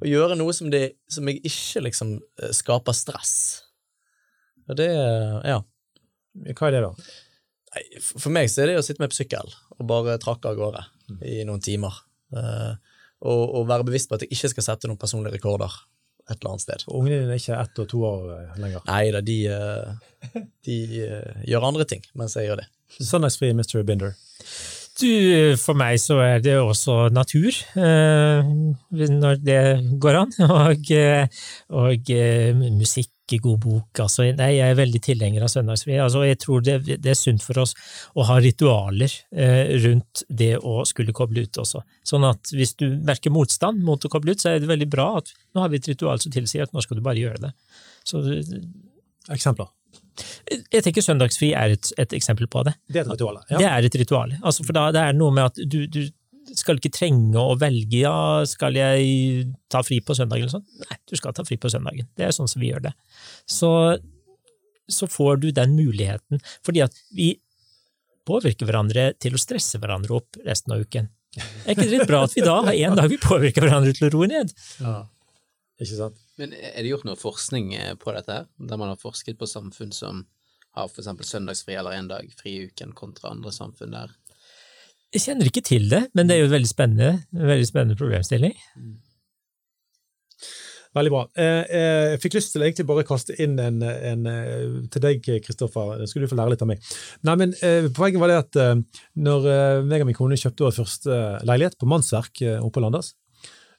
Og 0.02 0.08
gjøre 0.10 0.38
noe 0.40 0.54
som, 0.58 0.72
det, 0.74 0.98
som 1.12 1.28
jeg 1.30 1.44
ikke 1.46 1.84
liksom 1.86 2.16
eh, 2.18 2.54
skaper 2.56 2.96
stress. 2.98 3.36
Og 4.68 4.78
det 4.80 4.92
Ja. 5.48 5.62
Hva 6.58 6.68
er 6.68 6.76
det, 6.76 6.82
da? 6.86 6.92
Nei, 7.74 7.84
for 8.06 8.34
meg 8.34 8.50
så 8.50 8.62
er 8.62 8.72
det 8.72 8.80
å 8.82 8.86
sitte 8.86 9.02
med 9.02 9.10
på 9.10 9.18
sykkel 9.18 9.50
og 9.78 9.88
bare 9.90 10.20
trakke 10.22 10.52
av 10.52 10.58
gårde 10.58 10.84
i 11.26 11.40
noen 11.48 11.62
timer. 11.66 11.96
Uh, 12.34 12.76
og, 13.26 13.42
og 13.58 13.68
være 13.70 13.88
bevisst 13.88 14.10
på 14.12 14.18
at 14.18 14.26
jeg 14.26 14.36
ikke 14.36 14.52
skal 14.52 14.66
sette 14.68 14.90
noen 14.90 15.00
personlige 15.02 15.38
rekorder 15.38 15.74
et 16.28 16.40
eller 16.42 16.54
annet 16.54 16.66
sted. 16.66 16.84
Ungene 16.92 17.22
dine 17.22 17.36
er 17.36 17.42
ikke 17.42 17.58
ett 17.58 17.82
og 17.82 17.90
to 17.92 18.02
år 18.04 18.32
eh, 18.36 18.56
lenger. 18.62 18.84
Nei 18.90 19.04
da, 19.16 19.22
de, 19.24 19.38
de 20.68 20.80
eh, 21.06 21.46
gjør 21.48 21.70
andre 21.70 21.88
ting 21.88 22.04
mens 22.20 22.36
jeg 22.38 22.50
gjør 22.50 22.62
det. 22.62 22.68
Søndagsfri 22.98 23.54
Mr. 23.56 23.80
Binder. 23.88 24.18
Du, 24.98 25.10
for 25.62 25.78
meg 25.78 26.00
så 26.02 26.16
er 26.26 26.40
det 26.42 26.56
også 26.58 27.12
natur, 27.14 27.54
eh, 27.78 28.48
når 28.98 29.44
det 29.46 29.60
går 30.02 30.18
an, 30.24 30.34
og, 30.48 30.90
eh, 30.96 31.44
og 31.70 32.10
eh, 32.14 32.66
musikk, 32.74 33.14
god 33.44 33.60
bok. 33.60 34.00
Altså, 34.00 34.24
nei, 34.40 34.54
jeg 34.56 34.72
er 34.72 34.80
veldig 34.80 35.02
tilhenger 35.04 35.44
av 35.44 35.52
søndagsfri. 35.52 35.98
Altså, 36.00 36.22
jeg 36.24 36.40
tror 36.40 36.64
det, 36.64 36.78
det 37.04 37.12
er 37.12 37.18
sunt 37.20 37.44
for 37.44 37.60
oss 37.60 37.76
å 38.16 38.24
ha 38.30 38.38
ritualer 38.40 39.12
eh, 39.36 39.76
rundt 39.84 40.24
det 40.32 40.54
å 40.58 40.80
skulle 40.88 41.16
koble 41.16 41.44
ut 41.44 41.60
også. 41.60 41.84
Sånn 42.08 42.26
at 42.26 42.56
hvis 42.56 42.78
du 42.80 42.88
merker 43.04 43.36
motstand 43.36 43.84
mot 43.84 44.00
å 44.00 44.14
koble 44.14 44.32
ut, 44.32 44.42
så 44.42 44.54
er 44.54 44.64
det 44.64 44.72
veldig 44.72 44.88
bra 44.96 45.10
at 45.20 45.34
nå 45.52 45.66
har 45.66 45.74
vi 45.74 45.82
et 45.82 45.92
ritual 45.92 46.24
som 46.24 46.34
tilsier 46.34 46.66
at 46.66 46.74
nå 46.74 46.86
skal 46.86 47.02
du 47.02 47.04
bare 47.04 47.20
gjøre 47.20 47.50
det. 47.50 47.56
Så 48.08 48.24
Eksempler. 49.36 49.68
Jeg 50.50 50.84
tenker 50.86 51.06
søndagsfri 51.06 51.52
er 51.58 51.76
et, 51.76 51.90
et 52.02 52.16
eksempel 52.18 52.50
på 52.52 52.64
det. 52.68 52.74
Det 52.90 53.02
er 53.02 53.06
et 53.06 53.12
ritual. 53.16 53.42
Ja. 53.52 53.58
Det 53.60 53.68
er 53.70 53.90
et 53.90 53.98
ritual. 54.02 54.34
Altså, 54.42 54.66
for 54.68 54.78
da, 54.78 54.88
det 54.96 55.04
er 55.04 55.18
noe 55.18 55.36
med 55.36 55.50
at 55.52 55.62
du, 55.70 55.84
du 55.92 56.02
skal 56.56 56.80
ikke 56.80 56.94
trenge 56.96 57.42
å 57.42 57.56
velge 57.60 58.04
ja, 58.04 58.44
skal 58.48 58.78
jeg 58.80 59.48
ta 59.72 59.82
fri 59.86 60.00
på 60.04 60.16
søndag 60.18 60.40
eller 60.40 60.54
sånn. 60.54 60.66
Nei, 60.86 61.00
du 61.10 61.18
skal 61.20 61.36
ta 61.36 61.46
fri 61.48 61.58
på 61.60 61.72
søndagen. 61.72 62.08
Det 62.18 62.28
er 62.28 62.36
sånn 62.36 62.50
som 62.52 62.64
vi 62.64 62.72
gjør 62.72 62.88
det. 62.88 62.94
Så, 63.50 63.72
så 64.92 65.10
får 65.12 65.44
du 65.44 65.50
den 65.56 65.76
muligheten, 65.78 66.42
fordi 66.66 66.86
at 66.86 66.96
vi 67.16 67.34
påvirker 68.28 68.68
hverandre 68.68 69.12
til 69.24 69.36
å 69.38 69.42
stresse 69.42 69.80
hverandre 69.80 70.18
opp 70.20 70.40
resten 70.48 70.76
av 70.76 70.84
uken. 70.84 71.12
Er 71.38 71.76
ikke 71.76 71.86
det 71.86 71.94
litt 71.94 72.10
bra 72.10 72.24
at 72.26 72.34
vi 72.36 72.44
da 72.44 72.58
har 72.66 72.74
en 72.74 72.98
dag 72.98 73.12
vi 73.12 73.20
påvirker 73.22 73.64
hverandre 73.64 73.94
til 73.96 74.08
å 74.08 74.14
roe 74.16 74.30
ned? 74.32 74.54
Ja. 74.82 75.02
Ikke 75.78 75.94
sant? 75.94 76.24
Men 76.38 76.54
er 76.54 76.84
det 76.84 76.92
gjort 76.92 77.08
noe 77.08 77.18
forskning 77.18 77.72
eh, 77.78 77.96
på 77.98 78.14
dette 78.14 78.34
her, 78.34 78.46
der 78.58 78.80
man 78.80 78.94
har 78.94 79.02
forsket 79.02 79.40
på 79.40 79.50
samfunn 79.50 79.94
som 79.96 80.24
har 80.78 80.92
for 80.92 81.02
eksempel 81.02 81.26
søndagsfri 81.26 81.78
eller 81.80 81.98
en 81.98 82.12
dag 82.12 82.30
fri 82.38 82.54
i 82.54 82.70
uken 82.70 82.94
kontra 82.98 83.32
andre 83.34 83.54
samfunn 83.54 83.96
der? 83.96 84.14
Jeg 85.16 85.24
kjenner 85.24 85.50
ikke 85.50 85.66
til 85.66 85.88
det, 85.90 86.04
men 86.18 86.30
det 86.30 86.36
er 86.36 86.44
jo 86.44 86.54
veldig 86.54 86.70
spennende, 86.70 87.26
en 87.34 87.50
veldig 87.50 87.68
spennende 87.70 87.98
problemstilling. 87.98 88.54
Veldig 90.98 91.14
bra. 91.14 91.24
Eh, 91.38 91.64
eh, 91.78 92.04
jeg 92.14 92.22
fikk 92.22 92.38
lyst 92.38 92.54
til 92.54 92.66
egentlig 92.66 92.86
bare 92.90 93.06
å 93.06 93.08
kaste 93.08 93.34
inn 93.42 93.56
en, 93.62 93.82
en 93.82 94.30
til 94.94 95.04
deg, 95.04 95.30
Kristoffer. 95.46 96.04
Skulle 96.10 96.28
du 96.28 96.32
få 96.32 96.38
lære 96.38 96.54
litt 96.54 96.66
av 96.66 96.70
meg. 96.70 96.92
Nei, 97.26 97.38
men 97.42 97.56
Poenget 97.98 98.22
var 98.22 98.34
det 98.34 98.42
at 98.44 98.60
når 99.18 99.50
meg 99.90 100.06
og 100.06 100.12
min 100.12 100.18
kone 100.18 100.38
kjøpte 100.38 100.68
vår 100.68 100.78
første 100.84 101.22
leilighet 101.48 101.80
på 101.82 101.90
Mannsverk 101.90 102.44
oppe 102.60 102.76
på 102.78 102.86
Landås, 102.86 103.16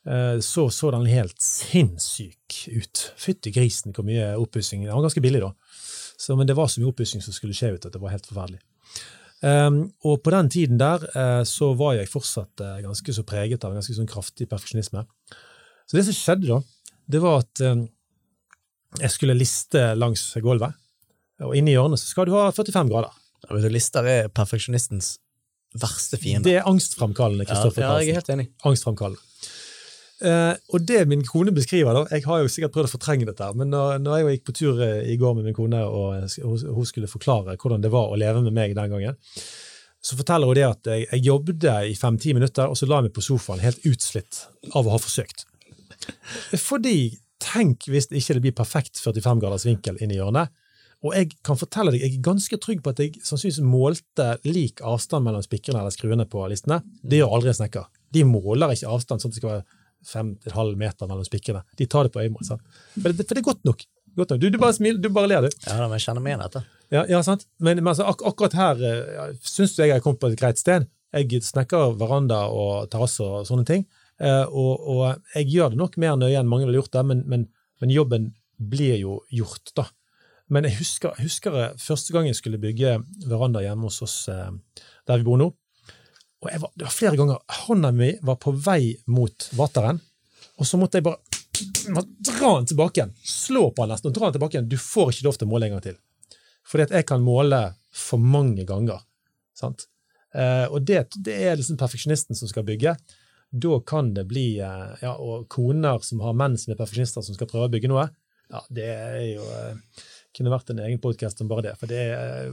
eh, 0.08 0.38
så 0.44 0.68
så 0.70 0.92
den 0.94 1.08
helt 1.10 1.38
sinnssyk 1.42 2.37
ut. 2.68 3.04
Fytti 3.20 3.52
grisen 3.54 3.94
hvor 3.96 4.06
mye 4.06 4.32
oppussing. 4.40 4.84
Den 4.86 4.96
var 4.96 5.04
ganske 5.06 5.22
billig, 5.24 5.42
da. 5.44 5.52
Så, 6.18 6.34
men 6.36 6.48
det 6.48 6.56
var 6.58 6.70
så 6.70 6.82
mye 6.82 6.90
oppussing 6.90 7.22
som 7.22 7.36
skulle 7.36 7.56
skje, 7.56 7.76
ut 7.76 7.86
at 7.86 7.94
det 7.94 8.02
var 8.02 8.14
helt 8.14 8.26
forferdelig. 8.26 8.60
Um, 9.38 9.84
og 10.02 10.18
på 10.26 10.32
den 10.34 10.48
tiden 10.50 10.80
der 10.80 11.04
uh, 11.14 11.44
så 11.46 11.70
var 11.78 11.94
jeg 11.94 12.10
fortsatt 12.10 12.64
uh, 12.64 12.80
ganske 12.82 13.12
så 13.14 13.22
preget 13.22 13.62
av 13.62 13.76
ganske 13.76 13.94
sånn 13.94 14.10
kraftig 14.10 14.48
perfeksjonisme. 14.50 15.04
Så 15.86 15.94
det 15.94 16.08
som 16.08 16.16
skjedde 16.16 16.50
da, 16.50 16.58
det 17.08 17.22
var 17.22 17.44
at 17.44 17.62
um, 17.62 17.84
jeg 18.98 19.14
skulle 19.14 19.38
liste 19.38 19.84
langs 19.94 20.26
gulvet, 20.42 20.74
og 21.44 21.54
inni 21.54 21.76
hjørnet 21.76 22.02
så 22.02 22.10
skal 22.10 22.26
du 22.26 22.34
ha 22.34 22.48
45 22.50 22.90
grader. 22.90 23.14
Ja, 23.44 23.52
men 23.52 23.62
du, 23.62 23.70
Lister 23.70 24.06
er 24.10 24.30
perfeksjonistens 24.34 25.18
verste 25.78 26.18
fiende. 26.18 26.48
Det 26.48 26.58
er 26.58 26.66
angstframkallende 26.66 27.46
Ja, 27.46 27.52
Kristoffer 27.52 27.84
ja, 27.84 27.94
jeg 28.02 28.10
er 28.10 28.18
helt 28.18 28.32
enig. 28.34 28.48
Angstfremkallende. 28.66 29.22
Eh, 30.18 30.54
og 30.74 30.82
det 30.82 31.04
min 31.06 31.22
kone 31.26 31.52
beskriver, 31.54 31.94
da, 31.94 32.02
jeg 32.10 32.24
har 32.26 32.42
jo 32.42 32.50
sikkert 32.50 32.74
prøvd 32.74 32.88
å 32.88 32.94
fortrenge 32.96 33.28
dette, 33.28 33.50
men 33.54 33.70
når, 33.70 34.00
når 34.02 34.18
jeg 34.18 34.38
gikk 34.38 34.48
på 34.48 34.56
tur 34.58 34.82
eh, 34.82 35.04
i 35.12 35.18
går 35.20 35.36
med 35.38 35.46
min 35.46 35.54
kone, 35.54 35.84
og 35.86 36.26
hun 36.42 36.88
skulle 36.88 37.10
forklare 37.10 37.54
hvordan 37.54 37.84
det 37.84 37.92
var 37.94 38.10
å 38.10 38.18
leve 38.18 38.42
med 38.42 38.56
meg 38.56 38.74
den 38.78 38.90
gangen, 38.94 39.18
så 40.02 40.18
forteller 40.18 40.50
hun 40.50 40.58
det 40.58 40.66
at 40.66 40.90
jeg, 40.90 41.06
jeg 41.12 41.26
jobbet 41.26 41.68
i 41.86 41.94
fem-ti 41.98 42.34
minutter, 42.34 42.66
og 42.66 42.78
så 42.78 42.88
la 42.88 42.98
jeg 42.98 43.08
meg 43.08 43.14
på 43.14 43.24
sofaen 43.28 43.62
helt 43.62 43.86
utslitt 43.86 44.44
av 44.72 44.86
å 44.86 44.96
ha 44.96 45.00
forsøkt. 45.02 45.46
Fordi, 46.68 46.98
tenk 47.42 47.86
hvis 47.90 48.10
det 48.10 48.18
ikke 48.18 48.40
blir 48.42 48.58
perfekt 48.58 48.98
45 48.98 49.42
graders 49.42 49.66
vinkel 49.68 49.98
inn 50.02 50.14
i 50.14 50.18
hjørnet, 50.18 50.50
og 51.06 51.14
jeg 51.14 51.36
kan 51.46 51.58
fortelle 51.58 51.92
deg, 51.94 52.02
jeg 52.02 52.16
er 52.16 52.26
ganske 52.26 52.58
trygg 52.58 52.80
på 52.82 52.90
at 52.90 53.00
jeg 53.02 53.20
sannsynligvis 53.22 53.62
målte 53.62 54.32
lik 54.48 54.80
avstand 54.82 55.28
mellom 55.28 55.44
spikrene 55.46 55.84
eller 55.84 55.94
skruene 55.94 56.26
på 56.26 56.42
listene. 56.50 56.80
Det 57.06 57.20
gjør 57.20 57.36
aldri 57.36 57.52
en 57.52 57.58
snekker. 57.60 57.86
De 58.14 58.24
måler 58.26 58.74
ikke 58.74 58.90
avstand 58.96 59.22
sånn 59.22 59.30
at 59.30 59.36
det 59.36 59.42
skal 59.44 59.52
være 59.52 59.77
fem 60.06 60.34
til 60.42 60.54
halv 60.54 60.78
meter 60.78 61.08
mellom 61.10 61.26
spikkene. 61.26 61.64
De 61.78 61.86
tar 61.90 62.06
det 62.06 62.14
på 62.14 62.22
øyemål. 62.22 62.46
For 62.48 63.08
det, 63.08 63.24
for 63.24 63.34
det 63.34 63.42
er 63.42 63.48
godt 63.50 63.64
nok. 63.68 63.84
Godt 64.18 64.34
nok. 64.34 64.40
Du, 64.42 64.48
du 64.50 64.58
bare 64.58 64.76
smiler, 64.76 65.00
du 65.02 65.08
bare 65.14 65.30
ler, 65.30 65.46
du. 65.46 65.66
Ja, 65.66 65.78
men 65.84 65.96
jeg 65.98 66.06
kjenner 66.06 66.24
meg 66.24 66.34
igjen 66.34 66.44
dette. 66.46 66.64
Ja, 66.94 67.04
ja 67.10 67.20
sant? 67.26 67.46
Men, 67.58 67.80
men 67.82 67.92
altså, 67.92 68.08
ak 68.10 68.24
akkurat 68.26 68.56
her 68.58 68.82
eh, 68.82 69.12
ja, 69.16 69.26
syns 69.44 69.76
du 69.76 69.84
jeg 69.84 69.94
har 69.94 70.02
kommet 70.04 70.22
på 70.22 70.32
et 70.32 70.40
greit 70.40 70.60
sted. 70.60 70.88
Jeg 71.14 71.42
snekker 71.44 71.94
veranda 72.00 72.44
og 72.52 72.90
terrasse 72.92 73.24
og 73.24 73.46
sånne 73.48 73.66
ting. 73.68 73.86
Eh, 74.18 74.44
og, 74.48 74.88
og 74.90 75.04
jeg 75.36 75.52
gjør 75.52 75.72
det 75.72 75.80
nok 75.80 75.96
mer 76.00 76.18
nøye 76.20 76.40
enn 76.40 76.50
mange 76.50 76.66
ville 76.66 76.80
gjort 76.80 76.96
det, 76.96 77.04
men, 77.12 77.22
men, 77.30 77.46
men 77.82 77.94
jobben 77.94 78.32
blir 78.58 78.98
jo 78.98 79.20
gjort, 79.30 79.72
da. 79.78 79.86
Men 80.48 80.64
jeg 80.64 80.78
husker, 80.80 81.12
husker 81.20 81.56
jeg 81.60 81.80
første 81.82 82.14
gang 82.14 82.26
jeg 82.26 82.38
skulle 82.38 82.60
bygge 82.60 82.96
veranda 83.28 83.60
hjemme 83.62 83.90
hos 83.90 84.00
oss 84.04 84.16
eh, 84.32 84.50
der 85.08 85.20
vi 85.20 85.28
bor 85.28 85.40
nå. 85.40 85.52
Og 86.38 86.50
var, 86.62 86.70
det 86.74 86.86
var 86.86 86.94
flere 86.94 87.18
ganger 87.18 87.40
hånda 87.64 87.90
mi 87.94 88.12
var 88.22 88.38
på 88.42 88.52
vei 88.54 88.94
mot 89.10 89.48
vateren, 89.58 89.98
og 90.58 90.66
så 90.66 90.78
måtte 90.78 91.00
jeg 91.00 91.06
bare 91.06 91.18
dra 92.22 92.52
den 92.56 92.68
tilbake 92.70 93.00
igjen. 93.00 93.14
Slå 93.26 93.68
på 93.74 93.84
den 93.84 93.94
nesten 93.94 94.10
og 94.10 94.16
dra 94.16 94.28
den 94.28 94.36
tilbake 94.38 94.56
igjen. 94.56 94.68
Du 94.70 94.78
får 94.78 95.12
ikke 95.12 95.26
lov 95.26 95.38
til 95.38 95.48
å 95.48 95.50
måle 95.50 95.68
en 95.68 95.76
gang 95.76 95.84
til. 95.88 95.96
Fordi 96.68 96.86
at 96.86 96.94
jeg 96.98 97.06
kan 97.08 97.24
måle 97.24 97.62
for 97.94 98.22
mange 98.22 98.66
ganger. 98.68 99.00
Sant? 99.56 99.86
Eh, 100.34 100.66
og 100.68 100.84
det, 100.86 101.06
det 101.24 101.34
er 101.48 101.58
liksom 101.58 101.78
perfeksjonisten 101.80 102.38
som 102.38 102.50
skal 102.50 102.66
bygge. 102.68 102.94
Da 103.48 103.80
kan 103.86 104.12
det 104.14 104.26
bli 104.28 104.58
eh, 104.60 104.90
ja, 105.00 105.14
Og 105.16 105.46
koner 105.48 106.02
som 106.04 106.20
har 106.20 106.36
menn 106.36 106.58
som 106.60 106.74
er 106.74 106.80
perfeksjonister, 106.80 107.24
som 107.24 107.38
skal 107.38 107.48
prøve 107.50 107.70
å 107.70 107.72
bygge 107.72 107.90
noe. 107.90 108.08
Ja, 108.52 108.62
det 108.72 108.88
er 108.92 109.22
jo 109.30 109.46
eh, 109.56 110.04
kunne 110.36 110.52
vært 110.52 110.70
en 110.72 110.82
egen 110.84 111.00
podkast 111.02 111.40
om 111.42 111.50
bare 111.50 111.70
det. 111.70 111.74
For 111.80 111.90
det 111.90 112.02
er, 112.14 112.52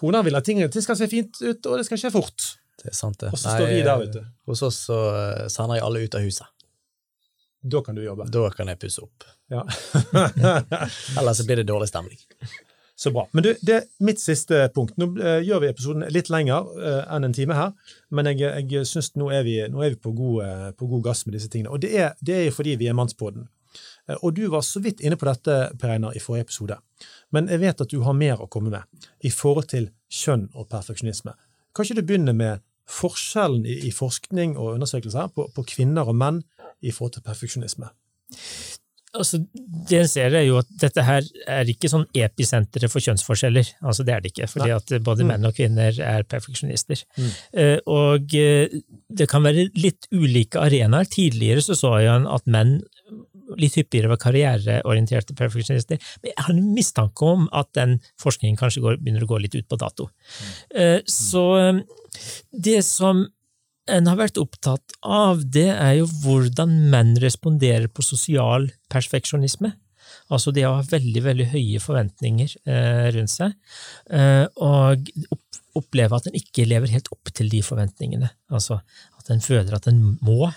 koner 0.00 0.24
vil 0.26 0.38
at 0.38 0.48
ting 0.48 0.62
det 0.64 0.84
skal 0.84 0.98
se 0.98 1.10
fint 1.10 1.36
ut, 1.42 1.60
og 1.68 1.78
det 1.78 1.86
skal 1.88 2.00
skje 2.00 2.14
fort. 2.14 2.48
Det 2.78 2.92
er 2.92 2.94
sant, 2.94 3.18
det. 3.20 3.32
Og 3.34 3.38
så 3.40 3.56
står 3.56 3.72
vi 3.72 3.82
der, 3.82 4.04
ute. 4.06 4.24
Hos 4.46 4.62
oss 4.62 4.78
så 4.86 4.98
eh, 5.10 5.48
sender 5.50 5.80
jeg 5.80 5.84
alle 5.88 6.04
ut 6.06 6.14
av 6.14 6.22
huset. 6.26 6.46
Da 7.68 7.80
kan 7.82 7.96
du 7.98 8.04
jobbe. 8.04 8.28
Da 8.30 8.44
kan 8.54 8.70
jeg 8.70 8.78
pusse 8.78 9.02
opp. 9.02 9.26
Ja. 9.50 9.64
Ellers 11.18 11.36
så 11.40 11.46
blir 11.46 11.56
det 11.56 11.66
dårlig 11.66 11.88
stemning. 11.90 12.18
Så 12.98 13.10
bra. 13.10 13.28
Men 13.32 13.42
du, 13.42 13.50
det 13.62 13.74
er 13.74 13.84
mitt 14.02 14.20
siste 14.22 14.60
punkt. 14.74 14.96
Nå 14.98 15.10
uh, 15.18 15.38
gjør 15.42 15.60
vi 15.62 15.68
episoden 15.72 16.06
litt 16.14 16.30
lenger 16.34 16.70
uh, 16.78 17.02
enn 17.14 17.26
en 17.28 17.34
time 17.34 17.54
her, 17.54 17.74
men 18.14 18.30
jeg, 18.30 18.40
jeg 18.72 18.86
syns 18.90 19.12
nå, 19.18 19.28
er 19.34 19.44
vi- 19.46 19.68
nå 19.70 19.82
er 19.86 19.94
vi 19.94 20.00
på 20.02 20.10
god, 20.18 20.38
uh, 20.42 20.64
på 20.78 20.88
god 20.90 21.04
gass 21.10 21.24
med 21.26 21.36
disse 21.38 21.50
tingene. 21.52 21.70
Og 21.74 21.82
det 21.82 21.92
er, 21.98 22.14
det 22.22 22.34
er 22.34 22.44
jo 22.48 22.56
fordi 22.56 22.74
vi 22.80 22.90
er 22.90 22.96
Mannspodden. 22.98 23.46
Og 24.22 24.32
du 24.34 24.46
var 24.48 24.62
så 24.64 24.80
vidt 24.80 25.02
inne 25.04 25.18
på 25.20 25.26
dette, 25.28 25.54
Per 25.78 25.90
Einar, 25.92 26.14
i 26.16 26.22
forrige 26.22 26.46
episode. 26.48 26.78
Men 27.34 27.50
jeg 27.52 27.60
vet 27.60 27.82
at 27.84 27.90
du 27.92 27.98
har 28.06 28.16
mer 28.16 28.40
å 28.40 28.48
komme 28.50 28.70
med 28.72 29.10
i 29.20 29.30
forhold 29.30 29.68
til 29.68 29.90
kjønn 30.08 30.46
og 30.56 30.70
perfeksjonisme. 30.72 31.34
Kan 31.76 31.84
ikke 31.84 32.00
du 32.00 32.06
begynne 32.08 32.32
med 32.34 32.64
forskjellen 32.88 33.66
i, 33.66 33.78
i 33.88 33.92
forskning 33.94 34.56
og 34.56 34.74
undersøkelser 34.78 35.30
på, 35.34 35.48
på 35.54 35.66
kvinner 35.74 36.08
og 36.08 36.16
menn 36.16 36.42
i 36.80 36.92
forhold 36.94 37.18
til 37.18 37.26
perfeksjonisme? 37.26 37.90
altså, 39.16 39.40
det 39.88 40.00
en 40.02 40.08
ser, 40.10 40.34
er 40.36 40.44
jo 40.46 40.58
at 40.60 40.68
dette 40.80 41.04
her 41.04 41.26
er 41.48 41.70
ikke 41.70 41.90
sånn 41.90 42.06
episenteret 42.16 42.92
for 42.92 43.04
kjønnsforskjeller. 43.04 43.72
Altså, 43.82 44.04
det 44.06 44.14
er 44.14 44.24
det 44.24 44.32
ikke, 44.32 44.48
fordi 44.52 44.70
at 44.74 44.92
både 45.04 45.24
Mm. 45.24 45.32
menn 45.32 45.48
og 45.48 45.54
kvinner 45.56 46.00
er 46.00 46.26
perfeksjonister. 46.28 47.04
Mm. 47.16 47.30
Eh, 47.54 47.78
og 47.86 48.34
eh, 48.34 48.68
det 49.08 49.28
kan 49.28 49.42
være 49.42 49.68
litt 49.74 50.08
ulike 50.12 50.60
arenaer. 50.60 51.08
Tidligere 51.08 51.64
så 51.64 51.74
så 51.78 51.98
jeg 52.02 52.26
at 52.26 52.46
menn 52.46 52.82
litt 53.56 53.78
hyppigere 53.78 54.10
var 54.12 54.20
karriereorienterte 54.22 55.36
perfeksjonister. 55.38 56.00
Men 56.22 56.32
jeg 56.32 56.44
har 56.44 56.54
en 56.54 56.70
mistanke 56.76 57.32
om 57.32 57.48
at 57.56 57.70
den 57.78 57.98
forskningen 58.20 58.58
kanskje 58.60 58.84
går, 58.84 59.00
begynner 59.00 59.24
å 59.26 59.30
gå 59.32 59.40
litt 59.44 59.56
ut 59.56 59.68
på 59.68 59.80
dato. 59.80 60.10
Mm. 60.74 61.04
Så 61.08 61.44
eh, 61.62 61.82
det 62.52 62.80
som 62.86 63.26
en 63.88 64.08
har 64.10 64.18
vært 64.20 64.40
opptatt 64.40 64.98
av, 65.00 65.40
det 65.48 65.70
er 65.72 66.00
jo 66.02 66.08
hvordan 66.20 66.74
menn 66.92 67.14
responderer 67.22 67.88
på 67.88 68.04
sosial 68.04 68.68
perfeksjonisme. 68.92 69.72
Altså 70.32 70.52
det 70.52 70.66
å 70.68 70.74
ha 70.76 70.84
veldig 70.84 71.22
veldig 71.24 71.46
høye 71.54 71.80
forventninger 71.80 72.52
eh, 72.68 73.06
rundt 73.14 73.32
seg, 73.32 73.54
og 74.60 75.08
oppleve 75.78 76.18
at 76.18 76.28
en 76.28 76.38
ikke 76.38 76.66
lever 76.68 76.92
helt 76.92 77.10
opp 77.14 77.32
til 77.34 77.50
de 77.52 77.62
forventningene. 77.64 78.30
Altså 78.52 78.80
at 79.18 79.32
en 79.32 79.44
føler 79.44 79.74
at 79.76 79.88
en 79.90 80.00
må, 80.24 80.48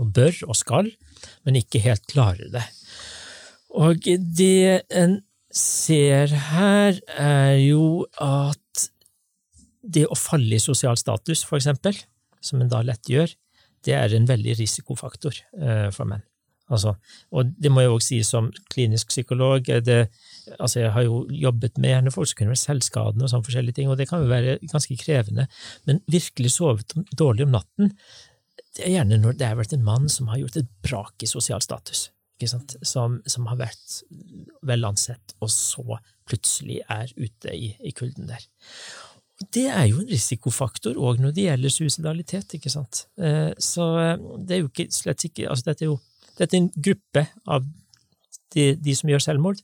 og 0.00 0.12
bør 0.16 0.44
og 0.48 0.56
skal, 0.58 0.90
men 1.44 1.60
ikke 1.60 1.82
helt 1.84 2.04
klarer 2.10 2.50
det. 2.54 2.64
Og 3.74 4.04
det 4.04 4.84
en 4.94 5.20
ser 5.54 6.34
her, 6.50 6.98
er 7.14 7.56
jo 7.62 8.04
at 8.22 8.88
det 9.84 10.06
å 10.08 10.18
falle 10.18 10.56
i 10.56 10.62
sosial 10.62 10.98
status, 10.98 11.44
for 11.46 11.60
eksempel, 11.60 11.96
som 12.44 12.62
en 12.62 12.70
da 12.72 12.82
lett 12.84 13.10
gjør, 13.10 13.30
det 13.84 13.94
er 13.96 14.14
en 14.16 14.28
veldig 14.28 14.56
risikofaktor 14.58 15.36
eh, 15.60 15.90
for 15.94 16.08
menn. 16.08 16.24
Altså, 16.72 16.94
og 17.36 17.50
det 17.60 17.68
må 17.68 17.82
jeg 17.82 17.92
også 17.92 18.08
si 18.08 18.18
som 18.24 18.46
klinisk 18.72 19.10
psykolog. 19.12 19.66
Det, 19.84 19.98
altså 20.56 20.80
jeg 20.80 20.92
har 20.94 21.04
jo 21.04 21.18
jobbet 21.28 21.76
med 21.76 21.92
gjerne 21.92 22.12
folk 22.14 22.30
som 22.30 22.38
kunne 22.38 22.54
være 22.54 22.62
selvskadende 22.62 23.26
og 23.26 23.32
sånne 23.32 23.48
forskjellige 23.50 23.78
ting, 23.78 23.90
og 23.92 24.00
det 24.00 24.08
kan 24.08 24.24
jo 24.24 24.30
være 24.30 24.56
ganske 24.72 24.96
krevende, 25.00 25.44
men 25.84 26.00
virkelig 26.10 26.54
sovet 26.56 26.96
dårlig 27.12 27.44
om 27.44 27.52
natten, 27.58 27.92
det 28.74 28.84
er 28.86 28.96
gjerne 28.96 29.20
når 29.22 29.38
det 29.38 29.48
har 29.48 29.58
vært 29.58 29.76
en 29.76 29.86
mann 29.86 30.08
som 30.10 30.28
har 30.32 30.40
gjort 30.42 30.58
et 30.60 30.70
brak 30.84 31.22
i 31.22 31.30
sosial 31.30 31.62
status? 31.64 32.08
Som, 32.82 33.20
som 33.30 33.46
har 33.46 33.56
vært 33.56 34.00
vel 34.66 34.84
ansett, 34.84 35.36
og 35.40 35.48
så 35.54 36.00
plutselig 36.28 36.80
er 36.90 37.12
ute 37.16 37.54
i, 37.54 37.70
i 37.78 37.92
kulden 37.96 38.26
der. 38.28 38.42
Det 39.54 39.68
er 39.70 39.86
jo 39.88 40.00
en 40.02 40.10
risikofaktor 40.10 40.98
òg 40.98 41.22
når 41.22 41.32
det 41.36 41.46
gjelder 41.46 41.72
suicidalitet, 41.72 42.56
ikke 42.58 42.72
sant. 42.74 43.06
Eh, 43.18 43.54
Så 43.58 43.86
eh, 44.02 44.18
det 44.44 44.56
er 44.56 44.60
jo 44.64 44.68
ikke 44.70 44.88
slett 44.94 45.24
ikke 45.30 45.48
Altså, 45.50 45.70
dette 45.70 45.86
er 45.86 45.92
jo 45.92 46.00
dette 46.34 46.56
er 46.56 46.64
en 46.64 46.70
gruppe 46.74 47.24
av 47.46 47.66
de, 48.54 48.64
de 48.74 48.94
som 48.98 49.10
gjør 49.10 49.22
selvmord, 49.22 49.60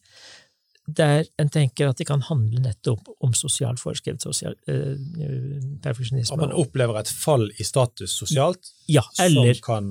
der 0.86 1.26
en 1.38 1.50
tenker 1.52 1.90
at 1.90 2.00
det 2.00 2.06
kan 2.08 2.22
handle 2.26 2.62
nettopp 2.64 3.08
om 3.22 3.34
sosial 3.36 3.76
foreskrevet 3.78 4.22
sosial, 4.24 4.56
eh, 4.66 4.96
perfeksjonisme. 5.82 6.34
At 6.34 6.40
man 6.40 6.56
opplever 6.56 6.98
et 7.00 7.10
fall 7.12 7.50
i 7.58 7.66
status 7.66 8.16
sosialt, 8.22 8.72
ja, 8.88 9.04
eller 9.20 9.54
som 9.54 9.66
kan 9.66 9.90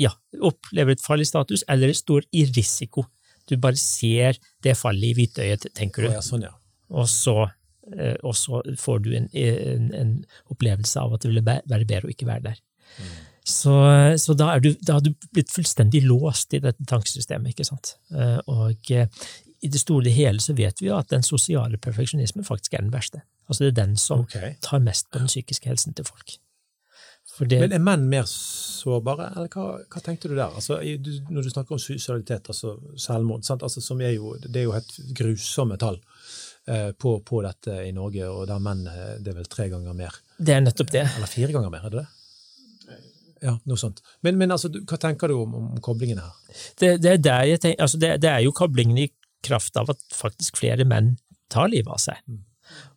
ja, 0.00 0.10
opplever 0.42 0.96
et 0.96 1.04
fall 1.04 1.22
i 1.22 1.28
status, 1.28 1.64
eller 1.68 1.92
står 1.94 2.26
i 2.32 2.46
risiko. 2.54 3.06
Du 3.48 3.56
bare 3.60 3.78
ser 3.78 4.38
det 4.64 4.76
fallet 4.78 5.10
i 5.10 5.14
hvitøyet, 5.18 5.68
tenker 5.76 6.06
du, 6.06 6.10
ja, 6.14 6.22
sånn, 6.24 6.46
ja. 6.48 6.54
og 6.94 7.06
så, 7.10 7.50
eh, 7.92 8.16
og 8.22 8.34
så 8.38 8.62
får 8.80 9.04
du 9.04 9.12
en, 9.18 9.28
en, 9.36 9.92
en 9.94 10.16
opplevelse 10.50 11.02
av 11.02 11.14
at 11.14 11.22
det 11.22 11.34
ville 11.34 11.44
være 11.44 11.84
bedre 11.84 12.08
å 12.08 12.14
ikke 12.14 12.30
være 12.30 12.48
der. 12.48 12.64
Så, 13.44 13.74
så 14.16 14.32
da, 14.32 14.54
er 14.54 14.62
du, 14.64 14.70
da 14.80 14.96
har 14.96 15.02
du 15.04 15.10
blitt 15.36 15.50
fullstendig 15.52 16.00
låst 16.06 16.54
i 16.56 16.62
dette 16.64 16.86
tankesystemet, 16.88 17.52
ikke 17.52 17.66
sant. 17.68 17.98
Eh, 18.16 18.38
Og 18.48 18.92
eh, 18.96 19.10
i 19.64 19.70
det 19.72 19.80
store 19.80 20.10
og 20.10 20.16
hele 20.16 20.42
så 20.44 20.54
vet 20.56 20.82
vi 20.82 20.90
jo 20.90 20.98
at 20.98 21.10
den 21.12 21.24
sosiale 21.24 21.80
perfeksjonismen 21.80 22.44
faktisk 22.44 22.76
er 22.76 22.84
den 22.84 22.92
verste. 22.92 23.22
Altså 23.48 23.64
det 23.64 23.72
er 23.72 23.78
den 23.82 23.96
som 24.00 24.24
okay. 24.24 24.56
tar 24.64 24.82
mest 24.84 25.10
på 25.10 25.22
den 25.22 25.30
psykiske 25.30 25.68
helsen 25.68 25.96
til 25.96 26.06
folk. 26.08 26.36
Det, 27.34 27.58
Men 27.58 27.72
er 27.74 27.82
menn 27.82 28.04
mer 28.06 28.26
sårbare, 28.30 29.32
eller 29.34 29.48
hva, 29.50 29.80
hva 29.90 30.00
tenkte 30.04 30.28
du 30.30 30.36
der? 30.36 30.52
Altså, 30.54 30.76
du, 31.02 31.10
når 31.34 31.42
du 31.42 31.50
snakker 31.50 31.74
om 31.74 31.80
suicidalitet, 31.82 32.46
altså 32.52 32.76
selvmord? 33.00 33.42
Altså, 33.56 33.82
som 33.82 34.02
er 34.04 34.12
jo, 34.14 34.36
det 34.38 34.60
er 34.60 34.68
jo 34.68 34.74
helt 34.76 34.92
grusomme 35.18 35.78
tall 35.80 35.98
eh, 36.70 36.92
på, 36.94 37.16
på 37.26 37.40
dette 37.42 37.80
i 37.88 37.90
Norge, 37.96 38.28
og 38.30 38.44
der 38.46 38.62
menn 38.62 38.84
eh, 38.86 39.16
det 39.18 39.32
er 39.32 39.40
vel 39.40 39.50
tre 39.50 39.66
ganger 39.72 39.96
mer. 39.98 40.20
det 40.38 40.54
er 40.54 40.62
nettopp 40.62 40.92
det. 40.94 41.08
Eller 41.16 41.32
fire 41.32 41.50
ganger 41.56 41.74
mer, 41.74 41.88
er 41.88 41.96
det 41.96 42.04
det? 42.04 43.00
Ja, 43.44 43.56
noe 43.66 43.80
sånt. 43.80 43.98
Men, 44.24 44.38
men 44.38 44.54
altså, 44.54 44.70
hva 44.70 45.00
tenker 45.00 45.32
du 45.32 45.40
om, 45.40 45.58
om 45.58 45.82
koblingene 45.82 46.22
her? 46.22 46.54
det, 46.78 46.94
det, 47.02 47.34
er 47.34 47.56
tenker, 47.56 47.82
altså 47.82 47.98
det, 47.98 48.14
det 48.22 48.30
er 48.30 48.44
jo 48.46 48.54
koblingen 48.54 49.00
i 49.00 49.08
kraft 49.44 49.76
av 49.80 49.92
at 49.92 50.02
faktisk 50.14 50.60
flere 50.60 50.86
menn 50.88 51.14
tar 51.52 51.70
livet 51.72 51.92
av 51.92 52.00
seg. 52.02 52.20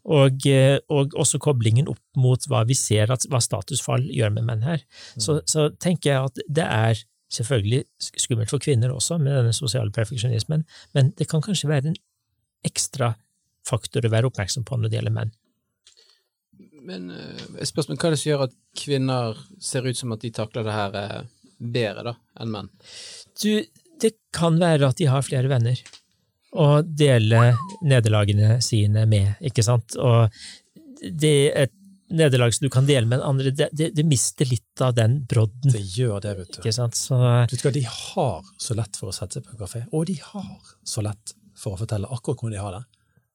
Og, 0.08 0.48
eh, 0.48 0.78
og 0.93 1.16
også 1.20 1.39
koblingen 1.43 1.89
opp 1.91 2.02
mot 2.20 2.48
hva 2.50 2.64
vi 2.68 2.78
ser 2.78 3.12
at 3.14 3.28
hva 3.30 3.41
statusfall 3.43 4.08
gjør 4.08 4.34
med 4.38 4.48
menn 4.48 4.66
her. 4.66 4.84
Så, 5.20 5.41
så 5.50 5.68
tenker 5.76 6.14
jeg 6.14 6.32
at 6.32 6.43
det 6.48 6.68
er 6.68 7.04
selvfølgelig 7.34 7.84
skummelt 8.00 8.54
for 8.54 8.64
kvinner 8.64 8.93
også 8.95 9.18
med 9.20 9.36
denne 9.36 9.56
sosiale 9.56 9.91
perfeksjonismen, 9.91 10.64
men 10.95 11.12
det 11.20 11.28
kan 11.28 11.43
kanskje 11.43 11.68
være 11.68 11.91
en 11.91 12.00
ekstra 12.68 13.12
faktor 13.68 14.08
å 14.08 14.14
være 14.14 14.32
oppmerksom 14.32 14.64
på 14.68 14.80
når 14.80 14.91
det 14.91 15.00
gjelder 15.02 15.18
menn. 15.18 15.34
Men 16.88 17.10
jeg 17.12 17.66
et 17.66 17.68
spørsmål, 17.68 18.00
hva 18.00 18.08
er 18.08 18.16
det 18.16 18.22
som 18.22 18.30
gjør 18.30 18.45
at 18.45 18.56
kvinner 18.80 19.41
ser 19.60 19.88
ut 19.89 20.00
som 20.00 20.14
at 20.16 20.24
de 20.24 20.32
takler 20.32 20.64
det 20.64 20.76
her 20.78 20.95
eh, 21.02 21.26
bedre 21.60 22.06
da, 22.08 22.14
enn 22.39 22.54
menn? 22.54 22.70
Du, 23.41 23.52
det 24.00 24.14
kan 24.36 24.60
være 24.62 24.88
at 24.88 25.02
de 25.02 25.10
har 25.12 25.26
flere 25.26 25.52
venner 25.52 25.82
å 26.56 26.82
dele 26.84 27.54
nederlagene 27.84 28.62
sine 28.64 29.06
med, 29.10 29.36
ikke 29.43 29.66
sant? 29.66 29.98
Og 30.00 30.32
det 31.04 31.34
er 31.50 31.68
et 31.68 31.74
nederlag 32.08 32.54
som 32.56 32.64
du 32.64 32.70
kan 32.72 32.86
dele 32.88 33.06
med 33.06 33.20
en 33.20 33.26
andre, 33.34 33.52
det, 33.52 33.68
det, 33.76 33.89
det 33.98 34.06
mister 34.08 34.48
litt 34.48 34.82
av 34.82 34.93
den 34.95 35.20
brodden, 35.28 35.74
Det 35.74 35.82
gjør 35.98 36.22
det, 36.24 36.36
vet 36.38 36.54
du. 36.56 36.60
ikke 36.62 36.72
sant? 36.78 36.95
Så 36.95 37.18
du 37.52 37.58
hva, 37.60 37.74
De 37.76 37.84
har 37.84 38.48
så 38.64 38.78
lett 38.80 38.95
for 39.00 39.12
å 39.12 39.16
sette 39.16 39.39
seg 39.39 39.43
på 39.43 39.58
en 39.58 39.60
kafé, 39.66 39.84
og 39.91 40.08
de 40.08 40.16
har 40.24 40.72
så 40.88 41.04
lett 41.04 41.36
for 41.58 41.76
å 41.76 41.82
fortelle 41.82 42.08
akkurat 42.08 42.39
hvordan 42.39 42.56
de 42.56 42.64
har 42.64 42.78
det. 42.78 42.84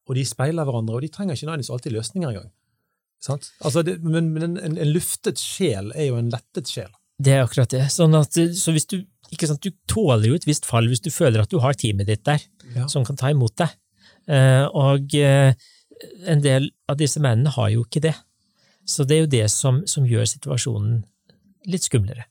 Og 0.08 0.16
de 0.18 0.24
speiler 0.26 0.66
hverandre, 0.66 0.96
og 0.96 1.04
de 1.04 1.12
trenger 1.12 1.36
ikke 1.36 1.46
nødvendigvis 1.50 1.74
alltid 1.76 1.96
løsninger 1.98 2.32
engang. 2.32 2.50
Sant? 3.22 3.52
Altså, 3.62 3.84
det, 3.86 3.98
men 4.02 4.32
men 4.34 4.56
en, 4.56 4.78
en 4.80 4.90
luftet 4.90 5.38
sjel 5.38 5.92
er 5.94 6.08
jo 6.08 6.16
en 6.18 6.32
lettet 6.32 6.70
sjel. 6.72 6.90
det 7.22 7.36
er 7.36 7.44
akkurat 7.44 7.70
det. 7.70 7.84
Sånn 7.94 8.16
at, 8.18 8.34
så 8.58 8.74
hvis 8.74 8.88
du, 8.90 8.96
ikke 9.32 9.48
sant, 9.48 9.62
du 9.64 9.70
tåler 9.88 10.28
jo 10.28 10.34
et 10.38 10.46
visst 10.48 10.66
fall 10.68 10.88
hvis 10.90 11.00
du 11.04 11.10
føler 11.10 11.42
at 11.42 11.50
du 11.52 11.58
har 11.62 11.74
teamet 11.78 12.06
ditt 12.10 12.24
der, 12.28 12.42
Ja. 12.76 12.86
som 12.88 13.04
kan 13.04 13.16
ta 13.16 13.30
imot 13.32 13.56
deg. 13.56 13.72
Eh, 14.28 14.66
og 14.76 15.14
eh, 15.18 15.54
en 16.28 16.42
del 16.44 16.70
av 16.88 16.98
disse 17.00 17.20
mennene 17.22 17.50
har 17.56 17.70
jo 17.72 17.84
ikke 17.86 18.02
det. 18.04 18.14
Så 18.84 19.04
det 19.06 19.16
er 19.16 19.20
jo 19.24 19.30
det 19.32 19.46
som, 19.50 19.82
som 19.86 20.04
gjør 20.08 20.26
situasjonen 20.26 21.02
litt 21.70 21.84
skumlere. 21.86 22.26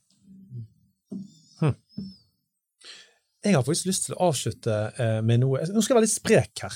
Jeg 3.42 3.56
har 3.58 3.64
faktisk 3.66 3.88
lyst 3.90 4.04
til 4.06 4.14
å 4.14 4.28
avslutte 4.30 4.74
eh, 5.02 5.20
med 5.26 5.42
noe 5.42 5.64
Nå 5.74 5.82
skal 5.82 5.96
jeg 5.96 5.98
være 5.98 6.06
litt 6.06 6.14
sprek 6.14 6.62
her. 6.62 6.76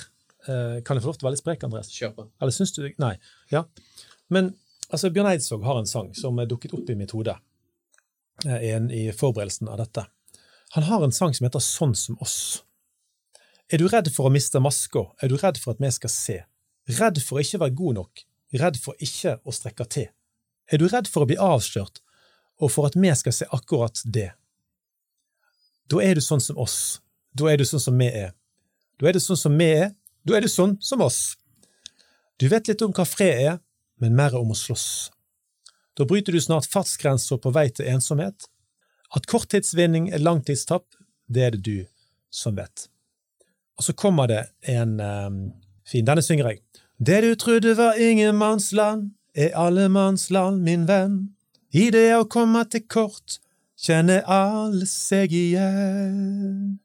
Eh, 0.49 0.78
kan 0.86 0.97
jeg 0.97 1.03
få 1.03 1.11
lov 1.11 1.17
til 1.19 1.26
å 1.26 1.28
være 1.28 1.36
litt 1.36 1.43
sprek, 1.43 1.65
Andreas? 1.67 1.91
Kjør 1.93 2.13
på. 2.15 2.26
Eller 2.41 2.55
syns 2.55 2.73
du 2.73 2.82
Nei. 3.01 3.11
Ja. 3.53 3.61
Men 4.34 4.49
altså, 4.89 5.11
Bjørn 5.13 5.30
Eidsvåg 5.30 5.65
har 5.67 5.78
en 5.84 5.89
sang 5.89 6.09
som 6.17 6.41
er 6.41 6.49
dukket 6.49 6.73
opp 6.73 6.89
i 6.89 6.97
mitt 6.97 7.13
hode 7.13 7.38
i 8.45 9.03
forberedelsen 9.15 9.69
av 9.71 9.78
dette. 9.80 10.01
Han 10.74 10.84
har 10.84 11.03
en 11.03 11.11
sang 11.11 11.34
som 11.34 11.45
heter 11.45 11.63
Sånn 11.63 11.95
som 11.95 12.18
oss. 12.22 12.63
Er 13.70 13.82
du 13.82 13.88
redd 13.89 14.11
for 14.13 14.30
å 14.30 14.34
miste 14.34 14.60
maska? 14.61 15.07
Er 15.22 15.31
du 15.31 15.38
redd 15.41 15.57
for 15.61 15.73
at 15.73 15.81
vi 15.81 15.91
skal 15.94 16.11
se? 16.14 16.39
Redd 16.99 17.22
for 17.23 17.38
å 17.38 17.45
ikke 17.45 17.61
være 17.64 17.77
god 17.80 17.99
nok? 17.99 18.26
Redd 18.61 18.77
for 18.81 18.98
ikke 19.02 19.39
å 19.44 19.53
strekke 19.56 19.88
til? 19.89 20.10
Er 20.69 20.81
du 20.81 20.88
redd 20.89 21.10
for 21.10 21.26
å 21.26 21.30
bli 21.30 21.38
avslørt, 21.41 22.02
og 22.61 22.72
for 22.73 22.89
at 22.89 22.98
vi 22.98 23.14
skal 23.18 23.34
se 23.34 23.48
akkurat 23.53 24.02
det? 24.06 24.31
Da 25.89 26.02
er 26.02 26.18
du 26.18 26.22
sånn 26.22 26.41
som 26.41 26.57
oss. 26.61 26.99
Da 27.34 27.49
er 27.52 27.57
du 27.57 27.65
sånn 27.65 27.81
som 27.81 27.98
vi 27.98 28.07
er. 28.10 28.34
Da 29.02 29.10
er 29.10 29.18
du 29.18 29.22
sånn 29.22 29.39
som 29.39 29.57
vi 29.57 29.68
er. 29.69 29.91
Da 30.26 30.38
er 30.38 30.45
du 30.45 30.49
sånn 30.49 30.77
som 30.81 31.02
oss. 31.06 31.35
Du 32.41 32.48
vet 32.49 32.68
litt 32.68 32.81
om 32.81 32.94
hva 32.95 33.06
fred 33.06 33.41
er, 33.49 33.60
men 34.02 34.15
mer 34.18 34.35
om 34.38 34.52
å 34.52 34.57
slåss. 34.57 35.10
Da 35.95 36.06
bryter 36.07 36.35
du 36.35 36.41
snart 36.41 36.68
fartsgrenser 36.68 37.39
på 37.39 37.53
vei 37.56 37.69
til 37.72 37.88
ensomhet. 37.88 38.49
At 39.14 39.27
korttidsvinning 39.30 40.10
er 40.14 40.23
langtidstapp, 40.23 40.88
det 41.27 41.44
er 41.44 41.56
det 41.56 41.65
du 41.65 41.86
som 42.34 42.57
vet. 42.57 42.88
Og 43.77 43.84
så 43.84 43.94
kommer 43.94 44.27
det 44.32 44.44
en 44.72 44.99
um, 44.99 45.40
fin 45.88 46.06
Denne 46.07 46.23
synger 46.23 46.49
jeg. 46.49 46.61
Det 46.98 47.22
du 47.23 47.36
trodde 47.36 47.76
var 47.77 47.99
ingenmannsland, 47.99 49.11
er 49.36 49.52
allemannsland, 49.60 50.61
min 50.64 50.88
venn. 50.88 51.36
I 51.76 51.90
det 51.91 52.07
å 52.15 52.27
komme 52.32 52.64
til 52.72 52.86
kort, 52.88 53.41
kjenner 53.76 54.23
alle 54.32 54.88
seg 54.88 55.34
igjen. 55.36 56.77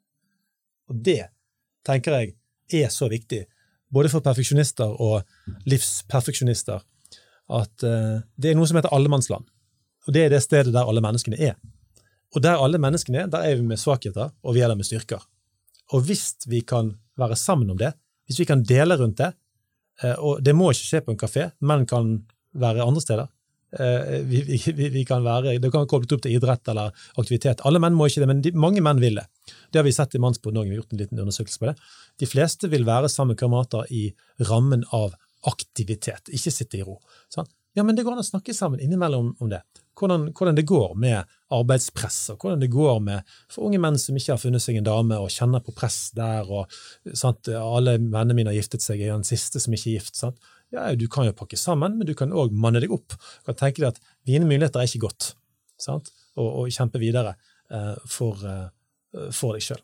Og 0.91 0.99
det, 1.07 1.31
tenker 1.87 2.19
jeg, 2.19 2.35
er 2.83 2.91
så 2.91 3.07
viktig, 3.11 3.45
både 3.91 4.11
for 4.11 4.23
perfeksjonister 4.27 4.99
og 4.99 5.23
livsperfeksjonister, 5.71 6.83
at 7.51 7.87
uh, 7.87 8.19
det 8.35 8.51
er 8.51 8.59
noe 8.59 8.67
som 8.67 8.79
heter 8.79 8.95
allemannsland. 8.95 9.47
Og 10.09 10.15
det 10.15 10.27
er 10.27 10.35
det 10.35 10.43
stedet 10.43 10.75
der 10.75 10.91
alle 10.91 11.03
menneskene 11.05 11.39
er. 11.39 11.55
Og 12.35 12.45
der 12.45 12.63
alle 12.63 12.79
menneskene 12.83 13.25
er, 13.25 13.31
der 13.31 13.47
er 13.47 13.59
vi 13.59 13.67
med 13.67 13.81
svakheter, 13.81 14.31
og 14.43 14.55
vi 14.55 14.63
er 14.63 14.71
der 14.71 14.79
med 14.79 14.87
styrker. 14.87 15.23
Og 15.91 16.05
hvis 16.07 16.37
vi 16.47 16.63
kan 16.63 16.95
være 17.19 17.37
sammen 17.37 17.73
om 17.73 17.79
det, 17.79 17.93
hvis 18.27 18.39
vi 18.43 18.47
kan 18.47 18.63
dele 18.63 18.97
rundt 19.01 19.19
det, 19.19 19.33
eh, 20.03 20.15
og 20.15 20.43
det 20.45 20.55
må 20.55 20.71
ikke 20.71 20.87
skje 20.87 21.05
på 21.07 21.15
en 21.15 21.21
kafé, 21.21 21.51
men 21.61 21.87
kan 21.91 22.21
være 22.55 22.87
andre 22.87 23.03
steder, 23.03 23.31
Eh, 23.73 24.21
vi, 24.21 24.61
vi, 24.75 24.89
vi, 24.89 25.05
kan 25.05 25.23
være, 25.25 25.59
Det 25.59 25.71
kan 25.71 25.87
koblet 25.87 26.13
opp 26.17 26.23
til 26.25 26.35
idrett 26.35 26.69
eller 26.73 26.91
aktivitet. 27.21 27.63
Alle 27.67 27.79
menn 27.83 27.95
må 27.95 28.09
ikke 28.11 28.25
det, 28.25 28.29
men 28.31 28.43
de, 28.43 28.53
mange 28.59 28.83
menn 28.83 29.03
vil 29.03 29.21
det. 29.21 29.27
Det 29.71 29.79
har 29.79 29.87
vi 29.87 29.95
sett 29.95 30.17
i 30.19 30.23
Mannsboden 30.23 30.59
Norge, 30.59 30.73
vi 30.73 30.77
har 30.77 30.83
gjort 30.83 30.97
en 30.97 31.03
liten 31.03 31.23
undersøkelse 31.23 31.63
på 31.63 31.69
det. 31.71 31.77
De 32.19 32.29
fleste 32.29 32.71
vil 32.73 32.87
være 32.89 33.11
sammen 33.13 33.37
med 33.37 33.43
kamerater 33.43 33.87
i 33.95 34.09
rammen 34.51 34.83
av 34.97 35.15
aktivitet, 35.47 36.33
ikke 36.35 36.53
sitte 36.53 36.81
i 36.81 36.85
ro. 36.85 36.99
Sånn? 37.33 37.47
Ja, 37.79 37.85
men 37.87 37.95
det 37.95 38.03
går 38.05 38.17
an 38.17 38.25
å 38.25 38.27
snakke 38.27 38.55
sammen 38.57 38.83
innimellom 38.83 39.37
om 39.39 39.53
det. 39.53 39.63
Hvordan, 39.99 40.33
hvordan, 40.35 40.59
det 40.59 40.67
går 40.67 40.97
med 40.99 41.37
arbeidspress, 41.51 42.19
og 42.33 42.41
hvordan 42.41 42.63
det 42.63 42.71
går 42.73 43.01
med 43.03 43.35
for 43.51 43.67
unge 43.67 43.81
menn 43.83 43.99
som 43.99 44.17
ikke 44.17 44.37
har 44.37 44.41
funnet 44.43 44.63
seg 44.63 44.79
en 44.79 44.87
dame 44.87 45.19
og 45.19 45.33
kjenner 45.35 45.63
på 45.65 45.75
press 45.77 46.13
der, 46.17 46.47
og 46.47 46.71
sant? 47.19 47.51
alle 47.51 47.99
vennene 47.99 48.37
mine 48.39 48.53
har 48.53 48.61
giftet 48.61 48.85
seg, 48.85 49.03
jeg 49.03 49.11
er 49.11 49.19
den 49.19 49.27
siste 49.27 49.63
som 49.63 49.75
ikke 49.75 49.89
er 49.91 49.99
gift. 49.99 50.19
Sant? 50.21 50.39
ja, 50.71 50.95
du 50.95 51.07
kan 51.09 51.27
jo 51.27 51.35
pakke 51.37 51.59
sammen, 51.59 51.99
men 51.99 52.07
du 52.07 52.15
kan 52.15 52.33
òg 52.33 52.55
manne 52.55 52.83
deg 52.83 52.93
opp. 52.95 53.15
Du 53.15 53.51
kan 53.51 53.59
tenke 53.59 53.83
deg 53.83 53.91
at 53.91 54.01
dine 54.29 54.47
muligheter 54.47 54.83
er 54.83 54.91
ikke 54.91 55.07
godt, 55.09 55.33
sant? 55.81 56.13
Og, 56.39 56.47
og 56.47 56.75
kjempe 56.75 57.01
videre 57.03 57.35
eh, 57.73 57.97
for, 58.09 58.45
eh, 58.47 59.31
for, 59.35 59.57
deg 59.57 59.67
sjøl. 59.67 59.83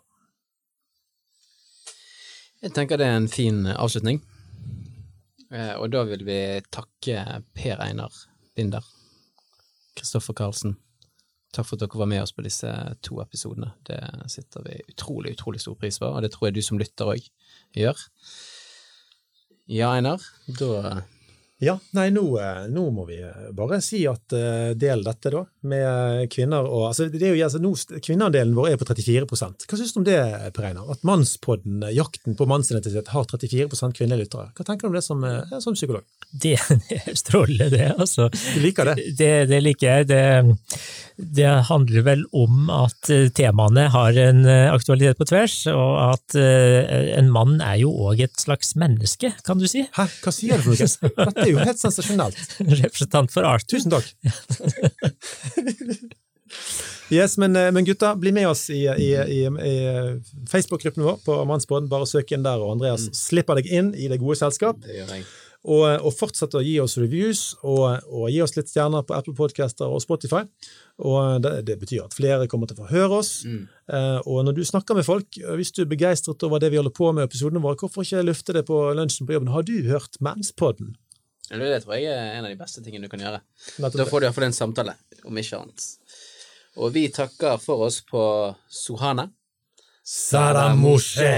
Jeg 2.62 2.72
tenker 2.76 2.98
det 3.00 3.10
er 3.10 3.18
en 3.18 3.30
fin 3.30 3.66
avslutning. 3.74 4.22
Eh, 5.50 5.74
og 5.74 5.90
da 5.94 6.06
vil 6.08 6.22
vi 6.26 6.40
takke 6.74 7.42
Per 7.54 7.82
Einar 7.82 8.14
Binder, 8.56 8.86
Kristoffer 9.98 10.38
Karlsen. 10.38 10.78
Takk 11.56 11.64
for 11.64 11.78
at 11.78 11.86
dere 11.86 12.02
var 12.02 12.10
med 12.10 12.20
oss 12.20 12.34
på 12.36 12.44
disse 12.44 12.68
to 13.06 13.22
episodene. 13.22 13.70
Det 13.88 14.00
sitter 14.28 14.64
vi 14.66 14.76
utrolig, 14.92 15.32
utrolig 15.38 15.62
stor 15.62 15.76
pris 15.80 15.96
på, 16.02 16.10
og 16.10 16.20
det 16.24 16.34
tror 16.34 16.50
jeg 16.50 16.58
du 16.58 16.64
som 16.66 16.80
lytter 16.80 17.14
òg 17.14 17.28
gjør. 17.76 18.02
Ja, 19.72 19.94
Einar, 19.96 20.20
da 20.60 21.00
ja, 21.58 21.78
nei, 21.96 22.10
nå, 22.12 22.22
eh, 22.36 22.66
nå, 22.68 22.82
må 22.92 23.06
vi 23.08 23.16
eh, 23.24 23.46
bare 23.56 23.78
si 23.80 24.02
at 24.04 24.34
uh, 24.36 24.74
del 24.76 25.00
dette, 25.06 25.30
da, 25.32 25.40
med 25.64 26.28
kvinner 26.28 26.66
og 26.68 26.90
altså, 26.90 27.06
det 27.08 27.22
er 27.22 27.32
jo, 27.32 27.46
altså, 27.46 27.60
nå, 27.64 27.70
Kvinneandelen 28.04 28.52
vår 28.56 28.74
er 28.74 28.76
på 28.80 28.84
34 28.84 29.24
Hva 29.24 29.78
syns 29.78 29.94
du 29.94 30.02
om 30.02 30.04
det, 30.04 30.18
Per 30.52 30.66
Einar? 30.68 30.90
At 30.92 31.06
Mannspodden, 31.08 31.80
jakten 31.96 32.36
på 32.36 32.48
mannsidentitet, 32.50 33.08
har 33.08 33.24
34 33.30 33.70
kvinnelige 33.96 34.26
lyttere? 34.26 34.50
Hva 34.52 34.66
tenker 34.68 34.84
du 34.84 34.90
om 34.90 34.98
det 34.98 35.04
som, 35.06 35.24
uh, 35.24 35.56
som 35.64 35.78
psykolog? 35.78 36.04
Det, 36.28 36.58
det 36.90 37.00
er 37.00 37.16
strålende, 37.16 37.70
det. 37.72 37.88
altså. 37.96 38.28
Du 38.28 38.60
liker 38.60 38.92
det? 38.92 39.08
Det, 39.16 39.32
det 39.48 39.62
liker 39.64 39.88
jeg. 39.88 40.10
Det, 40.12 40.20
det, 41.16 41.48
handler 41.70 42.04
vel 42.04 42.26
om 42.36 42.68
at 42.68 43.08
temaene 43.32 43.86
har 43.94 44.20
en 44.20 44.44
aktualitet 44.44 45.16
på 45.16 45.30
tvers, 45.32 45.56
og 45.72 45.96
at 46.10 46.36
uh, 46.36 47.16
en 47.16 47.32
mann 47.32 47.56
er 47.64 47.80
jo 47.86 47.96
òg 48.10 48.26
et 48.28 48.44
slags 48.44 48.76
menneske, 48.76 49.32
kan 49.48 49.56
du 49.56 49.64
si. 49.70 49.86
Hæ, 49.96 50.10
hva 50.20 50.36
sier 50.36 50.60
du 50.60 50.68
for 50.68 50.76
noe? 50.76 51.45
Er 51.46 51.54
jo 51.54 51.62
helt 51.62 51.80
sensasjonelt. 51.80 52.38
Representant 52.82 53.34
for 53.34 53.46
Art. 53.46 53.66
Tusen 53.70 53.94
takk. 53.94 54.10
yes, 57.10 57.38
men, 57.38 57.56
eh, 57.56 57.72
men, 57.72 57.86
gutta, 57.86 58.16
bli 58.16 58.32
med 58.32 58.48
oss 58.48 58.70
i, 58.70 58.86
i, 58.86 59.14
i, 59.14 59.46
i 59.46 59.76
Facebook-gruppen 60.50 61.06
vår 61.06 61.18
på 61.24 61.40
Mannsbåten. 61.48 61.90
Bare 61.92 62.08
søk 62.10 62.32
inn 62.34 62.46
der, 62.46 62.62
og 62.62 62.76
Andreas 62.76 63.08
mm. 63.08 63.18
slipper 63.18 63.60
deg 63.60 63.70
inn 63.70 63.92
i 63.94 64.10
det 64.12 64.22
gode 64.22 64.38
selskap. 64.42 64.80
Det 64.84 65.00
gjør 65.00 65.18
jeg. 65.18 65.26
Og, 65.66 65.82
og 66.06 66.12
fortsett 66.14 66.52
å 66.54 66.60
gi 66.62 66.76
oss 66.78 66.94
reviews, 67.00 67.40
og, 67.66 68.04
og, 68.06 68.28
gi 68.30 68.38
oss 68.44 68.54
litt 68.54 68.68
stjerner 68.70 69.02
på 69.02 69.16
Apple 69.16 69.34
Podcaster 69.34 69.90
og 69.90 69.98
Spotify. 70.04 70.44
Og 71.02 71.42
det, 71.42 71.56
det 71.66 71.74
betyr 71.80 72.04
at 72.04 72.14
flere 72.14 72.46
kommer 72.50 72.70
til 72.70 72.78
å 72.78 72.84
få 72.84 72.92
høre 72.92 73.18
oss. 73.18 73.32
Mm. 73.42 73.64
Og 74.30 74.44
når 74.46 74.54
du 74.54 74.62
snakker 74.68 74.94
med 74.94 75.08
folk, 75.08 75.40
hvis 75.58 75.74
du 75.74 75.82
er 75.82 75.90
begeistret 75.90 76.46
over 76.46 76.62
det 76.62 76.70
vi 76.70 76.78
holder 76.78 76.94
på 76.94 77.10
med 77.10 77.26
i 77.26 77.26
episodene 77.26 77.64
våre, 77.64 77.80
hvorfor 77.82 78.06
ikke 78.06 78.22
lufte 78.28 78.54
det 78.54 78.62
på 78.70 78.78
lunsjen 78.94 79.26
på 79.26 79.34
jobben? 79.34 79.50
Har 79.56 79.66
du 79.66 79.74
hørt 79.90 80.20
Manspodden? 80.22 80.94
Det 81.48 81.80
tror 81.84 81.94
jeg 81.94 82.10
er 82.10 82.38
en 82.38 82.44
av 82.44 82.50
de 82.50 82.58
beste 82.58 82.82
tingene 82.82 83.06
du 83.06 83.12
kan 83.12 83.22
gjøre. 83.22 83.40
Da 83.78 84.06
får 84.08 84.20
du 84.20 84.26
iallfall 84.26 84.48
en 84.48 84.56
samtale, 84.56 84.96
om 85.24 85.38
ikke 85.38 85.60
annet. 85.60 85.84
Og 86.76 86.90
vi 86.92 87.06
takker 87.08 87.60
for 87.62 87.86
oss 87.86 88.00
på 88.04 88.22
Sohana. 88.68 89.28
Saramushe! 90.04 91.32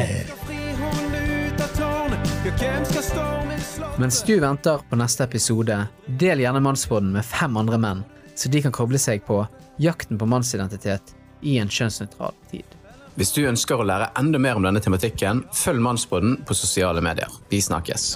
Mens 3.98 4.22
du 4.22 4.40
venter 4.40 4.80
på 4.88 4.96
neste 4.96 5.24
episode, 5.24 5.76
del 6.06 6.42
gjerne 6.42 6.62
Mannsbåten 6.64 7.12
med 7.12 7.26
fem 7.26 7.56
andre 7.60 7.78
menn, 7.78 8.02
så 8.34 8.48
de 8.48 8.62
kan 8.64 8.74
koble 8.74 9.00
seg 9.02 9.24
på 9.26 9.42
jakten 9.82 10.18
på 10.18 10.28
mannsidentitet 10.30 11.14
i 11.42 11.58
en 11.58 11.68
kjønnsnøytral 11.68 12.36
tid. 12.50 12.78
Hvis 13.18 13.34
du 13.34 13.42
ønsker 13.50 13.80
å 13.80 13.86
lære 13.86 14.12
enda 14.18 14.38
mer 14.38 14.58
om 14.58 14.66
denne 14.66 14.80
tematikken, 14.82 15.42
følg 15.54 15.82
Mannsbåten 15.82 16.38
på 16.46 16.54
sosiale 16.54 17.02
medier. 17.02 17.32
Vi 17.50 17.60
snakkes. 17.62 18.12